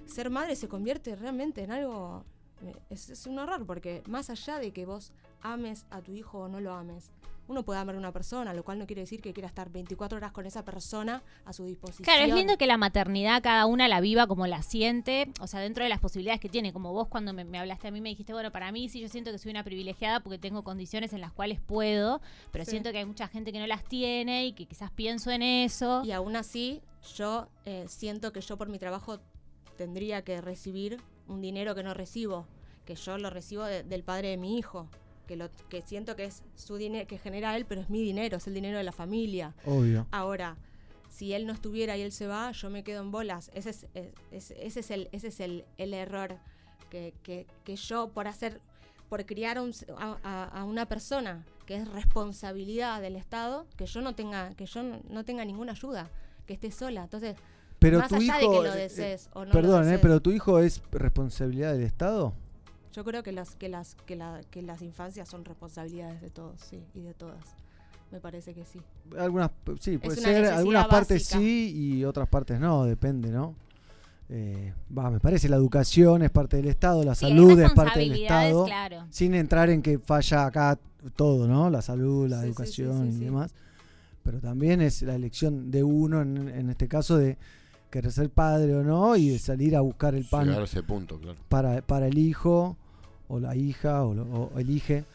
Ser 0.06 0.30
madre 0.30 0.56
se 0.56 0.68
convierte 0.68 1.16
realmente 1.16 1.64
en 1.64 1.72
algo. 1.72 2.26
eh, 2.62 2.74
Es, 2.90 3.10
es 3.10 3.26
un 3.26 3.40
horror, 3.40 3.66
porque 3.66 4.04
más 4.08 4.30
allá 4.30 4.60
de 4.60 4.72
que 4.72 4.86
vos 4.86 5.14
ames 5.42 5.86
a 5.90 6.02
tu 6.02 6.14
hijo 6.14 6.40
o 6.40 6.48
no 6.48 6.60
lo 6.60 6.74
ames, 6.74 7.10
uno 7.48 7.64
puede 7.64 7.80
amar 7.80 7.96
a 7.96 7.98
una 7.98 8.12
persona, 8.12 8.54
lo 8.54 8.64
cual 8.64 8.80
no 8.80 8.88
quiere 8.88 9.02
decir 9.02 9.22
que 9.22 9.34
quiera 9.34 9.48
estar 9.48 9.70
24 9.72 10.18
horas 10.18 10.32
con 10.32 10.46
esa 10.46 10.66
persona 10.66 11.22
a 11.46 11.54
su 11.54 11.66
disposición. 11.66 12.04
Claro, 12.06 12.26
es 12.26 12.34
lindo 12.34 12.58
que 12.58 12.66
la 12.68 12.78
maternidad 12.78 13.42
cada 13.44 13.66
una 13.68 13.88
la 13.88 14.02
viva 14.02 14.26
como 14.28 14.48
la 14.48 14.62
siente, 14.64 15.32
o 15.40 15.48
sea, 15.48 15.60
dentro 15.60 15.84
de 15.84 15.90
las 15.90 16.00
posibilidades 16.00 16.40
que 16.42 16.50
tiene. 16.50 16.74
Como 16.74 16.92
vos 16.94 17.08
cuando 17.08 17.34
me, 17.34 17.44
me 17.46 17.60
hablaste 17.60 17.88
a 17.88 17.92
mí 17.92 18.02
me 18.02 18.10
dijiste, 18.10 18.34
bueno, 18.34 18.52
para 18.52 18.72
mí 18.72 18.90
sí 18.90 19.00
yo 19.02 19.10
siento 19.10 19.32
que 19.32 19.38
soy 19.38 19.52
una 19.52 19.64
privilegiada 19.64 20.20
porque 20.22 20.38
tengo 20.40 20.64
condiciones 20.64 21.14
en 21.14 21.22
las 21.22 21.32
cuales 21.32 21.60
puedo, 21.62 22.22
pero 22.52 22.66
Sí. 22.66 22.72
siento 22.72 22.92
que 22.92 22.98
hay 23.00 23.06
mucha 23.06 23.28
gente 23.28 23.52
que 23.52 23.60
no 23.60 23.68
las 23.68 23.84
tiene 23.84 24.46
y 24.48 24.54
que 24.54 24.66
quizás 24.66 24.90
pienso 24.92 25.30
en 25.32 25.42
eso. 25.44 26.02
Y 26.04 26.12
aún 26.12 26.36
así, 26.36 26.82
yo 27.16 27.48
eh, 27.66 27.86
siento 27.88 28.34
que 28.34 28.42
yo 28.42 28.58
por 28.58 28.70
mi 28.70 28.80
trabajo 28.80 29.20
tendría 29.78 30.24
que 30.24 30.42
recibir 30.42 31.00
un 31.28 31.42
dinero 31.42 31.76
que 31.76 31.84
no 31.84 31.94
recibo, 31.94 32.48
que 32.86 32.96
yo 32.96 33.18
lo 33.18 33.30
recibo 33.30 33.64
de- 33.66 33.84
del 33.84 34.04
padre 34.04 34.30
de 34.30 34.38
mi 34.38 34.58
hijo, 34.58 34.88
que, 35.26 35.36
lo, 35.36 35.50
que 35.70 35.82
siento 35.82 36.16
que 36.16 36.26
es 36.26 36.44
su 36.56 36.78
dinero, 36.78 37.08
que 37.08 37.18
genera 37.18 37.56
él, 37.56 37.66
pero 37.66 37.82
es 37.82 37.90
mi 37.90 38.02
dinero, 38.02 38.38
es 38.38 38.48
el 38.48 38.54
dinero 38.54 38.78
de 38.78 38.84
la 38.84 38.92
familia. 38.92 39.54
Obvio. 39.66 40.08
Ahora, 40.12 40.58
si 41.10 41.34
él 41.34 41.46
no 41.48 41.54
estuviera 41.54 41.96
y 41.98 42.02
él 42.02 42.12
se 42.12 42.28
va, 42.28 42.52
yo 42.52 42.70
me 42.70 42.84
quedo 42.84 43.02
en 43.02 43.12
bolas. 43.12 43.50
Ese 43.54 43.70
es, 43.70 43.88
es- 43.94 44.14
es- 44.32 44.52
ese 44.52 44.80
es 44.82 44.92
el, 44.92 45.10
ese 45.12 45.28
es 45.30 45.40
el, 45.40 45.66
el 45.78 45.94
error 45.94 46.38
que, 46.90 47.14
que- 47.24 47.46
que 47.64 47.76
yo 47.76 48.10
por 48.10 48.28
hacer, 48.28 48.60
por 49.10 49.26
criar 49.26 49.58
a, 49.58 49.62
un 49.62 49.70
s- 49.70 49.86
a- 49.98 50.18
a- 50.24 50.44
a 50.60 50.64
una 50.66 50.88
persona 50.88 51.46
que 51.66 51.76
es 51.76 51.88
responsabilidad 51.92 53.02
del 53.02 53.16
Estado, 53.16 53.66
que 53.78 53.86
yo 53.86 54.02
no 54.02 54.14
tenga, 54.16 54.54
que 54.56 54.66
yo 54.66 54.84
no, 54.84 55.24
tenga 55.26 55.44
ninguna 55.46 55.72
ayuda, 55.72 56.10
que 56.46 56.54
esté 56.54 56.72
sola. 56.72 57.04
Entonces, 57.04 57.36
Pero 57.80 58.00
más 58.00 58.10
tu 58.10 58.16
allá 58.16 58.42
hijo. 58.42 58.52
de 58.52 58.58
que 58.60 58.64
lo 58.68 58.74
eh, 58.74 58.78
desees 58.78 59.30
o 59.34 59.46
no 59.46 59.52
perdón, 59.52 59.72
lo 59.78 59.82
eh, 59.82 59.86
desees, 59.86 60.02
pero 60.02 60.20
tu 60.22 60.32
hijo 60.32 60.60
es 60.60 60.82
responsabilidad 60.92 61.74
del 61.74 61.84
Estado. 61.84 62.34
Yo 62.96 63.04
creo 63.04 63.24
que 63.24 63.34
las, 63.34 63.56
que 63.56 63.68
las, 63.68 63.96
que 64.06 64.16
la, 64.16 64.40
que 64.50 64.62
las 64.62 64.82
infancias 64.82 65.28
son 65.28 65.44
responsabilidades 65.44 66.22
de 66.22 66.30
todos, 66.30 66.62
sí, 66.62 66.82
y 66.94 67.02
de 67.02 67.14
todas. 67.14 67.44
Me 68.12 68.22
parece 68.22 68.54
que 68.54 68.64
sí. 68.64 68.80
Algunas, 69.18 69.52
sí, 69.82 69.98
puede 69.98 70.16
ser. 70.16 70.46
Algunas 70.46 70.88
partes 70.88 71.24
básica. 71.24 71.40
sí 71.40 71.74
y 71.76 72.06
otras 72.06 72.30
partes 72.30 72.60
no, 72.60 72.86
depende, 72.86 73.30
¿no? 73.32 73.56
Eh, 74.30 74.74
va, 74.98 75.12
me 75.12 75.20
parece 75.20 75.50
la 75.50 75.58
educación 75.58 76.24
es 76.24 76.32
parte 76.32 76.58
del 76.58 76.68
Estado, 76.68 77.04
la 77.04 77.14
Sí, 77.16 77.26
salud 77.28 77.60
es 77.60 77.72
parte 77.74 78.00
del 78.00 78.14
Estado, 78.14 78.66
claro. 78.66 79.06
sin 79.10 79.34
entrar 79.36 79.70
en 79.70 79.82
que 79.82 80.00
falla 80.00 80.46
acá 80.46 80.80
todo, 81.16 81.48
¿no? 81.48 81.70
La 81.70 81.82
salud, 81.82 82.28
la 82.30 82.38
Sí, 82.38 82.42
sí, 82.42 82.46
sí, 82.46 82.50
educación 82.50 83.02
sí, 83.04 83.10
y 83.10 83.12
sí. 83.20 83.26
demás. 83.26 83.54
Pero 84.24 84.40
también 84.40 84.82
es 84.82 85.02
la 85.02 85.16
elección 85.16 85.70
de 85.70 85.84
uno, 85.84 86.22
en, 86.22 86.48
en 86.48 86.70
este 86.70 86.88
caso, 86.88 87.18
de 87.18 87.38
querer 87.92 88.12
ser 88.12 88.30
padre 88.30 88.74
o 88.76 88.84
no 88.84 89.16
y 89.16 89.30
de 89.30 89.40
salir 89.40 89.76
a 89.76 89.82
buscar 89.82 90.16
el 90.16 90.26
pan 90.26 90.46
Llegar 90.48 90.62
a 90.62 90.66
ese 90.66 90.82
punto, 90.84 91.20
claro. 91.20 91.38
para, 91.50 91.82
para 91.82 92.08
el 92.08 92.18
hijo 92.18 92.78
o 93.28 93.40
la 93.40 93.56
hija 93.56 94.04
o, 94.04 94.52
elige. 94.58 95.06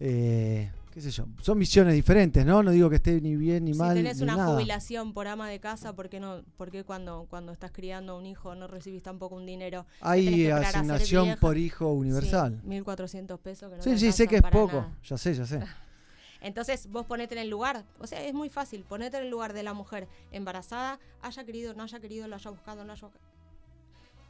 Eh, 0.00 0.70
qué 0.92 1.00
sé 1.00 1.10
yo. 1.10 1.26
Son 1.42 1.58
misiones 1.58 1.94
diferentes, 1.94 2.44
¿no? 2.44 2.62
No 2.62 2.70
digo 2.70 2.88
que 2.90 2.96
esté 2.96 3.20
ni 3.20 3.36
bien 3.36 3.64
ni 3.64 3.72
si 3.74 3.78
mal. 3.78 3.94
tenés 3.96 4.18
ni 4.18 4.22
una 4.24 4.36
nada. 4.36 4.52
jubilación 4.54 5.12
por 5.12 5.26
ama 5.28 5.48
de 5.48 5.58
casa, 5.60 5.94
¿por 5.94 6.08
qué, 6.08 6.20
no, 6.20 6.42
por 6.56 6.70
qué 6.70 6.84
cuando, 6.84 7.26
cuando 7.28 7.52
estás 7.52 7.70
criando 7.72 8.12
a 8.14 8.18
un 8.18 8.26
hijo 8.26 8.54
no 8.54 8.66
recibís 8.66 9.02
tampoco 9.02 9.36
un 9.36 9.46
dinero? 9.46 9.84
tenés 10.00 10.08
Hay 10.08 10.50
asignación 10.50 11.36
por 11.40 11.56
hijo 11.58 11.92
universal. 11.92 12.60
Sí, 12.62 12.68
1.400 12.68 13.38
pesos 13.38 13.70
que 13.70 13.76
no 13.76 13.82
Sí, 13.82 13.98
sí, 13.98 14.12
sé 14.12 14.26
que 14.26 14.36
es 14.36 14.42
poco. 14.42 14.76
nada. 14.78 14.96
Ya 15.04 15.18
sé, 15.18 15.34
ya 15.34 15.46
sé. 15.46 15.60
Entonces 16.42 16.88
vos 16.90 17.06
ponete 17.06 17.34
en 17.34 17.40
el 17.40 17.48
lugar, 17.50 17.84
o 17.98 18.06
sea, 18.06 18.22
es 18.22 18.32
muy 18.34 18.48
fácil, 18.50 18.84
ponete 18.86 19.16
en 19.16 19.24
el 19.24 19.30
lugar 19.30 19.52
de 19.52 19.62
la 19.62 19.72
mujer 19.72 20.06
embarazada, 20.30 21.00
haya 21.22 21.44
querido, 21.44 21.74
no 21.74 21.82
haya 21.82 21.98
querido, 21.98 22.28
lo 22.28 22.36
haya 22.36 22.50
buscado, 22.50 22.84
no 22.84 22.92
haya 22.92 23.06
buscado. 23.06 23.24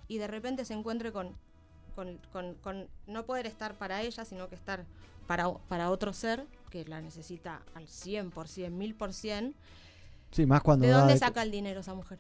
Y 0.09 0.19
de 0.19 0.27
repente 0.29 0.65
se 0.65 0.73
encuentre 0.73 1.11
con, 1.13 1.35
con, 1.97 2.18
con- 2.32 2.55
con 2.62 2.86
no 3.09 3.24
poder 3.27 3.47
estar 3.47 3.74
para 3.74 4.02
ella, 4.02 4.24
sino 4.24 4.48
que 4.48 4.55
estar 4.55 4.85
para, 5.27 5.52
para 5.68 5.90
otro 5.90 6.12
ser 6.12 6.47
que 6.70 6.85
la 6.85 7.01
necesita 7.01 7.62
al 7.74 7.86
100%, 7.89 8.31
1000%. 8.70 9.52
Sí, 10.31 10.47
más 10.47 10.62
cuando 10.62 10.86
¿De 10.86 10.93
dónde 10.93 11.14
de- 11.14 11.18
saca 11.18 11.43
el 11.43 11.51
dinero 11.51 11.81
esa 11.81 11.94
mujer? 11.94 12.18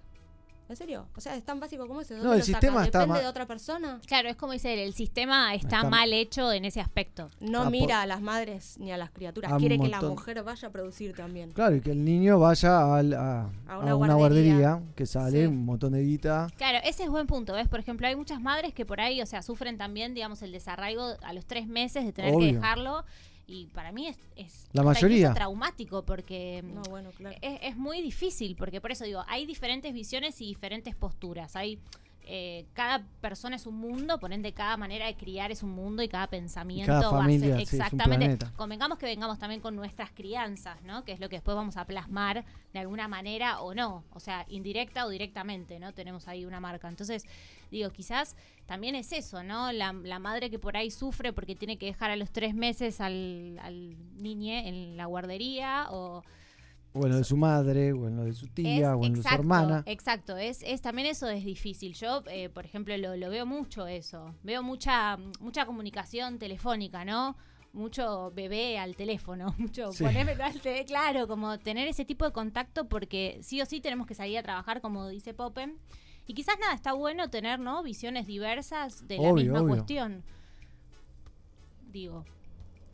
¿En 0.68 0.74
serio? 0.74 1.06
O 1.16 1.20
sea, 1.20 1.36
es 1.36 1.44
tan 1.44 1.60
básico 1.60 1.86
como 1.86 2.00
eso. 2.00 2.14
¿De 2.14 2.22
No, 2.22 2.32
el 2.34 2.42
sistema 2.42 2.72
sacas? 2.74 2.86
está 2.86 2.98
¿Depende 3.02 3.22
de 3.22 3.28
otra 3.28 3.46
persona? 3.46 4.00
Claro, 4.04 4.28
es 4.28 4.34
como 4.34 4.52
dice 4.52 4.72
él, 4.74 4.80
el 4.80 4.94
sistema 4.94 5.54
está, 5.54 5.76
Está- 5.76 5.88
mal 5.90 6.12
hecho 6.12 6.50
en 6.52 6.64
ese 6.64 6.80
aspecto. 6.80 7.30
No 7.38 7.60
Ah, 7.60 7.62
por- 7.64 7.70
mira 7.70 8.02
a 8.02 8.06
las 8.06 8.20
madres 8.20 8.76
ni 8.78 8.90
a 8.90 8.96
las 8.96 9.10
criaturas. 9.10 9.52
A 9.52 9.58
Quiere 9.58 9.78
que 9.78 9.86
la 9.88 10.00
mujer 10.02 10.42
vaya 10.42 10.66
a 10.66 10.70
producir 10.72 11.14
también. 11.14 11.52
Claro, 11.52 11.76
y 11.76 11.80
que 11.80 11.92
el 11.92 12.04
niño 12.04 12.40
vaya 12.40 12.96
al- 12.96 13.14
a, 13.14 13.42
A 13.42 13.74
a 13.74 13.78
una 13.78 13.94
una, 13.94 14.14
guardería. 14.14 14.54
guardería 14.56 14.94
que 14.96 15.06
sale 15.06 15.46
un 15.46 15.64
montón 15.64 15.92
de 15.92 16.02
guita. 16.02 16.48
Claro, 16.56 16.78
ese 16.84 17.04
es 17.04 17.10
buen 17.10 17.28
punto, 17.28 17.52
¿ves? 17.54 17.68
Por 17.68 17.78
ejemplo, 17.78 18.08
hay 18.08 18.16
muchas 18.16 18.40
madres 18.40 18.74
que 18.74 18.84
por 18.84 19.00
ahí, 19.00 19.22
o 19.22 19.26
sea, 19.26 19.42
sufren 19.42 19.78
también, 19.78 20.14
digamos, 20.14 20.42
el 20.42 20.50
desarraigo 20.50 21.14
a 21.22 21.32
los 21.32 21.46
tres 21.46 21.68
meses 21.68 22.04
de 22.04 22.12
tener 22.12 22.36
que 22.36 22.52
dejarlo. 22.54 23.04
Y 23.46 23.66
para 23.66 23.92
mí 23.92 24.08
es, 24.08 24.18
es 24.34 24.66
La 24.72 24.82
mayoría. 24.82 25.32
traumático 25.32 26.04
porque 26.04 26.62
No, 26.64 26.82
bueno, 26.90 27.10
claro. 27.12 27.36
es, 27.40 27.58
es 27.62 27.76
muy 27.76 28.02
difícil, 28.02 28.56
porque 28.56 28.80
por 28.80 28.90
eso 28.90 29.04
digo, 29.04 29.22
hay 29.28 29.46
diferentes 29.46 29.92
visiones 29.92 30.40
y 30.40 30.46
diferentes 30.46 30.94
posturas. 30.96 31.54
Hay 31.54 31.78
eh, 32.28 32.66
cada 32.72 33.04
persona 33.20 33.54
es 33.54 33.66
un 33.66 33.76
mundo, 33.76 34.18
por 34.18 34.32
ende 34.32 34.52
cada 34.52 34.76
manera 34.76 35.06
de 35.06 35.14
criar 35.14 35.52
es 35.52 35.62
un 35.62 35.70
mundo 35.70 36.02
y 36.02 36.08
cada 36.08 36.26
pensamiento 36.26 36.90
cada 36.90 37.10
va 37.12 37.18
a 37.18 37.22
familia, 37.22 37.46
ser 37.50 37.56
sí, 37.58 37.62
es 37.62 37.72
un 37.72 37.80
exactamente. 37.82 38.46
Convengamos 38.56 38.98
que 38.98 39.06
vengamos 39.06 39.38
también 39.38 39.60
con 39.60 39.76
nuestras 39.76 40.10
crianzas, 40.10 40.82
¿no? 40.82 41.04
Que 41.04 41.12
es 41.12 41.20
lo 41.20 41.28
que 41.28 41.36
después 41.36 41.54
vamos 41.54 41.76
a 41.76 41.84
plasmar 41.84 42.44
de 42.72 42.80
alguna 42.80 43.06
manera 43.06 43.60
o 43.60 43.76
no, 43.76 44.02
o 44.12 44.18
sea, 44.18 44.44
indirecta 44.48 45.06
o 45.06 45.08
directamente, 45.08 45.78
¿no? 45.78 45.94
Tenemos 45.94 46.26
ahí 46.26 46.44
una 46.44 46.58
marca. 46.58 46.88
Entonces, 46.88 47.24
digo, 47.70 47.90
quizás 47.90 48.36
también 48.66 48.94
es 48.94 49.12
eso, 49.12 49.42
¿no? 49.42 49.72
La, 49.72 49.92
la 49.92 50.18
madre 50.18 50.50
que 50.50 50.58
por 50.58 50.76
ahí 50.76 50.90
sufre 50.90 51.32
porque 51.32 51.54
tiene 51.54 51.78
que 51.78 51.86
dejar 51.86 52.10
a 52.10 52.16
los 52.16 52.30
tres 52.30 52.54
meses 52.54 53.00
al, 53.00 53.58
al 53.62 53.96
niñe 54.20 54.68
en 54.68 54.96
la 54.96 55.06
guardería 55.06 55.86
o 55.90 56.22
O 56.92 57.04
en 57.04 57.10
lo 57.12 57.16
de 57.18 57.24
su 57.24 57.36
madre, 57.36 57.92
o 57.92 58.08
en 58.08 58.16
lo 58.16 58.24
de 58.24 58.32
su 58.32 58.46
tía, 58.48 58.88
es- 58.90 58.94
o 58.96 59.04
en 59.04 59.12
lo 59.16 59.22
de 59.22 59.28
su 59.28 59.34
hermana. 59.34 59.82
Exacto, 59.86 60.36
es, 60.38 60.62
es 60.62 60.80
también 60.80 61.06
eso 61.08 61.28
es 61.28 61.44
difícil. 61.44 61.92
Yo, 61.94 62.22
eh, 62.30 62.48
por 62.48 62.64
ejemplo, 62.64 62.96
lo, 62.96 63.16
lo 63.16 63.28
veo 63.30 63.44
mucho 63.46 63.86
eso. 63.86 64.34
Veo 64.42 64.62
mucha 64.62 65.18
mucha 65.40 65.66
comunicación 65.66 66.38
telefónica, 66.38 67.04
¿no? 67.04 67.36
Mucho 67.74 68.30
bebé 68.34 68.78
al 68.78 68.96
teléfono, 68.96 69.54
mucho 69.58 69.92
Sí. 69.92 70.02
ponémelo 70.04 70.42
al 70.42 70.58
teléfono, 70.58 70.86
claro, 70.86 71.28
como 71.28 71.58
tener 71.58 71.86
ese 71.86 72.06
tipo 72.06 72.24
de 72.24 72.32
contacto 72.32 72.88
porque 72.88 73.38
sí 73.42 73.60
o 73.60 73.66
sí 73.66 73.80
tenemos 73.82 74.06
que 74.06 74.14
salir 74.14 74.38
a 74.38 74.42
trabajar, 74.42 74.80
como 74.80 75.06
dice 75.08 75.34
Popen. 75.34 75.76
Y 76.26 76.34
quizás 76.34 76.56
nada, 76.60 76.74
está 76.74 76.92
bueno 76.92 77.30
tener, 77.30 77.58
¿no? 77.60 77.82
Visiones 77.82 78.26
diversas 78.26 79.06
de 79.06 79.16
la 79.16 79.22
Obvio, 79.22 79.34
misma 79.44 79.60
obvio. 79.62 79.68
cuestión. 79.74 80.22
Digo. 81.92 82.24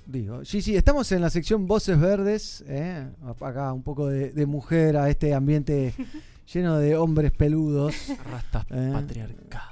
Digo, 0.06 0.44
sí, 0.44 0.60
sí, 0.62 0.76
estamos 0.76 1.10
en 1.12 1.20
la 1.20 1.30
sección 1.30 1.66
Voces 1.66 1.98
Verdes, 1.98 2.64
¿eh? 2.66 3.08
acá 3.40 3.72
un 3.72 3.82
poco 3.84 4.08
de, 4.08 4.32
de 4.32 4.46
mujer 4.46 4.96
a 4.96 5.08
este 5.08 5.32
ambiente 5.32 5.94
lleno 6.52 6.76
de 6.78 6.96
hombres 6.96 7.30
peludos. 7.32 7.94
Rastas 8.30 8.66
¿eh? 8.70 8.90
patriarcadas. 8.92 9.70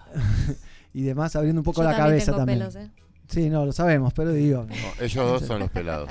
y 0.94 1.02
demás, 1.02 1.34
abriendo 1.36 1.60
un 1.60 1.64
poco 1.64 1.82
Yo 1.82 1.88
la 1.90 1.96
también 1.96 2.06
cabeza 2.12 2.26
tengo 2.26 2.38
también. 2.38 2.58
pelos, 2.60 2.76
¿eh? 2.76 2.90
Sí, 3.28 3.50
no, 3.50 3.64
lo 3.66 3.72
sabemos, 3.72 4.12
pero 4.14 4.32
digo. 4.32 4.64
No, 4.68 5.04
ellos 5.04 5.14
dos 5.28 5.42
son 5.46 5.60
los 5.60 5.70
pelados. 5.70 6.10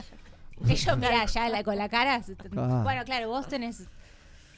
Ellos, 0.67 0.97
mira, 0.97 1.25
ya 1.25 1.49
la- 1.49 1.63
con 1.63 1.77
la 1.77 1.87
cara. 1.89 2.21
Ah. 2.57 2.81
Bueno, 2.83 3.03
claro, 3.05 3.29
vos 3.29 3.47
tenés. 3.47 3.83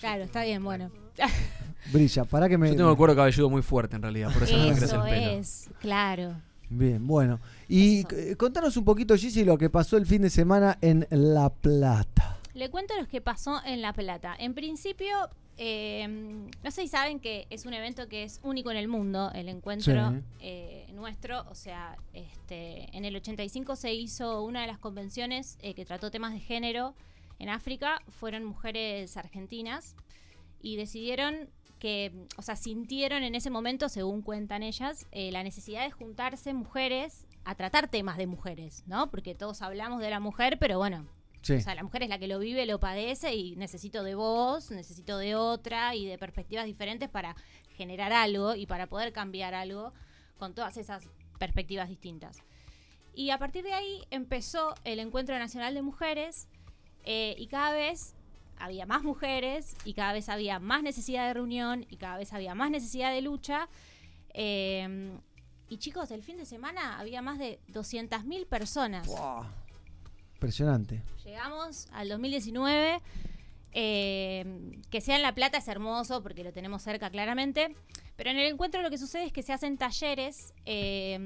Claro, 0.02 0.24
está 0.24 0.44
bien, 0.44 0.62
bueno. 0.64 0.92
Brilla, 1.94 2.26
para 2.26 2.50
que 2.50 2.58
me. 2.58 2.70
Yo 2.70 2.76
tengo 2.76 2.92
el 2.92 2.98
cuero 2.98 3.16
cabelludo 3.16 3.50
muy 3.50 3.62
fuerte 3.62 3.96
en 3.96 4.02
realidad, 4.02 4.34
por 4.34 4.44
eso, 4.44 4.58
no 4.58 4.64
me 4.68 4.76
crece 4.76 4.96
el 4.96 5.02
pelo. 5.02 5.32
es, 5.32 5.70
claro. 5.80 6.36
Bien, 6.70 7.06
bueno. 7.06 7.40
Y 7.68 8.04
contanos 8.36 8.78
un 8.78 8.86
poquito, 8.86 9.16
Gigi, 9.16 9.44
lo 9.44 9.58
que 9.58 9.70
pasó 9.70 9.98
el 9.98 10.06
fin 10.06 10.22
de 10.22 10.30
semana 10.30 10.78
en 10.82 11.06
La 11.10 11.50
Plata. 11.50 12.38
Le 12.54 12.70
cuento 12.70 12.94
lo 13.00 13.08
que 13.08 13.20
pasó 13.22 13.62
en 13.66 13.82
La 13.82 13.94
Plata. 13.94 14.36
En 14.40 14.54
principio, 14.54 15.10
eh, 15.58 16.08
no 16.64 16.72
sé 16.72 16.84
si 16.84 16.88
saben 16.88 17.20
que 17.20 17.46
es 17.50 17.66
un 17.66 17.74
evento 17.74 18.08
que 18.08 18.24
es 18.24 18.40
único 18.44 18.72
en 18.72 18.78
el 18.78 18.88
mundo, 18.88 19.32
el 19.34 19.50
encuentro 19.50 20.12
Sí. 20.12 20.18
eh, 20.40 20.86
nuestro. 20.94 21.42
O 21.50 21.56
sea, 21.56 21.98
este, 22.14 22.96
en 22.96 23.04
el 23.06 23.16
85 23.18 23.76
se 23.76 23.94
hizo 23.94 24.42
una 24.44 24.62
de 24.62 24.68
las 24.68 24.78
convenciones 24.78 25.58
eh, 25.62 25.74
que 25.74 25.84
trató 25.86 26.10
temas 26.10 26.32
de 26.34 26.40
género 26.40 26.94
en 27.42 27.50
África. 27.50 28.02
Fueron 28.10 28.44
mujeres 28.46 29.18
argentinas 29.18 29.96
y 30.62 30.76
decidieron 30.78 31.50
que, 31.80 32.28
o 32.38 32.42
sea, 32.44 32.56
sintieron 32.56 33.24
en 33.24 33.34
ese 33.34 33.50
momento, 33.50 33.90
según 33.90 34.22
cuentan 34.22 34.62
ellas, 34.62 35.08
eh, 35.12 35.32
la 35.32 35.42
necesidad 35.44 35.84
de 35.84 35.90
juntarse 35.92 36.54
mujeres 36.54 37.26
a 37.44 37.56
tratar 37.56 37.88
temas 37.88 38.18
de 38.18 38.28
mujeres, 38.28 38.84
¿no? 38.86 39.10
Porque 39.10 39.34
todos 39.34 39.64
hablamos 39.64 40.00
de 40.00 40.12
la 40.12 40.20
mujer, 40.20 40.60
pero 40.60 40.78
bueno, 40.78 41.08
Sí. 41.42 41.54
o 41.54 41.60
sea, 41.62 41.74
la 41.74 41.82
mujer 41.82 42.04
es 42.04 42.10
la 42.10 42.20
que 42.20 42.28
lo 42.28 42.38
vive, 42.38 42.68
lo 42.68 42.80
padece 42.80 43.34
y 43.34 43.56
necesito 43.56 44.04
de 44.04 44.14
vos, 44.14 44.70
necesito 44.70 45.18
de 45.18 45.34
otra 45.34 45.96
y 45.96 46.06
de 46.06 46.20
perspectivas 46.20 46.66
diferentes 46.68 47.10
para 47.10 47.36
generar 47.76 48.14
algo 48.14 48.54
y 48.54 48.68
para 48.68 48.86
poder 48.86 49.12
cambiar 49.12 49.56
algo 49.56 49.92
con 50.38 50.54
todas 50.54 50.78
esas 50.78 51.10
perspectivas 51.40 51.90
distintas. 51.90 52.44
Y 53.16 53.32
a 53.32 53.40
partir 53.40 53.64
de 53.64 53.74
ahí 53.74 54.04
empezó 54.12 54.76
el 54.84 55.00
Encuentro 55.00 55.38
Nacional 55.40 55.74
de 55.74 55.82
Mujeres 55.82 56.48
eh, 57.04 57.36
y 57.38 57.48
cada 57.48 57.74
vez 57.74 58.16
había 58.58 58.86
más 58.86 59.04
mujeres 59.04 59.76
y 59.86 59.94
cada 59.94 60.14
vez 60.14 60.30
había 60.30 60.60
más 60.60 60.84
necesidad 60.84 61.28
de 61.28 61.34
reunión 61.34 61.86
y 61.90 61.98
cada 61.98 62.18
vez 62.18 62.32
había 62.34 62.54
más 62.56 62.70
necesidad 62.70 63.12
de 63.12 63.22
lucha. 63.22 63.68
Eh, 64.34 65.12
y 65.68 65.78
chicos, 65.78 66.12
el 66.12 66.22
fin 66.22 66.38
de 66.38 66.46
semana 66.46 67.00
había 67.00 67.22
más 67.22 67.40
de 67.40 67.60
200.000 67.70 68.46
personas. 68.46 69.08
Impresionante. 70.34 71.02
Llegamos 71.24 71.88
al 71.94 72.10
2019. 72.10 73.02
eh, 73.74 74.80
que 74.90 75.00
sea 75.00 75.16
en 75.16 75.22
La 75.22 75.34
Plata 75.34 75.58
es 75.60 75.68
hermoso 75.70 76.22
porque 76.22 76.44
lo 76.44 76.52
tenemos 76.52 76.82
cerca 76.82 77.10
claramente. 77.10 77.74
Pero 78.22 78.30
en 78.30 78.38
el 78.38 78.52
encuentro 78.52 78.84
lo 78.84 78.92
que 78.92 79.00
sucede 79.00 79.24
es 79.24 79.34
que 79.34 79.42
se 79.42 79.52
hacen 79.52 79.80
talleres 79.80 80.54
eh, 80.68 81.18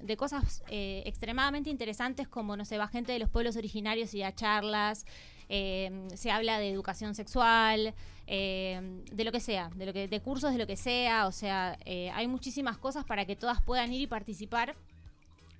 de 0.00 0.16
cosas 0.16 0.62
eh, 0.68 1.02
extremadamente 1.04 1.68
interesantes 1.68 2.28
como, 2.28 2.56
no 2.56 2.64
sé, 2.64 2.78
va 2.78 2.86
gente 2.86 3.10
de 3.10 3.18
los 3.18 3.28
pueblos 3.28 3.56
originarios 3.56 4.14
y 4.14 4.20
da 4.20 4.32
charlas. 4.32 5.04
eh, 5.48 6.06
se 6.14 6.30
habla 6.30 6.60
de 6.60 6.70
educación 6.70 7.16
sexual, 7.16 7.92
eh, 8.28 9.02
de 9.12 9.24
lo 9.24 9.32
que 9.32 9.40
sea, 9.40 9.68
de, 9.74 9.84
lo 9.84 9.92
que, 9.92 10.06
de 10.06 10.20
cursos 10.20 10.52
de 10.52 10.58
lo 10.58 10.68
que 10.68 10.76
sea. 10.76 11.26
O 11.26 11.32
sea, 11.32 11.76
eh, 11.86 12.10
hay 12.10 12.28
muchísimas 12.28 12.78
cosas 12.78 13.04
para 13.04 13.24
que 13.24 13.34
todas 13.34 13.60
puedan 13.60 13.92
ir 13.92 14.02
y 14.02 14.06
participar. 14.06 14.76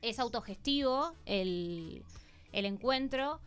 Es 0.00 0.20
autogestivo 0.20 1.12
el, 1.26 2.04
el 2.52 2.66
encuentro 2.66 3.40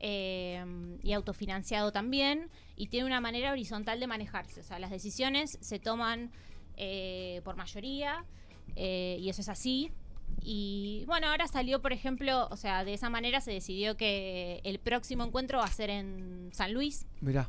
y 0.00 1.12
autofinanciado 1.12 1.92
también 1.92 2.48
y 2.74 2.86
tiene 2.86 3.04
una 3.06 3.20
manera 3.20 3.52
horizontal 3.52 4.00
de 4.00 4.06
manejarse. 4.06 4.60
O 4.60 4.64
sea, 4.64 4.78
las 4.78 4.90
decisiones 4.90 5.58
se 5.60 5.78
toman 5.78 6.30
eh, 6.76 7.40
por 7.44 7.56
mayoría 7.56 8.24
eh, 8.74 9.16
y 9.20 9.28
eso 9.28 9.40
es 9.40 9.48
así. 9.48 9.92
Y 10.42 11.04
bueno, 11.06 11.28
ahora 11.28 11.46
salió, 11.48 11.80
por 11.80 11.92
ejemplo, 11.92 12.48
o 12.50 12.56
sea, 12.56 12.84
de 12.84 12.94
esa 12.94 13.10
manera 13.10 13.40
se 13.40 13.52
decidió 13.52 13.96
que 13.96 14.60
el 14.64 14.78
próximo 14.78 15.24
encuentro 15.24 15.58
va 15.58 15.64
a 15.64 15.68
ser 15.68 15.90
en 15.90 16.50
San 16.52 16.72
Luis. 16.72 17.06
Mirá. 17.20 17.48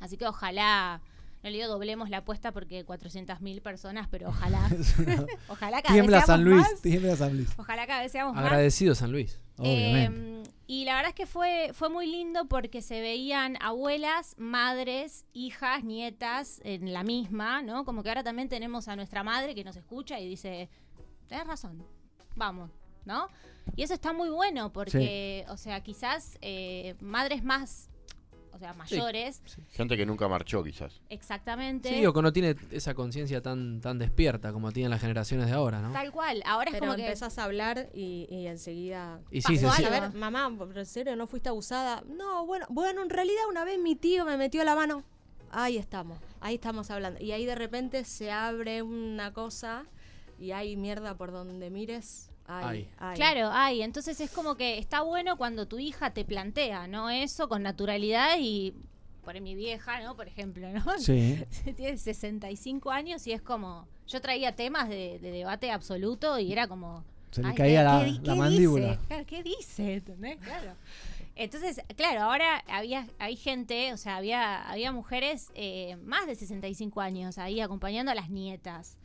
Así 0.00 0.16
que 0.16 0.26
ojalá, 0.26 1.00
no 1.44 1.50
le 1.50 1.56
digo 1.58 1.68
doblemos 1.68 2.10
la 2.10 2.18
apuesta 2.18 2.50
porque 2.52 2.84
400.000 2.84 3.60
personas, 3.62 4.08
pero 4.10 4.30
ojalá. 4.30 4.66
Una- 4.98 5.26
ojalá 5.48 5.82
cada 5.82 5.94
vez 5.94 6.02
Tiembla 6.02 6.20
seamos 6.22 6.26
San 6.26 6.44
Luis, 6.44 6.56
más. 6.72 6.80
tiembla 6.82 7.16
San 7.16 7.36
Luis. 7.36 7.48
Ojalá 7.56 7.86
cada 7.86 8.02
vez 8.02 8.10
seamos 8.12 8.34
más. 8.34 8.44
Agradecido 8.44 8.94
San 8.94 9.12
Luis. 9.12 9.38
Eh, 9.62 10.42
y 10.66 10.84
la 10.84 10.94
verdad 10.96 11.10
es 11.10 11.14
que 11.14 11.26
fue, 11.26 11.70
fue 11.74 11.90
muy 11.90 12.06
lindo 12.06 12.46
porque 12.46 12.82
se 12.82 13.00
veían 13.00 13.56
abuelas, 13.60 14.34
madres, 14.38 15.26
hijas, 15.32 15.84
nietas 15.84 16.60
en 16.64 16.92
la 16.92 17.04
misma, 17.04 17.62
¿no? 17.62 17.84
Como 17.84 18.02
que 18.02 18.08
ahora 18.08 18.24
también 18.24 18.48
tenemos 18.48 18.88
a 18.88 18.96
nuestra 18.96 19.22
madre 19.22 19.54
que 19.54 19.62
nos 19.62 19.76
escucha 19.76 20.18
y 20.18 20.28
dice, 20.28 20.70
tenés 21.28 21.46
razón, 21.46 21.84
vamos, 22.34 22.70
¿no? 23.04 23.28
Y 23.76 23.82
eso 23.82 23.94
está 23.94 24.12
muy 24.12 24.30
bueno 24.30 24.72
porque, 24.72 25.44
o 25.48 25.56
sea, 25.56 25.82
quizás 25.82 26.36
eh, 26.40 26.96
madres 27.00 27.44
más, 27.44 27.90
o 28.54 28.58
sea, 28.58 28.72
mayores, 28.74 29.42
Gente 29.72 29.96
que 29.96 30.06
nunca 30.06 30.28
marchó, 30.28 30.62
quizás. 30.62 31.00
exactamente. 31.08 31.88
Sí, 31.88 32.06
o 32.06 32.12
que 32.12 32.22
no 32.22 32.32
tiene 32.32 32.54
esa 32.70 32.94
conciencia 32.94 33.42
tan, 33.42 33.80
tan 33.80 33.98
despierta 33.98 34.52
como 34.52 34.70
tienen 34.72 34.90
las 34.90 35.00
generaciones 35.00 35.46
de 35.46 35.52
ahora, 35.52 35.80
¿no? 35.80 35.92
Tal 35.92 36.12
cual, 36.12 36.42
ahora 36.46 36.70
es 36.70 36.74
Pero 36.74 36.86
como 36.86 36.96
que... 36.96 37.02
empezás 37.04 37.38
a 37.38 37.44
hablar 37.44 37.88
y, 37.92 38.26
y 38.30 38.46
enseguida. 38.46 39.20
Y 39.30 39.42
sí, 39.42 39.56
pasó 39.56 39.72
sí. 39.76 39.84
A 39.84 39.90
ver, 39.90 40.14
mamá, 40.14 40.50
¿en 40.74 40.86
serio 40.86 41.16
no 41.16 41.26
fuiste 41.26 41.48
abusada? 41.48 42.02
No, 42.06 42.46
bueno, 42.46 42.66
bueno, 42.70 43.02
en 43.02 43.10
realidad 43.10 43.42
una 43.48 43.64
vez 43.64 43.78
mi 43.78 43.96
tío 43.96 44.24
me 44.24 44.36
metió 44.36 44.62
la 44.64 44.74
mano. 44.74 45.04
Ahí 45.50 45.76
estamos, 45.76 46.18
ahí 46.40 46.54
estamos 46.56 46.90
hablando. 46.90 47.20
Y 47.22 47.32
ahí 47.32 47.46
de 47.46 47.54
repente 47.54 48.04
se 48.04 48.30
abre 48.30 48.82
una 48.82 49.32
cosa 49.32 49.84
y 50.38 50.50
hay 50.50 50.76
mierda 50.76 51.16
por 51.16 51.30
donde 51.32 51.70
mires. 51.70 52.30
Ay, 52.46 52.88
ay. 52.98 53.16
Claro, 53.16 53.50
hay. 53.52 53.82
Entonces 53.82 54.20
es 54.20 54.30
como 54.30 54.54
que 54.56 54.78
está 54.78 55.00
bueno 55.02 55.36
cuando 55.36 55.66
tu 55.66 55.78
hija 55.78 56.10
te 56.10 56.24
plantea, 56.24 56.86
¿no? 56.86 57.08
Eso 57.10 57.48
con 57.48 57.62
naturalidad 57.62 58.36
y 58.38 58.74
por 59.24 59.40
mi 59.40 59.54
vieja, 59.54 60.02
¿no? 60.02 60.14
Por 60.16 60.28
ejemplo, 60.28 60.68
¿no? 60.70 60.98
Sí. 60.98 61.42
Tiene 61.76 61.96
65 61.96 62.90
años 62.90 63.26
y 63.26 63.32
es 63.32 63.40
como. 63.42 63.86
Yo 64.06 64.20
traía 64.20 64.54
temas 64.54 64.88
de, 64.90 65.18
de 65.18 65.30
debate 65.30 65.70
absoluto 65.70 66.38
y 66.38 66.52
era 66.52 66.66
como. 66.68 67.04
Se 67.30 67.40
le 67.42 67.48
ay, 67.48 67.54
caía 67.54 67.80
¿qué- 67.80 67.84
la- 67.84 68.04
qué 68.04 68.26
la 68.28 68.34
qué 68.34 68.38
mandíbula. 68.38 68.86
dice? 68.88 68.98
Claro, 69.08 69.24
¿Qué 69.26 69.42
dice? 69.42 69.94
¿Entendés? 69.94 70.36
Claro. 70.40 70.72
Entonces, 71.36 71.80
claro, 71.96 72.22
ahora 72.22 72.62
había 72.68 73.08
hay 73.18 73.34
gente, 73.36 73.92
o 73.92 73.96
sea, 73.96 74.16
había, 74.16 74.62
había 74.70 74.92
mujeres 74.92 75.50
eh, 75.56 75.96
más 76.04 76.26
de 76.28 76.36
65 76.36 77.00
años 77.00 77.38
ahí 77.38 77.60
acompañando 77.60 78.12
a 78.12 78.14
las 78.14 78.30
nietas. 78.30 78.96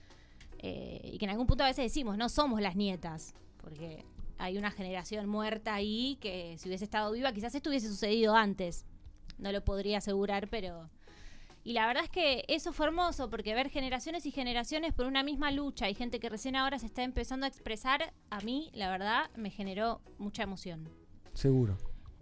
Eh, 0.61 1.11
y 1.13 1.17
que 1.17 1.25
en 1.25 1.31
algún 1.31 1.47
punto 1.47 1.63
a 1.63 1.67
veces 1.67 1.85
decimos, 1.85 2.17
no 2.17 2.27
somos 2.29 2.61
las 2.61 2.75
nietas, 2.75 3.33
porque 3.57 4.05
hay 4.37 4.57
una 4.57 4.71
generación 4.71 5.27
muerta 5.27 5.73
ahí 5.73 6.17
que 6.21 6.57
si 6.57 6.67
hubiese 6.67 6.83
estado 6.83 7.11
viva 7.11 7.31
quizás 7.31 7.55
esto 7.55 7.69
hubiese 7.69 7.87
sucedido 7.87 8.35
antes. 8.35 8.85
No 9.37 9.51
lo 9.51 9.63
podría 9.63 9.99
asegurar, 9.99 10.49
pero... 10.49 10.89
Y 11.63 11.73
la 11.73 11.87
verdad 11.87 12.03
es 12.03 12.09
que 12.09 12.45
eso 12.47 12.73
fue 12.73 12.87
hermoso, 12.87 13.29
porque 13.29 13.53
ver 13.53 13.69
generaciones 13.69 14.25
y 14.25 14.31
generaciones 14.31 14.93
por 14.93 15.05
una 15.05 15.23
misma 15.23 15.51
lucha 15.51 15.89
y 15.89 15.93
gente 15.93 16.19
que 16.19 16.29
recién 16.29 16.55
ahora 16.55 16.79
se 16.79 16.85
está 16.85 17.03
empezando 17.03 17.45
a 17.45 17.49
expresar, 17.49 18.13
a 18.29 18.39
mí, 18.39 18.69
la 18.73 18.89
verdad, 18.89 19.29
me 19.35 19.49
generó 19.49 20.01
mucha 20.17 20.43
emoción. 20.43 20.89
Seguro. 21.33 21.77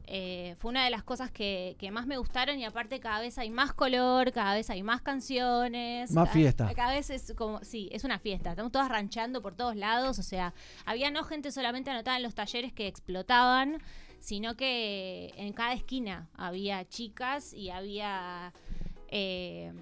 Eh, 0.09 0.55
fue 0.59 0.69
una 0.69 0.85
de 0.85 0.89
las 0.89 1.03
cosas 1.03 1.29
que, 1.31 1.75
que 1.77 1.91
más 1.91 2.07
me 2.07 2.17
gustaron 2.17 2.57
y 2.57 2.63
aparte 2.63 3.01
cada 3.01 3.19
vez 3.19 3.37
hay 3.37 3.49
más 3.49 3.73
color, 3.73 4.31
cada 4.31 4.53
vez 4.53 4.69
hay 4.69 4.81
más 4.81 5.01
canciones. 5.01 6.11
Más 6.11 6.29
cada- 6.29 6.33
fiesta. 6.33 6.73
Cada 6.73 6.93
vez 6.93 7.09
es 7.09 7.33
como, 7.37 7.61
sí, 7.63 7.89
es 7.91 8.05
una 8.05 8.17
fiesta. 8.17 8.51
Estamos 8.51 8.71
todas 8.71 8.87
ranchando 8.87 9.41
por 9.41 9.55
todos 9.55 9.75
lados. 9.75 10.17
O 10.17 10.23
sea, 10.23 10.53
había 10.85 11.11
no 11.11 11.23
gente 11.25 11.51
solamente 11.51 11.91
anotada 11.91 12.15
en 12.17 12.23
los 12.23 12.35
talleres 12.35 12.71
que 12.71 12.87
explotaban, 12.87 13.79
sino 14.19 14.55
que 14.55 15.33
en 15.35 15.51
cada 15.51 15.73
esquina 15.73 16.29
había 16.35 16.87
chicas 16.87 17.53
y 17.53 17.69
había 17.69 18.53
eh, 19.09 19.73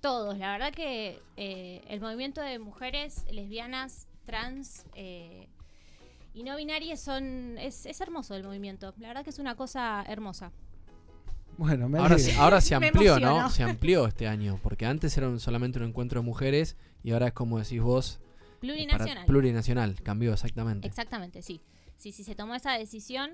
todos. 0.00 0.38
La 0.38 0.50
verdad 0.52 0.72
que 0.72 1.20
eh, 1.36 1.82
el 1.88 2.00
movimiento 2.00 2.40
de 2.40 2.58
mujeres 2.58 3.24
lesbianas, 3.30 4.08
trans... 4.26 4.84
eh, 4.94 5.48
y 6.38 6.42
no 6.44 6.56
binarias 6.56 7.00
son. 7.00 7.58
Es, 7.58 7.84
es 7.86 8.00
hermoso 8.00 8.34
el 8.36 8.44
movimiento. 8.44 8.94
La 8.98 9.08
verdad 9.08 9.24
que 9.24 9.30
es 9.30 9.38
una 9.38 9.54
cosa 9.56 10.04
hermosa. 10.06 10.52
Bueno, 11.56 11.88
me 11.88 11.98
Ahora, 11.98 12.18
se- 12.18 12.34
ahora 12.36 12.60
se 12.60 12.76
Me 12.80 12.86
amplió, 12.88 13.18
¿no? 13.18 13.50
Se 13.50 13.64
amplió 13.64 14.06
este 14.06 14.28
año, 14.28 14.60
porque 14.62 14.86
antes 14.86 15.16
era 15.18 15.28
un- 15.28 15.40
solamente 15.40 15.78
un 15.80 15.86
encuentro 15.86 16.20
de 16.20 16.24
mujeres 16.26 16.76
y 17.02 17.10
ahora 17.10 17.26
es 17.28 17.32
como 17.32 17.58
decís 17.58 17.80
vos. 17.82 18.20
para- 18.20 18.58
Plurinacional. 18.60 19.26
plurinacional, 19.26 20.02
cambió 20.02 20.32
exactamente. 20.32 20.86
Exactamente, 20.86 21.42
sí. 21.42 21.60
Sí, 21.96 22.12
sí, 22.12 22.22
se 22.24 22.34
tomó 22.34 22.54
esa 22.54 22.72
decisión. 22.78 23.30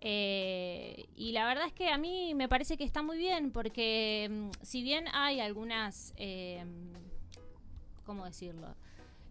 eh, 0.00 1.06
y 1.14 1.32
la 1.32 1.46
verdad 1.46 1.66
es 1.66 1.72
que 1.74 1.88
a 1.90 1.98
mí 1.98 2.34
me 2.34 2.48
parece 2.48 2.76
que 2.78 2.84
está 2.84 3.02
muy 3.02 3.18
bien, 3.18 3.52
porque 3.52 4.28
mm, 4.30 4.50
si 4.64 4.82
bien 4.82 5.04
hay 5.12 5.40
algunas. 5.40 6.12
eh, 6.16 6.64
¿Cómo 8.04 8.24
decirlo? 8.24 8.74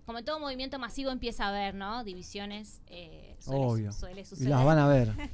Como 0.10 0.24
todo 0.24 0.40
movimiento 0.40 0.80
masivo 0.80 1.12
empieza 1.12 1.46
a 1.46 1.50
haber, 1.50 1.76
¿no? 1.76 2.04
Divisiones. 2.04 2.82
eh, 2.88 3.36
suele, 3.38 3.64
Obvio. 3.64 3.92
suele 3.92 4.22
Y 4.22 4.26
suceder. 4.26 4.50
las 4.50 4.66
van 4.66 4.80
a 4.80 4.88
ver. 4.88 5.14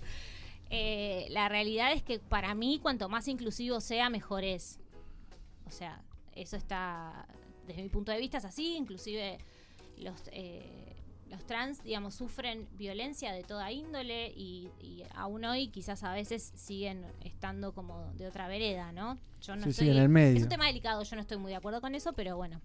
Eh, 0.70 1.28
la 1.30 1.48
realidad 1.48 1.94
es 1.94 2.04
que 2.04 2.20
para 2.20 2.54
mí, 2.56 2.80
cuanto 2.82 3.08
más 3.08 3.30
inclusivo 3.30 3.80
sea, 3.80 4.10
mejor 4.10 4.44
es. 4.44 4.80
O 5.66 5.72
sea, 5.72 6.02
eso 6.34 6.58
está, 6.58 7.26
desde 7.68 7.84
mi 7.84 7.88
punto 7.88 8.12
de 8.12 8.18
vista, 8.18 8.40
es 8.40 8.44
así. 8.46 8.76
Inclusive 8.76 9.38
los, 9.98 10.24
eh, 10.34 10.66
los 11.30 11.46
trans, 11.46 11.82
digamos, 11.84 12.16
sufren 12.16 12.68
violencia 12.74 13.32
de 13.32 13.44
toda 13.44 13.72
índole 13.72 14.34
y, 14.36 14.70
y 14.82 15.04
aún 15.16 15.46
hoy 15.46 15.68
quizás 15.70 16.04
a 16.04 16.12
veces 16.14 16.52
siguen 16.56 17.06
estando 17.24 17.74
como 17.74 18.12
de 18.18 18.28
otra 18.28 18.50
vereda, 18.50 18.92
¿no? 18.92 19.20
Yo 19.42 19.56
no 19.56 19.64
Sí, 19.64 19.70
estoy, 19.70 19.86
sí, 19.86 19.92
en 19.92 19.98
el 20.04 20.10
medio. 20.10 20.36
Es 20.38 20.44
un 20.44 20.50
tema 20.50 20.66
delicado, 20.66 21.02
yo 21.04 21.16
no 21.16 21.22
estoy 21.22 21.38
muy 21.38 21.52
de 21.52 21.58
acuerdo 21.58 21.80
con 21.80 21.96
eso, 21.96 22.12
pero 22.12 22.36
bueno. 22.36 22.60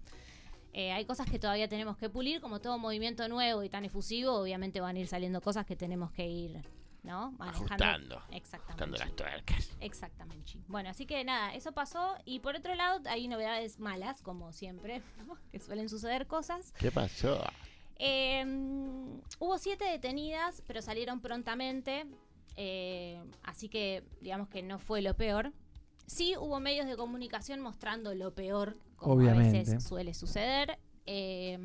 Eh, 0.73 0.91
hay 0.93 1.05
cosas 1.05 1.29
que 1.29 1.37
todavía 1.39 1.67
tenemos 1.67 1.97
que 1.97 2.09
pulir, 2.09 2.39
como 2.41 2.61
todo 2.61 2.77
movimiento 2.77 3.27
nuevo 3.27 3.63
y 3.63 3.69
tan 3.69 3.83
efusivo, 3.85 4.31
obviamente 4.33 4.79
van 4.79 4.95
a 4.95 4.99
ir 4.99 5.07
saliendo 5.07 5.41
cosas 5.41 5.65
que 5.65 5.75
tenemos 5.75 6.11
que 6.11 6.25
ir, 6.27 6.63
¿no? 7.03 7.31
Manejando. 7.33 7.65
Ajustando. 7.65 8.21
Exactamente. 8.31 8.83
Ajustando 8.83 8.97
las 8.97 9.15
tuercas. 9.15 9.69
Exactamente. 9.81 10.53
Bueno, 10.67 10.89
así 10.89 11.05
que 11.05 11.23
nada, 11.25 11.53
eso 11.53 11.73
pasó. 11.73 12.15
Y 12.23 12.39
por 12.39 12.55
otro 12.55 12.73
lado, 12.75 13.01
hay 13.09 13.27
novedades 13.27 13.79
malas, 13.79 14.21
como 14.21 14.53
siempre, 14.53 15.01
¿no? 15.27 15.37
que 15.51 15.59
suelen 15.59 15.89
suceder 15.89 16.25
cosas. 16.27 16.71
¿Qué 16.79 16.89
pasó? 16.91 17.43
Eh, 17.97 18.43
hubo 19.39 19.57
siete 19.57 19.85
detenidas, 19.85 20.63
pero 20.67 20.81
salieron 20.81 21.19
prontamente. 21.21 22.05
eh, 22.55 23.21
así 23.43 23.69
que 23.69 24.03
digamos 24.21 24.47
que 24.49 24.61
no 24.63 24.79
fue 24.79 25.01
lo 25.01 25.15
peor. 25.15 25.51
Sí 26.05 26.35
hubo 26.37 26.59
medios 26.59 26.87
de 26.87 26.97
comunicación 26.97 27.61
mostrando 27.61 28.13
lo 28.13 28.33
peor, 28.33 28.77
como 28.95 29.27
a 29.29 29.33
veces 29.33 29.83
suele 29.83 30.13
suceder. 30.13 30.77
Eh, 31.05 31.57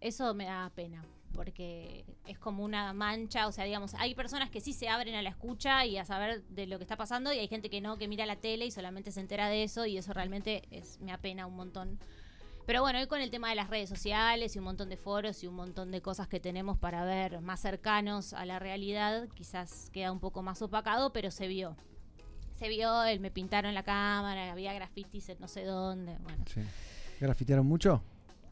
eso 0.00 0.34
me 0.34 0.44
da 0.44 0.70
pena, 0.74 1.04
porque 1.32 2.04
es 2.26 2.38
como 2.38 2.62
una 2.62 2.92
mancha, 2.92 3.46
o 3.46 3.52
sea, 3.52 3.64
digamos, 3.64 3.94
hay 3.94 4.14
personas 4.14 4.50
que 4.50 4.60
sí 4.60 4.72
se 4.72 4.88
abren 4.88 5.14
a 5.14 5.22
la 5.22 5.30
escucha 5.30 5.86
y 5.86 5.96
a 5.96 6.04
saber 6.04 6.44
de 6.44 6.66
lo 6.66 6.78
que 6.78 6.84
está 6.84 6.96
pasando, 6.96 7.32
y 7.32 7.38
hay 7.38 7.48
gente 7.48 7.70
que 7.70 7.80
no, 7.80 7.96
que 7.96 8.06
mira 8.06 8.26
la 8.26 8.36
tele 8.36 8.66
y 8.66 8.70
solamente 8.70 9.12
se 9.12 9.20
entera 9.20 9.48
de 9.48 9.64
eso, 9.64 9.86
y 9.86 9.96
eso 9.96 10.12
realmente 10.12 10.62
es, 10.70 11.00
me 11.00 11.12
apena 11.12 11.46
un 11.46 11.56
montón. 11.56 11.98
Pero 12.66 12.80
bueno, 12.80 12.98
hoy 12.98 13.06
con 13.06 13.20
el 13.20 13.30
tema 13.30 13.50
de 13.50 13.56
las 13.56 13.68
redes 13.68 13.90
sociales 13.90 14.56
y 14.56 14.58
un 14.58 14.64
montón 14.64 14.88
de 14.88 14.96
foros 14.96 15.42
y 15.42 15.46
un 15.46 15.54
montón 15.54 15.90
de 15.90 16.00
cosas 16.00 16.28
que 16.28 16.40
tenemos 16.40 16.78
para 16.78 17.04
ver 17.04 17.40
más 17.42 17.60
cercanos 17.60 18.32
a 18.32 18.46
la 18.46 18.58
realidad, 18.58 19.28
quizás 19.34 19.90
queda 19.90 20.10
un 20.12 20.20
poco 20.20 20.42
más 20.42 20.62
opacado, 20.62 21.12
pero 21.12 21.30
se 21.30 21.46
vio. 21.46 21.76
Se 22.58 22.68
vio, 22.68 23.02
el 23.04 23.20
me 23.20 23.30
pintaron 23.30 23.74
la 23.74 23.82
cámara, 23.82 24.52
había 24.52 24.72
grafitis 24.72 25.28
en 25.28 25.38
no 25.40 25.48
sé 25.48 25.64
dónde. 25.64 26.16
Bueno, 26.22 26.44
Sí. 26.46 26.60
¿Grafitearon 27.20 27.66
mucho? 27.66 28.02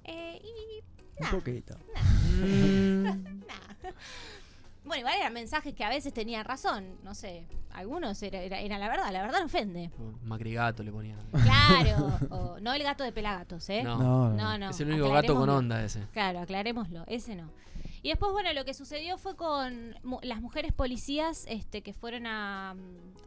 Eh, 0.04 0.40
y 0.42 1.22
Un 1.24 1.30
poquito. 1.30 1.76
Bueno, 4.84 4.98
igual 4.98 5.14
eran 5.16 5.32
mensajes 5.32 5.74
que 5.74 5.84
a 5.84 5.88
veces 5.88 6.12
tenían 6.12 6.44
razón, 6.44 6.96
no 7.04 7.14
sé, 7.14 7.46
algunos 7.72 8.20
era, 8.20 8.40
era, 8.40 8.58
era 8.58 8.78
la 8.78 8.88
verdad, 8.88 9.12
la 9.12 9.22
verdad 9.22 9.38
no 9.38 9.46
ofende. 9.46 9.92
Macrigato 10.24 10.82
le 10.82 10.90
ponían. 10.90 11.18
Claro, 11.30 12.18
o 12.30 12.58
no 12.60 12.72
el 12.74 12.82
gato 12.82 13.04
de 13.04 13.12
pelagatos, 13.12 13.70
¿eh? 13.70 13.84
No. 13.84 13.96
No, 13.96 14.30
no. 14.34 14.58
no, 14.58 14.70
Es 14.70 14.80
el 14.80 14.90
único 14.90 15.08
gato 15.10 15.36
con 15.36 15.48
onda 15.48 15.84
ese. 15.84 16.00
Claro, 16.12 16.40
aclarémoslo, 16.40 17.04
ese 17.06 17.36
no. 17.36 17.48
Y 18.02 18.08
después, 18.08 18.32
bueno, 18.32 18.52
lo 18.52 18.64
que 18.64 18.74
sucedió 18.74 19.16
fue 19.16 19.36
con 19.36 19.94
mu- 20.02 20.18
las 20.22 20.40
mujeres 20.40 20.72
policías 20.72 21.44
este, 21.48 21.82
que 21.82 21.92
fueron 21.92 22.26
a, 22.26 22.74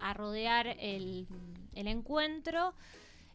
a 0.02 0.14
rodear 0.14 0.68
el, 0.80 1.28
el 1.74 1.88
encuentro. 1.88 2.74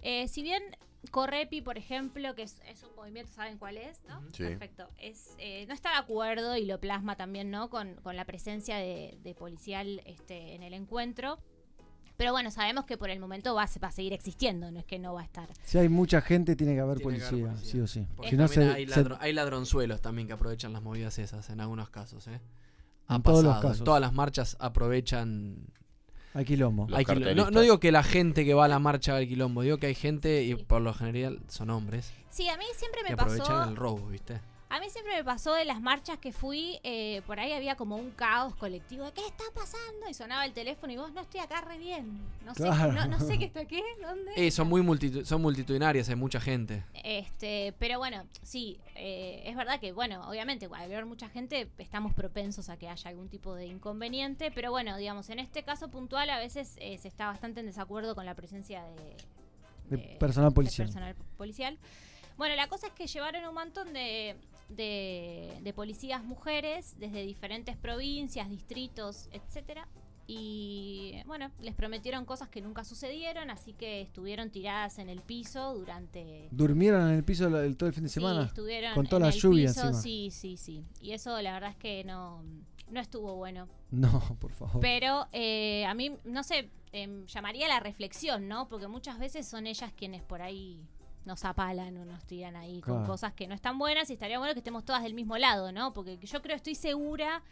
Eh, 0.03 0.29
si 0.29 0.43
bien 0.43 0.63
Correpi, 1.11 1.63
por 1.63 1.79
ejemplo, 1.79 2.35
que 2.35 2.43
es, 2.43 2.61
es 2.67 2.83
un 2.83 2.95
movimiento, 2.95 3.33
¿saben 3.33 3.57
cuál 3.57 3.79
es? 3.79 4.03
¿no? 4.07 4.21
Sí. 4.33 4.43
Perfecto. 4.45 4.89
Es, 4.99 5.35
eh, 5.39 5.65
no 5.67 5.73
está 5.73 5.93
de 5.93 5.97
acuerdo 5.97 6.57
y 6.59 6.67
lo 6.67 6.79
plasma 6.79 7.17
también, 7.17 7.51
¿no? 7.51 7.71
Con, 7.71 7.95
con 8.03 8.17
la 8.17 8.27
presencia 8.27 8.77
de, 8.77 9.17
de 9.23 9.35
policial 9.35 10.03
este, 10.05 10.55
en 10.55 10.63
el 10.63 10.75
encuentro. 10.75 11.39
Pero 12.21 12.33
bueno, 12.33 12.51
sabemos 12.51 12.85
que 12.85 12.99
por 12.99 13.09
el 13.09 13.19
momento 13.19 13.55
va, 13.55 13.63
a 13.63 13.67
se- 13.67 13.81
va 13.81 13.89
a 13.89 13.93
seguir 13.93 14.13
existiendo, 14.13 14.71
no 14.71 14.79
es 14.79 14.85
que 14.85 14.99
no 14.99 15.15
va 15.15 15.23
a 15.23 15.25
estar. 15.25 15.49
Si 15.65 15.79
hay 15.79 15.89
mucha 15.89 16.21
gente, 16.21 16.55
tiene 16.55 16.75
que 16.75 16.81
haber 16.81 16.99
Tiene 16.99 17.15
que 17.15 17.21
policía, 17.25 17.45
haber 17.47 17.55
policía. 17.57 17.73
sí 17.73 17.81
o 17.81 17.87
sí. 17.87 18.07
Porque 18.15 18.29
Si 18.33 18.37
no, 18.37 18.47
también 18.47 18.69
se, 18.69 18.75
hay, 18.77 18.87
se- 18.89 19.07
hay 19.21 19.33
ladronzuelos 19.33 20.03
también 20.03 20.27
que 20.29 20.35
aprovechan 20.35 20.75
las 20.75 20.83
movidas 20.83 21.19
esas 21.19 21.49
en 21.49 21.63
algunos 21.63 21.89
casos, 21.89 22.29
¿eh? 22.29 22.39
Ha 23.07 23.17
En 23.17 23.23
todos 23.23 23.43
los 23.43 23.53
pasado, 23.55 23.63
casos. 23.69 23.79
En 23.79 23.85
todas 23.87 24.01
las 24.03 24.13
marchas 24.13 24.57
aprovechan. 24.61 25.57
hay 26.35 26.45
quilombo. 26.45 26.89
Hay 26.95 27.07
no, 27.35 27.61
digo 27.63 27.81
que 27.81 27.91
la 27.91 28.03
gente 28.03 28.45
que 28.45 28.53
va 28.53 28.67
a 28.67 28.69
la 28.69 28.79
marcha 28.79 29.19
el 29.19 29.27
quilombo, 29.27 29.63
digo 29.63 29.79
que 29.79 29.87
hay 29.87 29.95
gente, 29.95 30.43
y 30.45 30.55
por 30.57 30.83
lo 30.83 30.93
general 30.93 31.41
son 31.49 31.71
hombres, 31.71 32.13
Sí, 32.29 32.49
a 32.51 32.57
mí 32.59 32.65
siempre 32.77 33.01
que 33.01 33.09
me 33.09 33.15
aprovechan 33.15 33.47
pasó. 33.47 33.71
el 33.71 33.77
robo, 33.77 34.07
¿viste? 34.09 34.41
A 34.73 34.79
mí 34.79 34.89
siempre 34.89 35.17
me 35.17 35.25
pasó 35.25 35.53
de 35.53 35.65
las 35.65 35.81
marchas 35.81 36.19
que 36.19 36.31
fui, 36.33 36.79
eh, 36.85 37.23
por 37.27 37.41
ahí 37.41 37.53
había 37.53 37.75
como 37.75 37.97
un 37.97 38.13
caos 38.13 38.55
colectivo 38.55 39.05
de 39.05 39.11
¿qué 39.13 39.27
está 39.27 39.43
pasando? 39.53 40.09
Y 40.09 40.15
sonaba 40.15 40.45
el 40.45 40.53
teléfono 40.53 40.93
y 40.93 40.97
vos 40.97 41.13
no 41.13 41.21
estoy 41.23 41.41
acá 41.41 41.61
re 41.61 41.77
bien. 41.77 42.21
No 42.45 42.55
sé, 42.55 42.63
Claro. 42.63 42.93
no, 42.93 43.07
no 43.09 43.19
sé 43.19 43.37
qué 43.37 43.45
está 43.47 43.61
aquí, 43.63 43.83
¿dónde? 44.01 44.31
Eh, 44.37 44.53
son 44.53 44.69
muy 44.69 44.81
multitu- 44.81 45.25
son 45.25 45.43
multitudinarias, 45.43 46.09
hay 46.09 46.15
mucha 46.15 46.41
gente. 46.41 46.85
Este, 46.95 47.75
pero 47.81 47.99
bueno, 47.99 48.25
sí, 48.43 48.79
eh, 48.95 49.43
es 49.45 49.57
verdad 49.57 49.81
que, 49.81 49.91
bueno, 49.91 50.23
obviamente, 50.29 50.67
al 50.67 50.75
haber 50.85 51.05
mucha 51.05 51.29
gente, 51.29 51.69
estamos 51.79 52.15
propensos 52.15 52.69
a 52.69 52.77
que 52.77 52.89
haya 52.89 53.11
algún 53.11 53.29
tipo 53.29 53.57
de 53.57 53.67
inconveniente, 53.67 54.53
pero 54.53 54.71
bueno, 54.71 54.97
digamos, 54.99 55.31
en 55.31 55.41
este 55.41 55.65
caso 55.65 55.89
puntual 55.89 56.31
a 56.31 56.39
veces 56.39 56.77
eh, 56.79 56.97
se 56.99 57.09
está 57.09 57.27
bastante 57.27 57.59
en 57.59 57.67
desacuerdo 57.67 58.15
con 58.15 58.25
la 58.25 58.37
presencia 58.37 58.85
de, 58.85 59.97
De 59.97 59.99
personal 60.21 60.51
de 60.51 60.55
policial. 60.55 60.87
personal 60.87 61.17
policial. 61.37 61.77
Bueno, 62.37 62.55
la 62.55 62.69
cosa 62.69 62.87
es 62.87 62.93
que 62.95 63.07
llevaron 63.07 63.45
un 63.47 63.55
montón 63.55 63.93
de, 63.93 64.35
de, 64.71 65.59
de 65.63 65.73
policías 65.73 66.25
mujeres 66.25 66.97
desde 66.99 67.23
diferentes 67.23 67.77
provincias, 67.77 68.49
distritos, 68.49 69.29
etcétera. 69.33 69.87
Y 70.33 71.15
bueno, 71.27 71.51
les 71.61 71.75
prometieron 71.75 72.25
cosas 72.25 72.49
que 72.49 72.61
nunca 72.61 72.85
sucedieron, 72.85 73.51
así 73.51 73.73
que 73.73 74.01
estuvieron 74.01 74.51
tiradas 74.51 74.99
en 75.01 75.09
el 75.09 75.23
piso 75.23 75.75
durante 75.75 76.47
¿Durmieron 76.53 77.09
en 77.11 77.17
el 77.17 77.25
piso 77.25 77.49
el- 77.49 77.77
todo 77.77 77.89
el 77.89 77.95
fin 77.95 78.05
de 78.05 78.09
Sí, 78.09 78.15
semana? 78.21 78.45
estuvieron 78.45 78.95
Con 78.95 79.07
toda 79.07 79.17
en 79.19 79.23
la 79.31 79.35
el 79.35 79.41
lluvia 79.41 79.69
piso, 79.69 79.81
encima. 79.89 80.01
Sí, 80.03 80.31
sí, 80.31 80.57
sí. 80.57 80.85
Y 81.01 81.13
eso 81.13 81.41
la 81.43 81.53
verdad 81.55 81.71
es 81.71 81.77
que 81.77 82.05
no, 82.05 82.45
no 82.91 83.01
estuvo 83.01 83.35
bueno. 83.35 83.67
No, 83.91 84.21
por 84.41 84.53
favor. 84.53 84.81
Pero 84.81 85.27
eh, 85.33 85.85
a 85.87 85.95
mí, 85.95 86.17
no 86.25 86.45
sé, 86.45 86.71
em, 86.93 87.27
llamaría 87.27 87.67
la 87.67 87.81
reflexión, 87.81 88.47
¿no? 88.47 88.69
Porque 88.69 88.87
muchas 88.87 89.19
veces 89.19 89.49
son 89.49 89.67
ellas 89.67 89.93
quienes 89.97 90.23
por 90.23 90.43
ahí 90.43 90.81
nos 91.25 91.45
apalan 91.45 91.97
o 91.99 92.05
nos 92.05 92.25
tiran 92.25 92.57
ahí 92.57 92.81
con 92.81 93.05
cosas 93.07 93.33
que 93.35 93.47
no 93.47 93.55
están 93.55 93.79
buenas 93.79 94.09
y 94.11 94.15
estaría 94.15 94.39
bueno 94.39 94.55
que 94.55 94.61
estemos 94.61 94.85
todas 94.85 95.03
del 95.03 95.15
mismo 95.15 95.37
lado, 95.39 95.71
¿no? 95.73 95.93
Porque 95.93 96.19
yo 96.23 96.43
creo, 96.43 96.57
estoy 96.57 96.75
segura 96.75 97.43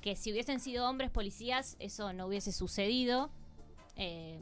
que 0.00 0.16
si 0.16 0.32
hubiesen 0.32 0.60
sido 0.60 0.88
hombres 0.88 1.10
policías, 1.10 1.76
eso 1.78 2.12
no 2.12 2.26
hubiese 2.26 2.52
sucedido. 2.52 3.30
eh, 3.96 4.38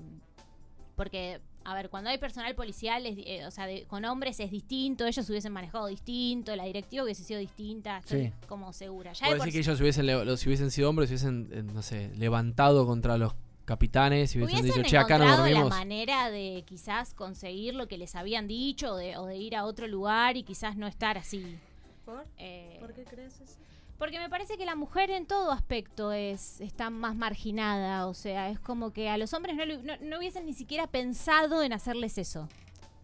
porque, 0.94 1.40
a 1.64 1.74
ver, 1.74 1.90
cuando 1.90 2.10
hay 2.10 2.18
personal 2.18 2.54
policial, 2.54 3.06
es 3.06 3.16
eh, 3.18 3.46
o 3.46 3.50
sea, 3.50 3.66
de- 3.66 3.84
con 3.86 4.04
hombres 4.04 4.38
es 4.40 4.50
distinto, 4.50 5.06
ellos 5.06 5.28
hubiesen 5.30 5.52
manejado 5.52 5.86
distinto, 5.86 6.54
la 6.56 6.64
directiva 6.64 7.04
hubiese 7.04 7.22
sido 7.24 7.38
distinta, 7.40 7.98
estoy 7.98 8.26
Sí. 8.26 8.32
como 8.48 8.72
segura. 8.72 9.12
Ya 9.12 9.36
por 9.36 9.50
que 9.50 9.58
ellos 9.58 9.80
hubiesen, 9.80 10.06
los, 10.06 10.40
si 10.40 10.48
hubiesen 10.48 10.70
sido 10.70 10.90
hombres, 10.90 11.08
hubiesen, 11.10 11.48
eh, 11.52 11.62
no 11.62 11.82
sé, 11.82 12.10
levantado 12.16 12.86
contra 12.86 13.16
los 13.16 13.32
capitanes 13.68 14.34
y 14.34 14.38
hubiesen, 14.38 14.60
Hubiesen 14.62 14.82
dicho, 14.82 14.90
che, 14.90 14.98
acá 14.98 15.18
no 15.18 15.36
dormimos. 15.36 15.64
la 15.64 15.76
manera 15.76 16.30
de 16.30 16.64
quizás 16.66 17.12
conseguir 17.14 17.74
lo 17.74 17.86
que 17.86 17.98
les 17.98 18.14
habían 18.16 18.48
dicho 18.48 18.94
o 18.94 18.96
de, 18.96 19.16
o 19.18 19.26
de 19.26 19.36
ir 19.36 19.54
a 19.54 19.64
otro 19.64 19.86
lugar 19.86 20.36
y 20.36 20.42
quizás 20.42 20.76
no 20.76 20.86
estar 20.86 21.18
así. 21.18 21.58
¿Por? 22.04 22.24
Eh, 22.38 22.78
¿Por 22.80 22.94
qué 22.94 23.04
crees 23.04 23.34
eso? 23.40 23.54
Porque 23.98 24.18
me 24.18 24.28
parece 24.30 24.56
que 24.56 24.64
la 24.64 24.76
mujer 24.76 25.10
en 25.10 25.26
todo 25.26 25.50
aspecto 25.52 26.12
es 26.12 26.60
está 26.60 26.88
más 26.88 27.14
marginada, 27.16 28.06
o 28.06 28.14
sea, 28.14 28.48
es 28.48 28.58
como 28.60 28.92
que 28.92 29.08
a 29.10 29.18
los 29.18 29.34
hombres 29.34 29.56
no, 29.56 29.64
le- 29.66 29.82
no, 29.82 29.94
no 30.00 30.18
hubiesen 30.18 30.46
ni 30.46 30.54
siquiera 30.54 30.86
pensado 30.86 31.62
en 31.62 31.72
hacerles 31.72 32.16
eso. 32.16 32.48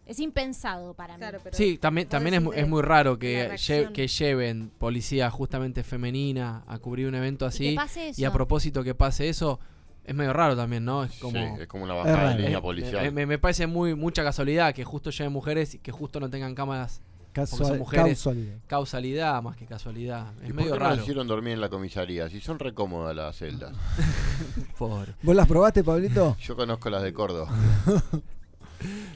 Es 0.05 0.19
impensado 0.19 0.93
para 0.93 1.17
mí. 1.17 1.25
Sí, 1.51 1.77
también, 1.79 2.07
también 2.07 2.35
es, 2.35 2.57
es 2.57 2.67
muy 2.67 2.81
raro 2.83 3.17
que, 3.17 3.49
lle- 3.53 3.91
que 3.91 4.07
lleven 4.07 4.69
policía 4.77 5.29
justamente 5.31 5.83
femenina 5.83 6.63
a 6.67 6.77
cubrir 6.77 7.07
un 7.07 7.15
evento 7.15 7.45
así. 7.47 7.73
pase 7.75 8.11
y 8.15 8.23
a 8.23 8.27
eso. 8.27 8.31
propósito 8.33 8.83
que 8.83 8.93
pase 8.93 9.27
eso, 9.29 9.59
es 10.05 10.15
medio 10.15 10.33
raro 10.33 10.55
también, 10.55 10.85
¿no? 10.85 11.03
Es 11.03 11.13
como, 11.19 11.39
Sí, 11.39 11.61
es 11.61 11.67
como 11.67 11.83
una 11.83 11.93
bajada 11.95 12.29
de 12.35 12.41
línea 12.43 12.57
Eh, 12.59 12.61
policial. 12.61 13.03
Me, 13.05 13.11
me- 13.11 13.25
me 13.25 13.37
parece 13.39 13.67
muy 13.67 13.95
mucha 13.95 14.23
casualidad 14.23 14.73
que 14.73 14.83
justo 14.83 15.09
lleven 15.09 15.33
mujeres 15.33 15.75
y 15.75 15.79
que 15.79 15.91
justo 15.91 16.19
no 16.19 16.29
tengan 16.29 16.53
cámaras. 16.55 17.01
porque 17.35 17.51
Casual- 17.51 17.67
son 17.67 17.77
mujeres. 17.79 18.05
causalidad. 18.23 18.55
Causalidad 18.67 19.41
más 19.43 19.57
que 19.57 19.65
casualidad. 19.65 20.31
¿Y 20.39 20.43
Es 20.43 20.47
por 20.47 20.55
medio 20.55 20.71
qué 20.73 20.79
no 20.79 20.83
raro. 20.85 20.95
nos 20.95 21.03
hicieron 21.03 21.27
dormir 21.27 21.53
en 21.53 21.59
la 21.61 21.67
comisaría? 21.69 22.29
Si 22.29 22.39
son 22.39 22.59
recómodas 22.59 23.13
las 23.13 23.35
celdas. 23.35 23.73
Pobre. 24.77 25.13
¿Vos 25.21 25.35
las 25.35 25.45
probaste, 25.47 25.83
Pablito? 25.83 26.37
Yo 26.41 26.55
conozco 26.55 26.89
las 26.89 27.03
de 27.03 27.11
Córdoba. 27.13 27.53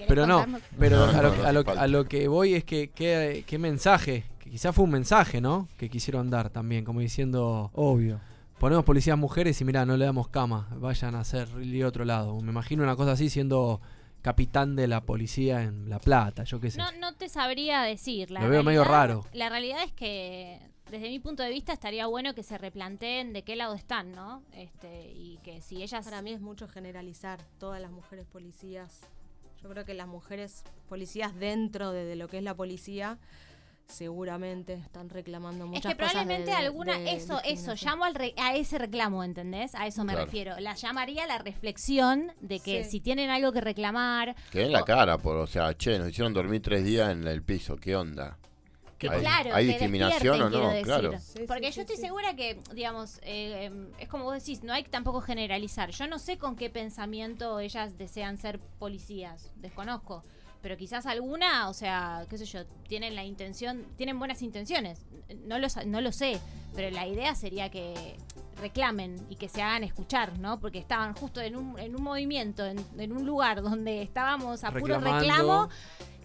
Pero 0.07 0.25
no, 0.25 0.45
pero 0.79 0.97
No, 0.97 1.03
a, 1.05 1.13
no, 1.13 1.21
lo, 1.21 1.35
no 1.35 1.43
a 1.47 1.51
lo- 1.51 1.69
a 1.81 1.87
lo 1.87 2.05
que 2.07 2.27
voy 2.27 2.55
es 2.55 2.63
que 2.63 2.89
qué 2.89 3.43
qué 3.45 3.57
mensaje, 3.59 4.23
que 4.39 4.49
quizás 4.49 4.73
fue 4.75 4.83
un 4.85 4.91
mensaje, 4.91 5.39
¿no? 5.41 5.67
Que 5.77 5.89
quisieron 5.89 6.29
dar 6.29 6.49
también, 6.49 6.83
como 6.83 6.99
diciendo... 7.01 7.69
Obvio. 7.73 8.19
Ponemos 8.59 8.83
policías 8.83 9.17
mujeres 9.17 9.61
y 9.61 9.65
mira, 9.65 9.85
no 9.85 9.95
le 9.95 10.03
damos 10.03 10.27
cama, 10.27 10.67
vayan 10.75 11.15
a 11.15 11.21
hacer 11.21 11.47
ir 11.61 11.85
a 11.85 11.87
otro 11.87 12.03
lado. 12.03 12.37
Me 12.41 12.51
imagino 12.51 12.83
una 12.83 12.97
cosa 12.97 13.13
así 13.13 13.29
siendo 13.29 13.79
capitán 14.21 14.75
de 14.75 14.85
la 14.85 15.05
policía 15.05 15.63
en 15.63 15.89
La 15.89 15.99
Plata, 15.99 16.43
yo 16.43 16.59
qué 16.59 16.69
sé. 16.69 16.77
No, 16.77 16.91
no 16.99 17.13
te 17.13 17.29
sabría 17.29 17.83
decir. 17.83 18.31
La 18.31 18.41
Lo 18.41 18.49
veo 18.49 18.61
medio 18.61 18.83
raro. 18.83 19.23
La 19.31 19.47
realidad 19.47 19.81
es 19.85 19.93
que, 19.93 20.59
desde 20.91 21.07
mi 21.07 21.19
punto 21.19 21.41
de 21.41 21.51
vista, 21.51 21.71
estaría 21.71 22.05
bueno 22.07 22.35
que 22.35 22.43
se 22.43 22.57
replanteen 22.57 23.31
de 23.31 23.43
qué 23.43 23.55
lado 23.55 23.75
están, 23.75 24.11
¿no? 24.11 24.43
Este, 24.51 25.09
y 25.09 25.39
que 25.41 25.61
si 25.61 25.81
ellas... 25.81 26.03
Para 26.03 26.21
mí 26.21 26.33
es 26.33 26.41
mucho 26.41 26.67
generalizar 26.67 27.41
todas 27.59 27.79
las 27.79 27.91
mujeres 27.91 28.25
policías. 28.25 29.07
Yo 29.63 29.69
creo 29.69 29.85
que 29.85 29.93
las 29.93 30.07
mujeres 30.07 30.65
policías 30.89 31.33
dentro 31.33 31.93
de, 31.93 32.03
de 32.03 32.17
lo 32.17 32.27
que 32.27 32.39
es 32.39 32.43
la 32.43 32.55
policía 32.55 33.19
seguramente 33.89 34.73
están 34.75 35.09
reclamando 35.09 35.65
Es 35.65 35.69
muchas 35.71 35.93
que 35.95 35.97
cosas 35.97 36.13
de- 36.13 36.19
probablemente 36.19 36.51
de- 36.51 36.57
alguna, 36.57 36.97
de 36.99 37.13
eso, 37.13 37.41
eso, 37.43 37.73
llamo 37.81 38.05
al 38.05 38.15
re- 38.15 38.33
a 38.37 38.55
ese 38.55 38.77
reclamo, 38.77 39.23
¿entendés? 39.23 39.75
A 39.75 39.87
eso 39.87 40.03
me 40.03 40.13
Claro. 40.13 40.25
refiero. 40.25 40.59
La 40.59 40.75
llamaría 40.75 41.23
a 41.23 41.27
la 41.27 41.37
reflexión 41.39 42.31
de 42.39 42.59
que 42.59 42.83
Sí. 42.83 42.91
si 42.91 42.99
tienen 43.01 43.29
algo 43.29 43.51
que 43.51 43.61
reclamar, 43.61 44.35
Que 44.51 44.63
en 44.63 44.71
la 44.71 44.83
cara, 44.83 45.17
por, 45.17 45.37
o 45.37 45.47
sea, 45.47 45.73
che, 45.75 45.97
nos 45.99 46.09
hicieron 46.09 46.33
dormir 46.33 46.61
tres 46.61 46.83
días 46.85 47.11
en 47.11 47.27
el 47.27 47.43
piso, 47.43 47.75
¿qué 47.75 47.95
onda? 47.95 48.37
que 48.97 49.09
¿Hay, 49.09 49.21
claro, 49.21 49.55
¿hay 49.55 49.65
que 49.65 49.71
discriminación 49.71 50.41
o 50.41 50.49
no? 50.49 50.73
Claro. 50.83 51.13
Porque 51.47 51.71
yo 51.71 51.81
estoy 51.83 51.95
segura 51.95 52.35
que, 52.35 52.59
digamos, 52.73 53.19
eh, 53.23 53.63
em, 53.67 53.87
es 53.97 54.09
como 54.09 54.25
vos 54.25 54.33
decís, 54.33 54.61
no 54.61 54.73
hay 54.73 54.83
que 54.83 54.89
tampoco 54.89 55.21
generalizar. 55.21 55.91
Yo 55.91 56.05
no 56.07 56.19
sé 56.19 56.37
con 56.37 56.57
qué 56.57 56.69
pensamiento 56.69 57.61
ellas 57.61 57.97
desean 57.97 58.37
ser 58.37 58.59
policías, 58.77 59.53
desconozco. 59.55 60.25
Pero 60.61 60.75
quizás 60.75 61.05
alguna, 61.05 61.69
o 61.69 61.73
sea, 61.73 62.25
qué 62.29 62.37
sé 62.37 62.45
yo, 62.45 62.65
tienen 62.87 63.15
la 63.15 63.23
intención, 63.23 63.85
tienen 63.95 64.19
buenas 64.19 64.41
intenciones. 64.41 65.05
No 65.45 65.57
lo, 65.57 65.67
no 65.85 66.01
lo 66.01 66.11
sé, 66.11 66.39
pero 66.75 66.89
la 66.93 67.07
idea 67.07 67.33
sería 67.35 67.69
que 67.69 68.17
reclamen 68.61 69.15
y 69.29 69.35
que 69.37 69.47
se 69.47 69.61
hagan 69.61 69.83
escuchar, 69.85 70.37
¿no? 70.37 70.59
Porque 70.59 70.79
estaban 70.79 71.13
justo 71.13 71.39
en 71.41 71.55
un, 71.55 71.79
en 71.79 71.95
un 71.95 72.03
movimiento, 72.03 72.65
en, 72.65 72.77
en 72.97 73.11
un 73.13 73.25
lugar 73.25 73.61
donde 73.61 74.01
estábamos 74.01 74.63
a 74.65 74.71
puro 74.71 74.95
Reclamando. 74.99 75.19
reclamo 75.19 75.69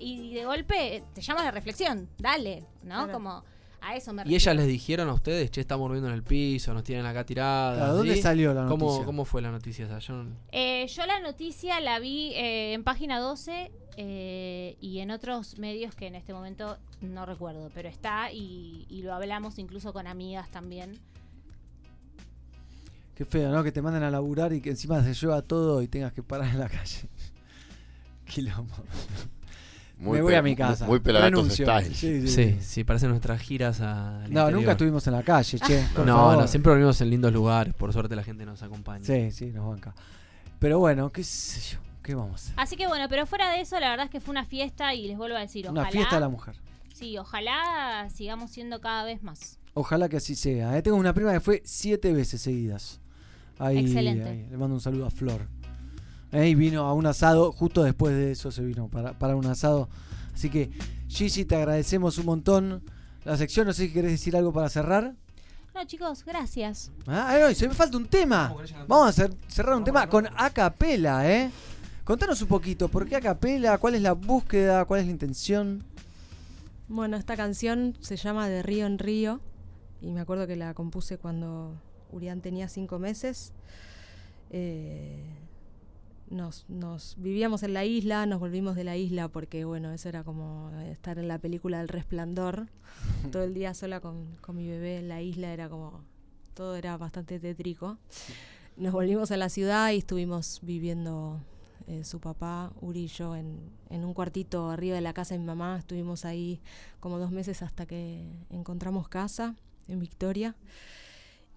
y 0.01 0.35
de 0.35 0.44
golpe 0.44 0.97
eh, 0.97 1.05
te 1.15 1.20
llama 1.20 1.43
a 1.43 1.44
la 1.44 1.51
reflexión, 1.52 2.09
dale, 2.19 2.65
¿no? 2.82 3.05
Claro. 3.05 3.12
Como 3.12 3.44
a 3.81 3.94
eso 3.97 4.12
me 4.15 4.23
¿Y 4.23 4.24
refiero. 4.24 4.36
ellas 4.40 4.56
les 4.56 4.66
dijeron 4.66 5.09
a 5.11 5.12
ustedes, 5.12 5.51
che, 5.51 5.61
estamos 5.61 5.85
durmiendo 5.85 6.09
en 6.09 6.15
el 6.15 6.24
piso, 6.24 6.73
nos 6.74 6.82
tienen 6.82 7.05
acá 7.06 7.24
tiradas? 7.24 7.77
Claro, 7.77 7.94
¿dónde 7.97 8.15
¿sí? 8.16 8.23
salió 8.23 8.52
la 8.55 8.66
¿Cómo, 8.66 8.86
noticia? 8.86 9.05
¿Cómo 9.05 9.24
fue 9.27 9.43
la 9.43 9.51
noticia 9.52 9.85
esa? 9.85 9.98
Yo 10.01 10.15
no- 10.15 10.36
Eh, 10.51 10.86
yo 10.89 11.06
la 11.06 11.20
noticia 11.20 11.78
la 11.81 11.98
vi 12.01 12.32
eh, 12.35 12.73
en 12.73 12.82
página 12.82 13.20
12 13.20 13.70
eh, 13.97 14.77
y 14.81 14.99
en 15.01 15.11
otros 15.11 15.59
medios 15.59 15.95
que 15.95 16.07
en 16.07 16.15
este 16.15 16.33
momento 16.33 16.77
no 17.01 17.27
recuerdo, 17.27 17.71
pero 17.75 17.89
está 17.89 18.33
y, 18.33 18.87
y 18.89 19.03
lo 19.03 19.15
hablamos 19.15 19.59
incluso 19.59 19.93
con 19.93 20.07
amigas 20.07 20.51
también. 20.51 20.99
Qué 23.15 23.25
feo, 23.25 23.51
¿no? 23.53 23.62
Que 23.62 23.71
te 23.71 23.81
manden 23.81 24.03
a 24.03 24.11
laburar 24.11 24.53
y 24.53 24.61
que 24.61 24.71
encima 24.71 25.03
se 25.05 25.15
lleva 25.15 25.41
todo 25.43 25.83
y 25.83 25.89
tengas 25.89 26.12
que 26.12 26.23
parar 26.23 26.49
en 26.49 26.59
la 26.59 26.69
calle. 26.69 27.09
Quilombo. 28.27 28.75
Muy 29.99 30.16
Me 30.19 30.23
voy 30.23 30.35
a 30.35 30.43
mi 30.43 30.57
casa. 30.57 30.87
muy 30.87 30.99
pelagatos 30.99 31.31
Renuncio. 31.31 31.65
style. 31.65 31.95
Sí, 31.95 32.23
sí, 32.23 32.29
Sí, 32.29 32.53
sí. 32.55 32.57
sí, 32.61 32.85
parecen 32.85 33.11
nuestras 33.11 33.41
giras 33.41 33.81
a- 33.81 34.19
No, 34.23 34.27
interior. 34.27 34.53
nunca 34.53 34.73
estuvimos 34.73 35.07
en 35.07 35.12
la 35.12 35.23
calle, 35.23 35.59
che. 35.61 35.85
por 35.95 36.05
no, 36.05 36.16
favor. 36.16 36.39
no, 36.39 36.49
siempre 36.49 36.71
dormimos 36.71 37.01
en 37.01 37.11
lindos 37.11 37.33
lugares, 37.33 37.73
por 37.75 37.93
suerte 37.93 38.16
la 38.16 38.25
gente 38.25 38.45
nos 38.45 38.61
acompaña. 38.65 39.05
Sí, 39.05 39.31
sí, 39.31 39.47
nos 39.53 39.69
banca. 39.69 39.95
Pero 40.59 40.81
bueno, 40.81 41.12
qué 41.12 41.23
sé 41.23 41.75
yo, 41.75 41.79
qué 42.05 42.15
vamos 42.15 42.33
a 42.33 42.35
hacer. 42.45 42.55
Así 42.57 42.77
que 42.77 42.87
bueno, 42.87 43.09
pero 43.09 43.27
fuera 43.27 43.51
de 43.51 43.61
eso, 43.63 43.81
la 43.81 43.91
verdad 43.91 44.05
es 44.07 44.13
que 44.13 44.21
fue 44.21 44.31
una 44.31 44.45
fiesta 44.45 44.95
y 44.95 45.09
les 45.09 45.17
vuelvo 45.17 45.37
a 45.37 45.41
decir, 45.41 45.69
Una 45.69 45.81
ojalá. 45.81 45.91
fiesta 45.93 46.15
de 46.15 46.21
la 46.21 46.29
mujer. 46.29 46.55
Sí, 46.95 47.19
ojalá 47.19 48.09
sigamos 48.15 48.53
siendo 48.53 48.81
cada 48.81 49.03
vez 49.05 49.23
más. 49.25 49.59
Ojalá 49.75 50.09
que 50.09 50.19
así 50.19 50.37
sea. 50.37 50.79
¿eh? 50.79 50.83
Tengo 50.83 50.97
una 50.97 51.13
prima 51.13 51.33
que 51.33 51.41
fue 51.41 51.61
siete 51.65 52.13
veces 52.13 52.41
seguidas. 52.41 53.01
Ahí, 53.59 53.79
Excelente. 53.79 54.29
ahí. 54.29 54.47
Le 54.51 54.57
mando 54.57 54.77
un 54.77 54.81
saludo 54.81 55.07
a 55.07 55.11
Flor. 55.11 55.49
¿Eh? 56.31 56.49
Y 56.49 56.55
vino 56.55 56.85
a 56.87 56.93
un 56.95 57.07
asado, 57.07 57.51
justo 57.53 57.83
después 57.83 58.15
de 58.15 58.31
eso 58.33 58.53
se 58.53 58.63
vino 58.63 58.89
para, 58.89 59.19
para 59.19 59.35
un 59.35 59.47
asado. 59.47 59.89
Así 60.33 60.51
que, 60.51 60.71
Gigi, 61.09 61.45
te 61.45 61.57
agradecemos 61.57 62.19
un 62.19 62.27
montón. 62.27 62.83
La 63.25 63.37
sección, 63.37 63.67
no 63.67 63.73
sé 63.73 63.87
si 63.87 63.93
querés 63.93 64.11
decir 64.13 64.37
algo 64.37 64.53
para 64.53 64.69
cerrar. 64.69 65.15
No, 65.75 65.85
chicos, 65.87 66.25
gracias. 66.25 66.93
Ah, 67.07 67.27
ay, 67.31 67.43
ay, 67.43 67.55
se 67.57 67.67
me 67.67 67.75
falta 67.75 67.97
un 67.97 68.07
tema. 68.07 68.55
Vamos 68.87 69.19
a 69.19 69.25
cer- 69.25 69.37
cerrar 69.49 69.75
un 69.77 69.83
tema 69.85 70.09
con 70.09 70.29
acapela, 70.37 71.29
¿eh? 71.29 71.51
Contanos 72.05 72.43
un 72.43 72.49
poquito, 72.49 72.89
¿por 72.89 73.09
qué 73.09 73.17
acapela? 73.17 73.79
¿Cuál 73.79 73.95
es 73.95 74.03
la 74.03 74.13
búsqueda? 74.13 74.85
¿Cuál 74.85 75.01
es 75.01 75.07
la 75.07 75.13
intención? 75.13 75.83
Bueno, 76.87 77.17
esta 77.17 77.35
canción 77.35 77.97
se 78.01 78.17
llama 78.17 78.47
De 78.47 78.63
Río 78.63 78.85
en 78.85 78.99
Río 78.99 79.41
y 80.03 80.11
me 80.11 80.21
acuerdo 80.21 80.47
que 80.47 80.55
la 80.55 80.75
compuse 80.75 81.17
cuando 81.17 81.81
Urián 82.13 82.43
tenía 82.43 82.69
cinco 82.69 82.99
meses. 82.99 83.55
Eh, 84.51 85.25
nos, 86.29 86.67
nos 86.69 87.17
vivíamos 87.17 87.63
en 87.63 87.73
la 87.73 87.87
isla, 87.87 88.27
nos 88.27 88.39
volvimos 88.39 88.77
de 88.77 88.85
la 88.85 88.99
isla 88.99 89.29
porque, 89.29 89.65
bueno, 89.65 89.91
eso 89.91 90.11
era 90.11 90.25
como 90.25 90.71
estar 90.83 91.19
en 91.19 91.27
la 91.27 91.39
película 91.39 91.79
del 91.79 91.89
resplandor. 91.89 92.67
Todo 93.33 93.45
el 93.45 93.55
día 93.55 93.73
sola 93.73 94.01
con, 94.01 94.27
con 94.43 94.57
mi 94.57 94.69
bebé 94.69 94.99
en 94.99 95.09
la 95.09 95.23
isla 95.23 95.55
era 95.55 95.71
como, 95.71 96.05
todo 96.53 96.77
era 96.77 96.99
bastante 96.99 97.41
tétrico. 97.41 97.97
Nos 98.77 98.93
volvimos 98.93 99.31
a 99.31 99.39
la 99.39 99.49
ciudad 99.49 99.91
y 99.91 99.99
estuvimos 99.99 100.61
viviendo 100.63 101.41
eh, 101.86 102.05
su 102.05 102.20
papá, 102.20 102.73
Uri 102.81 103.05
y 103.05 103.06
yo, 103.09 103.36
en, 103.36 103.59
en 103.90 104.05
un 104.05 104.15
cuartito 104.15 104.70
arriba 104.70 104.94
de 104.94 105.01
la 105.02 105.12
casa 105.12 105.35
de 105.35 105.39
mi 105.40 105.47
mamá. 105.47 105.77
Estuvimos 105.78 106.24
ahí 106.24 106.61
como 107.01 107.19
dos 107.19 107.31
meses 107.31 107.62
hasta 107.62 107.86
que 107.86 108.27
encontramos 108.51 109.09
casa 109.09 109.55
en 109.89 109.98
Victoria. 110.01 110.55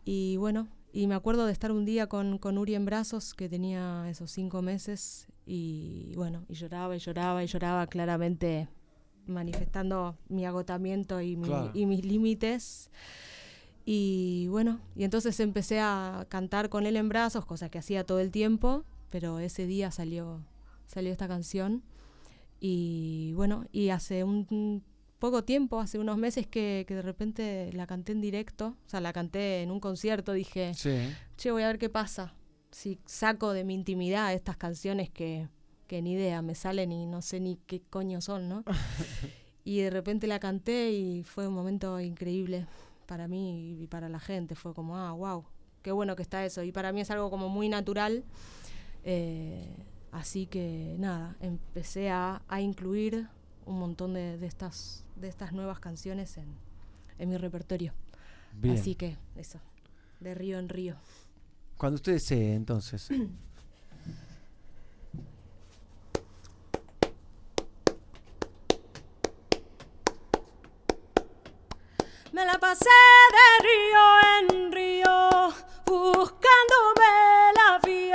Y 0.05 0.37
bueno, 0.37 0.67
y 0.93 1.07
me 1.07 1.15
acuerdo 1.15 1.45
de 1.45 1.51
estar 1.51 1.71
un 1.71 1.85
día 1.85 2.07
con, 2.07 2.37
con 2.37 2.57
Uri 2.57 2.75
en 2.75 2.85
brazos, 2.85 3.33
que 3.33 3.49
tenía 3.49 4.09
esos 4.09 4.31
cinco 4.31 4.61
meses, 4.61 5.27
y 5.45 6.13
bueno, 6.15 6.43
y 6.49 6.53
lloraba 6.55 6.95
y 6.95 6.99
lloraba 6.99 7.43
y 7.43 7.47
lloraba 7.47 7.87
claramente 7.87 8.67
manifestando 9.27 10.17
mi 10.29 10.45
agotamiento 10.45 11.21
y, 11.21 11.35
mi- 11.35 11.47
Claro. 11.47 11.71
y 11.73 11.85
mis 11.85 12.05
límites. 12.05 12.89
Y 13.85 14.47
bueno, 14.49 14.79
y 14.95 15.03
entonces 15.03 15.39
empecé 15.39 15.79
a 15.79 16.25
cantar 16.29 16.69
con 16.69 16.85
él 16.85 16.95
en 16.97 17.07
brazos, 17.09 17.45
cosa 17.45 17.69
que 17.69 17.77
hacía 17.79 18.05
todo 18.05 18.19
el 18.19 18.31
tiempo, 18.31 18.83
pero 19.09 19.39
ese 19.39 19.65
día 19.65 19.91
salió, 19.91 20.43
salió 20.85 21.11
esta 21.11 21.27
canción. 21.27 21.83
Y 22.59 23.33
bueno, 23.35 23.65
y 23.71 23.89
hace 23.89 24.23
un 24.23 24.83
poco 25.19 25.43
tiempo, 25.43 25.79
hace 25.79 25.99
unos 25.99 26.17
meses 26.17 26.47
que, 26.47 26.85
que 26.87 26.95
de 26.95 27.01
repente 27.01 27.71
la 27.73 27.87
canté 27.87 28.11
en 28.11 28.21
directo, 28.21 28.75
o 28.85 28.89
sea, 28.89 29.01
la 29.01 29.13
canté 29.13 29.61
en 29.63 29.71
un 29.71 29.79
concierto, 29.79 30.33
dije, 30.33 30.73
Sí. 30.73 30.95
che, 31.37 31.51
voy 31.51 31.63
a 31.63 31.67
ver 31.67 31.77
qué 31.79 31.89
pasa. 31.89 32.33
Si 32.71 32.99
saco 33.05 33.53
de 33.53 33.63
mi 33.63 33.73
intimidad 33.73 34.33
estas 34.33 34.57
canciones 34.57 35.09
que, 35.09 35.47
que 35.87 36.01
ni 36.01 36.13
idea, 36.13 36.41
me 36.41 36.53
salen 36.55 36.91
y 36.91 37.05
no 37.05 37.21
sé 37.21 37.39
ni 37.39 37.57
qué 37.65 37.81
coño 37.81 38.21
son, 38.21 38.49
¿no? 38.49 38.63
y 39.63 39.79
de 39.79 39.89
repente 39.89 40.27
la 40.27 40.39
canté 40.39 40.91
y 40.91 41.23
fue 41.23 41.47
un 41.47 41.53
momento 41.53 41.99
increíble, 41.99 42.67
para 43.05 43.27
mí 43.27 43.81
y 43.81 43.87
para 43.87 44.09
la 44.09 44.19
gente. 44.19 44.53
Fue 44.55 44.73
como, 44.73 44.97
ah, 44.97 45.13
wow, 45.13 45.45
qué 45.81 45.91
bueno 45.91 46.15
que 46.15 46.23
está 46.23 46.45
eso. 46.45 46.61
Y 46.63 46.71
para 46.71 46.91
mí 46.91 47.01
es 47.01 47.09
algo 47.09 47.29
como 47.29 47.49
muy 47.49 47.69
natural. 47.69 48.23
Eh, 49.09 49.65
así 50.11 50.47
que 50.47 50.97
nada, 50.99 51.37
empecé 51.39 52.09
a, 52.09 52.41
a 52.49 52.59
incluir 52.59 53.29
un 53.65 53.79
montón 53.79 54.13
de, 54.13 54.37
de 54.37 54.45
estas, 54.47 55.05
de 55.15 55.29
estas 55.29 55.53
nuevas 55.53 55.79
canciones 55.79 56.35
en, 56.35 56.47
en 57.17 57.29
mi 57.29 57.37
repertorio. 57.37 57.93
Bien. 58.51 58.75
Así 58.77 58.95
que 58.95 59.17
eso, 59.37 59.59
de 60.19 60.35
río 60.35 60.59
en 60.59 60.67
río. 60.67 60.97
Cuando 61.77 61.95
usted 61.95 62.11
desee, 62.13 62.53
entonces. 62.53 63.07
Me 72.33 72.45
la 72.45 72.59
pasé 72.59 72.89
de 73.37 73.47
río 73.63 74.03
en 74.39 74.71
río, 74.71 75.53
buscándome 75.85 77.13
la 77.55 77.79
vía. 77.83 78.06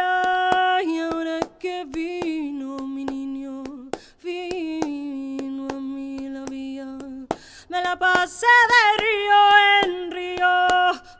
Pasé 7.99 8.47
de 8.73 8.85
río 9.03 9.41
en 9.83 10.11
río, 10.11 10.49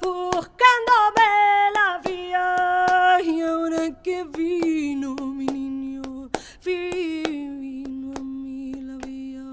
buscándome 0.01 1.31
la 1.75 2.01
vía. 2.03 3.21
Y 3.23 3.43
ahora 3.43 4.03
que 4.03 4.25
vino 4.25 5.15
mi 5.17 5.47
niño, 5.47 6.31
vino 6.65 8.13
a 8.17 8.21
mí 8.21 8.73
la 8.81 8.97
vía. 9.07 9.45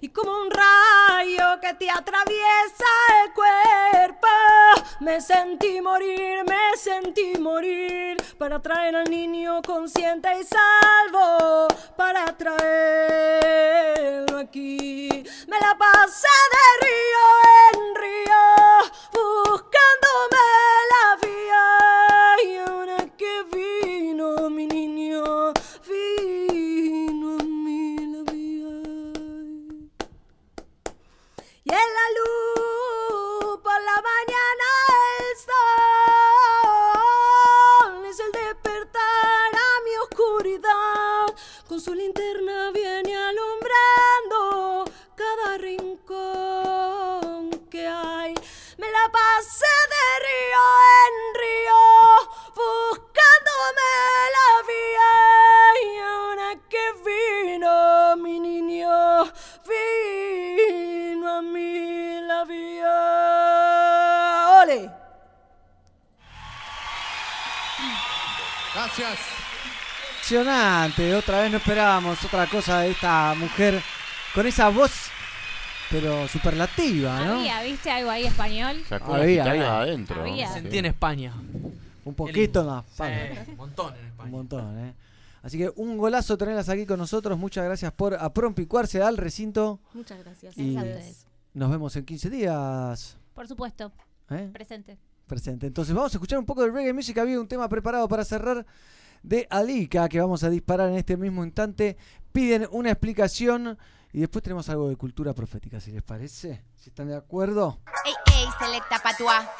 Y 0.00 0.08
como 0.08 0.32
un 0.32 0.50
rayo 0.50 1.60
que 1.60 1.74
te 1.74 1.88
atraviesa 1.88 2.90
el 3.24 3.32
cuerpo, 3.34 4.31
me 5.02 5.20
sentí 5.20 5.80
morir, 5.80 6.44
me 6.48 6.76
sentí 6.76 7.36
morir 7.38 8.16
para 8.38 8.60
traer 8.60 8.94
al 8.94 9.10
niño 9.10 9.60
consciente 9.62 10.28
y 10.40 10.44
salvo, 10.44 11.66
para 11.96 12.26
traerlo 12.36 12.68
aquí. 14.38 15.08
Me 15.48 15.58
la 15.58 15.76
pasé 15.76 16.28
de 16.52 16.86
río 16.86 17.24
en 17.66 17.94
río, 17.96 18.42
Gracias. 68.96 69.18
Impresionante, 70.14 71.14
otra 71.14 71.40
vez 71.40 71.50
no 71.50 71.56
esperábamos 71.58 72.24
otra 72.24 72.46
cosa 72.46 72.80
de 72.80 72.90
esta 72.90 73.34
mujer 73.34 73.80
con 74.34 74.46
esa 74.46 74.68
voz, 74.68 75.08
pero 75.90 76.28
superlativa, 76.28 77.24
¿no? 77.24 77.38
Había, 77.38 77.62
¿viste 77.62 77.90
algo 77.90 78.10
ahí 78.10 78.26
español? 78.26 78.82
Sacó 78.88 79.14
Había, 79.14 79.44
había. 79.50 79.80
adentro. 79.80 80.20
Había. 80.20 80.48
Sí. 80.48 80.54
Sentí 80.54 80.78
en 80.78 80.86
España. 80.86 81.32
Un 82.04 82.14
poquito 82.14 82.64
más. 82.64 82.84
Sí, 82.94 83.50
un 83.50 83.56
montón 83.56 83.94
en 83.96 84.06
España. 84.06 84.24
Un 84.26 84.30
montón, 84.30 84.78
¿eh? 84.78 84.94
Así 85.42 85.58
que 85.58 85.72
un 85.74 85.98
golazo 85.98 86.38
tenerlas 86.38 86.68
aquí 86.68 86.86
con 86.86 86.98
nosotros. 86.98 87.36
Muchas 87.36 87.64
gracias 87.64 87.92
por 87.92 88.14
aprompicuarse 88.14 89.02
al 89.02 89.16
recinto. 89.16 89.80
Muchas 89.92 90.18
gracias. 90.20 90.56
Y 90.56 90.76
a 90.76 90.80
ustedes. 90.80 91.26
nos 91.54 91.70
vemos 91.70 91.96
en 91.96 92.04
15 92.04 92.30
días. 92.30 93.16
Por 93.34 93.48
supuesto. 93.48 93.90
¿Eh? 94.30 94.48
Presente. 94.52 94.98
Presente. 95.26 95.66
Entonces 95.66 95.94
vamos 95.94 96.12
a 96.12 96.16
escuchar 96.16 96.38
un 96.38 96.46
poco 96.46 96.62
de 96.62 96.70
reggae 96.70 96.92
music. 96.92 97.18
Había 97.18 97.40
un 97.40 97.48
tema 97.48 97.68
preparado 97.68 98.08
para 98.08 98.24
cerrar 98.24 98.66
de 99.22 99.46
Alika 99.50 100.08
que 100.08 100.20
vamos 100.20 100.42
a 100.44 100.50
disparar 100.50 100.88
en 100.88 100.96
este 100.96 101.16
mismo 101.16 101.44
instante. 101.44 101.96
Piden 102.32 102.68
una 102.70 102.90
explicación 102.90 103.78
y 104.12 104.20
después 104.20 104.42
tenemos 104.42 104.68
algo 104.68 104.88
de 104.88 104.96
cultura 104.96 105.32
profética, 105.32 105.80
si 105.80 105.90
les 105.90 106.02
parece. 106.02 106.62
Si 106.76 106.90
están 106.90 107.08
de 107.08 107.16
acuerdo. 107.16 107.78
Ey, 108.04 108.14
ey, 108.34 108.46
selecta 108.58 108.98
patuá. 109.02 109.50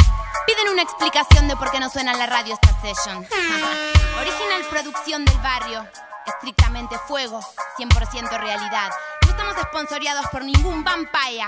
Piden 0.47 0.73
una 0.73 0.83
explicación 0.83 1.49
de 1.49 1.57
por 1.57 1.71
qué 1.71 1.81
no 1.81 1.89
suena 1.89 2.13
en 2.13 2.19
la 2.19 2.27
radio 2.27 2.55
esta 2.55 2.81
session. 2.83 3.17
Original 4.21 4.63
producción 4.69 5.25
del 5.25 5.39
barrio. 5.39 5.87
Estrictamente 6.27 6.97
fuego, 7.09 7.41
100% 7.79 8.41
realidad. 8.41 8.91
No 9.33 9.39
estamos 9.39 9.63
sponsoriados 9.63 10.27
por 10.31 10.45
ningún 10.45 10.85
vampire. 10.85 11.47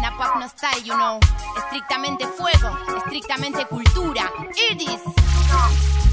Napap 0.00 0.36
no 0.36 0.48
style, 0.48 0.82
you 0.82 0.94
know. 0.94 1.20
Estrictamente 1.58 2.26
fuego, 2.26 2.70
estrictamente 2.96 3.66
cultura. 3.66 4.32
Iris. 4.70 5.02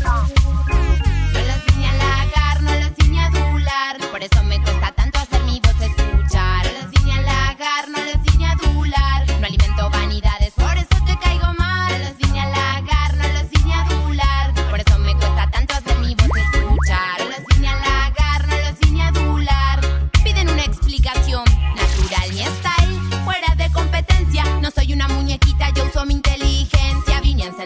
No 0.02 1.40
los 1.40 1.66
vine 1.66 1.88
a 1.88 1.92
halagar, 1.92 2.62
no 2.62 2.74
los 2.74 2.96
vine 2.98 3.22
a 3.22 3.28
adular. 3.28 3.98
Por 4.12 4.22
eso 4.22 4.44
me 4.44 4.62
cuesta 4.62 4.92
tanto 4.92 5.03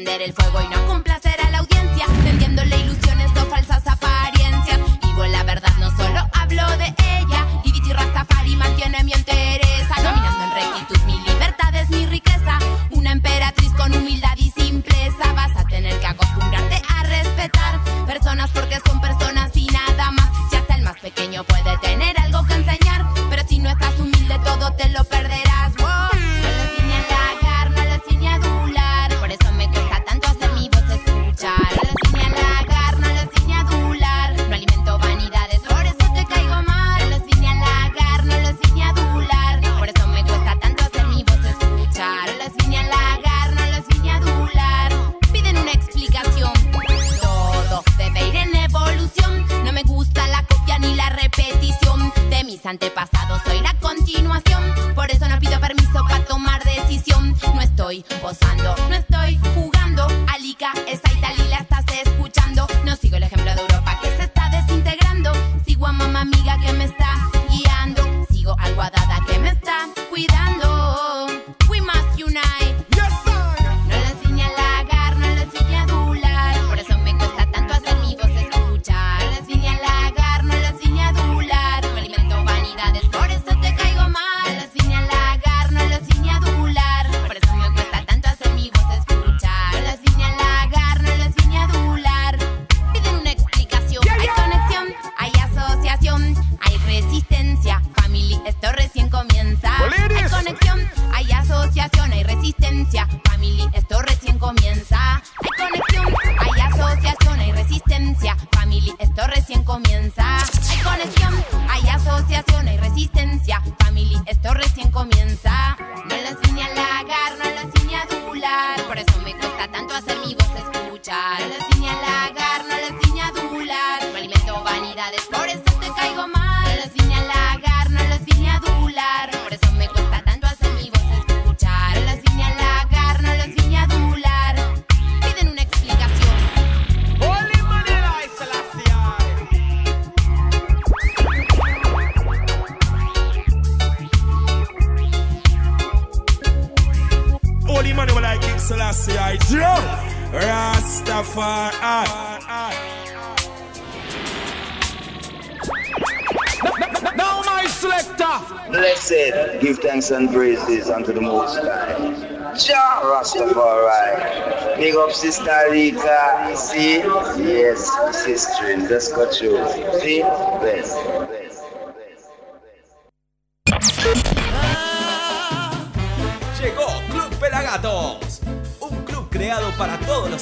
encender 0.08 0.22
el 0.22 0.34
fuego 0.34 0.47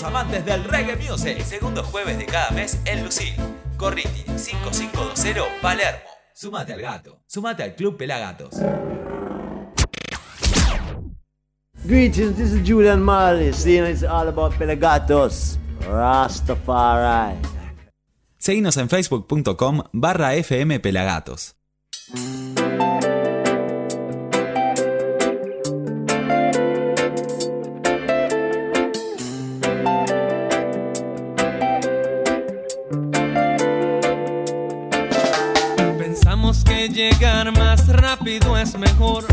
amantes 0.03 0.45
del 0.45 0.63
reggae 0.63 0.95
music. 0.95 1.41
Segundo 1.43 1.83
jueves 1.83 2.17
de 2.17 2.25
cada 2.25 2.51
mes 2.51 2.79
en 2.85 3.03
Lucil. 3.03 3.33
Corriti 3.77 4.23
5520 4.37 5.41
Palermo. 5.61 5.99
Sumate 6.33 6.73
al 6.73 6.81
gato. 6.81 7.21
Sumate 7.27 7.63
al 7.63 7.75
Club 7.75 7.97
Pelagatos. 7.97 8.55
Greetings, 11.85 12.35
this 12.35 12.51
is 12.51 12.67
Julian 12.67 13.01
Marley. 13.01 13.53
See, 13.53 13.77
it's 13.77 14.03
all 14.03 14.27
about 14.27 14.53
Pelagatos. 14.57 15.57
Rastafari. 15.87 17.37
Seguinos 18.37 18.77
en 18.77 18.89
facebook.com 18.89 19.83
barra. 19.93 20.33
llegar 36.95 37.51
más 37.51 37.89
rápido 37.89 38.57
es 38.57 38.77
mejor. 38.77 39.25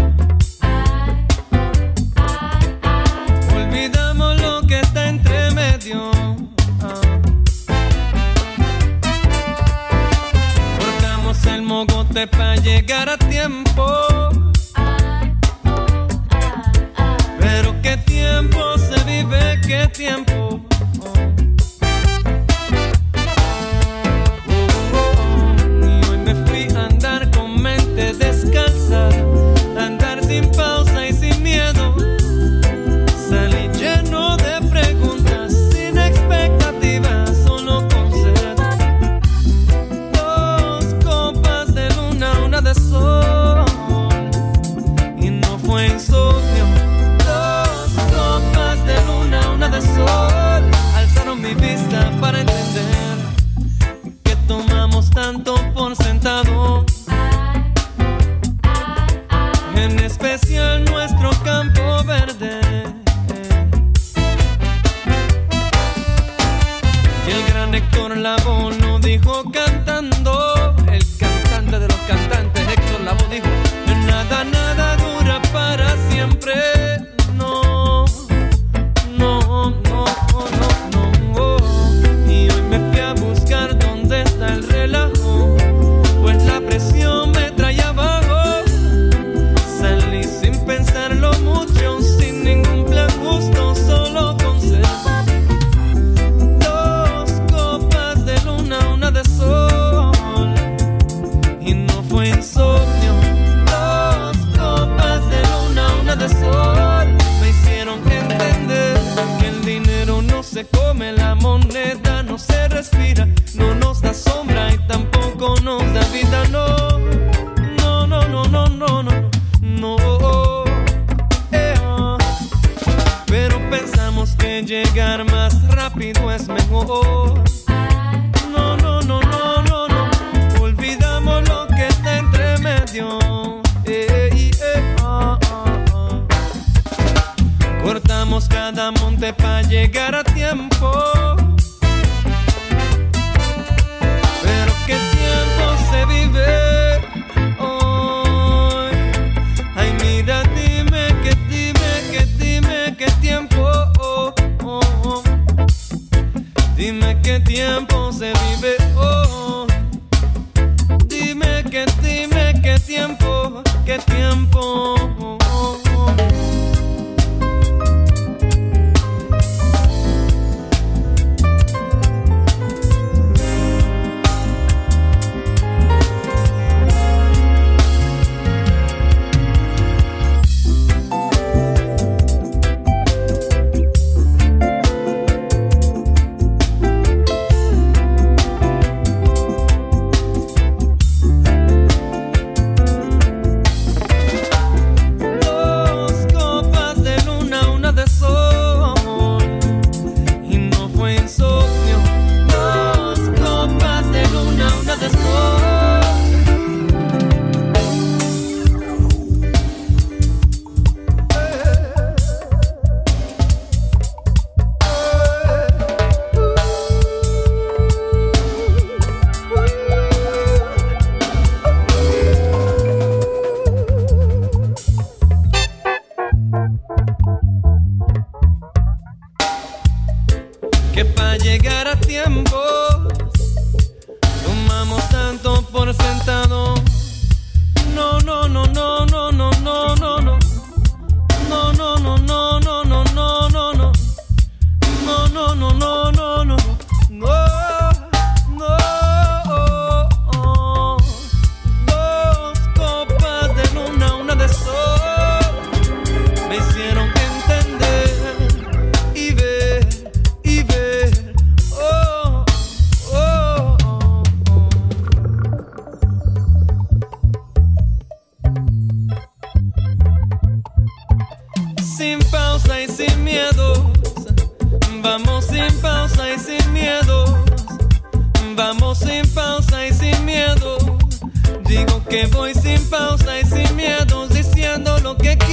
que 282.12 282.26
voy 282.26 282.52
sin 282.52 282.90
pausa 282.90 283.40
y 283.40 283.44
sin 283.46 283.74
miedos 283.74 284.28
diciendo 284.28 284.98
lo 284.98 285.16
que 285.16 285.34
quiero 285.38 285.51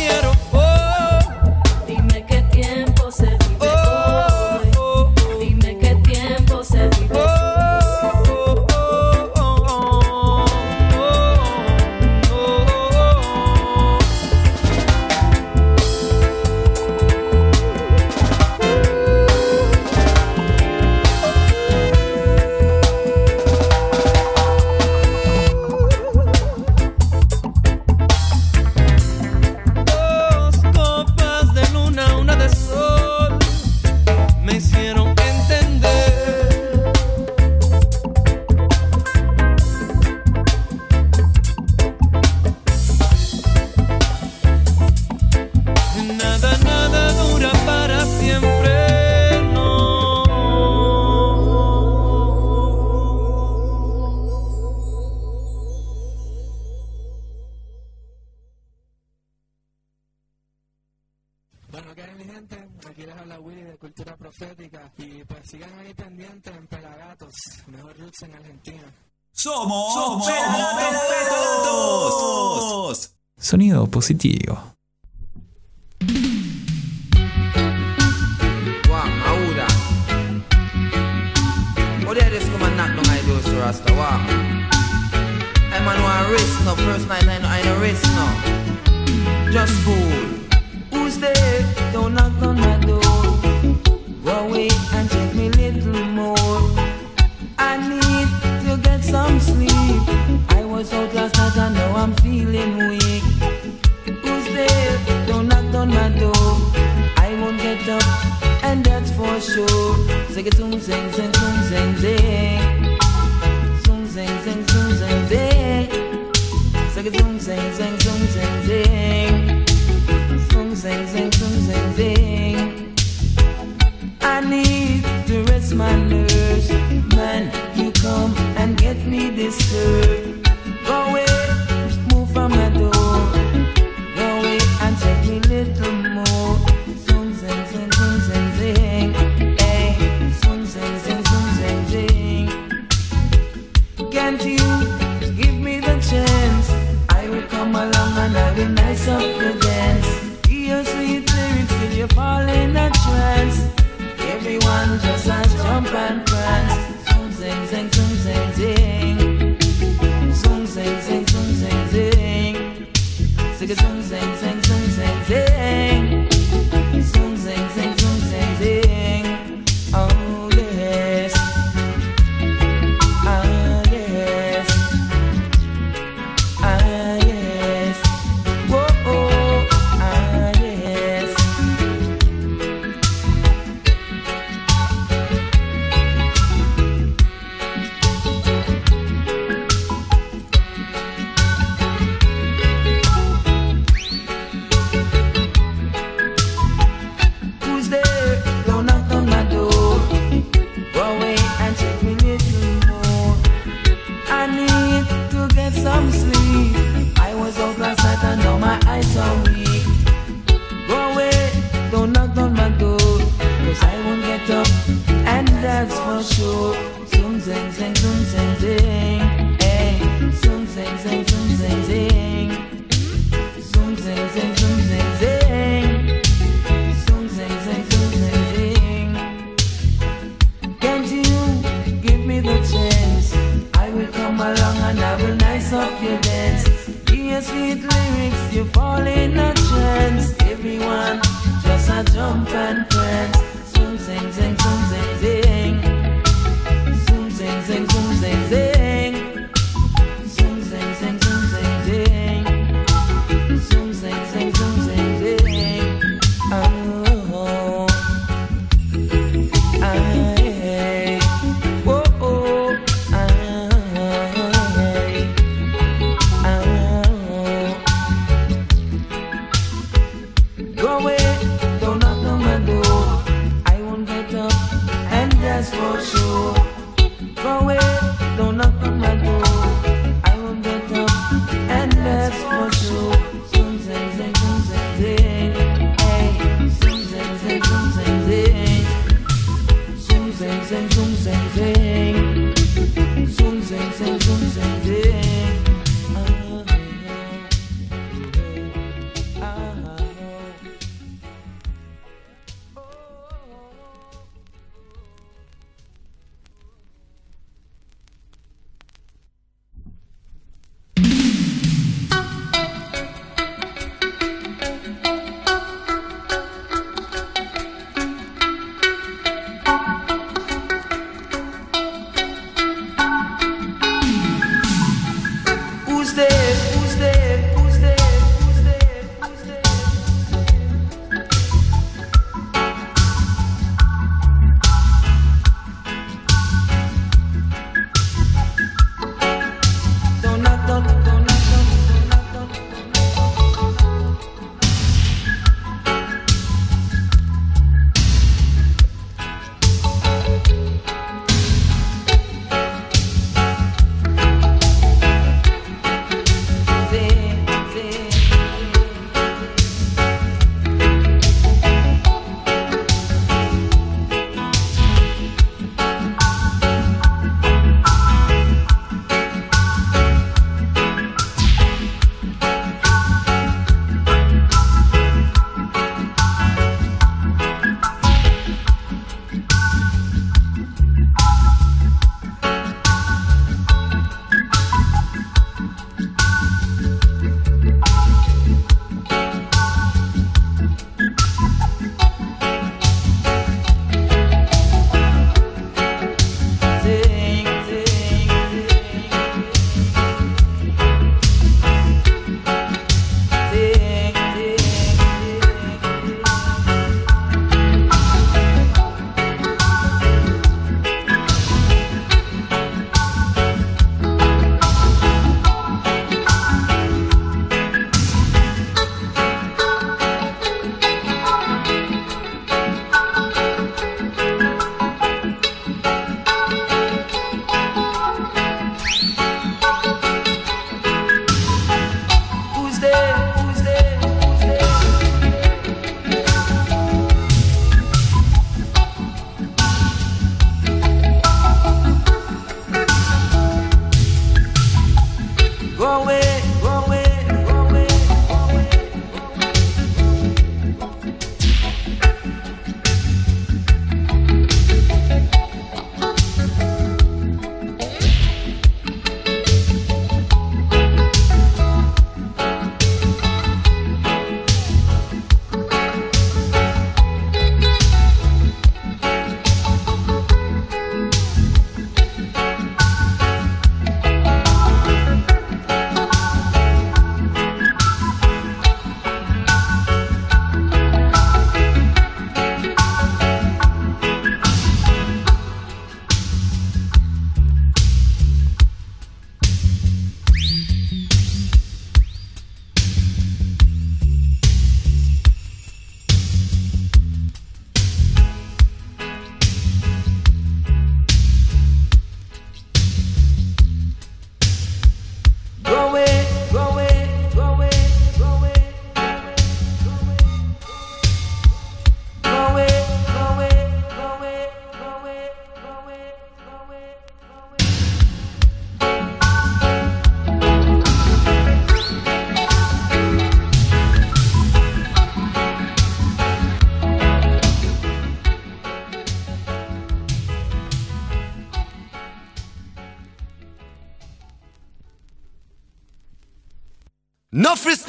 positivo. 74.10 74.69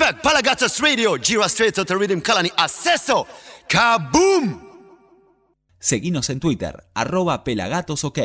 Prospect, 0.01 0.23
Radio, 0.81 1.19
Jira 1.19 1.47
Straight 1.47 1.75
to 1.75 1.95
Rhythm 1.95 2.21
Kalani, 2.23 2.51
Acceso, 2.57 3.27
Kaboom. 3.69 4.59
Seguinos 5.79 6.31
en 6.31 6.41
Twitter, 6.41 6.85
arroba 6.95 7.45
pelagatos 7.45 8.05
ok. 8.05 8.19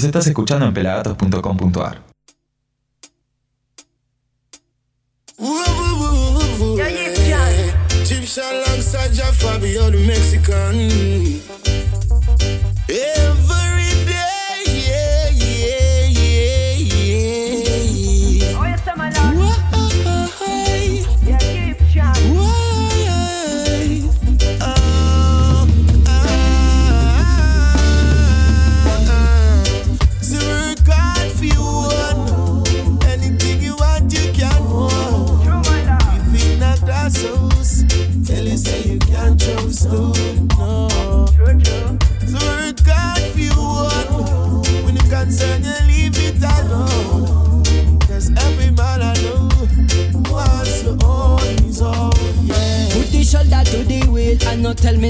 Nos 0.00 0.06
estás 0.06 0.26
escuchando 0.28 0.64
en 0.64 0.72
pelagatos.com.ar. 0.72 2.02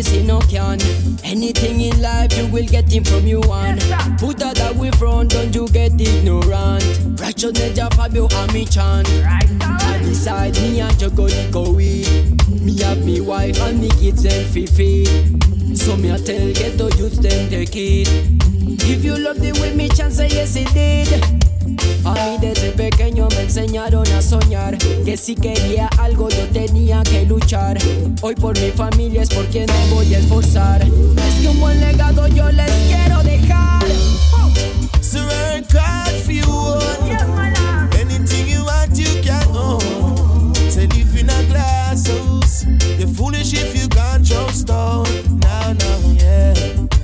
missing 0.01 0.27
no 0.27 0.39
can. 0.41 0.81
Anything 1.25 1.83
in 1.83 2.01
life 2.01 2.35
you 2.39 2.47
will 2.47 2.65
get 2.65 2.91
it 2.95 3.07
from 3.07 3.27
you 3.27 3.41
one. 3.41 3.77
Put 4.17 4.39
that 4.39 4.59
away 4.71 4.91
front, 4.93 5.33
don't 5.33 5.55
you 5.55 5.69
get 5.69 6.01
ignorant. 6.01 7.19
Pressure 7.19 7.53
Ninja 7.53 7.93
Fabio 7.93 8.27
and 8.33 8.53
me 8.55 8.65
chan. 8.65 9.05
I 9.61 9.99
decide 9.99 10.55
me 10.63 10.81
and 10.81 11.03
you 11.03 11.11
go 11.11 11.29
go 11.51 11.71
we. 11.71 12.07
Me 12.65 12.79
have 12.81 13.05
me 13.05 13.21
wife 13.21 13.61
and 13.61 13.79
me 13.79 13.91
kids 14.01 14.25
and 14.25 14.47
Fifi. 14.47 15.05
So 15.77 15.99
me 15.99 16.11
I 16.11 16.17
tell 16.17 16.51
ghetto 16.55 16.89
youth 16.97 17.21
them 17.21 17.51
the 17.51 17.67
kid. 17.67 18.09
If 18.83 19.05
you 19.05 19.19
love 19.19 19.39
the 19.39 19.53
way 19.61 19.75
me 19.75 19.91
chance, 19.91 20.17
say 20.17 20.29
yes 20.29 20.57
it 20.57 20.73
did. 20.73 21.50
A 22.05 22.15
mí 22.15 22.39
desde 22.41 22.71
pequeño 22.73 23.29
me 23.37 23.43
enseñaron 23.43 24.07
a 24.13 24.23
soñar 24.23 24.77
Que 25.05 25.17
si 25.17 25.35
quería 25.35 25.89
algo 25.99 26.29
yo 26.29 26.47
tenía 26.53 27.03
que 27.03 27.25
luchar 27.25 27.79
Hoy 28.23 28.35
por 28.35 28.59
mi 28.59 28.71
familia 28.71 29.23
es 29.23 29.29
por 29.29 29.47
quien 29.47 29.67
me 29.67 29.95
voy 29.95 30.15
a 30.15 30.19
esforzar 30.19 30.83
Es 30.83 31.35
que 31.41 31.49
un 31.49 31.61
buen 31.61 31.81
legado 31.81 32.27
yo 32.29 32.51
les 32.51 32.73
quiero 32.89 33.23
dejar 33.23 33.85
So 35.01 35.19
work 35.27 35.73
hard 35.73 36.15
for 36.23 36.31
you 36.31 36.45
own. 36.47 37.91
Anything 37.99 38.47
you 38.47 38.65
want, 38.65 38.97
you 38.97 39.21
can 39.23 39.45
own. 39.57 40.55
Say 40.71 40.87
live 40.87 41.17
in 41.19 41.29
a 41.29 41.43
glass 41.49 42.07
house. 42.07 42.65
You're 42.97 43.09
foolish 43.09 43.53
if 43.55 43.75
you 43.77 43.89
can't 43.89 44.25
trust 44.25 44.61
stone. 44.61 45.07
No, 45.41 45.73
no, 45.73 46.15
yeah. 46.17 46.55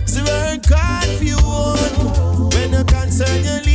So 0.05 0.23
work 0.23 0.67
hard 0.67 1.09
for 1.19 1.25
you 1.25 1.37
own. 1.43 2.51
When 2.51 2.73
you 2.75 2.85
concern, 2.85 3.43
you 3.43 3.66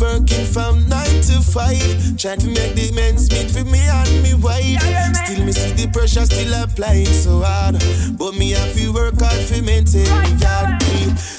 working 0.00 0.44
from 0.46 0.88
nine 0.88 1.20
to 1.20 1.40
five, 1.40 2.16
trying 2.16 2.38
to 2.40 2.48
make 2.48 2.74
the 2.74 2.90
ends 3.02 3.30
meet 3.30 3.50
for 3.50 3.64
me 3.64 3.80
and 3.80 4.22
me 4.22 4.34
wife. 4.34 4.80
Still 5.14 5.44
me 5.44 5.52
see 5.52 5.72
the 5.72 5.90
pressure 5.92 6.24
still 6.24 6.54
applying 6.62 7.06
so 7.06 7.42
hard, 7.44 7.76
but 8.16 8.34
me 8.34 8.50
have 8.52 8.74
to 8.74 8.92
work 8.92 9.20
hard 9.20 9.40
for 9.44 9.62
maintain 9.62 10.08
me 10.22 10.30
yard. 10.40 10.82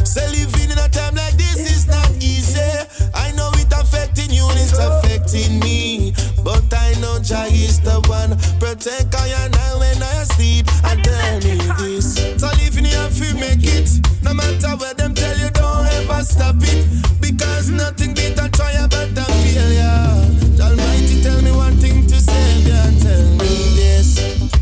So 0.05 0.21
living 0.31 0.69
in 0.71 0.77
a 0.77 0.87
time 0.89 1.15
like 1.15 1.33
this 1.33 1.57
is 1.57 1.87
not 1.87 2.09
easy. 2.21 2.61
I 3.13 3.31
know 3.33 3.49
it 3.55 3.73
affecting 3.73 4.29
you 4.29 4.45
and 4.47 4.59
it's 4.59 4.77
affecting 4.77 5.59
me, 5.59 6.00
I 6.73 6.93
know 7.01 7.19
Jah 7.19 7.47
is 7.51 7.79
the 7.81 7.99
one 8.07 8.37
protect 8.59 9.15
I 9.15 9.27
and 9.43 9.55
I 9.55 9.75
when 9.77 10.01
I 10.01 10.23
sleep 10.35 10.67
and 10.85 11.03
tell 11.03 11.35
me 11.41 11.57
this. 11.79 12.15
So 12.39 12.47
living 12.57 12.85
you 12.85 12.95
have 12.97 13.15
to 13.15 13.33
make 13.35 13.63
it, 13.63 13.89
no 14.23 14.33
matter 14.33 14.75
what 14.77 14.97
them 14.97 15.13
tell 15.13 15.37
you, 15.37 15.49
don't 15.51 15.87
ever 15.87 16.23
stop 16.23 16.55
it 16.59 16.85
because 17.19 17.69
nothing 17.69 18.13
beat 18.13 18.39
a 18.39 18.49
try 18.49 18.73
but 18.87 19.11
a 19.17 19.25
failure. 19.43 20.31
The 20.55 20.63
Almighty 20.63 21.21
tell 21.21 21.41
me 21.41 21.51
one 21.51 21.77
thing 21.77 22.07
to 22.07 22.15
say, 22.19 22.59
yeah, 22.61 22.89
tell 22.99 23.25
me 23.41 23.53
this. 23.75 24.15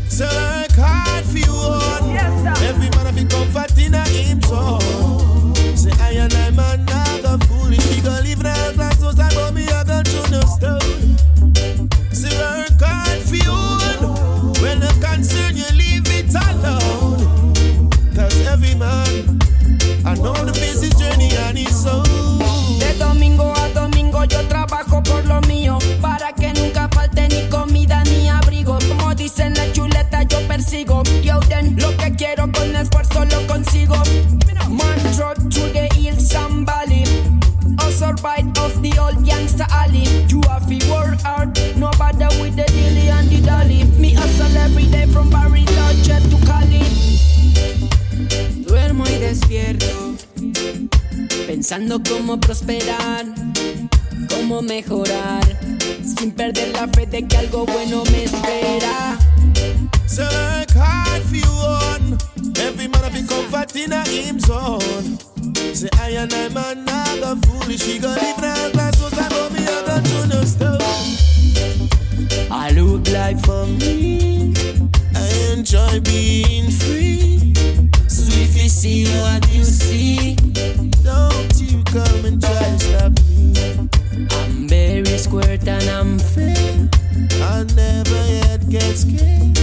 So 0.08 0.26
work 0.26 0.72
hard 0.74 1.24
for 1.24 1.38
you 1.38 1.54
own. 1.54 2.16
Every 2.64 2.90
man 2.90 3.06
have 3.06 3.16
a 3.18 3.24
comfort 3.24 3.78
in 3.78 3.94
a 3.94 4.04
him. 4.08 4.40
Say 5.76 5.92
I 6.00 6.12
and 6.18 6.34
I 6.34 6.50
man 6.50 6.84
not 6.86 7.22
go 7.22 7.38
foolish. 7.46 7.86
We 7.90 8.00
go 8.02 8.10
live 8.10 8.40
in 8.40 8.46
a 8.46 8.72
glass 8.74 9.00
house 9.00 9.18
and 9.18 9.32
go 9.32 9.52
me 9.52 9.66
a 9.68 9.84
go 9.84 10.02
through 10.02 10.30
no 10.30 10.40
stone. 10.42 11.29
Con 33.12 33.28
esfuerzo 33.28 33.36
lo 33.36 33.46
consigo. 33.46 33.96
Man 34.70 35.00
road 35.18 35.50
to 35.50 35.60
the 35.72 35.88
hills 35.96 36.32
and 36.32 36.64
valley 36.64 37.04
Also 37.78 38.12
right 38.22 38.46
off 38.58 38.72
the 38.80 38.96
old 39.00 39.24
gangster 39.26 39.66
alley 39.70 40.04
You 40.28 40.40
have 40.48 40.68
to 40.68 40.78
work 40.88 41.20
hard 41.22 41.58
No 41.76 41.90
bother 41.98 42.28
with 42.40 42.54
the 42.54 42.64
dilly 42.66 43.08
and 43.08 43.28
the 43.28 43.40
dolly. 43.44 43.82
Me 43.98 44.14
hustle 44.14 44.56
every 44.56 44.86
day 44.86 45.06
from 45.06 45.28
Barry 45.28 45.64
Lodge 45.76 46.06
to 46.06 46.46
Cali. 46.46 46.84
Duermo 48.64 49.04
y 49.06 49.18
despierto 49.18 50.14
pensando 51.46 52.00
cómo 52.08 52.38
prosperar, 52.38 53.26
cómo 54.28 54.62
mejorar, 54.62 55.42
sin 56.04 56.30
perder 56.30 56.68
la 56.68 56.86
fe 56.86 57.06
de 57.06 57.26
que 57.26 57.36
algo 57.36 57.66
bueno 57.66 58.04
me 58.12 58.24
espera. 58.24 59.18
Work 60.16 60.70
hard 60.76 61.22
for 61.24 61.36
you 61.36 61.50
own. 61.60 62.39
Every 62.60 62.88
man 62.88 63.04
a 63.04 63.26
comfort 63.26 63.74
in 63.76 63.92
a 63.92 64.02
him 64.06 64.38
zone. 64.38 65.18
Say 65.74 65.88
I 65.98 66.10
and 66.10 66.32
I 66.32 66.48
man 66.48 66.84
not 66.84 67.20
go 67.20 67.36
foolish. 67.46 67.86
We 67.86 67.98
go 67.98 68.08
live 68.08 68.38
a 68.38 68.70
glass 68.72 69.00
house 69.00 69.18
and 69.18 69.30
go 69.32 69.50
me 69.50 69.62
a 69.64 69.82
go 69.86 70.00
through 70.00 70.26
no 70.28 70.44
stone. 70.44 70.80
I 72.50 72.70
look 72.72 73.08
like 73.08 73.38
for 73.40 73.66
me. 73.66 74.52
I 75.14 75.52
enjoy 75.52 76.00
being 76.00 76.70
free. 76.70 77.54
So 78.08 78.24
if 78.40 78.54
you 78.60 78.68
see 78.68 79.06
what 79.22 79.50
you 79.52 79.64
see, 79.64 80.36
don't 81.02 81.60
you 81.60 81.82
come 81.84 82.24
and 82.26 82.40
try 82.40 82.52
to 82.52 82.78
stop 82.78 83.12
me. 83.28 83.88
I'm 84.32 84.68
very 84.68 85.18
squirt 85.18 85.66
and 85.66 85.88
I'm 85.88 86.18
fair. 86.18 86.99
I 87.42 87.64
never 87.74 88.20
yet 88.28 88.68
get 88.68 88.96
scared. 88.96 89.56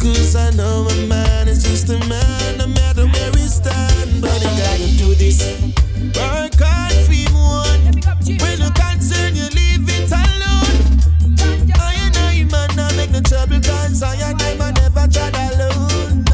Cause 0.00 0.36
I 0.36 0.50
know 0.50 0.86
a 0.88 1.06
man 1.06 1.48
is 1.48 1.62
just 1.62 1.88
a 1.88 1.98
man, 2.06 2.58
no 2.58 2.66
matter 2.66 3.06
where 3.06 3.32
we 3.32 3.40
stand. 3.48 4.20
But 4.20 4.38
I 4.44 4.50
gotta 4.60 4.88
do 4.98 5.14
this. 5.14 5.40
Work 6.16 6.60
hard 6.60 6.92
one. 7.32 7.82
When 8.40 8.56
you 8.60 8.70
concern, 8.76 9.34
you 9.34 9.48
leave 9.56 9.88
it 9.88 10.12
alone. 10.12 11.00
I 11.74 11.94
and 12.04 12.16
I 12.16 12.44
man, 12.50 12.76
not 12.76 12.94
make 12.96 13.10
no 13.10 13.20
trouble, 13.20 13.60
cause 13.60 14.02
I 14.02 14.16
and 14.16 14.40
I 14.42 14.56
man 14.56 14.74
never 14.74 15.06
tried 15.08 15.34
alone. 15.34 16.24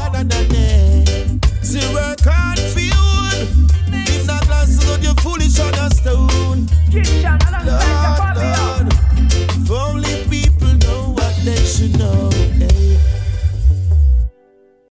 Work 1.93 2.21
hard 2.21 2.59
for 2.59 2.79
you 2.79 2.91
one. 2.91 3.67
If 3.91 4.27
not 4.27 4.45
glass, 4.45 4.79
so 4.79 4.95
you're 4.97 5.15
foolish 5.15 5.59
on 5.59 5.73
a 5.73 5.89
stone. 5.89 6.67
Lord, 6.93 7.65
Lord. 7.65 8.20